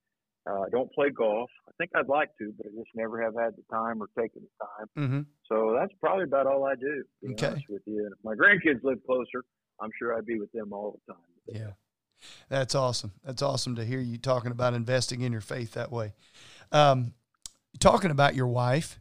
Uh, 0.47 0.61
I 0.61 0.69
don't 0.69 0.91
play 0.93 1.09
golf. 1.09 1.49
I 1.67 1.71
think 1.77 1.91
I'd 1.95 2.07
like 2.07 2.29
to, 2.37 2.53
but 2.57 2.67
I 2.67 2.69
just 2.69 2.89
never 2.95 3.21
have 3.21 3.33
had 3.35 3.53
the 3.55 3.63
time 3.71 4.01
or 4.01 4.07
taken 4.17 4.43
the 4.43 4.65
time. 4.65 4.87
Mm-hmm. 4.97 5.21
So 5.49 5.75
that's 5.77 5.93
probably 5.99 6.23
about 6.23 6.47
all 6.47 6.65
I 6.65 6.75
do. 6.75 7.03
To 7.21 7.27
be 7.27 7.33
okay. 7.33 7.47
honest 7.47 7.65
with 7.69 7.81
you, 7.85 7.99
and 8.05 8.13
if 8.13 8.23
my 8.23 8.33
grandkids 8.33 8.83
live 8.83 8.99
closer, 9.05 9.43
I'm 9.81 9.89
sure 9.99 10.17
I'd 10.17 10.25
be 10.25 10.39
with 10.39 10.51
them 10.51 10.73
all 10.73 10.99
the 11.07 11.13
time. 11.13 11.21
Yeah. 11.47 11.71
That's 12.49 12.75
awesome. 12.75 13.11
That's 13.23 13.41
awesome 13.41 13.75
to 13.75 13.85
hear 13.85 13.99
you 13.99 14.17
talking 14.17 14.51
about 14.51 14.73
investing 14.73 15.21
in 15.21 15.31
your 15.31 15.41
faith 15.41 15.73
that 15.73 15.91
way. 15.91 16.13
Um, 16.71 17.13
talking 17.79 18.11
about 18.11 18.35
your 18.35 18.47
wife, 18.47 18.99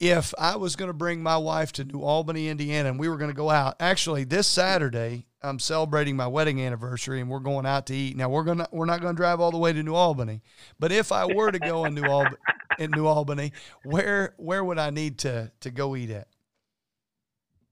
if 0.00 0.32
I 0.38 0.56
was 0.56 0.76
going 0.76 0.88
to 0.88 0.94
bring 0.94 1.22
my 1.22 1.36
wife 1.36 1.72
to 1.72 1.84
New 1.84 2.00
Albany, 2.00 2.48
Indiana, 2.48 2.88
and 2.88 2.98
we 2.98 3.08
were 3.08 3.18
going 3.18 3.30
to 3.30 3.36
go 3.36 3.50
out, 3.50 3.76
actually 3.78 4.24
this 4.24 4.46
Saturday, 4.46 5.26
I'm 5.42 5.58
celebrating 5.58 6.16
my 6.16 6.26
wedding 6.26 6.60
anniversary, 6.60 7.20
and 7.20 7.28
we're 7.28 7.40
going 7.40 7.66
out 7.66 7.86
to 7.86 7.94
eat. 7.94 8.16
Now 8.16 8.30
we're 8.30 8.44
gonna 8.44 8.68
we're 8.72 8.86
not 8.86 9.00
going 9.00 9.14
to 9.14 9.16
drive 9.16 9.40
all 9.40 9.50
the 9.50 9.58
way 9.58 9.72
to 9.72 9.82
New 9.82 9.94
Albany, 9.94 10.42
but 10.78 10.90
if 10.90 11.12
I 11.12 11.26
were 11.26 11.52
to 11.52 11.58
go 11.58 11.84
in 11.84 11.94
New 11.94 12.04
Albany, 12.04 12.36
in 12.78 12.90
New 12.90 13.06
Albany, 13.06 13.52
where 13.84 14.34
where 14.38 14.64
would 14.64 14.78
I 14.78 14.90
need 14.90 15.18
to 15.18 15.52
to 15.60 15.70
go 15.70 15.96
eat 15.96 16.10
at? 16.10 16.28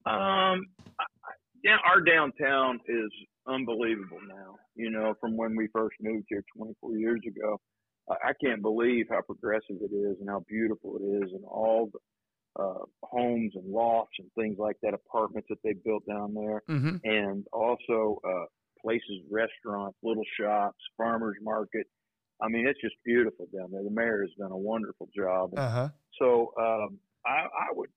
Um, 0.06 0.66
yeah, 1.64 1.76
our 1.86 2.00
downtown 2.00 2.80
is 2.88 3.10
unbelievable 3.46 4.20
now. 4.26 4.56
You 4.74 4.90
know, 4.90 5.14
from 5.20 5.36
when 5.36 5.56
we 5.56 5.68
first 5.72 5.96
moved 6.00 6.26
here 6.28 6.44
24 6.56 6.96
years 6.96 7.20
ago, 7.26 7.60
I 8.08 8.32
can't 8.42 8.62
believe 8.62 9.06
how 9.10 9.20
progressive 9.22 9.76
it 9.82 9.94
is 9.94 10.16
and 10.20 10.28
how 10.28 10.44
beautiful 10.48 10.96
it 10.96 11.24
is, 11.24 11.32
and 11.32 11.44
all 11.44 11.90
the 11.92 11.98
uh, 12.58 12.84
homes 13.02 13.52
and 13.54 13.72
lofts 13.72 14.16
and 14.18 14.28
things 14.36 14.56
like 14.58 14.76
that, 14.82 14.94
apartments 14.94 15.48
that 15.50 15.58
they 15.62 15.74
built 15.84 16.06
down 16.06 16.34
there, 16.34 16.62
mm-hmm. 16.68 16.96
and 17.04 17.46
also 17.52 18.20
uh, 18.26 18.44
places, 18.80 19.22
restaurants, 19.30 19.96
little 20.02 20.24
shops, 20.38 20.78
farmers 20.96 21.36
market. 21.42 21.86
I 22.40 22.48
mean, 22.48 22.66
it's 22.66 22.80
just 22.80 22.94
beautiful 23.04 23.46
down 23.56 23.70
there. 23.72 23.82
The 23.82 23.90
mayor 23.90 24.22
has 24.22 24.30
done 24.38 24.52
a 24.52 24.56
wonderful 24.56 25.08
job. 25.16 25.52
Uh-huh. 25.56 25.88
So 26.20 26.52
um, 26.58 26.98
I, 27.26 27.46
I 27.46 27.72
would 27.72 27.90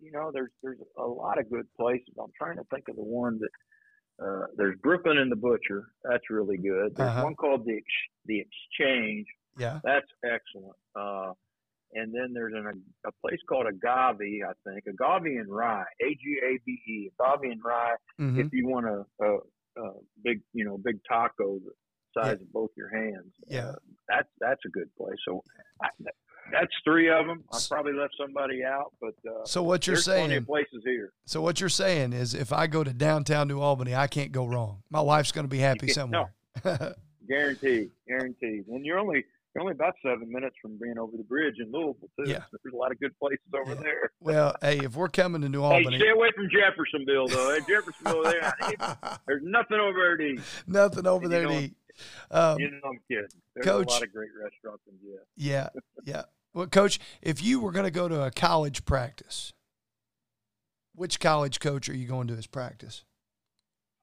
you 0.00 0.10
know, 0.12 0.30
there's 0.32 0.50
there's 0.62 0.78
a 0.98 1.04
lot 1.04 1.38
of 1.38 1.50
good 1.50 1.66
places. 1.78 2.08
I'm 2.18 2.32
trying 2.36 2.56
to 2.56 2.64
think 2.72 2.88
of 2.88 2.96
the 2.96 3.02
one 3.02 3.38
that 3.38 4.24
uh, 4.24 4.46
there's 4.56 4.76
Brooklyn 4.82 5.18
and 5.18 5.30
the 5.30 5.36
Butcher. 5.36 5.92
That's 6.04 6.24
really 6.30 6.56
good. 6.56 6.96
There's 6.96 7.08
uh-huh. 7.08 7.24
one 7.24 7.34
called 7.34 7.64
the 7.64 7.80
the 8.26 8.40
Exchange. 8.40 9.26
Yeah, 9.58 9.80
that's 9.84 10.06
excellent. 10.24 10.76
Uh, 10.94 11.32
and 11.92 12.14
then 12.14 12.32
there's 12.32 12.54
an, 12.54 12.66
a, 12.66 13.08
a 13.08 13.12
place 13.20 13.40
called 13.48 13.66
Agave, 13.66 14.42
I 14.46 14.52
think, 14.64 14.84
Agave 14.86 15.38
and 15.38 15.48
Rye, 15.48 15.84
A 16.00 16.14
G 16.14 16.38
A 16.44 16.58
B 16.64 16.72
E, 16.72 17.10
Agave 17.18 17.50
and 17.50 17.60
Rye. 17.64 17.94
Mm-hmm. 18.20 18.40
If 18.40 18.52
you 18.52 18.68
want 18.68 18.86
a, 18.86 19.04
a, 19.24 19.36
a, 19.82 19.92
big, 20.22 20.40
you 20.52 20.64
know, 20.64 20.78
big 20.78 21.00
taco 21.08 21.58
the 21.58 21.72
size 22.14 22.36
yeah. 22.38 22.44
of 22.44 22.52
both 22.52 22.70
your 22.76 22.90
hands, 22.90 23.32
yeah, 23.48 23.70
uh, 23.70 23.74
that's 24.08 24.28
that's 24.40 24.60
a 24.66 24.68
good 24.68 24.88
place. 24.96 25.18
So 25.26 25.42
I, 25.82 25.88
that's 26.52 26.72
three 26.84 27.10
of 27.10 27.26
them. 27.26 27.44
I 27.52 27.58
probably 27.68 27.92
left 27.92 28.14
somebody 28.18 28.64
out, 28.64 28.92
but 29.00 29.14
uh, 29.28 29.44
so 29.44 29.62
what 29.62 29.86
you're 29.86 29.96
saying? 29.96 30.44
places 30.44 30.82
here. 30.84 31.12
So 31.26 31.40
what 31.40 31.60
you're 31.60 31.68
saying 31.68 32.12
is, 32.12 32.34
if 32.34 32.52
I 32.52 32.66
go 32.66 32.84
to 32.84 32.92
downtown 32.92 33.48
New 33.48 33.60
Albany, 33.60 33.94
I 33.94 34.06
can't 34.06 34.32
go 34.32 34.46
wrong. 34.46 34.82
My 34.90 35.00
wife's 35.00 35.32
going 35.32 35.44
to 35.44 35.50
be 35.50 35.58
happy 35.58 35.88
somewhere. 35.92 36.32
No, 36.64 36.92
guaranteed, 37.28 37.90
guaranteed. 38.06 38.66
And 38.68 38.84
you're 38.84 38.98
only 38.98 39.24
you're 39.54 39.62
only 39.62 39.72
about 39.72 39.94
seven 40.02 40.30
minutes 40.30 40.54
from 40.62 40.78
being 40.80 40.98
over 40.98 41.16
the 41.16 41.24
bridge 41.24 41.56
in 41.58 41.72
Louisville 41.72 42.08
too. 42.16 42.30
Yeah. 42.30 42.38
So 42.50 42.58
there's 42.62 42.74
a 42.74 42.76
lot 42.76 42.92
of 42.92 43.00
good 43.00 43.18
places 43.18 43.46
over 43.54 43.74
yeah. 43.74 43.80
there. 43.80 44.12
Well, 44.20 44.56
hey, 44.60 44.78
if 44.78 44.94
we're 44.94 45.08
coming 45.08 45.42
to 45.42 45.48
New 45.48 45.62
Albany, 45.62 45.96
hey, 45.96 46.02
stay 46.02 46.10
away 46.10 46.28
from 46.34 46.48
Jeffersonville 46.50 47.28
though. 47.28 47.54
Hey, 47.54 47.60
Jeffersonville, 47.68 48.22
there, 48.22 48.54
there's 49.26 49.42
nothing 49.42 49.78
over 49.78 49.98
there 49.98 50.16
to 50.16 50.24
eat. 50.24 50.40
Nothing 50.66 51.06
over 51.06 51.24
and 51.24 51.32
there 51.32 51.46
to 51.46 51.60
eat. 51.60 51.74
Um, 52.30 52.58
you 52.60 52.70
know, 52.70 52.78
I'm 52.84 53.00
kidding. 53.08 53.26
There's 53.54 53.66
Coach, 53.66 53.88
a 53.88 53.92
lot 53.92 54.02
of 54.02 54.12
great 54.12 54.30
restaurants 54.40 54.82
in 54.86 54.94
Jeff. 55.02 55.26
Yeah, 55.36 55.68
yeah. 56.04 56.22
Well, 56.54 56.66
coach, 56.66 56.98
if 57.22 57.42
you 57.42 57.60
were 57.60 57.72
going 57.72 57.84
to 57.84 57.90
go 57.90 58.08
to 58.08 58.24
a 58.24 58.30
college 58.30 58.84
practice, 58.84 59.52
which 60.94 61.20
college 61.20 61.60
coach 61.60 61.88
are 61.88 61.96
you 61.96 62.06
going 62.06 62.28
to 62.28 62.36
his 62.36 62.46
practice? 62.46 63.04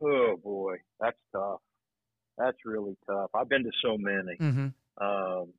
Oh 0.02 0.36
boy, 0.44 0.78
that's 1.00 1.18
tough. 1.32 1.62
That's 2.38 2.58
really 2.66 2.96
tough. 3.08 3.32
I've 3.34 3.50
been 3.50 3.64
to 3.64 3.72
so 3.84 3.98
many. 3.98 4.38
Mm-hmm. 4.40 4.68
Um, 5.00 5.54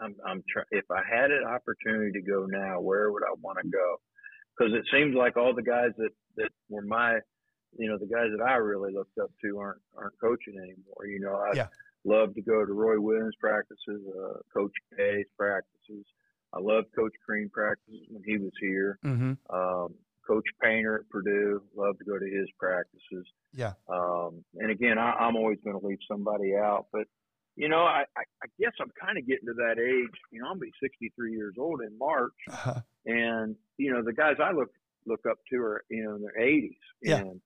I'm, 0.00 0.14
I'm 0.26 0.44
try- 0.50 0.70
if 0.70 0.84
I 0.90 1.02
had 1.08 1.30
an 1.30 1.44
opportunity 1.44 2.12
to 2.12 2.22
go 2.22 2.46
now, 2.46 2.80
where 2.80 3.10
would 3.12 3.22
I 3.22 3.34
want 3.40 3.58
to 3.62 3.68
go? 3.68 3.96
Because 4.56 4.72
it 4.74 4.84
seems 4.92 5.14
like 5.14 5.36
all 5.36 5.54
the 5.54 5.62
guys 5.62 5.90
that 5.98 6.10
that 6.36 6.50
were 6.68 6.82
my, 6.82 7.18
you 7.76 7.88
know, 7.88 7.98
the 7.98 8.06
guys 8.06 8.28
that 8.36 8.44
I 8.44 8.54
really 8.56 8.92
looked 8.92 9.18
up 9.18 9.30
to 9.42 9.58
aren't 9.58 9.80
aren't 9.96 10.20
coaching 10.20 10.56
anymore. 10.56 11.06
You 11.06 11.20
know, 11.20 11.34
I, 11.34 11.56
yeah 11.56 11.66
love 12.04 12.34
to 12.34 12.42
go 12.42 12.64
to 12.64 12.72
Roy 12.72 13.00
Williams 13.00 13.34
practices, 13.40 14.02
uh, 14.08 14.38
Coach 14.54 14.72
K's 14.96 15.26
practices. 15.38 16.06
I 16.52 16.58
love 16.60 16.84
Coach 16.96 17.12
Crean 17.24 17.50
practices 17.52 18.00
when 18.08 18.22
he 18.24 18.38
was 18.38 18.52
here. 18.60 18.98
Mm-hmm. 19.04 19.32
Um, 19.54 19.94
Coach 20.26 20.46
Painter 20.62 21.00
at 21.00 21.08
Purdue, 21.08 21.62
love 21.76 21.98
to 21.98 22.04
go 22.04 22.18
to 22.18 22.24
his 22.24 22.48
practices. 22.58 23.26
Yeah. 23.52 23.72
Um, 23.88 24.44
and 24.56 24.70
again, 24.70 24.98
I, 24.98 25.12
I, 25.12 25.28
am 25.28 25.36
always 25.36 25.58
going 25.64 25.78
to 25.78 25.86
leave 25.86 25.98
somebody 26.08 26.54
out, 26.54 26.86
but 26.92 27.06
you 27.56 27.68
know, 27.68 27.80
I, 27.80 28.04
I, 28.16 28.22
I 28.42 28.46
guess 28.58 28.72
I'm 28.80 28.90
kind 29.00 29.18
of 29.18 29.26
getting 29.26 29.46
to 29.46 29.54
that 29.54 29.78
age. 29.78 30.18
You 30.32 30.42
know, 30.42 30.48
I'm 30.48 30.58
be 30.58 30.70
63 30.82 31.32
years 31.32 31.54
old 31.58 31.80
in 31.82 31.96
March, 31.98 32.32
uh-huh. 32.50 32.80
and 33.06 33.56
you 33.76 33.92
know, 33.92 34.02
the 34.02 34.12
guys 34.12 34.36
I 34.42 34.52
look 34.52 34.70
look 35.06 35.20
up 35.28 35.38
to 35.50 35.56
are 35.58 35.82
you 35.90 36.04
know 36.04 36.16
in 36.16 36.22
their 36.22 36.38
80s. 36.40 36.70
Yeah. 37.02 37.16
And 37.18 37.40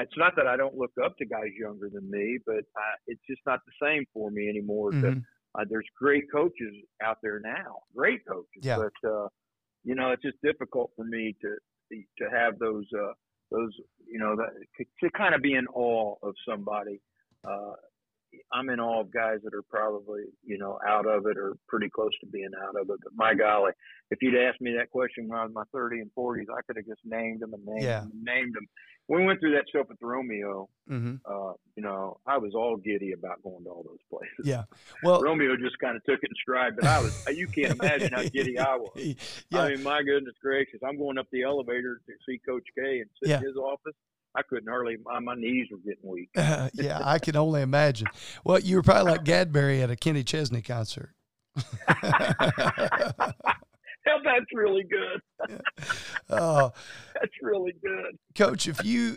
it's 0.00 0.16
not 0.16 0.36
that 0.36 0.46
I 0.46 0.56
don't 0.56 0.76
look 0.76 0.92
up 1.02 1.16
to 1.18 1.24
guys 1.24 1.50
younger 1.58 1.88
than 1.92 2.10
me, 2.10 2.38
but 2.44 2.64
I, 2.76 2.96
it's 3.06 3.20
just 3.28 3.40
not 3.46 3.60
the 3.66 3.86
same 3.86 4.04
for 4.12 4.30
me 4.30 4.48
anymore. 4.48 4.92
Mm-hmm. 4.92 5.02
To, 5.02 5.22
uh, 5.58 5.64
there's 5.68 5.86
great 5.98 6.24
coaches 6.30 6.74
out 7.02 7.18
there 7.22 7.40
now, 7.40 7.78
great 7.96 8.20
coaches, 8.26 8.62
yeah. 8.62 8.76
but 8.76 9.08
uh, 9.08 9.28
you 9.84 9.94
know 9.94 10.10
it's 10.10 10.22
just 10.22 10.36
difficult 10.42 10.90
for 10.96 11.04
me 11.04 11.34
to 11.40 11.56
to 11.90 12.30
have 12.30 12.58
those 12.58 12.84
uh, 12.94 13.12
those 13.50 13.72
you 14.06 14.18
know 14.18 14.36
that, 14.36 14.50
to 15.02 15.10
kind 15.12 15.34
of 15.34 15.42
be 15.42 15.54
in 15.54 15.66
awe 15.68 16.14
of 16.22 16.34
somebody. 16.48 17.00
Uh, 17.48 17.72
I'm 18.52 18.68
in 18.70 18.80
awe 18.80 19.00
of 19.00 19.12
guys 19.12 19.38
that 19.44 19.54
are 19.54 19.62
probably, 19.62 20.22
you 20.44 20.58
know, 20.58 20.78
out 20.86 21.06
of 21.06 21.26
it 21.26 21.36
or 21.36 21.54
pretty 21.66 21.88
close 21.88 22.10
to 22.20 22.26
being 22.26 22.50
out 22.62 22.80
of 22.80 22.88
it. 22.90 22.98
But 23.02 23.12
my 23.14 23.34
golly, 23.34 23.72
if 24.10 24.18
you'd 24.22 24.36
asked 24.36 24.60
me 24.60 24.74
that 24.78 24.90
question 24.90 25.28
when 25.28 25.38
I 25.38 25.42
was 25.42 25.50
in 25.50 25.54
my 25.54 25.64
30s 25.74 26.02
and 26.02 26.10
40s, 26.16 26.46
I 26.50 26.62
could 26.66 26.76
have 26.76 26.86
just 26.86 27.00
named 27.04 27.40
them 27.40 27.54
and 27.54 27.64
named 27.64 27.82
yeah. 27.82 28.00
them 28.00 28.12
and 28.12 28.22
named 28.22 28.54
them. 28.54 28.66
When 29.06 29.20
we 29.20 29.26
went 29.26 29.40
through 29.40 29.52
that 29.52 29.64
stuff 29.68 29.86
with 29.88 29.98
Romeo, 30.02 30.68
mm-hmm. 30.90 31.16
uh, 31.24 31.52
you 31.76 31.82
know, 31.82 32.18
I 32.26 32.36
was 32.36 32.54
all 32.54 32.76
giddy 32.76 33.12
about 33.12 33.42
going 33.42 33.64
to 33.64 33.70
all 33.70 33.82
those 33.82 34.04
places. 34.10 34.44
Yeah. 34.44 34.64
Well, 35.02 35.22
Romeo 35.22 35.56
just 35.56 35.78
kind 35.78 35.96
of 35.96 36.04
took 36.04 36.18
it 36.22 36.28
in 36.28 36.36
stride, 36.42 36.74
but 36.76 36.86
I 36.86 37.00
was, 37.00 37.26
you 37.34 37.48
can't 37.48 37.72
imagine 37.72 38.12
how 38.12 38.22
giddy 38.24 38.58
I 38.58 38.76
was. 38.76 38.90
Yeah. 39.50 39.62
I 39.62 39.70
mean, 39.70 39.82
my 39.82 40.02
goodness 40.02 40.34
gracious, 40.42 40.80
I'm 40.86 40.98
going 40.98 41.16
up 41.16 41.26
the 41.32 41.42
elevator 41.42 42.00
to 42.06 42.12
see 42.26 42.38
Coach 42.46 42.64
K 42.76 43.00
and 43.00 43.10
sit 43.22 43.30
yeah. 43.30 43.38
in 43.38 43.44
his 43.44 43.56
office. 43.56 43.94
I 44.34 44.42
couldn't 44.42 44.68
hardly. 44.68 44.96
My, 45.04 45.18
my 45.20 45.34
knees 45.34 45.66
were 45.70 45.78
getting 45.78 46.08
weak. 46.08 46.30
Uh, 46.36 46.68
yeah, 46.74 47.00
I 47.02 47.18
can 47.18 47.36
only 47.36 47.62
imagine. 47.62 48.08
Well, 48.44 48.58
you 48.58 48.76
were 48.76 48.82
probably 48.82 49.12
like 49.12 49.24
Gadberry 49.24 49.82
at 49.82 49.90
a 49.90 49.96
Kenny 49.96 50.22
Chesney 50.22 50.62
concert. 50.62 51.14
That's 54.24 54.52
really 54.52 54.84
good. 54.84 55.60
Oh, 56.30 56.72
that's 57.14 57.32
really 57.40 57.72
good, 57.82 58.18
Coach. 58.36 58.68
If 58.68 58.84
you, 58.84 59.16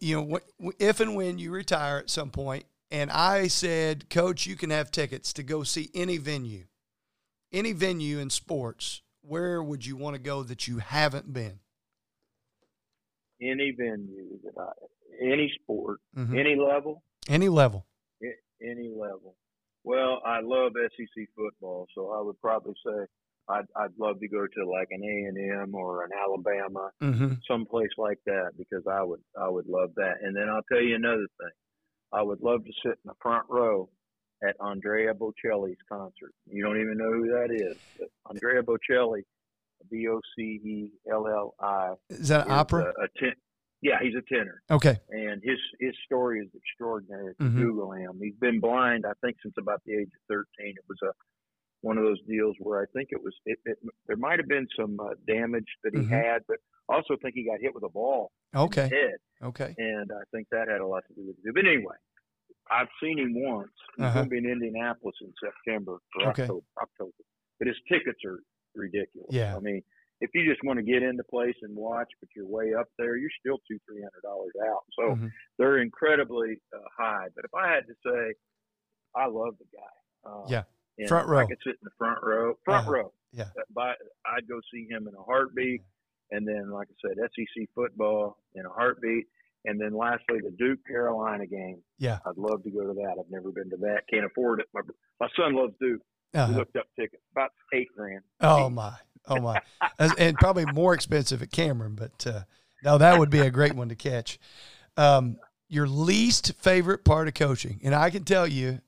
you 0.00 0.16
know, 0.16 0.72
if 0.78 1.00
and 1.00 1.14
when 1.14 1.38
you 1.38 1.50
retire 1.50 1.98
at 1.98 2.08
some 2.08 2.30
point, 2.30 2.64
and 2.90 3.10
I 3.10 3.48
said, 3.48 4.08
Coach, 4.08 4.46
you 4.46 4.56
can 4.56 4.70
have 4.70 4.90
tickets 4.90 5.34
to 5.34 5.42
go 5.42 5.62
see 5.62 5.90
any 5.94 6.16
venue, 6.16 6.64
any 7.52 7.72
venue 7.72 8.18
in 8.18 8.30
sports. 8.30 9.02
Where 9.20 9.62
would 9.62 9.84
you 9.84 9.94
want 9.94 10.16
to 10.16 10.22
go 10.22 10.42
that 10.42 10.66
you 10.66 10.78
haven't 10.78 11.34
been? 11.34 11.60
Any 13.42 13.74
venue 13.76 14.38
that 14.44 14.60
I, 14.60 14.72
any 15.20 15.52
sport, 15.62 16.00
mm-hmm. 16.16 16.38
any 16.38 16.56
level, 16.56 17.02
any 17.28 17.48
level, 17.48 17.86
any 18.62 18.88
level. 18.88 19.36
Well, 19.84 20.22
I 20.24 20.40
love 20.40 20.72
SEC 20.76 21.26
football, 21.36 21.86
so 21.94 22.12
I 22.12 22.22
would 22.22 22.40
probably 22.40 22.74
say 22.86 23.04
I'd 23.48 23.66
I'd 23.76 23.98
love 23.98 24.20
to 24.20 24.28
go 24.28 24.46
to 24.46 24.70
like 24.70 24.88
an 24.90 25.02
A 25.02 25.28
and 25.28 25.62
M 25.62 25.74
or 25.74 26.04
an 26.04 26.10
Alabama, 26.12 26.90
mm-hmm. 27.02 27.34
someplace 27.50 27.90
like 27.98 28.18
that, 28.26 28.52
because 28.56 28.84
I 28.90 29.02
would 29.02 29.20
I 29.40 29.48
would 29.48 29.66
love 29.66 29.90
that. 29.96 30.14
And 30.22 30.36
then 30.36 30.48
I'll 30.48 30.62
tell 30.70 30.82
you 30.82 30.94
another 30.94 31.26
thing, 31.38 31.50
I 32.12 32.22
would 32.22 32.40
love 32.40 32.64
to 32.64 32.72
sit 32.84 32.98
in 33.04 33.06
the 33.06 33.14
front 33.20 33.46
row 33.48 33.88
at 34.46 34.56
Andrea 34.60 35.14
Bocelli's 35.14 35.78
concert. 35.88 36.32
You 36.46 36.64
don't 36.64 36.80
even 36.80 36.96
know 36.96 37.12
who 37.12 37.28
that 37.28 37.50
is. 37.54 37.76
But 37.98 38.08
Andrea 38.28 38.62
Bocelli, 38.62 39.22
B 39.90 40.06
O 40.08 40.20
C 40.36 40.42
E 40.42 40.90
L 41.10 41.26
L 41.26 41.54
I. 41.60 41.94
Is 42.10 42.28
that 42.28 42.46
is 42.46 42.52
opera? 42.52 42.92
A, 42.98 43.04
a 43.04 43.08
ten, 43.18 43.32
yeah, 43.82 43.98
he's 44.00 44.14
a 44.14 44.22
tenor. 44.32 44.62
Okay. 44.70 44.98
And 45.10 45.42
his 45.42 45.58
his 45.80 45.94
story 46.06 46.40
is 46.40 46.48
extraordinary. 46.54 47.34
mm-hmm. 47.40 47.60
Google 47.60 47.92
him. 47.92 48.20
He's 48.22 48.36
been 48.40 48.60
blind, 48.60 49.04
I 49.06 49.12
think, 49.24 49.36
since 49.42 49.54
about 49.58 49.82
the 49.84 49.94
age 49.94 50.08
of 50.08 50.22
thirteen. 50.28 50.74
It 50.76 50.84
was 50.88 50.98
a 51.02 51.12
one 51.82 51.98
of 51.98 52.04
those 52.04 52.20
deals 52.28 52.54
where 52.60 52.80
I 52.80 52.86
think 52.94 53.08
it 53.10 53.20
was 53.22 53.34
it, 53.44 53.58
it 53.64 53.78
there 54.06 54.16
might 54.16 54.38
have 54.38 54.48
been 54.48 54.68
some 54.78 54.98
uh, 55.00 55.14
damage 55.26 55.66
that 55.82 55.92
he 55.94 56.00
mm-hmm. 56.00 56.12
had, 56.12 56.42
but 56.46 56.58
also 56.88 57.16
think 57.20 57.34
he 57.34 57.44
got 57.44 57.60
hit 57.60 57.74
with 57.74 57.82
a 57.82 57.88
ball. 57.88 58.30
Okay. 58.54 58.82
head. 58.82 59.18
Okay. 59.42 59.74
And 59.78 60.10
I 60.12 60.22
think 60.32 60.46
that 60.52 60.68
had 60.68 60.80
a 60.80 60.86
lot 60.86 61.02
to 61.08 61.14
do 61.14 61.26
with 61.26 61.36
it. 61.44 61.54
But 61.54 61.66
anyway, 61.66 61.96
I've 62.70 62.88
seen 63.02 63.18
him 63.18 63.34
once. 63.34 63.72
He's 63.96 64.04
uh-huh. 64.06 64.14
going 64.14 64.26
to 64.26 64.30
be 64.30 64.38
in 64.38 64.46
Indianapolis 64.46 65.16
in 65.20 65.32
September 65.42 65.98
or 66.20 66.30
okay. 66.30 66.42
October, 66.42 66.66
October. 66.80 67.22
But 67.58 67.68
his 67.68 67.76
tickets 67.90 68.20
are 68.24 68.38
ridiculous. 68.74 69.28
Yeah. 69.30 69.56
I 69.56 69.60
mean, 69.60 69.82
if 70.20 70.30
you 70.34 70.48
just 70.48 70.62
want 70.64 70.78
to 70.78 70.84
get 70.84 71.02
into 71.02 71.24
place 71.24 71.56
and 71.62 71.76
watch, 71.76 72.08
but 72.20 72.28
you're 72.36 72.46
way 72.46 72.74
up 72.78 72.86
there, 72.98 73.16
you're 73.16 73.30
still 73.40 73.58
two, 73.68 73.78
three 73.88 74.00
hundred 74.00 74.22
dollars 74.22 74.52
out. 74.70 74.84
So 74.98 75.14
mm-hmm. 75.14 75.26
they're 75.58 75.78
incredibly 75.78 76.60
uh, 76.74 76.78
high. 76.96 77.26
But 77.34 77.44
if 77.44 77.54
I 77.54 77.74
had 77.74 77.86
to 77.88 77.94
say, 78.06 78.34
I 79.16 79.26
love 79.26 79.54
the 79.58 79.66
guy. 79.76 80.30
Uh, 80.30 80.46
yeah. 80.48 80.62
Front 81.08 81.28
row. 81.28 81.40
I 81.40 81.46
could 81.46 81.58
sit 81.64 81.72
in 81.72 81.84
the 81.84 81.90
front 81.98 82.18
row. 82.22 82.54
Front 82.64 82.86
uh-huh. 82.86 82.92
row. 82.92 83.12
Yeah. 83.32 83.48
But 83.74 83.96
I'd 84.26 84.48
go 84.48 84.60
see 84.72 84.86
him 84.88 85.08
in 85.08 85.14
a 85.14 85.22
heartbeat. 85.22 85.82
And 86.30 86.46
then, 86.46 86.70
like 86.70 86.88
I 86.88 87.08
said, 87.08 87.16
SEC 87.18 87.68
football 87.74 88.38
in 88.54 88.64
a 88.64 88.68
heartbeat. 88.68 89.26
And 89.64 89.80
then 89.80 89.96
lastly, 89.96 90.38
the 90.42 90.54
Duke 90.58 90.80
Carolina 90.86 91.46
game. 91.46 91.78
Yeah. 91.98 92.18
I'd 92.26 92.36
love 92.36 92.62
to 92.64 92.70
go 92.70 92.86
to 92.86 92.94
that. 92.94 93.16
I've 93.18 93.30
never 93.30 93.50
been 93.50 93.70
to 93.70 93.76
that. 93.78 94.02
Can't 94.10 94.24
afford 94.24 94.60
it. 94.60 94.66
My, 94.74 94.80
my 95.20 95.28
son 95.36 95.54
loves 95.54 95.74
Duke. 95.80 96.02
Uh-huh. 96.34 96.52
We 96.52 96.58
looked 96.58 96.76
up 96.76 96.86
tickets, 96.98 97.22
about 97.32 97.50
eight 97.72 97.88
grand. 97.96 98.22
Oh, 98.40 98.70
my. 98.70 98.94
Oh, 99.28 99.40
my. 99.40 99.60
and 100.18 100.36
probably 100.36 100.64
more 100.66 100.94
expensive 100.94 101.42
at 101.42 101.50
Cameron, 101.52 101.94
but 101.94 102.26
uh, 102.26 102.40
no, 102.82 102.98
that 102.98 103.18
would 103.18 103.30
be 103.30 103.40
a 103.40 103.50
great 103.50 103.74
one 103.74 103.88
to 103.88 103.94
catch. 103.94 104.38
Um, 104.96 105.36
your 105.68 105.86
least 105.86 106.52
favorite 106.60 107.04
part 107.04 107.28
of 107.28 107.34
coaching. 107.34 107.80
And 107.82 107.94
I 107.94 108.10
can 108.10 108.24
tell 108.24 108.46
you, 108.46 108.80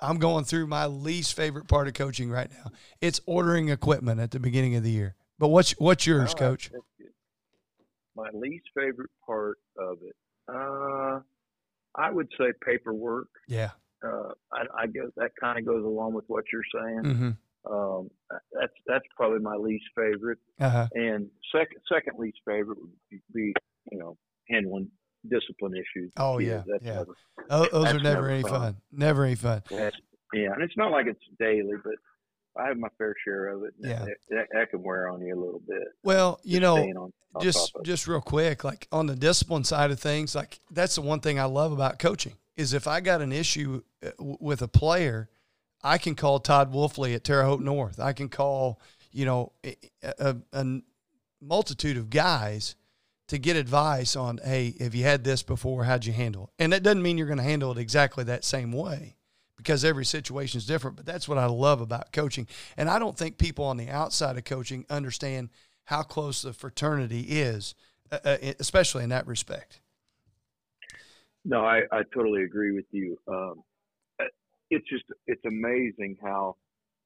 I'm 0.00 0.18
going 0.18 0.44
through 0.44 0.66
my 0.66 0.86
least 0.86 1.34
favorite 1.34 1.68
part 1.68 1.88
of 1.88 1.94
coaching 1.94 2.30
right 2.30 2.50
now. 2.50 2.72
It's 3.00 3.20
ordering 3.26 3.68
equipment 3.68 4.20
at 4.20 4.30
the 4.30 4.40
beginning 4.40 4.74
of 4.76 4.82
the 4.82 4.90
year. 4.90 5.14
But 5.38 5.48
what's 5.48 5.72
what's 5.72 6.06
yours, 6.06 6.34
Coach? 6.34 6.70
My 8.14 8.28
least 8.34 8.66
favorite 8.76 9.10
part 9.24 9.58
of 9.78 9.98
it, 10.02 10.16
uh, 10.48 11.20
I 11.94 12.10
would 12.10 12.28
say 12.38 12.52
paperwork. 12.62 13.28
Yeah. 13.48 13.70
Uh, 14.04 14.32
I, 14.52 14.82
I 14.82 14.86
guess 14.86 15.10
that 15.16 15.30
kind 15.38 15.58
of 15.58 15.66
goes 15.66 15.84
along 15.84 16.14
with 16.14 16.24
what 16.28 16.44
you're 16.52 16.62
saying. 16.74 17.02
Mm-hmm. 17.04 17.30
Um, 17.72 18.10
that's 18.58 18.72
that's 18.86 19.04
probably 19.16 19.40
my 19.40 19.56
least 19.56 19.84
favorite. 19.94 20.38
Uh-huh. 20.58 20.88
And 20.94 21.28
second 21.54 21.78
second 21.92 22.18
least 22.18 22.38
favorite 22.46 22.78
would 22.80 23.20
be 23.34 23.52
you 23.92 23.98
know 23.98 24.16
handling 24.48 24.90
discipline 25.28 25.74
issues. 25.74 26.12
Oh 26.16 26.38
yeah, 26.38 26.62
that's 26.66 26.84
yeah. 26.84 26.94
Never, 26.94 27.16
oh, 27.50 27.66
those 27.70 27.86
are 27.86 27.92
never, 27.94 28.02
never 28.02 28.30
any 28.30 28.42
fun. 28.42 28.50
fun. 28.52 28.76
Never 28.92 29.24
any 29.24 29.34
fun. 29.34 29.62
That's, 29.70 29.96
yeah, 30.32 30.52
and 30.52 30.62
it's 30.62 30.76
not 30.76 30.90
like 30.90 31.06
it's 31.06 31.20
daily, 31.38 31.74
but 31.84 31.94
I 32.56 32.68
have 32.68 32.78
my 32.78 32.88
fair 32.98 33.14
share 33.24 33.48
of 33.48 33.64
it. 33.64 33.74
Yeah, 33.78 34.06
that, 34.30 34.46
that, 34.52 34.70
can 34.70 34.82
wear 34.82 35.08
on 35.08 35.20
you 35.20 35.34
a 35.34 35.40
little 35.40 35.62
bit. 35.66 35.88
Well, 36.02 36.40
you 36.42 36.60
know, 36.60 36.76
on, 36.76 37.12
on 37.34 37.42
just 37.42 37.72
just 37.84 38.06
real 38.06 38.20
quick, 38.20 38.64
like 38.64 38.88
on 38.90 39.06
the 39.06 39.16
discipline 39.16 39.64
side 39.64 39.90
of 39.90 40.00
things, 40.00 40.34
like 40.34 40.60
that's 40.70 40.94
the 40.94 41.02
one 41.02 41.20
thing 41.20 41.38
I 41.38 41.44
love 41.44 41.72
about 41.72 41.98
coaching 41.98 42.34
is 42.56 42.72
if 42.72 42.86
I 42.86 43.00
got 43.00 43.20
an 43.20 43.32
issue 43.32 43.82
uh, 44.04 44.10
with 44.18 44.62
a 44.62 44.68
player, 44.68 45.28
I 45.82 45.98
can 45.98 46.14
call 46.14 46.40
Todd 46.40 46.72
Woelfle 46.72 47.14
at 47.14 47.24
Terre 47.24 47.44
Haute 47.44 47.62
North. 47.62 47.98
I 47.98 48.12
can 48.12 48.28
call 48.28 48.80
you 49.12 49.24
know 49.24 49.52
a, 49.64 49.76
a, 50.02 50.36
a 50.52 50.80
multitude 51.40 51.96
of 51.96 52.10
guys 52.10 52.74
to 53.30 53.38
get 53.38 53.54
advice 53.54 54.16
on, 54.16 54.40
hey, 54.42 54.74
have 54.80 54.92
you 54.92 55.04
had 55.04 55.22
this 55.22 55.44
before? 55.44 55.84
How'd 55.84 56.04
you 56.04 56.12
handle 56.12 56.44
it? 56.58 56.64
And 56.64 56.72
that 56.72 56.82
doesn't 56.82 57.02
mean 57.02 57.16
you're 57.16 57.28
going 57.28 57.38
to 57.38 57.44
handle 57.44 57.70
it 57.70 57.78
exactly 57.78 58.24
that 58.24 58.44
same 58.44 58.72
way 58.72 59.14
because 59.56 59.84
every 59.84 60.04
situation 60.04 60.58
is 60.58 60.66
different. 60.66 60.96
But 60.96 61.06
that's 61.06 61.28
what 61.28 61.38
I 61.38 61.46
love 61.46 61.80
about 61.80 62.12
coaching. 62.12 62.48
And 62.76 62.90
I 62.90 62.98
don't 62.98 63.16
think 63.16 63.38
people 63.38 63.66
on 63.66 63.76
the 63.76 63.88
outside 63.88 64.36
of 64.36 64.42
coaching 64.42 64.84
understand 64.90 65.50
how 65.84 66.02
close 66.02 66.42
the 66.42 66.52
fraternity 66.52 67.20
is, 67.20 67.76
uh, 68.10 68.18
uh 68.24 68.36
especially 68.58 69.04
in 69.04 69.10
that 69.10 69.28
respect. 69.28 69.80
No, 71.44 71.64
I, 71.64 71.82
I 71.90 72.02
totally 72.14 72.44
agree 72.44 72.72
with 72.72 72.86
you. 72.90 73.16
Um, 73.28 73.62
it's 74.70 74.88
just 74.88 75.04
it's 75.26 75.44
amazing 75.44 76.16
how 76.22 76.56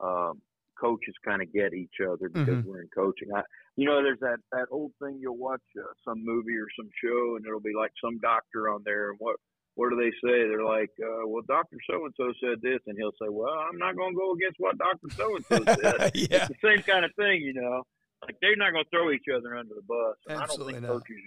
um, 0.01 0.41
coaches 0.79 1.15
kind 1.25 1.41
of 1.41 1.53
get 1.53 1.73
each 1.73 1.97
other 2.03 2.29
because 2.29 2.49
mm-hmm. 2.49 2.69
we're 2.69 2.83
in 2.83 2.89
coaching. 2.95 3.29
I, 3.35 3.43
you 3.77 3.87
know, 3.87 4.03
there's 4.03 4.21
that 4.21 4.39
that 4.53 4.67
old 4.71 4.93
thing 5.03 5.19
you'll 5.21 5.37
watch 5.37 5.63
uh, 5.79 5.93
some 6.05 6.25
movie 6.25 6.57
or 6.57 6.67
some 6.79 6.91
show, 7.03 7.37
and 7.37 7.47
it'll 7.47 7.61
be 7.61 7.73
like 7.77 7.93
some 8.03 8.19
doctor 8.19 8.69
on 8.69 8.83
there, 8.85 9.11
and 9.11 9.19
what 9.19 9.37
what 9.77 9.91
do 9.91 9.97
they 9.97 10.11
say? 10.23 10.47
They're 10.47 10.65
like, 10.65 10.91
uh, 11.03 11.27
well, 11.27 11.43
Doctor 11.49 11.77
So 11.91 12.05
and 12.05 12.15
So 12.17 12.33
said 12.41 12.63
this, 12.63 12.79
and 12.87 12.97
he'll 12.97 13.17
say, 13.21 13.29
well, 13.29 13.59
I'm 13.69 13.77
not 13.77 13.97
going 13.97 14.15
to 14.15 14.17
go 14.17 14.33
against 14.33 14.59
what 14.59 14.79
Doctor 14.79 15.09
So 15.17 15.35
and 15.35 15.45
So 15.47 15.65
said. 15.65 16.13
yeah. 16.15 16.47
It's 16.47 16.49
the 16.49 16.63
same 16.63 16.83
kind 16.83 17.05
of 17.05 17.11
thing, 17.17 17.43
you 17.43 17.55
know. 17.55 17.83
Like 18.23 18.37
they're 18.41 18.57
not 18.57 18.73
going 18.73 18.85
to 18.85 18.91
throw 18.91 19.11
each 19.11 19.27
other 19.35 19.57
under 19.57 19.75
the 19.75 19.83
bus. 19.83 20.17
Absolutely 20.31 20.77
I 20.77 20.81
don't 20.81 20.83
think 20.83 20.83
not. 20.83 20.93
coaches 20.93 21.23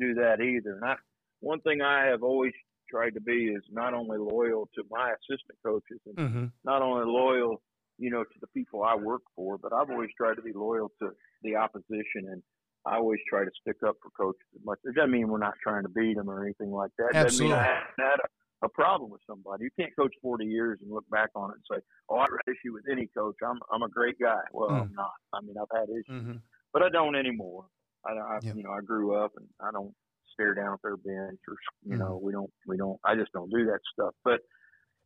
do 0.00 0.14
that 0.14 0.40
either. 0.42 0.74
And 0.82 0.84
I, 0.84 0.96
one 1.42 1.60
thing 1.60 1.82
I 1.82 2.06
have 2.06 2.22
always 2.22 2.52
tried 2.88 3.14
to 3.14 3.20
be 3.20 3.46
is 3.46 3.62
not 3.70 3.94
only 3.94 4.18
loyal 4.18 4.68
to 4.74 4.82
my 4.90 5.10
assistant 5.10 5.58
coaches 5.64 6.00
and 6.06 6.16
mm-hmm. 6.16 6.46
not 6.64 6.82
only 6.82 7.04
loyal, 7.04 7.60
you 7.98 8.10
know, 8.10 8.22
to 8.22 8.38
the 8.40 8.46
people 8.48 8.82
I 8.82 8.94
work 8.94 9.22
for, 9.34 9.58
but 9.58 9.72
I've 9.72 9.90
always 9.90 10.10
tried 10.16 10.36
to 10.36 10.42
be 10.42 10.52
loyal 10.54 10.90
to 11.00 11.10
the 11.42 11.56
opposition 11.56 12.30
and 12.30 12.42
I 12.86 12.96
always 12.96 13.20
try 13.28 13.44
to 13.44 13.50
stick 13.60 13.76
up 13.86 13.96
for 14.02 14.10
coaches 14.10 14.46
as 14.54 14.64
much. 14.64 14.78
It 14.84 14.94
doesn't 14.94 15.10
mean 15.10 15.28
we're 15.28 15.38
not 15.38 15.54
trying 15.62 15.82
to 15.82 15.88
beat 15.88 16.16
them 16.16 16.28
or 16.28 16.42
anything 16.42 16.70
like 16.70 16.90
that. 16.98 17.10
It 17.12 17.16
Absolutely. 17.16 17.56
doesn't 17.56 17.70
mean 17.70 18.06
I 18.06 18.10
had 18.10 18.20
a, 18.62 18.66
a 18.66 18.68
problem 18.68 19.10
with 19.10 19.20
somebody. 19.26 19.64
You 19.64 19.70
can't 19.78 19.94
coach 19.96 20.14
40 20.20 20.44
years 20.46 20.78
and 20.82 20.90
look 20.90 21.08
back 21.10 21.30
on 21.36 21.50
it 21.50 21.58
and 21.62 21.78
say, 21.78 21.84
"Oh, 22.08 22.16
I 22.16 22.22
had 22.22 22.52
issue 22.52 22.72
with 22.74 22.84
any 22.90 23.08
coach. 23.16 23.36
I'm 23.46 23.60
I'm 23.72 23.82
a 23.82 23.88
great 23.88 24.18
guy." 24.20 24.42
Well, 24.52 24.70
mm. 24.70 24.82
I'm 24.82 24.92
not. 24.94 25.12
I 25.32 25.40
mean, 25.42 25.54
I've 25.60 25.78
had 25.78 25.88
issues, 25.90 26.22
mm-hmm. 26.22 26.36
but 26.72 26.82
I 26.82 26.88
don't 26.88 27.14
anymore. 27.14 27.66
I, 28.04 28.14
I 28.14 28.38
yeah. 28.42 28.54
you 28.54 28.64
know 28.64 28.72
I 28.72 28.80
grew 28.80 29.14
up 29.14 29.30
and 29.36 29.46
I 29.60 29.70
don't 29.70 29.94
stare 30.32 30.54
down 30.54 30.74
at 30.74 30.82
their 30.82 30.96
bench 30.96 31.38
or 31.48 31.56
you 31.84 31.96
know 31.96 32.20
we 32.22 32.32
don't 32.32 32.50
we 32.66 32.76
don't 32.76 32.98
I 33.04 33.14
just 33.14 33.32
don't 33.32 33.50
do 33.50 33.66
that 33.66 33.80
stuff. 33.92 34.14
But 34.24 34.40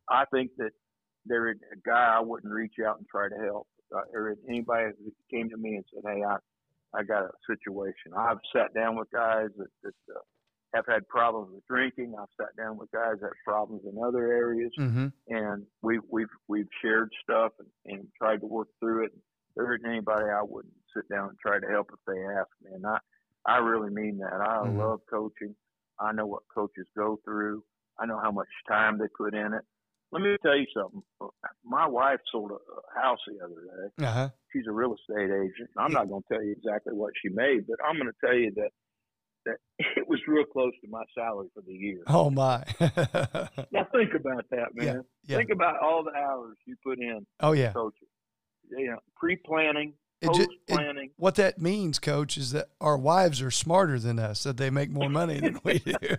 I 0.09 0.25
think 0.33 0.51
that 0.57 0.71
there 1.25 1.51
is 1.51 1.57
a 1.71 1.77
guy 1.87 2.15
I 2.17 2.21
wouldn't 2.21 2.51
reach 2.51 2.75
out 2.85 2.97
and 2.97 3.07
try 3.07 3.29
to 3.29 3.45
help. 3.45 3.67
Uh, 3.95 4.01
or 4.13 4.35
anybody 4.49 4.91
that 4.91 5.13
came 5.31 5.49
to 5.49 5.57
me 5.57 5.75
and 5.75 5.85
said, 5.93 6.03
"Hey, 6.05 6.21
I 6.21 6.35
I 6.93 7.03
got 7.03 7.23
a 7.23 7.31
situation. 7.47 8.11
I've 8.17 8.39
sat 8.55 8.73
down 8.73 8.95
with 8.95 9.09
guys 9.11 9.49
that, 9.57 9.67
that 9.83 9.93
uh, 10.13 10.19
have 10.73 10.85
had 10.87 11.07
problems 11.07 11.51
with 11.53 11.65
drinking. 11.67 12.13
I've 12.19 12.27
sat 12.39 12.55
down 12.57 12.77
with 12.77 12.91
guys 12.91 13.15
that 13.21 13.27
have 13.27 13.45
problems 13.45 13.83
in 13.85 13.97
other 14.03 14.31
areas, 14.31 14.71
mm-hmm. 14.79 15.07
and 15.27 15.65
we've 15.81 16.01
we've 16.11 16.27
we've 16.47 16.69
shared 16.81 17.11
stuff 17.23 17.53
and, 17.59 17.97
and 17.97 18.07
tried 18.17 18.41
to 18.41 18.47
work 18.47 18.67
through 18.79 19.05
it. 19.05 19.11
There 19.55 19.73
isn't 19.73 19.89
anybody 19.89 20.25
I 20.25 20.43
wouldn't 20.43 20.73
sit 20.95 21.07
down 21.09 21.29
and 21.29 21.37
try 21.39 21.59
to 21.59 21.67
help 21.67 21.89
if 21.91 21.99
they 22.05 22.21
ask 22.23 22.49
me, 22.63 22.71
and 22.75 22.85
I 22.85 22.97
I 23.47 23.57
really 23.57 23.89
mean 23.89 24.17
that. 24.19 24.33
I 24.33 24.67
mm-hmm. 24.67 24.79
love 24.79 24.99
coaching. 25.09 25.55
I 25.99 26.11
know 26.11 26.25
what 26.25 26.43
coaches 26.53 26.85
go 26.95 27.19
through. 27.23 27.63
I 27.99 28.05
know 28.05 28.19
how 28.21 28.31
much 28.31 28.47
time 28.67 28.99
they 28.99 29.05
put 29.17 29.33
in 29.33 29.53
it. 29.53 29.63
Let 30.11 30.21
me 30.21 30.37
tell 30.41 30.55
you 30.55 30.65
something. 30.73 31.01
My 31.65 31.87
wife 31.87 32.19
sold 32.31 32.51
a 32.51 33.01
house 33.01 33.19
the 33.27 33.43
other 33.43 33.55
day. 33.55 34.05
Uh-huh. 34.05 34.29
She's 34.53 34.63
a 34.69 34.71
real 34.71 34.95
estate 34.95 35.31
agent. 35.31 35.69
I'm 35.77 35.91
not 35.91 36.07
going 36.07 36.23
to 36.23 36.33
tell 36.33 36.43
you 36.43 36.53
exactly 36.53 36.93
what 36.93 37.11
she 37.21 37.29
made, 37.29 37.67
but 37.67 37.77
I'm 37.85 37.95
going 37.95 38.07
to 38.07 38.25
tell 38.25 38.35
you 38.35 38.51
that 38.55 38.69
that 39.45 39.57
it 39.97 40.07
was 40.07 40.19
real 40.27 40.45
close 40.45 40.73
to 40.83 40.89
my 40.89 41.03
salary 41.15 41.47
for 41.53 41.61
the 41.65 41.73
year. 41.73 42.03
Oh 42.07 42.29
my! 42.29 42.63
now 43.71 43.87
think 43.91 44.13
about 44.15 44.45
that, 44.51 44.75
man. 44.75 44.85
Yeah, 44.85 44.93
yeah. 45.25 45.37
Think 45.37 45.49
about 45.51 45.75
all 45.81 46.03
the 46.03 46.17
hours 46.17 46.55
you 46.65 46.75
put 46.85 46.99
in. 46.99 47.25
Oh 47.39 47.51
yeah. 47.51 47.73
Coaching. 47.73 48.07
You 48.69 48.91
know, 48.91 48.99
pre-planning, 49.15 49.93
post-planning. 50.21 51.11
what 51.17 51.35
that 51.35 51.59
means, 51.61 51.99
coach, 51.99 52.37
is 52.37 52.51
that 52.51 52.67
our 52.81 52.97
wives 52.97 53.41
are 53.41 53.51
smarter 53.51 53.99
than 53.99 54.19
us. 54.19 54.43
That 54.43 54.57
they 54.57 54.69
make 54.69 54.89
more 54.89 55.09
money 55.09 55.39
than 55.39 55.59
we 55.63 55.79
do. 55.79 55.93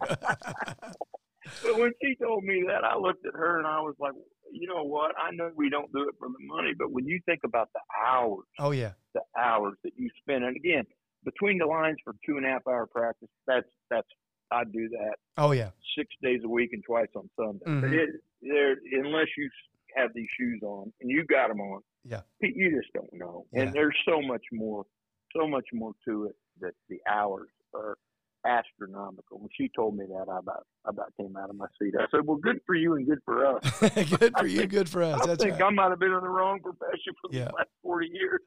But 1.62 1.78
when 1.78 1.92
she 2.02 2.14
told 2.16 2.44
me 2.44 2.64
that, 2.66 2.84
I 2.84 2.96
looked 2.98 3.24
at 3.26 3.34
her 3.34 3.58
and 3.58 3.66
I 3.66 3.80
was 3.80 3.94
like, 3.98 4.12
you 4.52 4.68
know 4.68 4.82
what? 4.84 5.12
I 5.16 5.30
know 5.34 5.50
we 5.56 5.70
don't 5.70 5.90
do 5.92 6.02
it 6.02 6.14
for 6.18 6.28
the 6.28 6.44
money, 6.46 6.72
but 6.78 6.90
when 6.90 7.06
you 7.06 7.20
think 7.26 7.40
about 7.44 7.70
the 7.72 7.80
hours, 8.06 8.44
oh 8.58 8.70
yeah, 8.70 8.92
the 9.14 9.22
hours 9.38 9.74
that 9.84 9.92
you 9.96 10.10
spend, 10.20 10.44
and 10.44 10.56
again, 10.56 10.84
between 11.24 11.58
the 11.58 11.66
lines 11.66 11.96
for 12.04 12.14
two 12.26 12.36
and 12.36 12.44
a 12.46 12.48
half 12.50 12.66
hour 12.66 12.86
practice, 12.86 13.28
that's 13.46 13.66
that's 13.90 14.06
I'd 14.50 14.72
do 14.72 14.88
that. 14.90 15.14
Oh 15.36 15.52
yeah, 15.52 15.70
six 15.96 16.08
days 16.22 16.40
a 16.44 16.48
week 16.48 16.70
and 16.72 16.82
twice 16.84 17.08
on 17.14 17.28
Sunday. 17.36 17.64
Mhm. 17.66 17.80
But 17.80 17.92
it, 17.92 18.08
there, 18.42 18.76
unless 19.04 19.28
you 19.36 19.48
have 19.96 20.10
these 20.14 20.28
shoes 20.38 20.60
on 20.62 20.92
and 21.00 21.10
you 21.10 21.24
got 21.24 21.48
them 21.48 21.60
on, 21.60 21.80
Yeah. 22.08 22.20
you 22.40 22.70
just 22.80 22.92
don't 22.94 23.12
know. 23.12 23.46
Yeah. 23.52 23.62
And 23.62 23.72
there's 23.72 23.96
so 24.08 24.20
much 24.22 24.44
more, 24.52 24.84
so 25.36 25.46
much 25.46 25.66
more 25.72 25.92
to 26.06 26.24
it 26.26 26.36
that 26.60 26.72
the 26.88 26.98
hours 27.08 27.48
are 27.74 27.96
astronomical. 28.46 29.38
When 29.38 29.48
she 29.56 29.70
told 29.74 29.96
me 29.96 30.06
that, 30.08 30.26
I 30.30 30.38
about 30.38 30.66
I 30.86 30.90
about 30.90 31.12
came 31.20 31.36
out 31.36 31.50
of 31.50 31.56
my 31.56 31.66
seat. 31.80 31.94
I 31.98 32.06
said, 32.10 32.20
"Well, 32.26 32.36
good 32.38 32.60
for 32.66 32.74
you 32.74 32.94
and 32.94 33.06
good 33.06 33.18
for 33.24 33.44
us." 33.46 33.80
good 33.80 34.32
for 34.32 34.44
I 34.44 34.46
you, 34.46 34.58
think- 34.60 34.70
good 34.70 34.88
for 34.88 35.02
us. 35.02 35.20
I 35.22 35.26
That's 35.26 35.42
think 35.42 35.58
right. 35.60 35.66
I 35.66 35.70
might 35.70 35.90
have 35.90 35.98
been 35.98 36.12
in 36.12 36.20
the 36.22 36.28
wrong 36.28 36.60
profession 36.60 37.14
for 37.20 37.30
Yeah. 37.32 37.46
the 37.46 37.54
last 37.54 37.68
forty 37.82 38.08
years. 38.12 38.40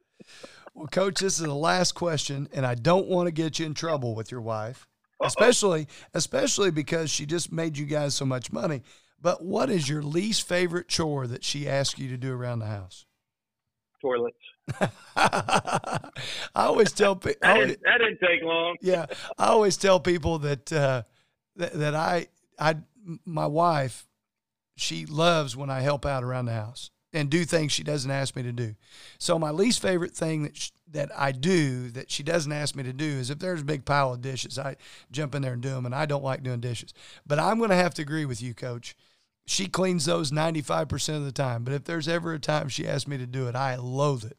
Well, 0.74 0.86
coach, 0.86 1.20
this 1.20 1.34
is 1.38 1.46
the 1.46 1.54
last 1.54 1.92
question, 1.92 2.48
and 2.52 2.64
I 2.66 2.74
don't 2.74 3.08
want 3.08 3.26
to 3.26 3.32
get 3.32 3.58
you 3.58 3.66
in 3.66 3.74
trouble 3.74 4.14
with 4.14 4.30
your 4.30 4.40
wife, 4.40 4.88
especially 5.22 5.86
especially 6.14 6.70
because 6.70 7.10
she 7.10 7.26
just 7.26 7.52
made 7.52 7.76
you 7.78 7.86
guys 7.86 8.14
so 8.14 8.24
much 8.24 8.50
money. 8.52 8.82
But 9.20 9.44
what 9.44 9.70
is 9.70 9.88
your 9.88 10.02
least 10.02 10.48
favorite 10.48 10.88
chore 10.88 11.26
that 11.28 11.44
she 11.44 11.68
asked 11.68 11.98
you 11.98 12.08
to 12.08 12.16
do 12.16 12.32
around 12.32 12.58
the 12.58 12.66
house? 12.66 13.06
Toilets. 14.02 14.36
I 15.16 16.10
always 16.54 16.92
tell 16.92 17.16
people. 17.16 17.38
That 17.40 17.54
didn't, 17.54 17.80
that 17.84 17.98
didn't 17.98 18.18
take 18.20 18.42
long. 18.42 18.76
yeah, 18.80 19.06
I 19.38 19.46
always 19.46 19.76
tell 19.76 20.00
people 20.00 20.38
that 20.40 20.72
uh, 20.72 21.02
that, 21.56 21.72
that 21.72 21.94
I 21.94 22.26
I 22.58 22.76
my 23.24 23.46
wife 23.46 24.06
she 24.76 25.06
loves 25.06 25.56
when 25.56 25.70
I 25.70 25.80
help 25.80 26.04
out 26.04 26.24
around 26.24 26.46
the 26.46 26.52
house 26.52 26.90
and 27.12 27.28
do 27.28 27.44
things 27.44 27.72
she 27.72 27.82
doesn't 27.82 28.10
ask 28.10 28.34
me 28.34 28.42
to 28.42 28.52
do. 28.52 28.74
So 29.18 29.38
my 29.38 29.50
least 29.50 29.82
favorite 29.82 30.14
thing 30.14 30.44
that 30.44 30.56
sh- 30.56 30.70
that 30.90 31.10
I 31.16 31.32
do 31.32 31.90
that 31.90 32.10
she 32.10 32.22
doesn't 32.22 32.52
ask 32.52 32.74
me 32.74 32.82
to 32.82 32.92
do 32.92 33.04
is 33.04 33.30
if 33.30 33.38
there's 33.38 33.62
a 33.62 33.64
big 33.64 33.84
pile 33.84 34.12
of 34.12 34.20
dishes, 34.20 34.58
I 34.58 34.76
jump 35.10 35.34
in 35.34 35.42
there 35.42 35.54
and 35.54 35.62
do 35.62 35.70
them, 35.70 35.86
and 35.86 35.94
I 35.94 36.06
don't 36.06 36.24
like 36.24 36.42
doing 36.42 36.60
dishes. 36.60 36.92
But 37.26 37.38
I'm 37.38 37.58
going 37.58 37.70
to 37.70 37.76
have 37.76 37.94
to 37.94 38.02
agree 38.02 38.24
with 38.24 38.42
you, 38.42 38.54
Coach. 38.54 38.94
She 39.46 39.66
cleans 39.66 40.04
those 40.04 40.30
95% 40.30 41.16
of 41.16 41.24
the 41.24 41.32
time. 41.32 41.64
But 41.64 41.74
if 41.74 41.84
there's 41.84 42.08
ever 42.08 42.32
a 42.32 42.38
time 42.38 42.68
she 42.68 42.86
asks 42.86 43.08
me 43.08 43.18
to 43.18 43.26
do 43.26 43.48
it, 43.48 43.56
I 43.56 43.76
loathe 43.76 44.24
it. 44.24 44.38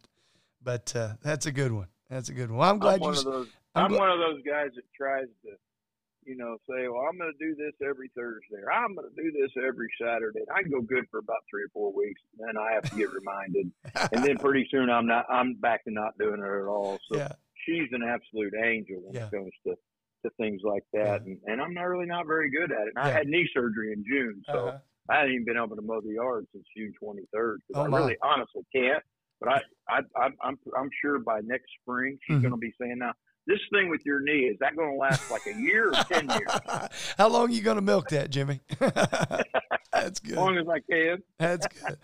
But 0.64 0.96
uh, 0.96 1.14
that's 1.22 1.46
a 1.46 1.52
good 1.52 1.72
one. 1.74 1.88
That's 2.10 2.30
a 2.30 2.34
good 2.34 2.50
one. 2.50 2.60
Well, 2.60 2.70
I'm 2.70 2.80
glad 2.80 2.96
I'm 2.96 3.00
one 3.02 3.14
you. 3.14 3.20
of 3.20 3.26
those. 3.26 3.48
I'm 3.76 3.86
I'm, 3.86 3.92
gl- 3.92 4.00
one 4.00 4.10
of 4.12 4.20
those 4.20 4.42
guys 4.48 4.70
that 4.76 4.84
tries 4.96 5.28
to, 5.44 5.52
you 6.26 6.38
know, 6.38 6.56
say, 6.70 6.88
"Well, 6.88 7.02
I'm 7.10 7.18
going 7.18 7.34
to 7.38 7.46
do 7.46 7.56
this 7.56 7.74
every 7.86 8.10
Thursday, 8.16 8.62
or 8.64 8.72
I'm 8.72 8.96
going 8.96 9.10
to 9.14 9.22
do 9.22 9.32
this 9.32 9.52
every 9.68 9.90
Saturday." 10.02 10.42
I 10.56 10.62
can 10.62 10.72
go 10.72 10.80
good 10.82 11.06
for 11.12 11.18
about 11.20 11.40
three 11.50 11.64
or 11.64 11.70
four 11.74 11.92
weeks, 11.92 12.22
and 12.38 12.48
then 12.48 12.56
I 12.58 12.74
have 12.74 12.84
to 12.90 12.96
get 12.96 13.12
reminded, 13.12 13.72
and 14.14 14.24
then 14.24 14.38
pretty 14.38 14.68
soon 14.72 14.90
I'm 14.90 15.08
not. 15.08 15.26
I'm 15.30 15.56
back 15.56 15.84
to 15.86 15.92
not 15.92 16.18
doing 16.20 16.40
it 16.40 16.46
at 16.46 16.68
all. 16.68 17.00
So 17.12 17.18
yeah. 17.18 17.32
she's 17.66 17.90
an 17.92 18.04
absolute 18.04 18.54
angel 18.64 19.02
when 19.04 19.16
Yeah. 19.16 19.26
it 19.26 19.32
comes 19.32 19.52
to 19.68 19.76
to 20.24 20.30
things 20.40 20.62
like 20.64 20.84
that, 20.94 21.24
and, 21.24 21.38
and 21.48 21.60
I'm 21.62 21.74
not 21.74 21.84
really 21.84 22.06
not 22.06 22.26
very 22.28 22.50
good 22.52 22.72
at 22.72 22.88
it. 22.88 22.94
And 22.96 23.00
I 23.06 23.10
had 23.10 23.28
knee 23.28 23.50
surgery 23.54 23.92
in 23.92 24.06
June, 24.08 24.42
so 24.50 24.68
Uh-huh. 24.68 24.78
I 25.10 25.16
hadn't 25.18 25.32
even 25.34 25.46
been 25.46 25.58
able 25.58 25.76
to 25.76 25.82
mow 25.82 26.00
the 26.02 26.14
yard 26.14 26.46
since 26.54 26.66
June 26.76 26.94
23rd 27.04 27.58
because 27.68 27.76
Oh, 27.76 27.82
I 27.82 27.98
really 27.98 28.18
honestly 28.24 28.62
can't. 28.74 29.04
But 29.42 29.50
I, 29.50 29.62
I, 29.90 30.00
I 30.18 30.30
I'm, 30.44 30.58
I'm 30.78 30.90
sure 31.02 31.20
by 31.20 31.42
next 31.44 31.66
spring 31.82 32.18
she's 32.26 32.38
Mhm. 32.38 32.42
going 32.44 32.52
to 32.54 32.58
be 32.58 32.72
saying, 32.80 33.00
"Now, 33.00 33.12
this 33.46 33.60
thing 33.74 33.90
with 33.90 34.06
your 34.06 34.22
knee 34.22 34.46
is 34.52 34.58
that 34.62 34.76
going 34.78 34.92
to 34.94 34.98
last 34.98 35.30
like 35.30 35.46
a 35.48 35.60
year 35.60 35.90
or 35.90 35.94
ten 36.06 36.30
years?" 36.30 36.50
How 37.18 37.28
long 37.28 37.50
are 37.50 37.54
you 37.54 37.62
going 37.62 37.76
to 37.76 37.82
milk 37.82 38.08
that, 38.10 38.30
Jimmy? 38.30 38.62
That's 39.92 40.20
good. 40.20 40.32
As 40.34 40.38
long 40.38 40.58
as 40.58 40.66
I 40.70 40.80
can. 40.90 41.18
That's 41.38 41.68
good. 41.68 41.98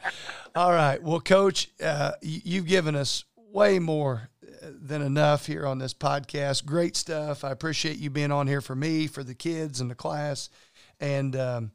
All 0.55 0.71
right. 0.71 1.01
Well, 1.01 1.19
Coach, 1.21 1.69
uh, 1.81 2.13
you've 2.21 2.67
given 2.67 2.95
us 2.95 3.23
way 3.35 3.79
more 3.79 4.29
uh, 4.45 4.67
than 4.79 5.01
enough 5.01 5.45
here 5.45 5.65
on 5.65 5.79
this 5.79 5.93
podcast. 5.93 6.65
Great 6.65 6.95
stuff. 6.97 7.43
I 7.43 7.51
appreciate 7.51 7.97
you 7.97 8.09
being 8.09 8.31
on 8.31 8.47
here 8.47 8.61
for 8.61 8.75
me, 8.75 9.07
for 9.07 9.23
the 9.23 9.33
kids, 9.35 9.79
and 9.81 9.89
the 9.89 9.95
class. 9.95 10.49
And 10.99 11.35
um, 11.35 11.71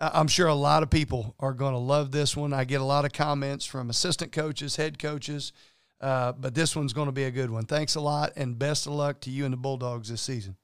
I'm 0.00 0.28
sure 0.28 0.46
a 0.46 0.54
lot 0.54 0.82
of 0.84 0.90
people 0.90 1.34
are 1.40 1.52
going 1.52 1.72
to 1.72 1.78
love 1.78 2.12
this 2.12 2.36
one. 2.36 2.52
I 2.52 2.64
get 2.64 2.80
a 2.80 2.84
lot 2.84 3.04
of 3.04 3.12
comments 3.12 3.64
from 3.64 3.90
assistant 3.90 4.30
coaches, 4.30 4.76
head 4.76 4.98
coaches, 4.98 5.52
uh, 6.00 6.32
but 6.32 6.54
this 6.54 6.76
one's 6.76 6.92
going 6.92 7.08
to 7.08 7.12
be 7.12 7.24
a 7.24 7.32
good 7.32 7.50
one. 7.50 7.64
Thanks 7.64 7.96
a 7.96 8.00
lot, 8.00 8.32
and 8.36 8.56
best 8.56 8.86
of 8.86 8.92
luck 8.92 9.20
to 9.22 9.30
you 9.30 9.44
and 9.44 9.52
the 9.52 9.56
Bulldogs 9.56 10.08
this 10.08 10.22
season. 10.22 10.56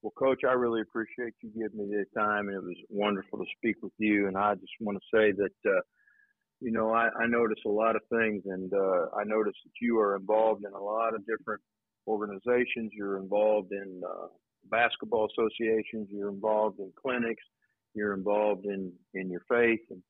Well, 0.00 0.12
Coach, 0.18 0.40
I 0.48 0.52
really 0.52 0.80
appreciate 0.80 1.34
you 1.42 1.50
giving 1.50 1.90
me 1.90 1.94
the 1.94 2.20
time, 2.20 2.48
and 2.48 2.56
it 2.56 2.62
was 2.62 2.76
wonderful 2.88 3.38
to 3.38 3.44
speak 3.58 3.76
with 3.82 3.92
you. 3.98 4.26
And 4.26 4.36
I 4.36 4.54
just 4.54 4.72
want 4.80 4.98
to 4.98 5.16
say 5.16 5.32
that, 5.32 5.70
uh, 5.70 5.80
you 6.60 6.72
know, 6.72 6.90
I, 6.92 7.08
I 7.20 7.26
notice 7.26 7.60
a 7.66 7.68
lot 7.68 7.94
of 7.94 8.02
things, 8.10 8.42
and 8.46 8.72
uh, 8.72 9.14
I 9.16 9.24
notice 9.24 9.54
that 9.62 9.72
you 9.80 9.98
are 10.00 10.16
involved 10.16 10.64
in 10.64 10.72
a 10.72 10.82
lot 10.82 11.14
of 11.14 11.20
different 11.26 11.60
organizations. 12.08 12.90
You're 12.92 13.18
involved 13.18 13.72
in 13.72 14.00
uh, 14.04 14.26
basketball 14.70 15.28
associations. 15.30 16.08
You're 16.10 16.30
involved 16.30 16.78
in 16.78 16.92
clinics. 17.00 17.42
You're 17.94 18.14
involved 18.14 18.64
in 18.66 18.92
in 19.14 19.30
your 19.30 19.42
faith, 19.48 19.80
and 19.90 20.02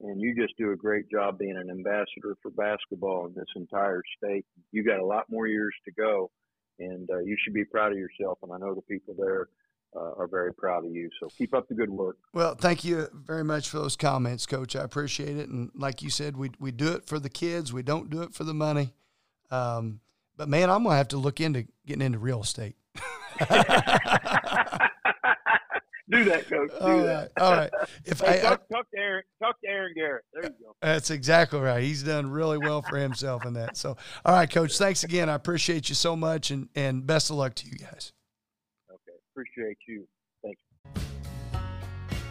and 0.00 0.20
you 0.20 0.34
just 0.34 0.56
do 0.58 0.72
a 0.72 0.76
great 0.76 1.10
job 1.10 1.38
being 1.38 1.56
an 1.56 1.70
ambassador 1.70 2.36
for 2.42 2.50
basketball 2.50 3.26
in 3.26 3.34
this 3.34 3.46
entire 3.56 4.02
state. 4.16 4.44
You've 4.72 4.86
got 4.86 5.00
a 5.00 5.06
lot 5.06 5.24
more 5.30 5.46
years 5.46 5.74
to 5.84 5.92
go 5.92 6.30
and 6.78 7.08
uh, 7.10 7.18
you 7.20 7.36
should 7.42 7.54
be 7.54 7.64
proud 7.64 7.92
of 7.92 7.98
yourself. 7.98 8.38
And 8.42 8.52
I 8.52 8.58
know 8.58 8.74
the 8.74 8.82
people 8.82 9.14
there 9.16 9.48
uh, 9.96 10.12
are 10.18 10.26
very 10.26 10.52
proud 10.52 10.84
of 10.84 10.92
you. 10.92 11.08
So 11.20 11.28
keep 11.36 11.54
up 11.54 11.68
the 11.68 11.74
good 11.74 11.90
work. 11.90 12.16
Well, 12.32 12.54
thank 12.54 12.84
you 12.84 13.08
very 13.12 13.44
much 13.44 13.68
for 13.68 13.78
those 13.78 13.96
comments, 13.96 14.46
Coach. 14.46 14.74
I 14.74 14.82
appreciate 14.82 15.36
it. 15.36 15.48
And 15.48 15.70
like 15.74 16.02
you 16.02 16.10
said, 16.10 16.36
we 16.36 16.50
we 16.58 16.72
do 16.72 16.92
it 16.92 17.06
for 17.06 17.18
the 17.18 17.30
kids. 17.30 17.72
We 17.72 17.82
don't 17.82 18.10
do 18.10 18.22
it 18.22 18.34
for 18.34 18.44
the 18.44 18.54
money. 18.54 18.92
Um, 19.50 20.00
but 20.36 20.48
man, 20.48 20.70
I'm 20.70 20.82
gonna 20.82 20.96
have 20.96 21.08
to 21.08 21.16
look 21.16 21.40
into 21.40 21.66
getting 21.86 22.02
into 22.02 22.18
real 22.18 22.42
estate. 22.42 22.76
Do 26.10 26.22
that, 26.24 26.46
coach. 26.48 26.70
Do 26.70 26.76
all 26.80 26.98
that. 26.98 27.30
right, 27.38 27.42
all 27.42 27.52
right. 27.56 27.70
If 28.04 28.20
Hey, 28.20 28.26
I, 28.42 28.46
I, 28.46 28.50
talk, 28.50 28.68
talk 28.70 28.90
to 28.90 28.98
Aaron. 28.98 29.22
Talk 29.42 29.58
to 29.62 29.68
Aaron 29.68 29.92
Garrett. 29.96 30.22
There 30.34 30.42
you 30.44 30.50
go. 30.62 30.76
that's 30.82 31.10
exactly 31.10 31.58
right. 31.58 31.82
He's 31.82 32.02
done 32.02 32.30
really 32.30 32.58
well 32.58 32.82
for 32.82 32.98
himself 32.98 33.46
in 33.46 33.54
that. 33.54 33.78
So, 33.78 33.96
all 34.24 34.34
right, 34.34 34.48
Coach. 34.50 34.76
Thanks 34.76 35.02
again. 35.02 35.30
I 35.30 35.34
appreciate 35.34 35.88
you 35.88 35.94
so 35.94 36.14
much, 36.14 36.50
and 36.50 36.68
and 36.74 37.06
best 37.06 37.30
of 37.30 37.36
luck 37.36 37.54
to 37.56 37.66
you 37.66 37.78
guys. 37.78 38.12
Okay, 38.90 39.16
appreciate 39.32 39.78
you. 39.88 40.06
Thank 40.42 40.58
you. 40.94 41.00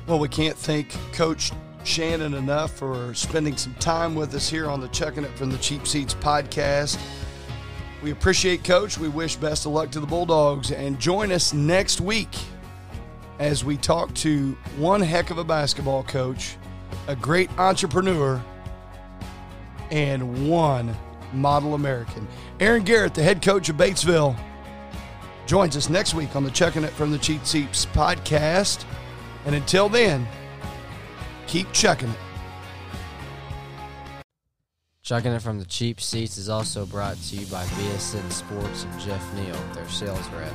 Well, 0.05 0.19
we 0.19 0.27
can't 0.29 0.55
thank 0.57 0.91
Coach 1.11 1.51
Shannon 1.83 2.35
enough 2.35 2.71
for 2.77 3.13
spending 3.15 3.57
some 3.57 3.73
time 3.75 4.13
with 4.13 4.35
us 4.35 4.47
here 4.49 4.69
on 4.69 4.81
the 4.81 4.87
Chucking 4.89 5.23
It 5.23 5.35
from 5.35 5.49
the 5.49 5.57
Cheap 5.57 5.87
Seats 5.87 6.13
podcast. 6.13 6.99
We 8.03 8.11
appreciate 8.11 8.65
Coach. 8.65 8.97
We 8.97 9.07
wish 9.07 9.37
best 9.37 9.65
of 9.65 9.71
luck 9.71 9.89
to 9.91 10.01
the 10.01 10.05
Bulldogs. 10.05 10.71
And 10.71 10.99
join 10.99 11.31
us 11.31 11.53
next 11.53 12.01
week 12.01 12.27
as 13.39 13.63
we 13.63 13.77
talk 13.77 14.13
to 14.15 14.57
one 14.77 14.99
heck 14.99 15.29
of 15.29 15.37
a 15.37 15.43
basketball 15.43 16.03
coach, 16.03 16.57
a 17.07 17.15
great 17.15 17.49
entrepreneur, 17.57 18.43
and 19.89 20.49
one 20.49 20.93
model 21.31 21.75
American. 21.75 22.27
Aaron 22.59 22.83
Garrett, 22.83 23.13
the 23.13 23.23
head 23.23 23.41
coach 23.41 23.69
of 23.69 23.77
Batesville, 23.77 24.35
joins 25.45 25.77
us 25.77 25.89
next 25.89 26.13
week 26.13 26.35
on 26.35 26.43
the 26.43 26.51
Chucking 26.51 26.83
It 26.83 26.91
from 26.91 27.09
the 27.09 27.17
Cheap 27.17 27.45
Seats 27.45 27.85
podcast. 27.85 28.83
And 29.45 29.55
until 29.55 29.87
then, 29.87 30.27
keep 31.47 31.71
checking 31.71 32.09
it. 32.09 32.22
Chucking 35.03 35.33
it 35.33 35.41
from 35.41 35.59
the 35.59 35.65
cheap 35.65 35.99
seats 35.99 36.37
is 36.37 36.47
also 36.47 36.85
brought 36.85 37.17
to 37.23 37.35
you 37.35 37.45
by 37.47 37.65
BSN 37.65 38.31
Sports 38.31 38.85
and 38.85 39.01
Jeff 39.01 39.33
Neal, 39.33 39.59
their 39.73 39.89
sales 39.89 40.25
rep. 40.29 40.53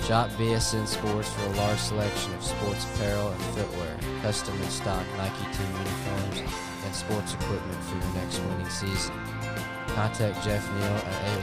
Shop 0.00 0.28
BSN 0.30 0.88
Sports 0.88 1.28
for 1.32 1.46
a 1.46 1.50
large 1.50 1.78
selection 1.78 2.34
of 2.34 2.42
sports 2.42 2.84
apparel 2.86 3.28
and 3.30 3.40
footwear, 3.54 3.96
custom 4.20 4.60
and 4.60 4.72
stock 4.72 5.06
Nike 5.16 5.44
team 5.56 5.70
uniforms, 5.78 6.42
and 6.84 6.92
sports 6.92 7.34
equipment 7.34 7.84
for 7.84 7.94
your 7.94 8.14
next 8.14 8.40
winning 8.40 8.68
season. 8.68 9.14
Contact 9.94 10.42
Jeff 10.42 10.68
Neal 10.74 10.98
at 10.98 11.38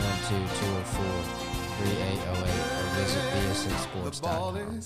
812-204-3808 1.80 2.36
or 2.36 2.88
visit 3.00 3.24
bsnsports.com. 3.32 4.82